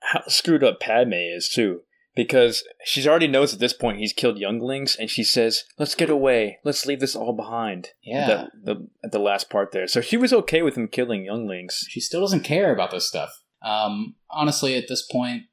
how 0.00 0.22
screwed 0.26 0.64
up 0.64 0.80
Padme 0.80 1.12
is 1.12 1.48
too, 1.48 1.82
because 2.18 2.64
she's 2.84 3.06
already 3.06 3.28
knows 3.28 3.54
at 3.54 3.60
this 3.60 3.72
point 3.72 4.00
he's 4.00 4.12
killed 4.12 4.38
younglings, 4.38 4.96
and 4.96 5.08
she 5.08 5.22
says, 5.22 5.62
"Let's 5.78 5.94
get 5.94 6.10
away. 6.10 6.58
Let's 6.64 6.84
leave 6.84 6.98
this 6.98 7.14
all 7.14 7.32
behind." 7.32 7.90
Yeah. 8.02 8.26
That, 8.26 8.50
the 8.60 8.88
at 9.04 9.12
the 9.12 9.20
last 9.20 9.48
part 9.48 9.70
there, 9.70 9.86
so 9.86 10.00
she 10.00 10.16
was 10.16 10.32
okay 10.32 10.62
with 10.62 10.76
him 10.76 10.88
killing 10.88 11.24
younglings. 11.24 11.84
she 11.88 12.00
still 12.00 12.20
doesn't 12.20 12.42
care 12.42 12.72
about 12.72 12.90
this 12.90 13.06
stuff. 13.06 13.30
Um, 13.62 14.16
honestly, 14.30 14.74
at 14.74 14.88
this 14.88 15.06
point, 15.06 15.44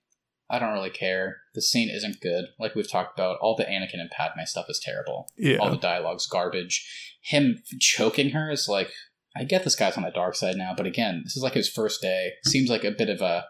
I 0.50 0.58
don't 0.58 0.74
really 0.74 0.90
care. 0.90 1.38
The 1.54 1.62
scene 1.62 1.90
isn't 1.90 2.20
good. 2.20 2.46
Like 2.60 2.74
we've 2.74 2.90
talked 2.90 3.18
about, 3.18 3.38
all 3.42 3.56
the 3.56 3.66
Anakin 3.66 4.00
and 4.00 4.10
Padme 4.10 4.46
stuff 4.46 4.66
is 4.68 4.82
terrible. 4.84 5.28
Yeah, 5.38 5.58
All 5.58 5.70
the 5.70 5.78
dialogue's 5.78 6.26
garbage. 6.28 6.84
Him 7.22 7.62
choking 7.80 8.32
her 8.32 8.50
is 8.52 8.68
like, 8.68 8.92
I 9.38 9.44
get 9.44 9.64
this 9.64 9.76
guy's 9.76 9.98
on 9.98 10.04
the 10.04 10.10
dark 10.12 10.34
side 10.36 10.56
now, 10.56 10.74
but 10.76 10.88
again, 10.88 11.22
this 11.24 11.38
is 11.38 11.44
like 11.44 11.54
his 11.54 11.70
first 11.70 12.02
day. 12.02 12.32
Seems 12.46 12.70
like 12.70 12.84
a 12.84 12.92
bit 12.92 13.10
of 13.10 13.22
a 13.22 13.46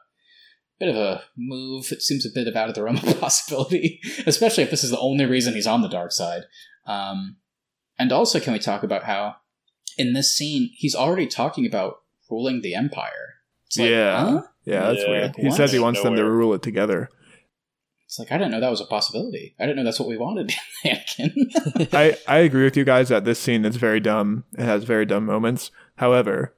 bit 0.79 0.89
of 0.89 0.95
a 0.95 1.23
move. 1.37 1.91
It 1.91 2.01
seems 2.01 2.25
a 2.25 2.29
bit 2.33 2.47
of 2.47 2.55
out 2.55 2.69
of 2.69 2.75
the 2.75 2.83
realm 2.83 2.97
of 2.97 3.19
possibility, 3.19 4.01
especially 4.25 4.63
if 4.63 4.71
this 4.71 4.83
is 4.83 4.91
the 4.91 4.99
only 4.99 5.25
reason 5.25 5.53
he's 5.53 5.67
on 5.67 5.81
the 5.81 5.87
dark 5.89 6.11
side. 6.11 6.43
Um, 6.85 7.37
and 7.97 8.11
also, 8.11 8.39
can 8.39 8.53
we 8.53 8.59
talk 8.59 8.83
about 8.83 9.03
how 9.03 9.37
in 9.97 10.13
this 10.13 10.33
scene 10.35 10.69
he's 10.75 10.95
already 10.95 11.27
talking 11.27 11.65
about 11.65 12.01
ruling 12.29 12.61
the 12.61 12.75
empire? 12.75 13.35
It's 13.67 13.77
like, 13.77 13.89
Yeah. 13.89 14.19
huh? 14.25 14.41
yeah, 14.65 14.79
that's 14.91 15.01
Yeah, 15.03 15.09
weird. 15.09 15.35
He 15.37 15.47
what? 15.47 15.55
says 15.57 15.71
he 15.71 15.79
wants 15.79 16.01
them 16.03 16.15
to 16.15 16.23
rule 16.29 16.53
it 16.53 16.61
together. 16.61 17.09
It's 18.05 18.19
like 18.19 18.31
I 18.31 18.37
didn't 18.37 18.51
know 18.51 18.59
that 18.59 18.69
was 18.69 18.81
a 18.81 18.85
possibility. 18.85 19.55
I 19.59 19.63
didn't 19.63 19.77
know 19.77 19.83
that's 19.83 19.99
what 19.99 20.07
we 20.07 20.17
wanted, 20.17 20.53
Anakin. 20.85 21.89
I, 21.93 22.15
I 22.27 22.37
agree 22.39 22.63
with 22.63 22.77
you 22.77 22.83
guys 22.85 23.09
that 23.09 23.25
this 23.25 23.39
scene 23.39 23.65
is 23.65 23.77
very 23.77 23.99
dumb. 23.99 24.43
It 24.57 24.63
has 24.63 24.83
very 24.83 25.05
dumb 25.07 25.25
moments. 25.25 25.71
However, 25.95 26.53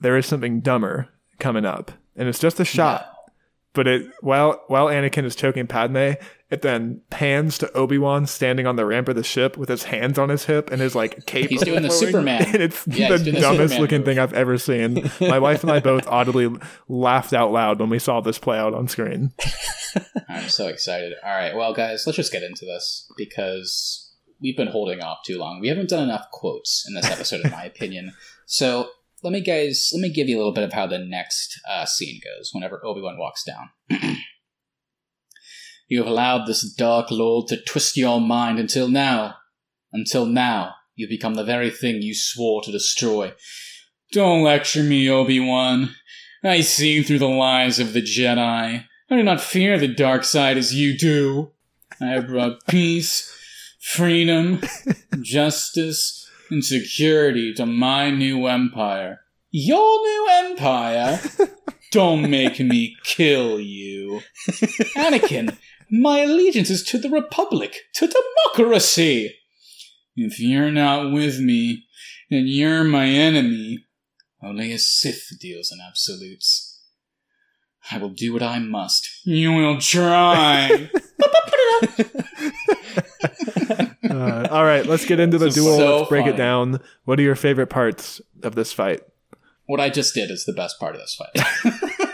there 0.00 0.16
is 0.18 0.26
something 0.26 0.60
dumber 0.60 1.08
coming 1.38 1.64
up, 1.64 1.92
and 2.16 2.28
it's 2.28 2.38
just 2.38 2.60
a 2.60 2.64
shot. 2.66 3.09
But 3.72 3.86
it 3.86 4.10
while 4.20 4.62
while 4.66 4.86
Anakin 4.86 5.24
is 5.24 5.36
choking 5.36 5.66
Padme, 5.66 6.12
it 6.50 6.62
then 6.62 7.02
pans 7.10 7.58
to 7.58 7.72
Obi 7.72 7.98
Wan 7.98 8.26
standing 8.26 8.66
on 8.66 8.74
the 8.74 8.84
ramp 8.84 9.08
of 9.08 9.14
the 9.14 9.22
ship 9.22 9.56
with 9.56 9.68
his 9.68 9.84
hands 9.84 10.18
on 10.18 10.28
his 10.28 10.46
hip 10.46 10.70
and 10.70 10.80
his 10.80 10.96
like 10.96 11.24
cape. 11.26 11.50
He's 11.50 11.62
doing 11.62 11.82
the. 11.82 11.90
Superman. 11.90 12.44
And 12.46 12.62
it's 12.62 12.86
Yeah, 12.88 13.16
the 13.16 13.18
doing 13.18 13.34
the 13.36 13.40
dumbest 13.40 13.78
looking 13.78 14.04
thing 14.04 14.18
I've 14.18 14.32
ever 14.32 14.58
seen. 14.58 15.10
My 15.20 15.38
wife 15.38 15.62
and 15.62 15.70
I 15.70 15.78
both 15.80 16.06
audibly 16.08 16.48
laughed 16.88 17.32
out 17.32 17.52
loud 17.52 17.78
when 17.78 17.90
we 17.90 17.98
saw 17.98 18.20
this 18.20 18.38
play 18.38 18.58
out 18.58 18.74
on 18.74 18.88
screen. 18.88 19.32
I'm 20.28 20.48
so 20.48 20.66
excited. 20.66 21.14
All 21.24 21.30
right, 21.30 21.54
well, 21.54 21.72
guys, 21.74 22.04
let's 22.06 22.16
just 22.16 22.32
get 22.32 22.42
into 22.42 22.64
this 22.64 23.10
because 23.16 24.10
we've 24.40 24.56
been 24.56 24.68
holding 24.68 25.00
off 25.00 25.18
too 25.24 25.38
long. 25.38 25.60
We 25.60 25.68
haven't 25.68 25.90
done 25.90 26.02
enough 26.02 26.30
quotes 26.32 26.84
in 26.88 26.94
this 26.94 27.10
episode, 27.10 27.44
in 27.44 27.50
my 27.50 27.64
opinion. 27.66 28.12
So 28.46 28.88
let 29.22 29.32
me, 29.32 29.40
guys, 29.40 29.90
let 29.92 30.00
me 30.00 30.12
give 30.12 30.28
you 30.28 30.36
a 30.36 30.38
little 30.38 30.54
bit 30.54 30.64
of 30.64 30.72
how 30.72 30.86
the 30.86 30.98
next 30.98 31.60
uh, 31.68 31.84
scene 31.84 32.20
goes. 32.24 32.50
Whenever 32.52 32.84
Obi 32.84 33.00
Wan 33.00 33.18
walks 33.18 33.44
down, 33.44 33.70
you 35.88 35.98
have 35.98 36.06
allowed 36.06 36.46
this 36.46 36.72
dark 36.74 37.10
lord 37.10 37.48
to 37.48 37.62
twist 37.62 37.96
your 37.96 38.20
mind 38.20 38.58
until 38.58 38.88
now. 38.88 39.36
Until 39.92 40.24
now, 40.24 40.74
you've 40.94 41.10
become 41.10 41.34
the 41.34 41.44
very 41.44 41.70
thing 41.70 42.00
you 42.00 42.14
swore 42.14 42.62
to 42.62 42.72
destroy. 42.72 43.32
Don't 44.12 44.42
lecture 44.42 44.82
me, 44.82 45.08
Obi 45.10 45.40
Wan. 45.40 45.94
I 46.42 46.62
see 46.62 47.02
through 47.02 47.18
the 47.18 47.28
lies 47.28 47.78
of 47.78 47.92
the 47.92 48.02
Jedi. 48.02 48.84
I 49.10 49.16
do 49.16 49.22
not 49.22 49.40
fear 49.40 49.78
the 49.78 49.88
dark 49.88 50.24
side 50.24 50.56
as 50.56 50.72
you 50.72 50.96
do. 50.96 51.50
I 52.00 52.06
have 52.06 52.28
brought 52.28 52.66
peace, 52.66 53.30
freedom, 53.80 54.62
justice, 55.20 56.19
and 56.50 56.64
security 56.64 57.52
to 57.54 57.66
my 57.66 58.10
new 58.10 58.46
empire. 58.46 59.20
Your 59.50 59.78
new 59.78 60.28
empire? 60.30 61.20
Don't 61.90 62.30
make 62.30 62.60
me 62.60 62.96
kill 63.02 63.58
you. 63.58 64.20
Anakin, 64.96 65.56
my 65.90 66.20
allegiance 66.20 66.70
is 66.70 66.84
to 66.84 66.98
the 66.98 67.10
Republic, 67.10 67.76
to 67.94 68.06
democracy. 68.06 69.34
If 70.14 70.38
you're 70.38 70.70
not 70.70 71.12
with 71.12 71.40
me, 71.40 71.84
then 72.30 72.44
you're 72.46 72.84
my 72.84 73.06
enemy. 73.06 73.86
Only 74.42 74.72
a 74.72 74.78
Sith 74.78 75.28
deals 75.40 75.72
in 75.72 75.78
absolutes. 75.86 76.80
I 77.90 77.98
will 77.98 78.10
do 78.10 78.32
what 78.32 78.42
I 78.42 78.58
must. 78.60 79.08
You 79.24 79.52
will 79.52 79.80
try. 79.80 80.90
Uh, 84.20 84.48
all 84.50 84.64
right, 84.64 84.84
let's 84.86 85.04
get 85.04 85.18
into 85.20 85.38
the 85.38 85.50
duel. 85.50 85.76
so 85.76 85.96
let's 85.98 86.08
break 86.08 86.22
funny. 86.24 86.34
it 86.34 86.36
down. 86.36 86.80
What 87.04 87.18
are 87.18 87.22
your 87.22 87.34
favorite 87.36 87.68
parts 87.68 88.20
of 88.42 88.54
this 88.54 88.72
fight? 88.72 89.00
what 89.66 89.78
I 89.80 89.88
just 89.88 90.14
did 90.14 90.32
is 90.32 90.44
the 90.44 90.52
best 90.52 90.80
part 90.80 90.96
of 90.96 91.00
this 91.00 91.14
fight. 91.14 92.10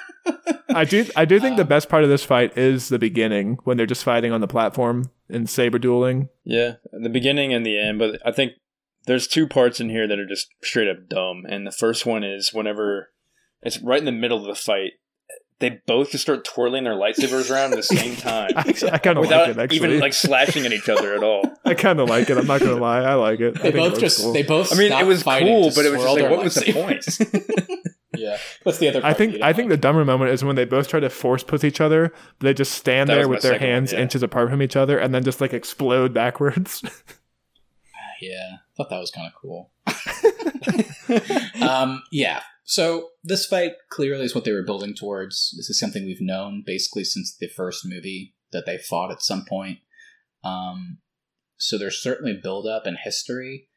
I 0.69 0.85
do 0.85 1.07
I 1.17 1.25
do 1.25 1.39
Uh, 1.39 1.41
think 1.41 1.57
the 1.57 1.65
best 1.65 1.89
part 1.89 2.03
of 2.05 2.11
this 2.11 2.23
fight 2.23 2.57
is 2.59 2.91
the 2.91 2.99
beginning 2.99 3.59
when 3.65 3.77
they're 3.79 3.87
just 3.87 4.05
fighting 4.05 4.31
on 4.31 4.43
the 4.43 4.47
platform 4.47 5.11
and 5.31 5.49
saber 5.49 5.79
dueling. 5.79 6.29
Yeah, 6.45 6.75
the 6.93 7.09
beginning 7.09 7.55
and 7.55 7.65
the 7.65 7.79
end, 7.79 7.99
but 7.99 8.21
I 8.27 8.33
think 8.33 8.53
there's 9.07 9.27
two 9.27 9.47
parts 9.47 9.81
in 9.81 9.89
here 9.89 10.07
that 10.07 10.19
are 10.19 10.27
just 10.27 10.49
straight 10.63 10.89
up 10.89 11.09
dumb. 11.09 11.45
And 11.49 11.67
the 11.67 11.71
first 11.73 12.05
one 12.05 12.23
is 12.25 12.53
whenever 12.53 13.11
it's 13.63 13.81
right 13.81 14.01
in 14.01 14.05
the 14.05 14.13
middle 14.13 14.39
of 14.39 14.45
the 14.45 14.55
fight, 14.61 14.93
they 15.59 15.81
both 15.87 16.11
just 16.11 16.23
start 16.23 16.45
twirling 16.45 16.85
their 16.85 16.95
lightsabers 16.95 17.51
around 17.51 17.73
at 17.73 17.77
the 17.77 17.83
same 17.83 18.15
time 18.17 18.51
I, 18.57 18.75
I 18.93 18.99
kind 18.99 19.17
of 19.19 19.23
without 19.23 19.49
like 19.49 19.57
it 19.57 19.59
actually. 19.59 19.77
even 19.77 20.01
like 20.01 20.13
slashing 20.13 20.67
at 20.67 20.73
each 20.73 20.89
other 20.89 21.15
at 21.15 21.23
all. 21.23 21.43
I 21.65 21.75
kind 21.75 21.99
of 21.99 22.09
like 22.09 22.29
it. 22.29 22.37
I'm 22.37 22.47
not 22.47 22.61
gonna 22.61 22.77
lie. 22.77 23.01
I 23.01 23.15
like 23.15 23.41
it. 23.41 23.55
they 23.55 23.61
I 23.61 23.73
think 23.73 23.75
it 23.75 23.91
both 23.91 24.01
just 24.01 24.21
cool. 24.21 24.33
they 24.33 24.43
both. 24.43 24.73
I 24.73 24.77
mean, 24.77 24.93
it 24.93 25.07
was 25.07 25.23
cool, 25.23 25.71
but 25.75 25.85
it 25.85 25.93
was 25.93 26.03
just 26.03 26.17
like, 26.17 26.31
what 26.31 26.45
was 26.45 26.55
the 26.55 26.73
point? 26.73 27.81
yeah, 28.17 28.37
what's 28.65 28.79
the 28.79 28.89
other? 28.89 29.01
I 29.05 29.15
think 29.15 29.37
I 29.37 29.53
didn't 29.53 29.57
think 29.57 29.69
the 29.69 29.75
like? 29.75 29.81
dumber 29.81 30.05
moment 30.05 30.31
is 30.33 30.45
when 30.45 30.57
they 30.57 30.65
both 30.65 30.89
try 30.89 31.01
to 31.01 31.11
force 31.11 31.43
push 31.43 31.65
each 31.65 31.81
other, 31.81 32.13
but 32.39 32.47
they 32.47 32.55
just 32.55 32.73
stand 32.73 33.09
That 33.09 33.15
there 33.17 33.29
with 33.29 33.43
their 33.43 33.53
second 33.55 33.67
one, 33.67 33.75
hands 33.75 33.93
yeah. 33.93 34.01
inches 34.01 34.23
apart 34.23 34.51
from 34.51 34.63
each 34.63 34.77
other 34.77 34.99
and 34.99 35.15
then 35.15 35.25
just 35.25 35.41
like 35.41 35.53
explode 35.55 36.13
backwards. 36.13 36.83
Yeah, 38.21 38.57
thought 38.77 38.89
that 38.89 38.99
was 38.99 39.11
kind 39.11 39.27
of 39.27 39.35
cool. 39.35 39.71
um, 41.61 42.03
yeah. 42.11 42.41
So 42.65 43.11
this 43.27 43.47
fight 43.47 43.73
clearly 43.91 44.25
is 44.25 44.35
what 44.35 44.45
they 44.45 44.53
were 44.53 44.63
building 44.63 44.95
towards. 44.95 45.55
This 45.57 45.69
is 45.69 45.79
something 45.79 46.05
we've 46.05 46.21
known 46.21 46.63
basically 46.65 47.05
since 47.05 47.37
the 47.37 47.49
first 47.49 47.85
movie 47.85 48.35
that 48.53 48.67
they 48.67 48.79
fought 48.79 49.11
at 49.11 49.23
some 49.23 49.45
point. 49.49 49.79
Um, 50.45 50.99
so 51.57 51.77
there's 51.77 52.01
certainly 52.01 52.39
build 52.41 52.67
up 52.67 52.87
and 52.87 52.97
history. 53.03 53.69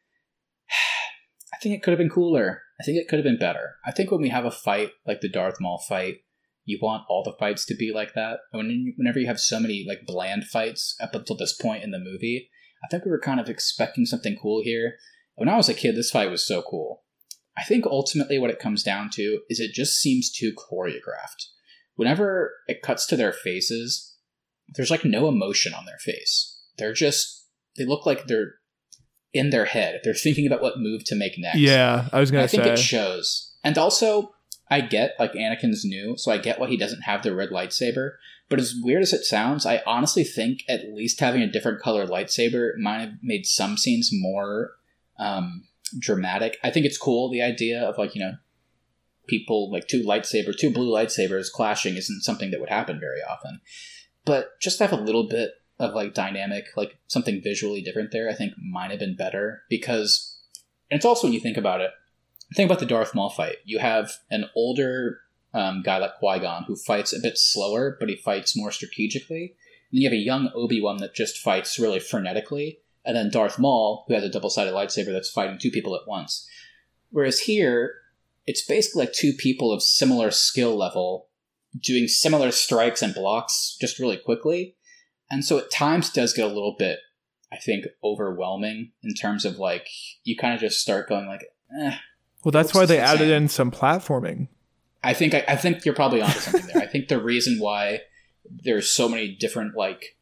I 1.54 1.58
think 1.58 1.76
it 1.76 1.82
could 1.82 1.92
have 1.92 1.98
been 1.98 2.10
cooler. 2.10 2.62
I 2.80 2.84
think 2.84 2.98
it 2.98 3.08
could 3.08 3.18
have 3.18 3.26
been 3.26 3.40
better. 3.40 3.76
I 3.86 3.92
think 3.92 4.12
when 4.12 4.22
we 4.22 4.30
have 4.30 4.46
a 4.46 4.52
fight 4.52 4.92
like 5.06 5.22
the 5.22 5.30
Darth 5.30 5.60
Maul 5.60 5.84
fight, 5.90 6.20
you 6.66 6.78
want 6.82 7.06
all 7.10 7.24
the 7.24 7.36
fights 7.40 7.66
to 7.66 7.76
be 7.76 7.92
like 7.94 8.14
that. 8.14 8.40
When 8.52 8.94
whenever 8.98 9.20
you 9.20 9.28
have 9.28 9.40
so 9.40 9.60
many 9.60 9.84
like 9.88 10.06
bland 10.06 10.46
fights 10.46 10.96
up 11.02 11.16
until 11.16 11.36
this 11.36 11.54
point 11.54 11.84
in 11.84 11.92
the 11.92 12.00
movie, 12.00 12.50
I 12.84 12.88
think 12.88 13.04
we 13.04 13.12
were 13.12 13.20
kind 13.20 13.40
of 13.40 13.50
expecting 13.50 14.06
something 14.06 14.38
cool 14.40 14.62
here. 14.64 14.98
When 15.36 15.50
I 15.50 15.58
was 15.58 15.70
a 15.70 15.74
kid, 15.74 15.96
this 15.96 16.12
fight 16.12 16.30
was 16.30 16.46
so 16.46 16.62
cool. 16.62 17.04
I 17.60 17.64
think 17.64 17.86
ultimately 17.86 18.40
what 18.40 18.50
it 18.52 18.60
comes 18.60 18.84
down 18.84 19.10
to 19.14 19.42
is 19.50 19.60
it 19.60 19.74
just 19.74 20.00
seems 20.00 20.32
too 20.32 20.54
choreographed. 20.54 21.48
Whenever 21.96 22.54
it 22.68 22.82
cuts 22.82 23.06
to 23.08 23.18
their 23.18 23.34
faces, 23.34 24.16
there's 24.76 24.92
like 24.92 25.04
no 25.04 25.28
emotion 25.28 25.74
on 25.74 25.86
their 25.86 25.98
face. 25.98 26.58
They're 26.78 26.94
just, 26.94 27.48
they 27.78 27.86
look 27.86 28.06
like 28.06 28.28
they're 28.28 28.54
in 29.34 29.50
their 29.50 29.66
head. 29.66 30.02
They're 30.04 30.14
thinking 30.14 30.48
about 30.48 30.62
what 30.62 30.80
move 30.80 31.04
to 31.06 31.16
make 31.16 31.34
next. 31.38 31.60
yeah, 31.60 32.08
I 32.12 32.20
was 32.20 32.32
gonna 32.32 32.44
I 32.44 32.48
think 32.48 32.66
it 32.66 32.80
shows. 32.80 33.54
And 33.64 33.78
also, 33.78 34.34
I 34.72 34.82
get 34.82 35.16
like 35.20 35.34
Anakin's 35.34 35.84
new, 35.84 36.16
so 36.18 36.32
I 36.32 36.38
get 36.38 36.60
why 36.60 36.68
he 36.68 36.78
doesn't 36.78 37.02
have 37.02 37.24
the 37.24 37.36
red 37.36 37.50
lightsaber. 37.50 38.14
But 38.50 38.60
as 38.60 38.74
weird 38.82 39.04
as 39.04 39.14
it 39.14 39.26
sounds, 39.26 39.66
I 39.66 39.84
honestly 39.86 40.24
think 40.24 40.62
at 40.68 40.94
least 40.94 41.20
having 41.20 41.42
a 41.42 41.52
different 41.52 41.82
color 41.82 42.08
lightsaber 42.08 42.72
might 42.78 43.00
have 43.00 43.14
made 43.22 43.46
some 43.46 43.78
scenes 43.78 44.10
more 44.12 44.72
um, 45.20 45.66
dramatic. 45.98 46.58
I 46.64 46.72
think 46.72 46.86
it's 46.86 46.98
cool 46.98 47.30
the 47.30 47.42
idea 47.42 47.82
of 47.82 47.98
like 47.98 48.16
you 48.16 48.22
know 48.22 48.34
people 49.28 49.72
like 49.72 49.88
two 49.88 50.04
lightsaber, 50.04 50.56
two 50.58 50.72
blue 50.72 50.92
lightsabers 50.92 51.52
clashing 51.52 51.96
isn't 51.96 52.24
something 52.24 52.52
that 52.52 52.60
would 52.60 52.70
happen 52.70 53.00
very 53.00 53.22
often. 53.22 53.62
But 54.26 54.60
just 54.60 54.80
have 54.80 54.92
a 54.92 54.98
little 54.98 55.28
bit 55.28 55.52
of 55.80 55.94
like 55.94 56.14
dynamic, 56.14 56.66
like 56.76 56.98
something 57.08 57.42
visually 57.42 57.82
different 57.82 58.12
there, 58.12 58.30
I 58.30 58.34
think 58.34 58.54
might 58.58 58.92
have 58.92 59.00
been 59.00 59.16
better 59.16 59.64
because. 59.70 60.36
And 60.92 60.98
it's 60.98 61.06
also 61.06 61.28
when 61.28 61.34
you 61.34 61.40
think 61.40 61.58
about 61.58 61.82
it, 61.82 61.92
think 62.56 62.68
about 62.68 62.80
the 62.80 62.86
Darth 62.86 63.14
Maul 63.14 63.30
fight. 63.30 63.58
You 63.64 63.78
have 63.78 64.12
an 64.32 64.46
older 64.56 65.20
um, 65.54 65.82
guy 65.84 65.98
like 65.98 66.16
Qui 66.20 66.40
Gon 66.40 66.64
who 66.64 66.76
fights 66.76 67.14
a 67.14 67.20
bit 67.20 67.38
slower, 67.38 67.96
but 68.00 68.10
he 68.10 68.16
fights 68.16 68.58
more 68.58 68.72
strategically. 68.72 69.56
And 69.92 70.02
you 70.02 70.08
have 70.08 70.14
a 70.14 70.18
young 70.18 70.52
Obi 70.56 70.82
Wan 70.82 70.98
that 70.98 71.16
just 71.16 71.38
fights 71.38 71.80
really 71.80 72.00
frenetically, 72.00 72.78
and 73.10 73.18
then 73.18 73.32
Darth 73.32 73.58
Maul 73.58 74.06
who 74.08 74.14
has 74.14 74.24
a 74.24 74.30
double 74.30 74.52
sided 74.52 74.72
lightsaber 74.72 75.12
that's 75.12 75.32
fighting 75.32 75.58
two 75.58 75.72
people 75.72 75.96
at 75.96 76.08
once. 76.08 76.48
Whereas 77.10 77.40
here, 77.40 77.96
it's 78.46 78.64
basically 78.64 79.06
like 79.06 79.14
two 79.14 79.34
people 79.34 79.74
of 79.74 79.82
similar 79.82 80.30
skill 80.30 80.78
level 80.78 81.28
doing 81.82 82.08
similar 82.08 82.52
strikes 82.52 83.02
and 83.02 83.16
blocks 83.16 83.76
just 83.82 83.98
really 83.98 84.18
quickly. 84.18 84.76
And 85.32 85.44
so 85.44 85.58
at 85.58 85.72
times 85.72 86.12
does 86.12 86.34
get 86.34 86.46
a 86.46 86.54
little 86.54 86.76
bit, 86.78 87.00
I 87.52 87.58
think, 87.58 87.86
overwhelming 88.04 88.92
in 89.02 89.16
terms 89.16 89.44
of 89.44 89.58
like 89.58 89.88
you 90.24 90.38
kind 90.38 90.54
of 90.54 90.60
just 90.60 90.80
start 90.80 91.10
going 91.10 91.26
like, 91.26 91.46
eh, 91.82 91.98
well, 92.44 92.52
that's 92.52 92.76
why 92.76 92.86
they 92.86 92.98
the 92.98 93.02
added 93.02 93.32
in 93.32 93.48
some 93.48 93.72
platforming. 93.72 94.50
I 95.04 95.16
think 95.16 95.34
I, 95.34 95.44
I 95.48 95.56
think 95.56 95.84
you're 95.84 95.96
probably 95.96 96.22
onto 96.22 96.38
something 96.38 96.68
there. 96.72 96.84
I 96.84 96.86
think 96.86 97.08
the 97.08 97.20
reason 97.20 97.58
why 97.58 98.02
there's 98.46 98.88
so 98.88 99.10
many 99.10 99.36
different 99.36 99.76
like 99.76 100.16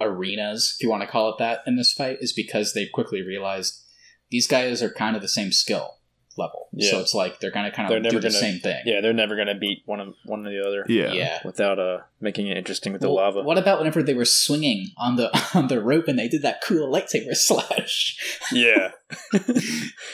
arenas, 0.00 0.76
if 0.78 0.82
you 0.84 0.90
want 0.90 1.02
to 1.02 1.08
call 1.08 1.30
it 1.30 1.36
that, 1.38 1.60
in 1.66 1.76
this 1.76 1.92
fight 1.92 2.18
is 2.20 2.32
because 2.32 2.72
they 2.72 2.86
quickly 2.86 3.22
realized 3.22 3.82
these 4.30 4.46
guys 4.46 4.82
are 4.82 4.90
kind 4.90 5.14
of 5.16 5.22
the 5.22 5.28
same 5.28 5.52
skill 5.52 5.98
level. 6.36 6.66
Yeah. 6.72 6.90
So 6.90 6.98
it's 6.98 7.14
like 7.14 7.38
they're 7.38 7.52
gonna 7.52 7.70
kind 7.70 7.88
They're 7.88 7.98
of 7.98 8.02
never 8.02 8.14
do 8.16 8.20
the 8.22 8.28
gonna- 8.28 8.38
same 8.40 8.58
thing. 8.58 8.82
Yeah, 8.84 9.00
they're 9.00 9.12
never 9.12 9.36
gonna 9.36 9.54
beat 9.54 9.82
one 9.86 10.00
of 10.00 10.14
one 10.24 10.44
or 10.44 10.50
the 10.50 10.66
other 10.66 10.84
Yeah. 10.88 11.12
Yeah. 11.12 11.38
without 11.44 11.78
uh 11.78 11.98
making 12.20 12.48
it 12.48 12.56
interesting 12.56 12.92
with 12.92 13.02
the 13.02 13.06
Well, 13.08 13.16
lava. 13.22 13.42
What 13.42 13.56
about 13.56 13.78
whenever 13.78 14.02
they 14.02 14.14
were 14.14 14.24
swinging 14.24 14.88
on 14.98 15.14
the 15.14 15.30
on 15.54 15.68
the 15.68 15.80
rope 15.80 16.08
and 16.08 16.18
they 16.18 16.26
did 16.26 16.42
that 16.42 16.60
cool 16.66 16.92
lightsaber 16.92 17.34
slash? 17.36 18.18
Yeah, 18.52 18.90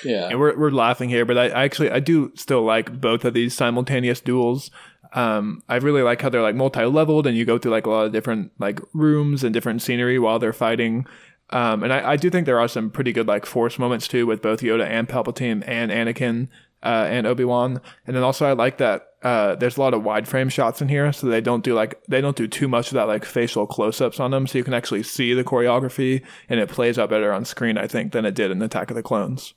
yeah. 0.05 0.29
And 0.29 0.39
we're 0.39 0.59
we're 0.59 0.71
laughing 0.71 1.09
here, 1.09 1.25
but 1.25 1.39
I, 1.39 1.45
I 1.49 1.65
actually 1.65 1.91
I 1.91 2.01
do 2.01 2.33
still 2.37 2.63
like 2.63 3.01
both 3.01 3.25
of 3.25 3.35
these 3.35 3.55
simultaneous 3.55 4.21
duels. 4.21 4.71
Um, 5.13 5.63
I 5.69 5.77
really 5.77 6.03
like 6.03 6.21
how 6.23 6.29
they're 6.29 6.43
like 6.43 6.55
multi-leveled, 6.55 7.27
and 7.27 7.37
you 7.37 7.45
go 7.45 7.59
through 7.59 7.73
like 7.73 7.87
a 7.87 7.91
lot 7.91 8.07
of 8.07 8.13
different 8.13 8.53
like 8.59 8.81
rooms 8.93 9.45
and 9.45 9.53
different 9.53 9.83
scenery 9.83 10.19
while 10.19 10.39
they're 10.39 10.53
fighting. 10.53 11.07
Um, 11.51 11.83
and 11.83 11.93
I, 11.93 12.13
I 12.13 12.17
do 12.17 12.31
think 12.31 12.47
there 12.47 12.61
are 12.61 12.69
some 12.69 12.91
pretty 12.91 13.13
good 13.13 13.27
like 13.27 13.45
force 13.45 13.79
moments 13.79 14.07
too 14.07 14.27
with 14.27 14.41
both 14.41 14.61
Yoda 14.61 14.87
and 14.87 15.09
Palpatine 15.09 15.65
and 15.67 15.91
Anakin 15.91 16.49
uh, 16.83 17.07
and 17.09 17.27
Obi 17.27 17.45
Wan. 17.45 17.81
And 18.07 18.15
then 18.15 18.23
also 18.23 18.47
I 18.47 18.53
like 18.53 18.79
that 18.79 19.09
uh, 19.23 19.55
there's 19.57 19.77
a 19.77 19.81
lot 19.81 19.93
of 19.93 20.03
wide 20.03 20.27
frame 20.27 20.49
shots 20.49 20.81
in 20.81 20.89
here, 20.89 21.13
so 21.13 21.27
they 21.27 21.43
don't 21.43 21.63
do 21.63 21.75
like 21.75 22.03
they 22.09 22.21
don't 22.21 22.37
do 22.37 22.49
too 22.49 22.69
much 22.69 22.89
of 22.89 22.95
that 22.95 23.07
like 23.07 23.25
facial 23.25 23.67
close-ups 23.67 24.19
on 24.19 24.31
them, 24.31 24.47
so 24.47 24.57
you 24.57 24.65
can 24.65 24.73
actually 24.73 25.03
see 25.03 25.35
the 25.35 25.45
choreography, 25.45 26.25
and 26.49 26.59
it 26.59 26.71
plays 26.71 26.99
out 26.99 27.11
better 27.11 27.33
on 27.33 27.45
screen, 27.45 27.77
I 27.77 27.87
think, 27.87 28.13
than 28.13 28.25
it 28.25 28.35
did 28.35 28.51
in 28.51 28.63
Attack 28.63 28.91
of 28.91 28.97
the 28.97 29.03
Clones. 29.03 29.53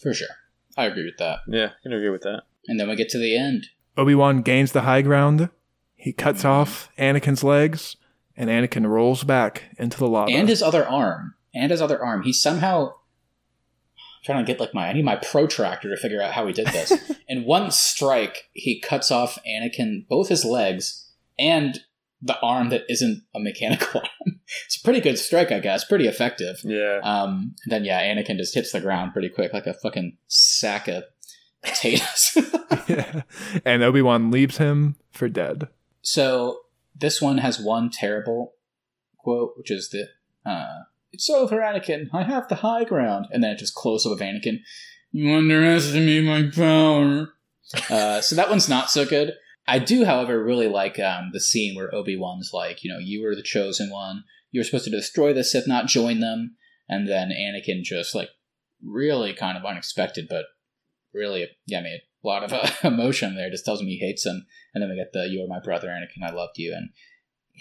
For 0.00 0.14
sure. 0.14 0.28
I 0.76 0.86
agree 0.86 1.04
with 1.04 1.18
that. 1.18 1.40
yeah, 1.48 1.66
I 1.66 1.82
can 1.82 1.92
agree 1.92 2.08
with 2.08 2.22
that. 2.22 2.44
And 2.66 2.80
then 2.80 2.88
we 2.88 2.96
get 2.96 3.10
to 3.10 3.18
the 3.18 3.36
end. 3.36 3.66
Obi 4.00 4.14
Wan 4.14 4.40
gains 4.42 4.72
the 4.72 4.82
high 4.82 5.02
ground. 5.02 5.50
he 5.94 6.12
cuts 6.12 6.44
off 6.44 6.88
Anakin's 6.98 7.44
legs, 7.44 7.96
and 8.36 8.48
Anakin 8.48 8.86
rolls 8.88 9.22
back 9.24 9.64
into 9.78 9.98
the 9.98 10.08
lava. 10.08 10.32
and 10.32 10.48
his 10.48 10.62
other 10.62 10.86
arm, 10.88 11.34
and 11.54 11.70
his 11.70 11.82
other 11.82 12.02
arm. 12.02 12.22
He 12.22 12.32
somehow 12.32 12.86
I'm 12.88 14.24
trying 14.24 14.44
to 14.44 14.50
get 14.50 14.58
like 14.60 14.72
my 14.74 14.88
I 14.88 14.92
need 14.94 15.04
my 15.04 15.16
protractor 15.16 15.90
to 15.90 15.96
figure 16.00 16.22
out 16.22 16.32
how 16.32 16.46
he 16.46 16.52
did 16.52 16.68
this. 16.68 16.92
In 17.28 17.44
one 17.44 17.70
strike, 17.70 18.48
he 18.52 18.80
cuts 18.80 19.10
off 19.10 19.38
Anakin 19.46 20.06
both 20.08 20.28
his 20.28 20.44
legs 20.44 21.10
and 21.38 21.80
the 22.22 22.38
arm 22.40 22.68
that 22.70 22.84
isn't 22.88 23.22
a 23.34 23.40
mechanical 23.40 24.00
arm. 24.24 24.40
It's 24.66 24.76
a 24.80 24.82
pretty 24.82 25.00
good 25.00 25.18
strike, 25.18 25.52
I 25.52 25.60
guess. 25.60 25.84
Pretty 25.84 26.06
effective. 26.06 26.60
Yeah. 26.64 27.00
Um, 27.02 27.54
and 27.64 27.72
then 27.72 27.84
yeah, 27.84 28.02
Anakin 28.02 28.36
just 28.36 28.54
hits 28.54 28.72
the 28.72 28.80
ground 28.80 29.12
pretty 29.12 29.28
quick, 29.28 29.52
like 29.52 29.66
a 29.66 29.74
fucking 29.74 30.16
sack 30.28 30.88
of 30.88 31.04
potatoes. 31.62 32.38
Yeah. 32.88 33.22
and 33.64 33.82
Obi 33.82 34.02
Wan 34.02 34.30
leaves 34.30 34.58
him 34.58 34.96
for 35.12 35.28
dead. 35.28 35.68
so 36.02 36.60
this 36.96 37.20
one 37.20 37.38
has 37.38 37.58
one 37.58 37.90
terrible 37.90 38.54
quote, 39.18 39.54
which 39.56 39.70
is 39.70 39.90
the 39.90 40.08
uh, 40.48 40.84
"It's 41.12 41.30
over, 41.30 41.56
Anakin. 41.56 42.08
I 42.12 42.22
have 42.24 42.48
the 42.48 42.56
high 42.56 42.84
ground," 42.84 43.26
and 43.30 43.42
then 43.42 43.52
it 43.52 43.58
just 43.58 43.74
close 43.74 44.06
up 44.06 44.12
of 44.12 44.20
Anakin. 44.20 44.60
You 45.12 45.34
underestimate 45.34 46.24
my 46.24 46.50
power. 46.54 47.34
Uh, 47.88 48.20
so 48.20 48.34
that 48.34 48.50
one's 48.50 48.68
not 48.68 48.90
so 48.90 49.04
good. 49.04 49.32
I 49.68 49.78
do, 49.78 50.04
however, 50.04 50.42
really 50.42 50.66
like 50.66 50.98
um, 50.98 51.30
the 51.32 51.38
scene 51.38 51.76
where 51.76 51.94
Obi 51.94 52.16
Wan's 52.16 52.50
like, 52.52 52.82
you 52.82 52.92
know, 52.92 52.98
you 52.98 53.22
were 53.22 53.36
the 53.36 53.44
chosen 53.44 53.90
one. 53.90 54.24
You 54.50 54.58
were 54.58 54.64
supposed 54.64 54.86
to 54.86 54.90
destroy 54.90 55.32
the 55.32 55.44
Sith, 55.44 55.68
not 55.68 55.86
join 55.86 56.18
them. 56.18 56.56
And 56.88 57.06
then 57.06 57.30
Anakin 57.30 57.84
just 57.84 58.12
like 58.12 58.30
really 58.84 59.32
kind 59.34 59.56
of 59.56 59.64
unexpected, 59.64 60.26
but 60.28 60.46
really, 61.12 61.48
yeah, 61.66 61.80
I 61.80 61.82
mean, 61.82 61.98
a 62.22 62.26
lot 62.26 62.44
of 62.44 62.52
uh, 62.52 62.68
emotion 62.88 63.36
there. 63.36 63.50
Just 63.50 63.64
tells 63.64 63.80
him 63.80 63.86
he 63.86 63.98
hates 63.98 64.24
him, 64.24 64.46
and 64.74 64.82
then 64.82 64.90
we 64.90 64.96
get 64.96 65.12
the 65.12 65.28
"You 65.28 65.44
are 65.44 65.48
my 65.48 65.60
brother, 65.60 65.88
Anakin. 65.88 66.26
I 66.26 66.32
loved 66.32 66.58
you." 66.58 66.72
And 66.74 66.90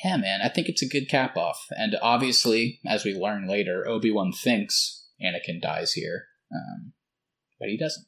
yeah, 0.04 0.18
man, 0.18 0.41
I 0.43 0.50
think 0.50 0.70
it's 0.70 0.82
a 0.82 0.88
good 0.88 1.10
cap 1.10 1.36
off. 1.38 1.68
And 1.72 1.95
obviously, 2.02 2.80
as 2.86 3.04
we 3.04 3.14
learn 3.14 3.47
later, 3.47 3.88
Obi 3.88 4.12
Wan 4.12 4.32
thinks 4.32 5.08
Anakin 5.22 5.62
dies 5.62 5.93
here, 5.93 6.26
um, 6.54 6.93
but 7.60 7.70
he 7.70 7.78
doesn't. 7.78 8.06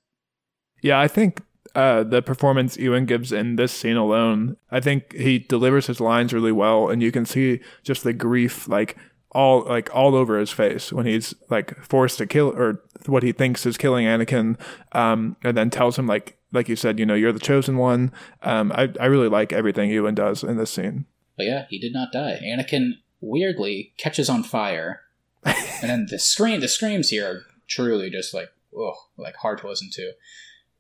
Yeah, 0.81 0.99
I 0.99 1.07
think 1.07 1.41
uh, 1.75 2.03
the 2.03 2.21
performance 2.21 2.77
Ewan 2.77 3.05
gives 3.05 3.31
in 3.31 3.55
this 3.55 3.71
scene 3.71 3.95
alone, 3.95 4.57
I 4.71 4.79
think 4.79 5.13
he 5.13 5.39
delivers 5.39 5.87
his 5.87 6.01
lines 6.01 6.33
really 6.33 6.51
well, 6.51 6.89
and 6.89 7.01
you 7.01 7.11
can 7.11 7.25
see 7.25 7.61
just 7.83 8.03
the 8.03 8.13
grief 8.13 8.67
like 8.67 8.97
all 9.33 9.61
like 9.61 9.93
all 9.95 10.15
over 10.15 10.37
his 10.37 10.51
face 10.51 10.91
when 10.91 11.05
he's 11.05 11.33
like 11.49 11.77
forced 11.83 12.17
to 12.17 12.27
kill 12.27 12.49
or 12.49 12.81
what 13.05 13.23
he 13.23 13.31
thinks 13.31 13.65
is 13.65 13.77
killing 13.77 14.05
Anakin, 14.05 14.59
um, 14.91 15.35
and 15.43 15.57
then 15.57 15.69
tells 15.69 15.97
him 15.97 16.07
like 16.07 16.37
like 16.51 16.67
you 16.67 16.75
said, 16.75 16.99
you 16.99 17.05
know, 17.05 17.13
you're 17.13 17.31
the 17.31 17.39
chosen 17.39 17.77
one. 17.77 18.11
Um, 18.43 18.71
I 18.73 18.89
I 18.99 19.05
really 19.05 19.29
like 19.29 19.53
everything 19.53 19.89
Ewan 19.89 20.15
does 20.15 20.43
in 20.43 20.57
this 20.57 20.71
scene. 20.71 21.05
But 21.37 21.45
yeah, 21.45 21.65
he 21.69 21.79
did 21.79 21.93
not 21.93 22.11
die. 22.11 22.39
Anakin 22.43 22.93
weirdly 23.21 23.93
catches 23.97 24.29
on 24.29 24.43
fire, 24.43 25.01
and 25.45 25.89
then 25.89 26.07
the 26.09 26.19
scream 26.19 26.59
the 26.59 26.67
screams 26.67 27.09
here 27.09 27.25
are 27.25 27.41
truly 27.67 28.09
just 28.09 28.33
like 28.33 28.49
oh, 28.75 28.95
like 29.17 29.35
hard 29.37 29.59
to 29.59 29.67
listen 29.67 29.89
to. 29.93 30.13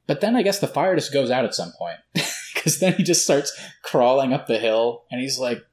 But 0.07 0.21
then 0.21 0.35
I 0.35 0.41
guess 0.41 0.59
the 0.59 0.67
fire 0.67 0.95
just 0.95 1.13
goes 1.13 1.31
out 1.31 1.45
at 1.45 1.55
some 1.55 1.71
point 1.77 1.99
because 2.53 2.79
then 2.79 2.93
he 2.93 3.03
just 3.03 3.23
starts 3.23 3.57
crawling 3.81 4.33
up 4.33 4.47
the 4.47 4.59
hill, 4.59 5.05
and 5.09 5.21
he's 5.21 5.39
like, 5.39 5.65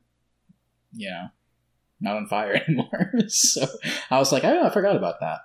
you 0.93 1.11
know, 1.11 1.29
not 2.01 2.17
on 2.17 2.27
fire 2.27 2.63
anymore. 2.69 3.13
so 3.29 3.67
I 4.11 4.19
was 4.19 4.33
like, 4.33 4.45
oh, 4.45 4.65
I 4.65 4.71
forgot 4.71 4.97
about 4.97 5.21
that. 5.21 5.41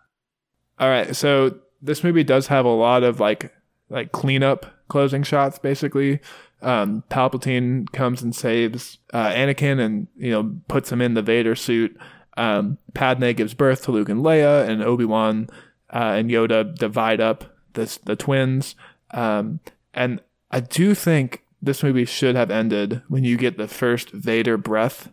All 0.80 0.90
right, 0.90 1.16
so 1.16 1.60
this 1.82 2.04
movie 2.04 2.24
does 2.24 2.48
have 2.48 2.66
a 2.66 2.70
lot 2.70 3.04
of 3.04 3.20
like 3.20 3.54
like 3.90 4.12
cleanup 4.12 4.66
closing 4.88 5.24
shots. 5.24 5.60
Basically, 5.60 6.20
um, 6.62 7.04
Palpatine 7.10 7.92
comes 7.92 8.22
and 8.22 8.36
saves 8.36 8.98
uh, 9.14 9.30
Anakin, 9.30 9.80
and 9.80 10.08
you 10.16 10.32
know 10.32 10.56
puts 10.68 10.92
him 10.92 11.02
in 11.02 11.14
the 11.14 11.22
Vader 11.22 11.56
suit. 11.56 11.96
Um, 12.36 12.80
Padme 12.96 13.32
gives 13.32 13.54
birth 13.54 13.84
to 13.84 13.92
Luke 13.92 14.10
and 14.10 14.24
Leia, 14.24 14.68
and 14.68 14.82
Obi 14.82 15.06
Wan 15.06 15.48
uh, 15.92 16.16
and 16.18 16.30
Yoda 16.32 16.76
divide 16.76 17.22
up 17.22 17.56
the 17.74 17.98
the 18.06 18.16
twins. 18.16 18.76
Um, 19.12 19.60
and 19.94 20.22
I 20.50 20.60
do 20.60 20.96
think 20.96 21.44
this 21.62 21.84
movie 21.84 22.06
should 22.06 22.36
have 22.36 22.52
ended 22.52 23.02
when 23.08 23.24
you 23.24 23.38
get 23.38 23.58
the 23.58 23.68
first 23.68 24.10
Vader 24.12 24.58
breath. 24.58 25.12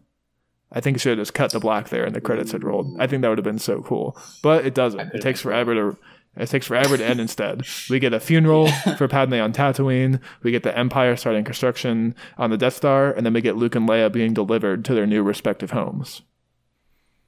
I 0.72 0.80
think 0.80 0.96
it 0.96 1.00
should 1.00 1.18
have 1.18 1.26
just 1.26 1.34
cut 1.34 1.52
the 1.52 1.60
black 1.60 1.88
there 1.88 2.04
and 2.04 2.14
the 2.14 2.20
credits 2.20 2.52
had 2.52 2.64
rolled. 2.64 2.96
I 3.00 3.06
think 3.06 3.22
that 3.22 3.28
would 3.28 3.38
have 3.38 3.44
been 3.44 3.58
so 3.58 3.82
cool, 3.82 4.16
but 4.42 4.64
it 4.64 4.74
doesn't. 4.74 5.14
It 5.14 5.20
takes 5.20 5.40
forever 5.40 5.74
to. 5.74 5.98
It 6.36 6.48
takes 6.48 6.68
forever 6.68 6.96
to 6.96 7.04
end. 7.04 7.20
Instead, 7.20 7.66
we 7.88 7.98
get 7.98 8.12
a 8.12 8.20
funeral 8.20 8.68
for 8.96 9.08
Padme 9.08 9.34
on 9.34 9.52
Tatooine. 9.52 10.20
We 10.44 10.52
get 10.52 10.62
the 10.62 10.76
Empire 10.76 11.16
starting 11.16 11.44
construction 11.44 12.14
on 12.38 12.50
the 12.50 12.56
Death 12.56 12.76
Star, 12.76 13.10
and 13.12 13.26
then 13.26 13.32
we 13.32 13.40
get 13.40 13.56
Luke 13.56 13.74
and 13.74 13.88
Leia 13.88 14.12
being 14.12 14.32
delivered 14.32 14.84
to 14.84 14.94
their 14.94 15.06
new 15.06 15.24
respective 15.24 15.72
homes. 15.72 16.22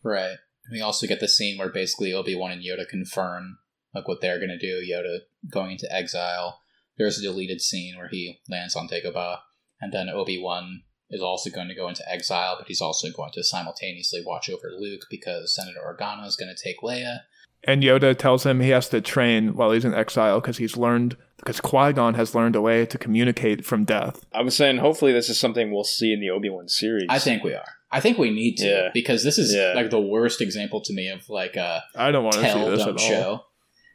Right. 0.05 0.37
We 0.71 0.81
also 0.81 1.09
get 1.09 1.19
the 1.19 1.29
scene 1.29 1.59
where 1.59 1.69
basically 1.69 2.13
Obi 2.13 2.37
Wan 2.37 2.53
and 2.53 2.63
Yoda 2.63 2.89
confirm 2.89 3.59
like 3.93 4.07
what 4.07 4.21
they're 4.21 4.39
gonna 4.39 4.59
do. 4.59 4.81
Yoda 4.89 5.19
going 5.51 5.73
into 5.73 5.93
exile. 5.93 6.61
There's 6.97 7.19
a 7.19 7.23
deleted 7.23 7.61
scene 7.61 7.97
where 7.97 8.09
he 8.09 8.41
lands 8.49 8.77
on 8.77 8.89
Dagobah, 8.89 9.39
and 9.81 9.93
then 9.93 10.09
Obi 10.09 10.41
Wan 10.41 10.83
is 11.13 11.23
also 11.23 11.51
going 11.51 11.69
to 11.69 11.75
go 11.75 11.89
into 11.89 12.03
exile, 12.11 12.57
but 12.59 12.67
he's 12.69 12.81
also 12.81 13.09
going 13.11 13.31
to 13.35 13.45
simultaneously 13.45 14.23
watch 14.27 14.49
over 14.51 14.71
Luke 14.79 15.03
because 15.11 15.55
Senator 15.55 15.81
Organa 15.87 16.27
is 16.27 16.37
going 16.37 16.53
to 16.55 16.63
take 16.63 16.81
Leia. 16.81 17.21
And 17.65 17.83
Yoda 17.83 18.17
tells 18.19 18.45
him 18.45 18.59
he 18.61 18.71
has 18.71 18.89
to 18.89 19.01
train 19.01 19.55
while 19.55 19.71
he's 19.71 19.85
in 19.85 19.95
exile 19.95 20.41
because 20.41 20.59
he's 20.59 20.77
learned 20.77 21.17
because 21.37 21.61
Qui 21.61 21.93
Gon 21.93 22.15
has 22.15 22.35
learned 22.35 22.57
a 22.57 22.61
way 22.61 22.87
to 22.87 22.99
communicate 22.99 23.65
from 23.65 23.85
death. 23.85 24.25
I 24.33 24.43
was 24.43 24.57
saying, 24.57 24.79
hopefully, 24.79 25.13
this 25.13 25.29
is 25.29 25.39
something 25.39 25.71
we'll 25.73 25.85
see 25.85 26.13
in 26.13 26.21
the 26.21 26.31
Obi 26.31 26.49
Wan 26.51 26.69
series. 26.69 27.07
I 27.09 27.19
think 27.19 27.45
we 27.45 27.55
are. 27.55 27.65
I 27.91 28.01
think 28.01 28.17
we 28.19 28.31
need 28.31 28.57
to 28.59 28.67
Yeah. 28.67 28.89
because 28.95 29.23
this 29.23 29.39
is 29.39 29.55
Yeah. 29.55 29.75
like 29.75 29.91
the 29.91 30.01
worst 30.01 30.41
example 30.41 30.81
to 30.83 30.93
me 30.93 31.09
of 31.09 31.29
like 31.29 31.57
a 31.57 31.85
I 31.95 32.11
don't 32.11 32.25
want 32.25 32.37
to 32.37 32.41
see 32.53 32.71
this 32.71 32.81
at 32.83 32.89
all. 32.89 32.97
show 32.99 33.45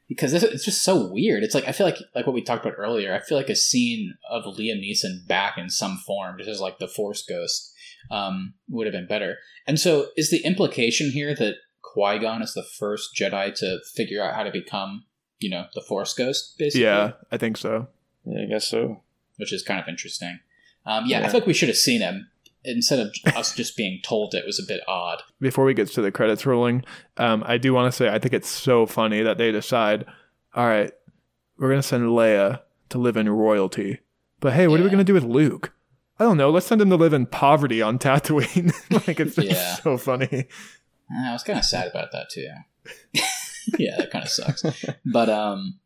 because 0.08 0.34
it's 0.34 0.66
just 0.66 0.84
so 0.84 1.12
weird. 1.12 1.44
It's 1.44 1.54
like 1.56 1.68
I 1.68 1.72
feel 1.72 1.86
like 1.88 1.98
like 2.16 2.26
what 2.26 2.34
we 2.34 2.42
talked 2.42 2.66
about 2.66 2.78
earlier. 2.78 3.14
I 3.14 3.20
feel 3.20 3.38
like 3.38 3.50
a 3.50 3.56
scene 3.56 4.16
of 4.30 4.44
Liam 4.46 4.82
Neeson 4.82 5.28
back 5.28 5.58
in 5.58 5.70
some 5.70 5.98
form, 5.98 6.38
just 6.38 6.50
as 6.50 6.62
like 6.62 6.80
the 6.80 6.88
Force 6.88 7.24
Ghost, 7.28 7.74
um, 8.10 8.54
would 8.70 8.88
have 8.88 8.94
been 8.94 9.08
better. 9.08 9.38
And 9.66 9.80
so, 9.80 10.08
is 10.16 10.30
the 10.32 10.44
implication 10.46 11.12
here 11.12 11.36
that 11.36 11.56
Qui 11.82 12.20
Gon 12.20 12.42
is 12.42 12.54
the 12.54 12.64
first 12.64 13.10
Jedi 13.20 13.54
to 13.56 13.80
figure 13.96 14.24
out 14.24 14.36
how 14.36 14.44
to 14.44 14.52
become, 14.52 15.06
you 15.40 15.50
know, 15.50 15.66
the 15.76 15.82
Force 15.82 16.14
Ghost, 16.14 16.56
basically? 16.58 16.84
Yeah, 16.86 17.14
I 17.32 17.38
think 17.38 17.58
so. 17.58 17.88
Yeah, 18.26 18.44
I 18.44 18.46
guess 18.46 18.68
so. 18.68 19.02
which 19.38 19.54
is 19.54 19.62
kind 19.62 19.80
of 19.80 19.88
interesting. 19.88 20.40
Um, 20.86 21.06
yeah, 21.06 21.18
I 21.18 21.22
Yeah. 21.22 21.28
feel 21.28 21.40
like 21.42 21.48
we 21.48 21.54
should 21.54 21.70
have 21.70 21.78
seen 21.78 22.02
him 22.02 22.30
instead 22.68 23.00
of 23.00 23.16
us 23.36 23.56
just 23.56 23.76
being 23.78 24.00
told 24.04 24.34
it 24.36 24.46
was 24.46 24.60
a 24.60 24.68
bit 24.68 24.82
odd. 24.88 25.24
Before 25.40 25.66
we 25.66 25.74
get 25.74 25.88
to 25.92 26.02
the 26.02 26.12
credits 26.12 26.46
rolling, 26.46 26.84
um, 27.18 27.44
I 27.46 27.58
do 27.58 27.74
want 27.74 27.92
to 27.92 27.96
say 27.96 28.10
I 28.10 28.20
think 28.20 28.34
it's 28.34 28.50
so 28.50 28.86
funny 28.86 29.22
that 29.24 29.38
they 29.38 29.52
decide, 29.52 30.06
all 30.54 30.68
right, 30.68 30.92
we're 31.58 31.70
gonna 31.70 31.82
send 31.84 32.04
Leia 32.10 32.62
to 32.90 32.98
live 32.98 33.18
in 33.18 33.28
royalty, 33.30 34.00
but 34.40 34.54
hey, 34.54 34.68
what 34.68 34.80
are 34.80 34.84
we 34.84 34.90
gonna 34.90 35.04
do 35.04 35.14
with 35.14 35.24
Luke? 35.24 35.74
I 36.20 36.24
don't 36.24 36.38
know. 36.38 36.50
Let's 36.50 36.66
send 36.66 36.82
him 36.82 36.90
to 36.90 36.96
live 36.96 37.14
in 37.14 37.26
poverty 37.28 37.82
on 37.82 38.00
Tatooine. 38.00 38.74
like 39.08 39.20
it's 39.20 39.36
just 39.36 39.48
Yeah. 39.50 39.76
so 39.76 39.98
funny. 39.98 40.46
I 41.12 41.32
was 41.34 41.44
kind 41.44 41.60
of 41.60 41.66
sad 41.66 41.88
about 41.88 42.12
that 42.12 42.30
too. 42.32 42.48
yeah, 43.78 43.98
that 43.98 44.12
kind 44.12 44.24
of 44.26 44.30
sucks. 44.32 44.64
But 45.06 45.30
um, 45.30 45.80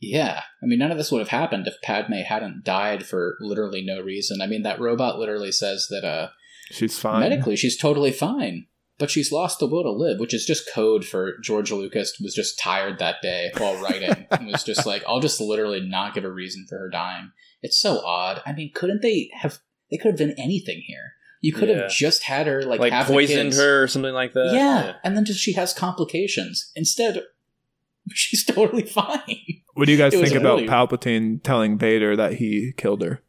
yeah, 0.00 0.42
I 0.62 0.66
mean, 0.66 0.78
none 0.78 0.90
of 0.90 0.98
this 0.98 1.12
would 1.12 1.18
have 1.20 1.28
happened 1.28 1.66
if 1.66 1.80
Padme 1.82 2.14
hadn't 2.26 2.64
died 2.64 3.04
for 3.06 3.36
literally 3.40 3.82
no 3.82 4.00
reason. 4.00 4.40
I 4.40 4.46
mean, 4.46 4.62
that 4.62 4.80
robot 4.80 5.18
literally 5.18 5.52
says 5.52 5.86
that 5.90 6.04
uh, 6.06 6.28
She's 6.70 6.98
fine. 6.98 7.20
medically 7.20 7.56
she's 7.56 7.76
totally 7.76 8.12
fine, 8.12 8.66
but 8.98 9.10
she's 9.10 9.30
lost 9.32 9.58
the 9.58 9.66
will 9.66 9.82
to 9.82 9.90
live, 9.90 10.18
which 10.20 10.32
is 10.34 10.46
just 10.46 10.72
code 10.72 11.04
for 11.04 11.36
George 11.42 11.70
Lucas 11.72 12.18
was 12.20 12.34
just 12.34 12.58
tired 12.58 12.98
that 12.98 13.16
day 13.22 13.50
while 13.58 13.80
writing 13.82 14.26
and 14.30 14.46
was 14.46 14.64
just 14.64 14.86
like, 14.86 15.02
I'll 15.06 15.20
just 15.20 15.40
literally 15.40 15.80
not 15.80 16.14
give 16.14 16.24
a 16.24 16.30
reason 16.32 16.64
for 16.68 16.78
her 16.78 16.88
dying. 16.88 17.32
It's 17.62 17.78
so 17.78 18.00
odd. 18.06 18.40
I 18.46 18.52
mean, 18.52 18.70
couldn't 18.74 19.02
they 19.02 19.30
have? 19.34 19.58
They 19.90 19.96
could 19.98 20.12
have 20.12 20.18
done 20.18 20.34
anything 20.38 20.82
here. 20.86 21.12
You 21.42 21.52
could 21.52 21.68
Yeah. 21.68 21.82
have 21.82 21.90
just 21.90 22.22
had 22.22 22.46
her 22.46 22.62
like, 22.62 22.80
Like, 22.80 22.92
have 22.92 23.08
the 23.08 23.12
poisoned 23.14 23.50
kids. 23.50 23.58
her 23.58 23.82
or 23.82 23.88
something 23.88 24.14
like 24.14 24.32
that. 24.34 24.52
Yeah. 24.54 24.94
and 25.04 25.16
then 25.16 25.24
just 25.24 25.40
she 25.40 25.52
has 25.54 25.72
complications. 25.74 26.70
Instead, 26.76 27.22
she's 28.14 28.44
totally 28.44 28.84
fine. 28.84 29.59
What 29.74 29.86
do 29.86 29.92
you 29.92 29.98
guys 29.98 30.14
It 30.14 30.22
think 30.24 30.34
about 30.34 30.56
really- 30.56 30.68
Palpatine 30.68 31.42
telling 31.42 31.78
Vader 31.78 32.16
that 32.16 32.34
he 32.34 32.72
killed 32.76 33.02
her? 33.02 33.22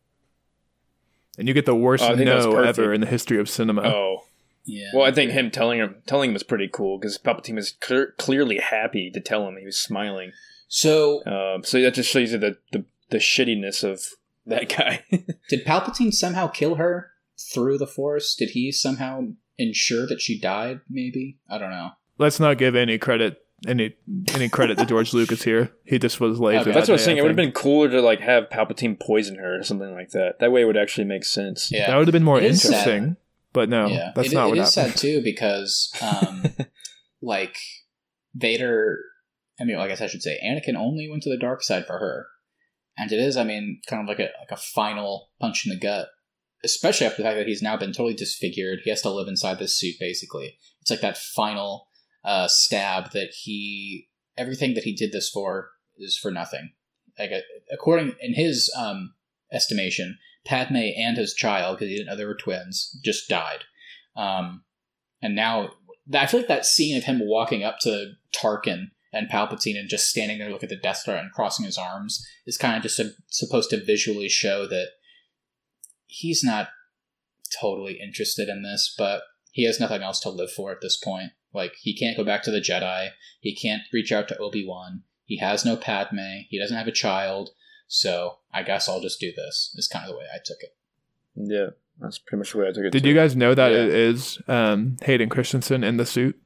And 1.37 1.47
you 1.47 1.53
get 1.53 1.65
the 1.65 1.75
worst 1.75 2.03
Oh, 2.03 2.07
I 2.07 2.15
think 2.15 2.27
that's 2.27 2.45
no 2.45 2.57
ever 2.61 2.93
in 2.93 3.01
the 3.01 3.07
history 3.07 3.39
of 3.39 3.49
cinema. 3.49 3.83
Oh. 3.83 4.25
Yeah. 4.65 4.89
Well, 4.93 5.05
I 5.05 5.11
think 5.11 5.31
him 5.31 5.49
telling 5.49 5.79
him 5.79 5.95
telling 6.05 6.29
him 6.29 6.33
was 6.33 6.43
pretty 6.43 6.67
cool 6.71 6.99
because 6.99 7.17
Palpatine 7.17 7.55
was 7.55 7.71
clear, 7.81 8.13
clearly 8.17 8.59
happy 8.59 9.09
to 9.09 9.19
tell 9.19 9.47
him. 9.47 9.57
He 9.57 9.65
was 9.65 9.77
smiling. 9.77 10.33
So, 10.67 11.23
Um, 11.25 11.63
so 11.63 11.81
that 11.81 11.95
just 11.95 12.09
shows 12.11 12.31
you 12.31 12.37
the, 12.37 12.57
the 12.71 12.85
the 13.09 13.17
shittiness 13.17 13.83
of 13.83 14.03
that 14.45 14.69
guy. 14.69 15.03
did 15.49 15.65
Palpatine 15.65 16.13
somehow 16.13 16.47
kill 16.47 16.75
her 16.75 17.11
through 17.53 17.77
the 17.79 17.87
Force? 17.87 18.35
Did 18.35 18.51
he 18.51 18.71
somehow 18.71 19.29
ensure 19.57 20.05
that 20.07 20.21
she 20.21 20.39
died? 20.39 20.81
Maybe 20.89 21.37
I 21.49 21.57
don't 21.57 21.71
know. 21.71 21.91
Let's 22.19 22.39
not 22.39 22.59
give 22.59 22.75
any 22.75 22.99
credit 22.99 23.43
any 23.67 23.93
any 24.33 24.49
credit 24.49 24.77
to 24.79 24.85
George 24.85 25.13
Lucas 25.13 25.43
here. 25.43 25.71
He 25.83 25.99
just 25.99 26.19
was 26.19 26.39
lazy. 26.39 26.57
Okay. 26.59 26.71
that 26.71 26.73
That's 26.73 26.87
what 26.89 26.93
I 26.93 26.95
was 26.95 27.01
day, 27.01 27.05
saying. 27.05 27.17
It 27.17 27.21
would 27.21 27.29
have 27.29 27.35
been 27.35 27.51
cooler 27.51 27.89
to 27.89 28.01
like 28.01 28.19
have 28.21 28.49
Palpatine 28.49 28.99
poison 28.99 29.35
her 29.37 29.59
or 29.59 29.63
something 29.63 29.93
like 29.93 30.09
that. 30.11 30.39
That 30.39 30.51
way, 30.51 30.61
it 30.61 30.65
would 30.65 30.77
actually 30.77 31.05
make 31.05 31.23
sense. 31.25 31.71
Yeah, 31.71 31.87
That 31.91 31.97
would 31.97 32.07
have 32.07 32.13
been 32.13 32.23
more 32.23 32.37
It 32.39 32.45
is 32.45 32.61
sad. 32.61 32.67
interesting. 32.73 33.17
But 33.53 33.69
no, 33.69 33.87
yeah, 33.87 34.11
that's 34.15 34.29
It- 34.31 34.33
not 34.33 34.45
it 34.47 34.49
what 34.49 34.57
is 34.59 34.75
happened. 34.75 34.93
It 34.93 34.95
is 34.95 35.01
sad 35.01 35.01
too 35.01 35.21
because, 35.23 35.93
um, 36.01 36.43
like 37.21 37.57
Vader. 38.35 38.99
I 39.59 39.63
mean, 39.63 39.77
I 39.77 39.87
guess 39.87 40.01
I 40.01 40.07
should 40.07 40.23
say 40.23 40.39
Anakin 40.43 40.75
only 40.75 41.07
went 41.09 41.23
to 41.23 41.29
the 41.29 41.37
dark 41.37 41.61
side 41.61 41.85
for 41.85 41.99
her, 41.99 42.27
and 42.97 43.11
it 43.11 43.19
is, 43.19 43.37
I 43.37 43.43
mean, 43.43 43.81
kind 43.87 44.01
of 44.01 44.07
like 44.07 44.19
a 44.19 44.29
like 44.39 44.51
a 44.51 44.57
final 44.57 45.29
punch 45.39 45.65
in 45.65 45.69
the 45.71 45.79
gut. 45.79 46.07
Especially 46.63 47.07
after 47.07 47.21
the 47.23 47.27
fact 47.27 47.37
that 47.37 47.47
he's 47.47 47.61
now 47.63 47.75
been 47.75 47.91
totally 47.91 48.13
disfigured. 48.13 48.79
He 48.83 48.89
has 48.91 49.01
to 49.01 49.09
live 49.09 49.27
inside 49.27 49.57
this 49.59 49.75
suit. 49.77 49.95
Basically, 49.99 50.57
it's 50.81 50.91
like 50.91 51.01
that 51.01 51.17
final 51.17 51.87
uh, 52.23 52.47
stab 52.47 53.11
that 53.11 53.31
he 53.43 54.09
everything 54.37 54.73
that 54.73 54.83
he 54.83 54.95
did 54.95 55.11
this 55.11 55.29
for 55.29 55.71
is 55.97 56.17
for 56.17 56.31
nothing. 56.31 56.71
Like 57.17 57.31
uh, 57.31 57.39
according 57.71 58.15
in 58.21 58.33
his 58.33 58.71
um, 58.77 59.13
estimation, 59.51 60.17
Padme 60.45 60.77
and 60.97 61.17
his 61.17 61.33
child, 61.33 61.77
because 61.77 61.89
he 61.89 61.95
didn't 61.95 62.07
know 62.07 62.15
they 62.15 62.25
were 62.25 62.35
twins, 62.35 62.97
just 63.03 63.29
died. 63.29 63.63
Um, 64.15 64.63
and 65.21 65.35
now 65.35 65.71
I 66.13 66.25
feel 66.25 66.41
like 66.41 66.47
that 66.47 66.65
scene 66.65 66.97
of 66.97 67.03
him 67.03 67.21
walking 67.23 67.63
up 67.63 67.79
to 67.81 68.13
Tarkin 68.35 68.91
and 69.13 69.29
Palpatine 69.29 69.77
and 69.77 69.89
just 69.89 70.09
standing 70.09 70.39
there 70.39 70.49
looking 70.49 70.71
at 70.71 70.75
the 70.75 70.81
Death 70.81 70.97
Star 70.97 71.15
and 71.15 71.31
crossing 71.31 71.65
his 71.65 71.77
arms 71.77 72.25
is 72.45 72.57
kind 72.57 72.77
of 72.77 72.83
just 72.83 72.99
a, 72.99 73.11
supposed 73.27 73.69
to 73.69 73.83
visually 73.83 74.29
show 74.29 74.65
that 74.67 74.87
he's 76.07 76.43
not 76.43 76.69
totally 77.59 77.99
interested 78.01 78.47
in 78.49 78.63
this, 78.63 78.93
but 78.97 79.21
he 79.51 79.65
has 79.65 79.79
nothing 79.79 80.01
else 80.01 80.19
to 80.21 80.29
live 80.29 80.51
for 80.51 80.71
at 80.71 80.81
this 80.81 80.97
point. 80.97 81.31
Like 81.53 81.73
he 81.81 81.95
can't 81.95 82.17
go 82.17 82.23
back 82.23 82.43
to 82.43 82.51
the 82.51 82.59
Jedi. 82.61 83.09
He 83.39 83.55
can't 83.55 83.81
reach 83.93 84.11
out 84.11 84.27
to 84.29 84.37
Obi 84.37 84.65
Wan. 84.65 85.03
He 85.25 85.37
has 85.39 85.63
no 85.65 85.75
Padme. 85.77 86.43
He 86.49 86.59
doesn't 86.59 86.77
have 86.77 86.87
a 86.87 86.91
child. 86.91 87.49
So 87.87 88.37
I 88.53 88.63
guess 88.63 88.87
I'll 88.87 89.01
just 89.01 89.19
do 89.19 89.31
this. 89.35 89.73
Is 89.77 89.87
kind 89.87 90.05
of 90.05 90.11
the 90.11 90.17
way 90.17 90.25
I 90.33 90.37
took 90.43 90.57
it. 90.61 90.75
Yeah, 91.35 91.67
that's 91.99 92.17
pretty 92.17 92.39
much 92.39 92.51
the 92.53 92.59
way 92.59 92.67
I 92.67 92.71
took 92.71 92.85
it. 92.85 92.91
Did 92.91 93.03
too. 93.03 93.09
you 93.09 93.15
guys 93.15 93.35
know 93.35 93.53
that 93.53 93.71
Yeah. 93.71 93.79
it 93.79 93.89
is 93.89 94.39
um, 94.47 94.97
Hayden 95.03 95.29
Christensen 95.29 95.83
in 95.83 95.97
the 95.97 96.05
suit? 96.05 96.37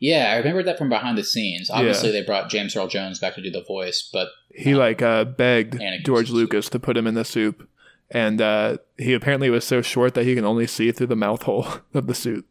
Yeah, 0.00 0.30
I 0.32 0.36
remember 0.36 0.62
that 0.62 0.78
from 0.78 0.88
behind 0.88 1.18
the 1.18 1.24
scenes. 1.24 1.70
Obviously, 1.70 2.12
they 2.12 2.22
brought 2.22 2.48
James 2.50 2.76
Earl 2.76 2.86
Jones 2.86 3.18
back 3.18 3.34
to 3.34 3.42
do 3.42 3.50
the 3.50 3.64
voice, 3.64 4.08
but 4.12 4.28
He 4.54 4.74
like 4.76 5.02
uh, 5.02 5.24
begged 5.24 5.74
Anakin 5.74 6.04
George 6.06 6.30
Lucas 6.30 6.68
to 6.68 6.78
put 6.78 6.96
him 6.96 7.06
in 7.06 7.14
the 7.14 7.24
soup, 7.24 7.68
and 8.10 8.40
uh, 8.40 8.78
he 8.96 9.12
apparently 9.12 9.50
was 9.50 9.64
so 9.66 9.82
short 9.82 10.14
that 10.14 10.24
he 10.24 10.34
can 10.34 10.44
only 10.44 10.66
see 10.66 10.92
through 10.92 11.08
the 11.08 11.16
mouth 11.16 11.42
hole 11.42 11.66
of 11.94 12.06
the 12.06 12.14
suit. 12.14 12.46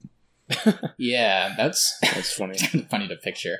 yeah, 0.98 1.54
that's 1.58 1.98
That's 2.02 2.34
funny. 2.34 2.58
funny 2.90 3.08
to 3.08 3.16
picture. 3.18 3.58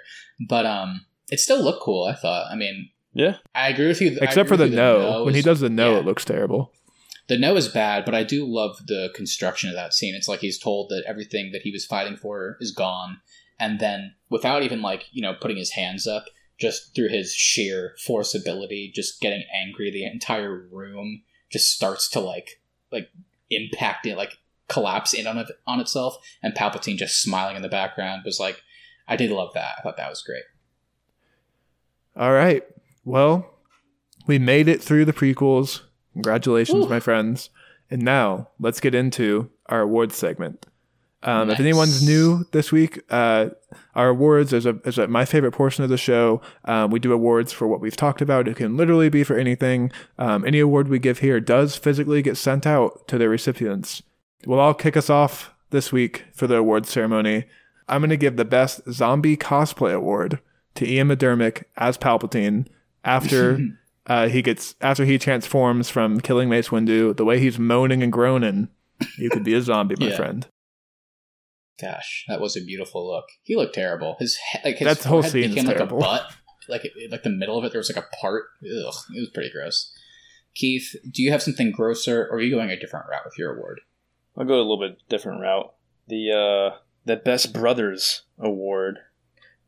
But 0.48 0.66
um, 0.66 1.06
it 1.30 1.40
still 1.40 1.62
looked 1.64 1.82
cool. 1.82 2.06
I 2.06 2.16
thought. 2.16 2.48
I 2.52 2.56
mean, 2.56 2.90
Yeah, 3.14 3.38
I 3.54 3.70
agree 3.70 3.88
with 3.88 4.02
you. 4.02 4.18
Except 4.22 4.48
for 4.48 4.58
the 4.58 4.66
with 4.66 4.72
you, 4.72 4.78
no. 4.78 5.24
When 5.26 5.34
he 5.36 5.42
does 5.42 5.60
the 5.60 5.70
no, 5.70 5.94
yeah. 5.94 6.00
it 6.00 6.06
looks 6.06 6.24
terrible. 6.24 6.72
the 7.28 7.38
no 7.38 7.56
is 7.58 7.68
bad, 7.68 8.06
but 8.06 8.16
I 8.16 8.24
do 8.24 8.46
love 8.46 8.78
the 8.88 9.10
construction 9.16 9.70
of 9.70 9.76
that 9.76 9.94
scene. 9.94 10.16
It's 10.16 10.28
like 10.30 10.40
he's 10.40 10.60
told 10.60 10.90
that 10.90 11.04
everything 11.08 11.52
that 11.52 11.64
he 11.64 11.72
was 11.72 11.86
fighting 11.86 12.16
for 12.16 12.58
is 12.62 12.72
gone, 12.72 13.20
and 13.60 13.80
then 13.80 14.16
without 14.30 14.64
even 14.64 14.82
like 14.82 15.06
you 15.12 15.22
know 15.22 15.34
putting 15.34 15.58
his 15.58 15.72
hands 15.72 16.08
up, 16.08 16.26
just 16.58 16.96
through 16.96 17.10
his 17.10 17.34
sheer 17.34 17.96
force 18.06 18.34
ability, 18.34 18.92
just 18.96 19.20
getting 19.20 19.44
angry, 19.54 19.92
the 19.92 20.06
entire 20.06 20.56
room 20.72 21.24
just 21.50 21.72
starts 21.72 22.10
to 22.10 22.20
like 22.20 22.62
like 22.92 23.10
impact 23.50 24.06
it, 24.06 24.18
like 24.18 24.38
collapse 24.68 25.14
in 25.14 25.28
on 25.28 25.38
it 25.38 25.48
on 25.66 25.80
itself, 25.80 26.18
and 26.42 26.54
Palpatine 26.54 26.98
just 26.98 27.22
smiling 27.22 27.56
in 27.56 27.62
the 27.62 27.70
background 27.70 28.24
was 28.26 28.40
like, 28.40 28.62
I 29.08 29.16
did 29.16 29.32
love 29.32 29.54
that. 29.54 29.76
I 29.78 29.82
thought 29.82 29.98
that 29.98 30.10
was 30.10 30.22
great. 30.22 30.44
All 32.16 32.34
right. 32.34 32.64
Well, 33.06 33.54
we 34.26 34.40
made 34.40 34.68
it 34.68 34.82
through 34.82 35.06
the 35.06 35.14
prequels. 35.14 35.82
Congratulations, 36.14 36.86
Woo. 36.86 36.90
my 36.90 37.00
friends. 37.00 37.50
And 37.90 38.02
now 38.02 38.50
let's 38.60 38.80
get 38.80 38.96
into 38.96 39.50
our 39.68 39.82
awards 39.82 40.16
segment. 40.16 40.66
Um, 41.28 41.50
If 41.50 41.60
anyone's 41.60 42.06
new 42.08 42.46
this 42.54 42.72
week, 42.72 43.02
uh, 43.10 43.50
our 43.96 44.10
awards 44.10 44.54
is 44.54 44.66
a, 44.66 44.80
is 44.86 44.98
a, 44.98 45.08
my 45.08 45.26
favorite 45.26 45.52
portion 45.52 45.84
of 45.84 45.90
the 45.90 45.98
show. 45.98 46.42
Um, 46.66 46.90
we 46.90 47.00
do 47.00 47.12
awards 47.12 47.52
for 47.52 47.68
what 47.68 47.82
we've 47.82 47.96
talked 47.98 48.22
about. 48.22 48.48
It 48.48 48.56
can 48.56 48.78
literally 48.78 49.10
be 49.10 49.24
for 49.24 49.38
anything. 49.38 49.92
Um, 50.18 50.46
any 50.46 50.60
award 50.60 50.88
we 50.88 51.00
give 51.00 51.20
here 51.20 51.40
does 51.40 51.76
physically 51.76 52.22
get 52.22 52.38
sent 52.38 52.66
out 52.66 53.08
to 53.10 53.18
the 53.18 53.28
recipients. 53.28 54.02
Well, 54.46 54.60
I'll 54.62 54.74
kick 54.74 54.96
us 54.96 55.10
off 55.10 55.54
this 55.72 55.92
week 55.92 56.24
for 56.34 56.48
the 56.48 56.56
awards 56.58 56.90
ceremony. 56.90 57.44
I'm 57.90 58.02
going 58.02 58.10
to 58.12 58.18
give 58.18 58.38
the 58.38 58.46
best 58.46 58.82
zombie 58.92 59.36
cosplay 59.38 59.94
award 59.94 60.40
to 60.76 60.88
Ian 60.90 61.10
McDiarmid 61.10 61.64
as 61.76 61.98
Palpatine 61.98 62.68
after 63.04 63.60
uh, 64.08 64.30
he 64.30 64.42
gets 64.42 64.76
after 64.80 65.04
he 65.04 65.18
transforms 65.18 65.90
from 65.90 66.22
killing 66.22 66.48
Mace 66.50 66.70
Windu. 66.70 67.16
The 67.18 67.26
way 67.26 67.40
he's 67.40 67.60
moaning 67.60 68.02
and 68.04 68.14
groaning, 68.14 68.70
you 69.18 69.30
could 69.30 69.44
be 69.44 69.54
a 69.54 69.62
zombie, 69.62 69.96
my 70.00 70.08
Yeah. 70.08 70.16
friend. 70.16 70.48
Gosh, 71.80 72.26
that 72.28 72.42
was 72.42 72.58
a 72.58 72.62
beautiful 72.62 73.08
look. 73.08 73.26
He 73.44 73.56
looked 73.56 73.76
terrible. 73.76 74.16
His 74.20 74.38
he- 74.52 74.60
like 74.70 74.78
his 74.78 74.88
That 74.88 75.04
whole 75.04 75.22
forehead 75.22 75.32
scene 75.32 75.44
is 75.44 75.50
became 75.52 75.66
like 75.68 75.78
terrible. 75.78 75.98
a 76.00 76.02
butt. 76.02 76.34
Like 76.70 76.86
it, 76.86 77.12
like 77.12 77.24
the 77.24 77.30
middle 77.30 77.58
of 77.58 77.64
it, 77.66 77.72
there 77.72 77.80
was 77.80 77.90
like 77.94 78.04
a 78.04 78.16
part. 78.20 78.46
Ugh, 78.64 78.94
it 79.16 79.20
was 79.20 79.30
pretty 79.34 79.52
gross. 79.52 79.94
Keith, 80.56 80.96
do 81.12 81.22
you 81.22 81.32
have 81.32 81.44
something 81.44 81.72
grosser, 81.72 82.26
or 82.26 82.38
are 82.38 82.42
you 82.42 82.52
going 82.56 82.72
a 82.72 82.80
different 82.80 83.06
route 83.10 83.22
with 83.26 83.38
your 83.38 83.56
award? 83.56 83.82
I'll 84.36 84.46
go 84.46 84.56
a 84.56 84.58
little 84.58 84.80
bit 84.80 84.98
different 85.08 85.40
route. 85.42 85.74
The 86.08 86.32
uh, 86.74 86.78
the 87.06 87.16
Best 87.16 87.54
Brothers 87.54 88.24
award 88.40 88.98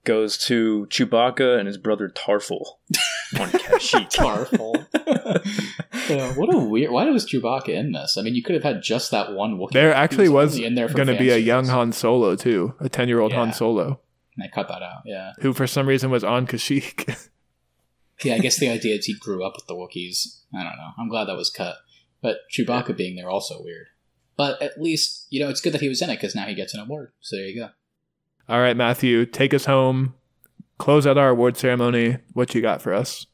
goes 0.03 0.38
to 0.45 0.88
Chewbacca 0.89 1.57
and 1.57 1.67
his 1.67 1.77
brother 1.77 2.09
Tarfful 2.09 2.77
on 3.39 3.49
Kashyyyk. 3.49 4.11
Tarfful. 4.11 4.85
Uh, 4.93 6.34
what 6.35 6.53
a 6.53 6.57
weird. 6.57 6.91
Why 6.91 7.09
was 7.09 7.26
Chewbacca 7.30 7.69
in 7.69 7.91
this? 7.91 8.17
I 8.17 8.21
mean, 8.21 8.35
you 8.35 8.43
could 8.43 8.55
have 8.55 8.63
had 8.63 8.81
just 8.81 9.11
that 9.11 9.34
one 9.34 9.57
Wookiee. 9.57 9.71
There 9.73 9.93
actually 9.93 10.30
was, 10.30 10.53
only 10.53 10.65
in 10.65 10.76
there 10.76 10.88
going 10.89 11.07
to 11.07 11.17
be 11.17 11.30
a 11.30 11.38
young 11.38 11.67
Han 11.67 11.91
Solo 11.91 12.35
too, 12.35 12.73
a 12.80 12.89
ten 12.89 13.07
year 13.07 13.19
old 13.19 13.34
Han 13.34 13.49
Yeah. 13.49 13.53
Solo 13.53 13.99
And 14.35 14.43
they 14.45 14.49
cut 14.53 14.67
that 14.69 14.81
out. 14.81 15.03
Yeah. 15.05 15.34
who 15.39 15.53
for 15.53 15.67
some 15.67 15.88
reason 15.88 16.09
was 16.09 16.23
on 16.23 16.47
Kashyyyk. 16.47 17.27
Yeah, 18.21 18.35
I 18.35 18.39
guess 18.39 18.57
the 18.57 18.67
idea 18.67 18.95
is 18.97 19.05
he 19.05 19.13
grew 19.17 19.45
up 19.45 19.53
with 19.55 19.67
the 19.67 19.76
Wookiees. 19.76 20.41
I 20.53 20.57
don't 20.63 20.76
know. 20.76 20.89
I'm 20.97 21.07
glad 21.07 21.30
that 21.30 21.38
was 21.38 21.49
cut. 21.49 21.77
But 22.21 22.39
Chewbacca 22.51 22.97
being 22.97 23.15
there 23.15 23.30
also 23.30 23.61
weird. 23.63 23.88
But 24.35 24.61
at 24.61 24.81
least, 24.81 25.27
you 25.30 25.39
know, 25.39 25.49
it's 25.49 25.61
good 25.61 25.71
that 25.73 25.80
he 25.80 25.88
was 25.88 26.01
in 26.01 26.09
it 26.09 26.15
because 26.17 26.35
now 26.35 26.45
he 26.45 26.53
gets 26.53 26.73
an 26.73 26.81
award. 26.81 27.13
So 27.21 27.38
there 27.38 27.45
you 27.45 27.61
go. 27.61 27.69
All 28.49 28.59
right, 28.59 28.76
Matthew, 28.76 29.27
take 29.27 29.53
us 29.53 29.65
home. 29.65 30.15
Close 30.80 31.05
out 31.05 31.19
our 31.19 31.30
award 31.30 31.55
ceremony. 31.55 32.17
What 32.34 32.55
you 32.55 32.63
got 32.63 32.81
for 32.81 32.95
us? 32.95 33.27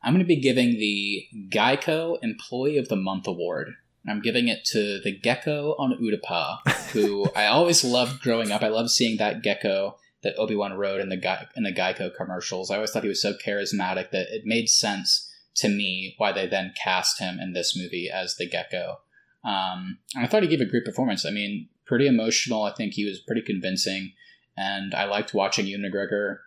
I'm 0.00 0.12
going 0.12 0.24
to 0.24 0.28
be 0.28 0.40
giving 0.40 0.74
the 0.74 1.26
Geico 1.52 2.18
Employee 2.22 2.78
of 2.78 2.86
the 2.86 2.94
Month 2.94 3.26
award. 3.26 3.74
I'm 4.08 4.22
giving 4.22 4.46
it 4.46 4.64
to 4.66 5.00
the 5.02 5.10
gecko 5.10 5.74
on 5.76 5.98
Utapau, 6.00 6.58
who 6.92 7.28
I 7.34 7.46
always 7.46 7.82
loved 7.82 8.22
growing 8.22 8.52
up. 8.52 8.62
I 8.62 8.68
loved 8.68 8.90
seeing 8.90 9.16
that 9.16 9.42
gecko 9.42 9.96
that 10.22 10.38
Obi 10.38 10.54
Wan 10.54 10.74
rode 10.74 11.00
in 11.00 11.08
the 11.08 11.16
Gai- 11.16 11.48
in 11.56 11.64
the 11.64 11.74
Geico 11.74 12.14
commercials. 12.14 12.70
I 12.70 12.76
always 12.76 12.92
thought 12.92 13.02
he 13.02 13.08
was 13.08 13.20
so 13.20 13.34
charismatic 13.44 14.12
that 14.12 14.28
it 14.30 14.42
made 14.44 14.68
sense 14.68 15.28
to 15.56 15.68
me 15.68 16.14
why 16.16 16.30
they 16.30 16.46
then 16.46 16.74
cast 16.80 17.18
him 17.18 17.40
in 17.40 17.54
this 17.54 17.76
movie 17.76 18.08
as 18.08 18.36
the 18.36 18.48
gecko. 18.48 19.00
Um, 19.44 19.98
and 20.14 20.24
I 20.24 20.28
thought 20.28 20.44
he 20.44 20.48
gave 20.48 20.60
a 20.60 20.64
great 20.64 20.84
performance. 20.84 21.26
I 21.26 21.30
mean, 21.30 21.68
pretty 21.88 22.06
emotional. 22.06 22.62
I 22.62 22.72
think 22.72 22.92
he 22.94 23.04
was 23.04 23.18
pretty 23.18 23.42
convincing, 23.42 24.12
and 24.58 24.94
I 24.94 25.04
liked 25.04 25.34
watching 25.34 25.66
Ewan 25.66 25.90
McGregor 25.90 26.38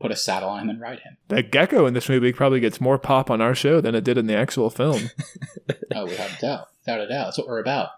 put 0.00 0.12
a 0.12 0.16
saddle 0.16 0.48
on 0.50 0.60
him 0.60 0.68
and 0.70 0.80
ride 0.80 1.00
him. 1.00 1.16
That 1.26 1.50
gecko 1.50 1.86
in 1.86 1.94
this 1.94 2.08
movie 2.08 2.32
probably 2.32 2.60
gets 2.60 2.80
more 2.80 2.98
pop 2.98 3.30
on 3.30 3.40
our 3.40 3.54
show 3.54 3.80
than 3.80 3.96
it 3.96 4.04
did 4.04 4.16
in 4.16 4.26
the 4.26 4.36
actual 4.36 4.70
film. 4.70 5.10
Oh, 5.94 6.04
without 6.04 6.30
a 6.36 6.40
doubt. 6.40 6.68
Without 6.84 7.00
a 7.00 7.08
doubt. 7.08 7.24
That's 7.24 7.38
what 7.38 7.48
we're 7.48 7.60
about. 7.60 7.88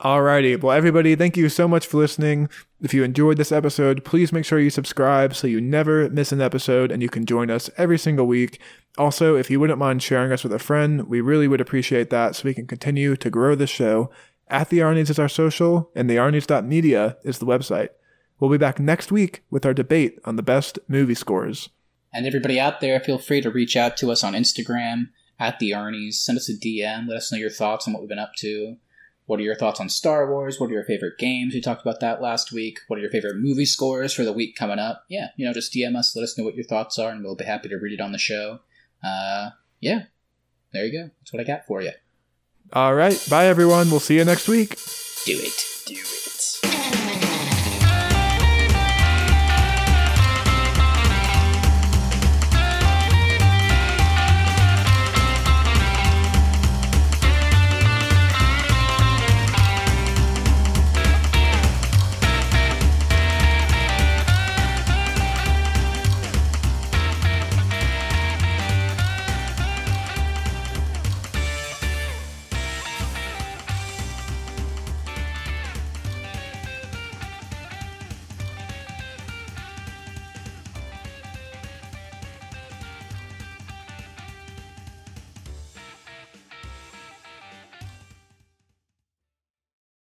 Alrighty, 0.00 0.60
well, 0.60 0.76
everybody, 0.76 1.16
thank 1.16 1.38
you 1.38 1.48
so 1.48 1.66
much 1.66 1.86
for 1.86 1.96
listening. 1.96 2.50
If 2.82 2.92
you 2.92 3.02
enjoyed 3.02 3.38
this 3.38 3.50
episode, 3.50 4.04
please 4.04 4.32
make 4.32 4.44
sure 4.44 4.58
you 4.58 4.68
subscribe 4.68 5.34
so 5.34 5.46
you 5.46 5.62
never 5.62 6.10
miss 6.10 6.32
an 6.32 6.42
episode 6.42 6.92
and 6.92 7.02
you 7.02 7.08
can 7.08 7.24
join 7.24 7.50
us 7.50 7.70
every 7.78 7.98
single 7.98 8.26
week. 8.26 8.60
Also, 8.98 9.34
if 9.34 9.50
you 9.50 9.58
wouldn't 9.58 9.78
mind 9.78 10.02
sharing 10.02 10.30
us 10.30 10.42
with 10.42 10.52
a 10.52 10.58
friend, 10.58 11.08
we 11.08 11.22
really 11.22 11.48
would 11.48 11.62
appreciate 11.62 12.10
that 12.10 12.36
so 12.36 12.42
we 12.44 12.54
can 12.54 12.66
continue 12.66 13.16
to 13.16 13.30
grow 13.30 13.54
the 13.54 13.66
show. 13.66 14.10
At 14.48 14.68
the 14.68 14.78
Arnies 14.78 15.10
is 15.10 15.18
our 15.18 15.28
social, 15.28 15.90
and 15.96 16.08
the 16.08 16.16
Arnies.media 16.16 17.16
is 17.24 17.38
the 17.38 17.46
website. 17.46 17.88
We'll 18.38 18.50
be 18.50 18.58
back 18.58 18.78
next 18.78 19.10
week 19.10 19.42
with 19.50 19.64
our 19.64 19.74
debate 19.74 20.18
on 20.24 20.36
the 20.36 20.42
best 20.42 20.78
movie 20.88 21.14
scores. 21.14 21.70
And 22.12 22.26
everybody 22.26 22.60
out 22.60 22.80
there, 22.80 23.00
feel 23.00 23.18
free 23.18 23.40
to 23.40 23.50
reach 23.50 23.76
out 23.76 23.96
to 23.98 24.10
us 24.10 24.22
on 24.22 24.34
Instagram 24.34 25.08
at 25.38 25.58
the 25.58 25.70
Arnies. 25.70 26.14
Send 26.14 26.38
us 26.38 26.48
a 26.48 26.54
DM. 26.54 27.08
Let 27.08 27.16
us 27.18 27.32
know 27.32 27.38
your 27.38 27.50
thoughts 27.50 27.86
on 27.86 27.92
what 27.92 28.00
we've 28.00 28.08
been 28.08 28.18
up 28.18 28.34
to. 28.38 28.76
What 29.26 29.40
are 29.40 29.42
your 29.42 29.56
thoughts 29.56 29.80
on 29.80 29.88
Star 29.88 30.30
Wars? 30.30 30.60
What 30.60 30.70
are 30.70 30.74
your 30.74 30.84
favorite 30.84 31.18
games? 31.18 31.52
We 31.52 31.60
talked 31.60 31.82
about 31.82 32.00
that 32.00 32.22
last 32.22 32.52
week. 32.52 32.78
What 32.86 32.98
are 32.98 33.02
your 33.02 33.10
favorite 33.10 33.36
movie 33.36 33.64
scores 33.64 34.12
for 34.12 34.24
the 34.24 34.32
week 34.32 34.54
coming 34.54 34.78
up? 34.78 35.04
Yeah, 35.08 35.28
you 35.36 35.44
know, 35.44 35.52
just 35.52 35.72
DM 35.72 35.96
us. 35.96 36.14
Let 36.14 36.22
us 36.22 36.38
know 36.38 36.44
what 36.44 36.54
your 36.54 36.64
thoughts 36.64 36.98
are, 36.98 37.10
and 37.10 37.24
we'll 37.24 37.34
be 37.34 37.44
happy 37.44 37.68
to 37.68 37.76
read 37.76 37.98
it 37.98 38.00
on 38.00 38.12
the 38.12 38.18
show. 38.18 38.60
Uh, 39.02 39.50
yeah, 39.80 40.04
there 40.72 40.86
you 40.86 40.92
go. 40.92 41.10
That's 41.20 41.32
what 41.32 41.40
I 41.40 41.44
got 41.44 41.66
for 41.66 41.82
you. 41.82 41.92
All 42.72 42.94
right, 42.94 43.20
bye 43.28 43.46
everyone. 43.46 43.90
We'll 43.90 44.00
see 44.00 44.16
you 44.16 44.24
next 44.24 44.48
week. 44.48 44.76
Do 45.24 45.32
it. 45.32 45.64
Do 45.86 45.94
it. 45.94 46.25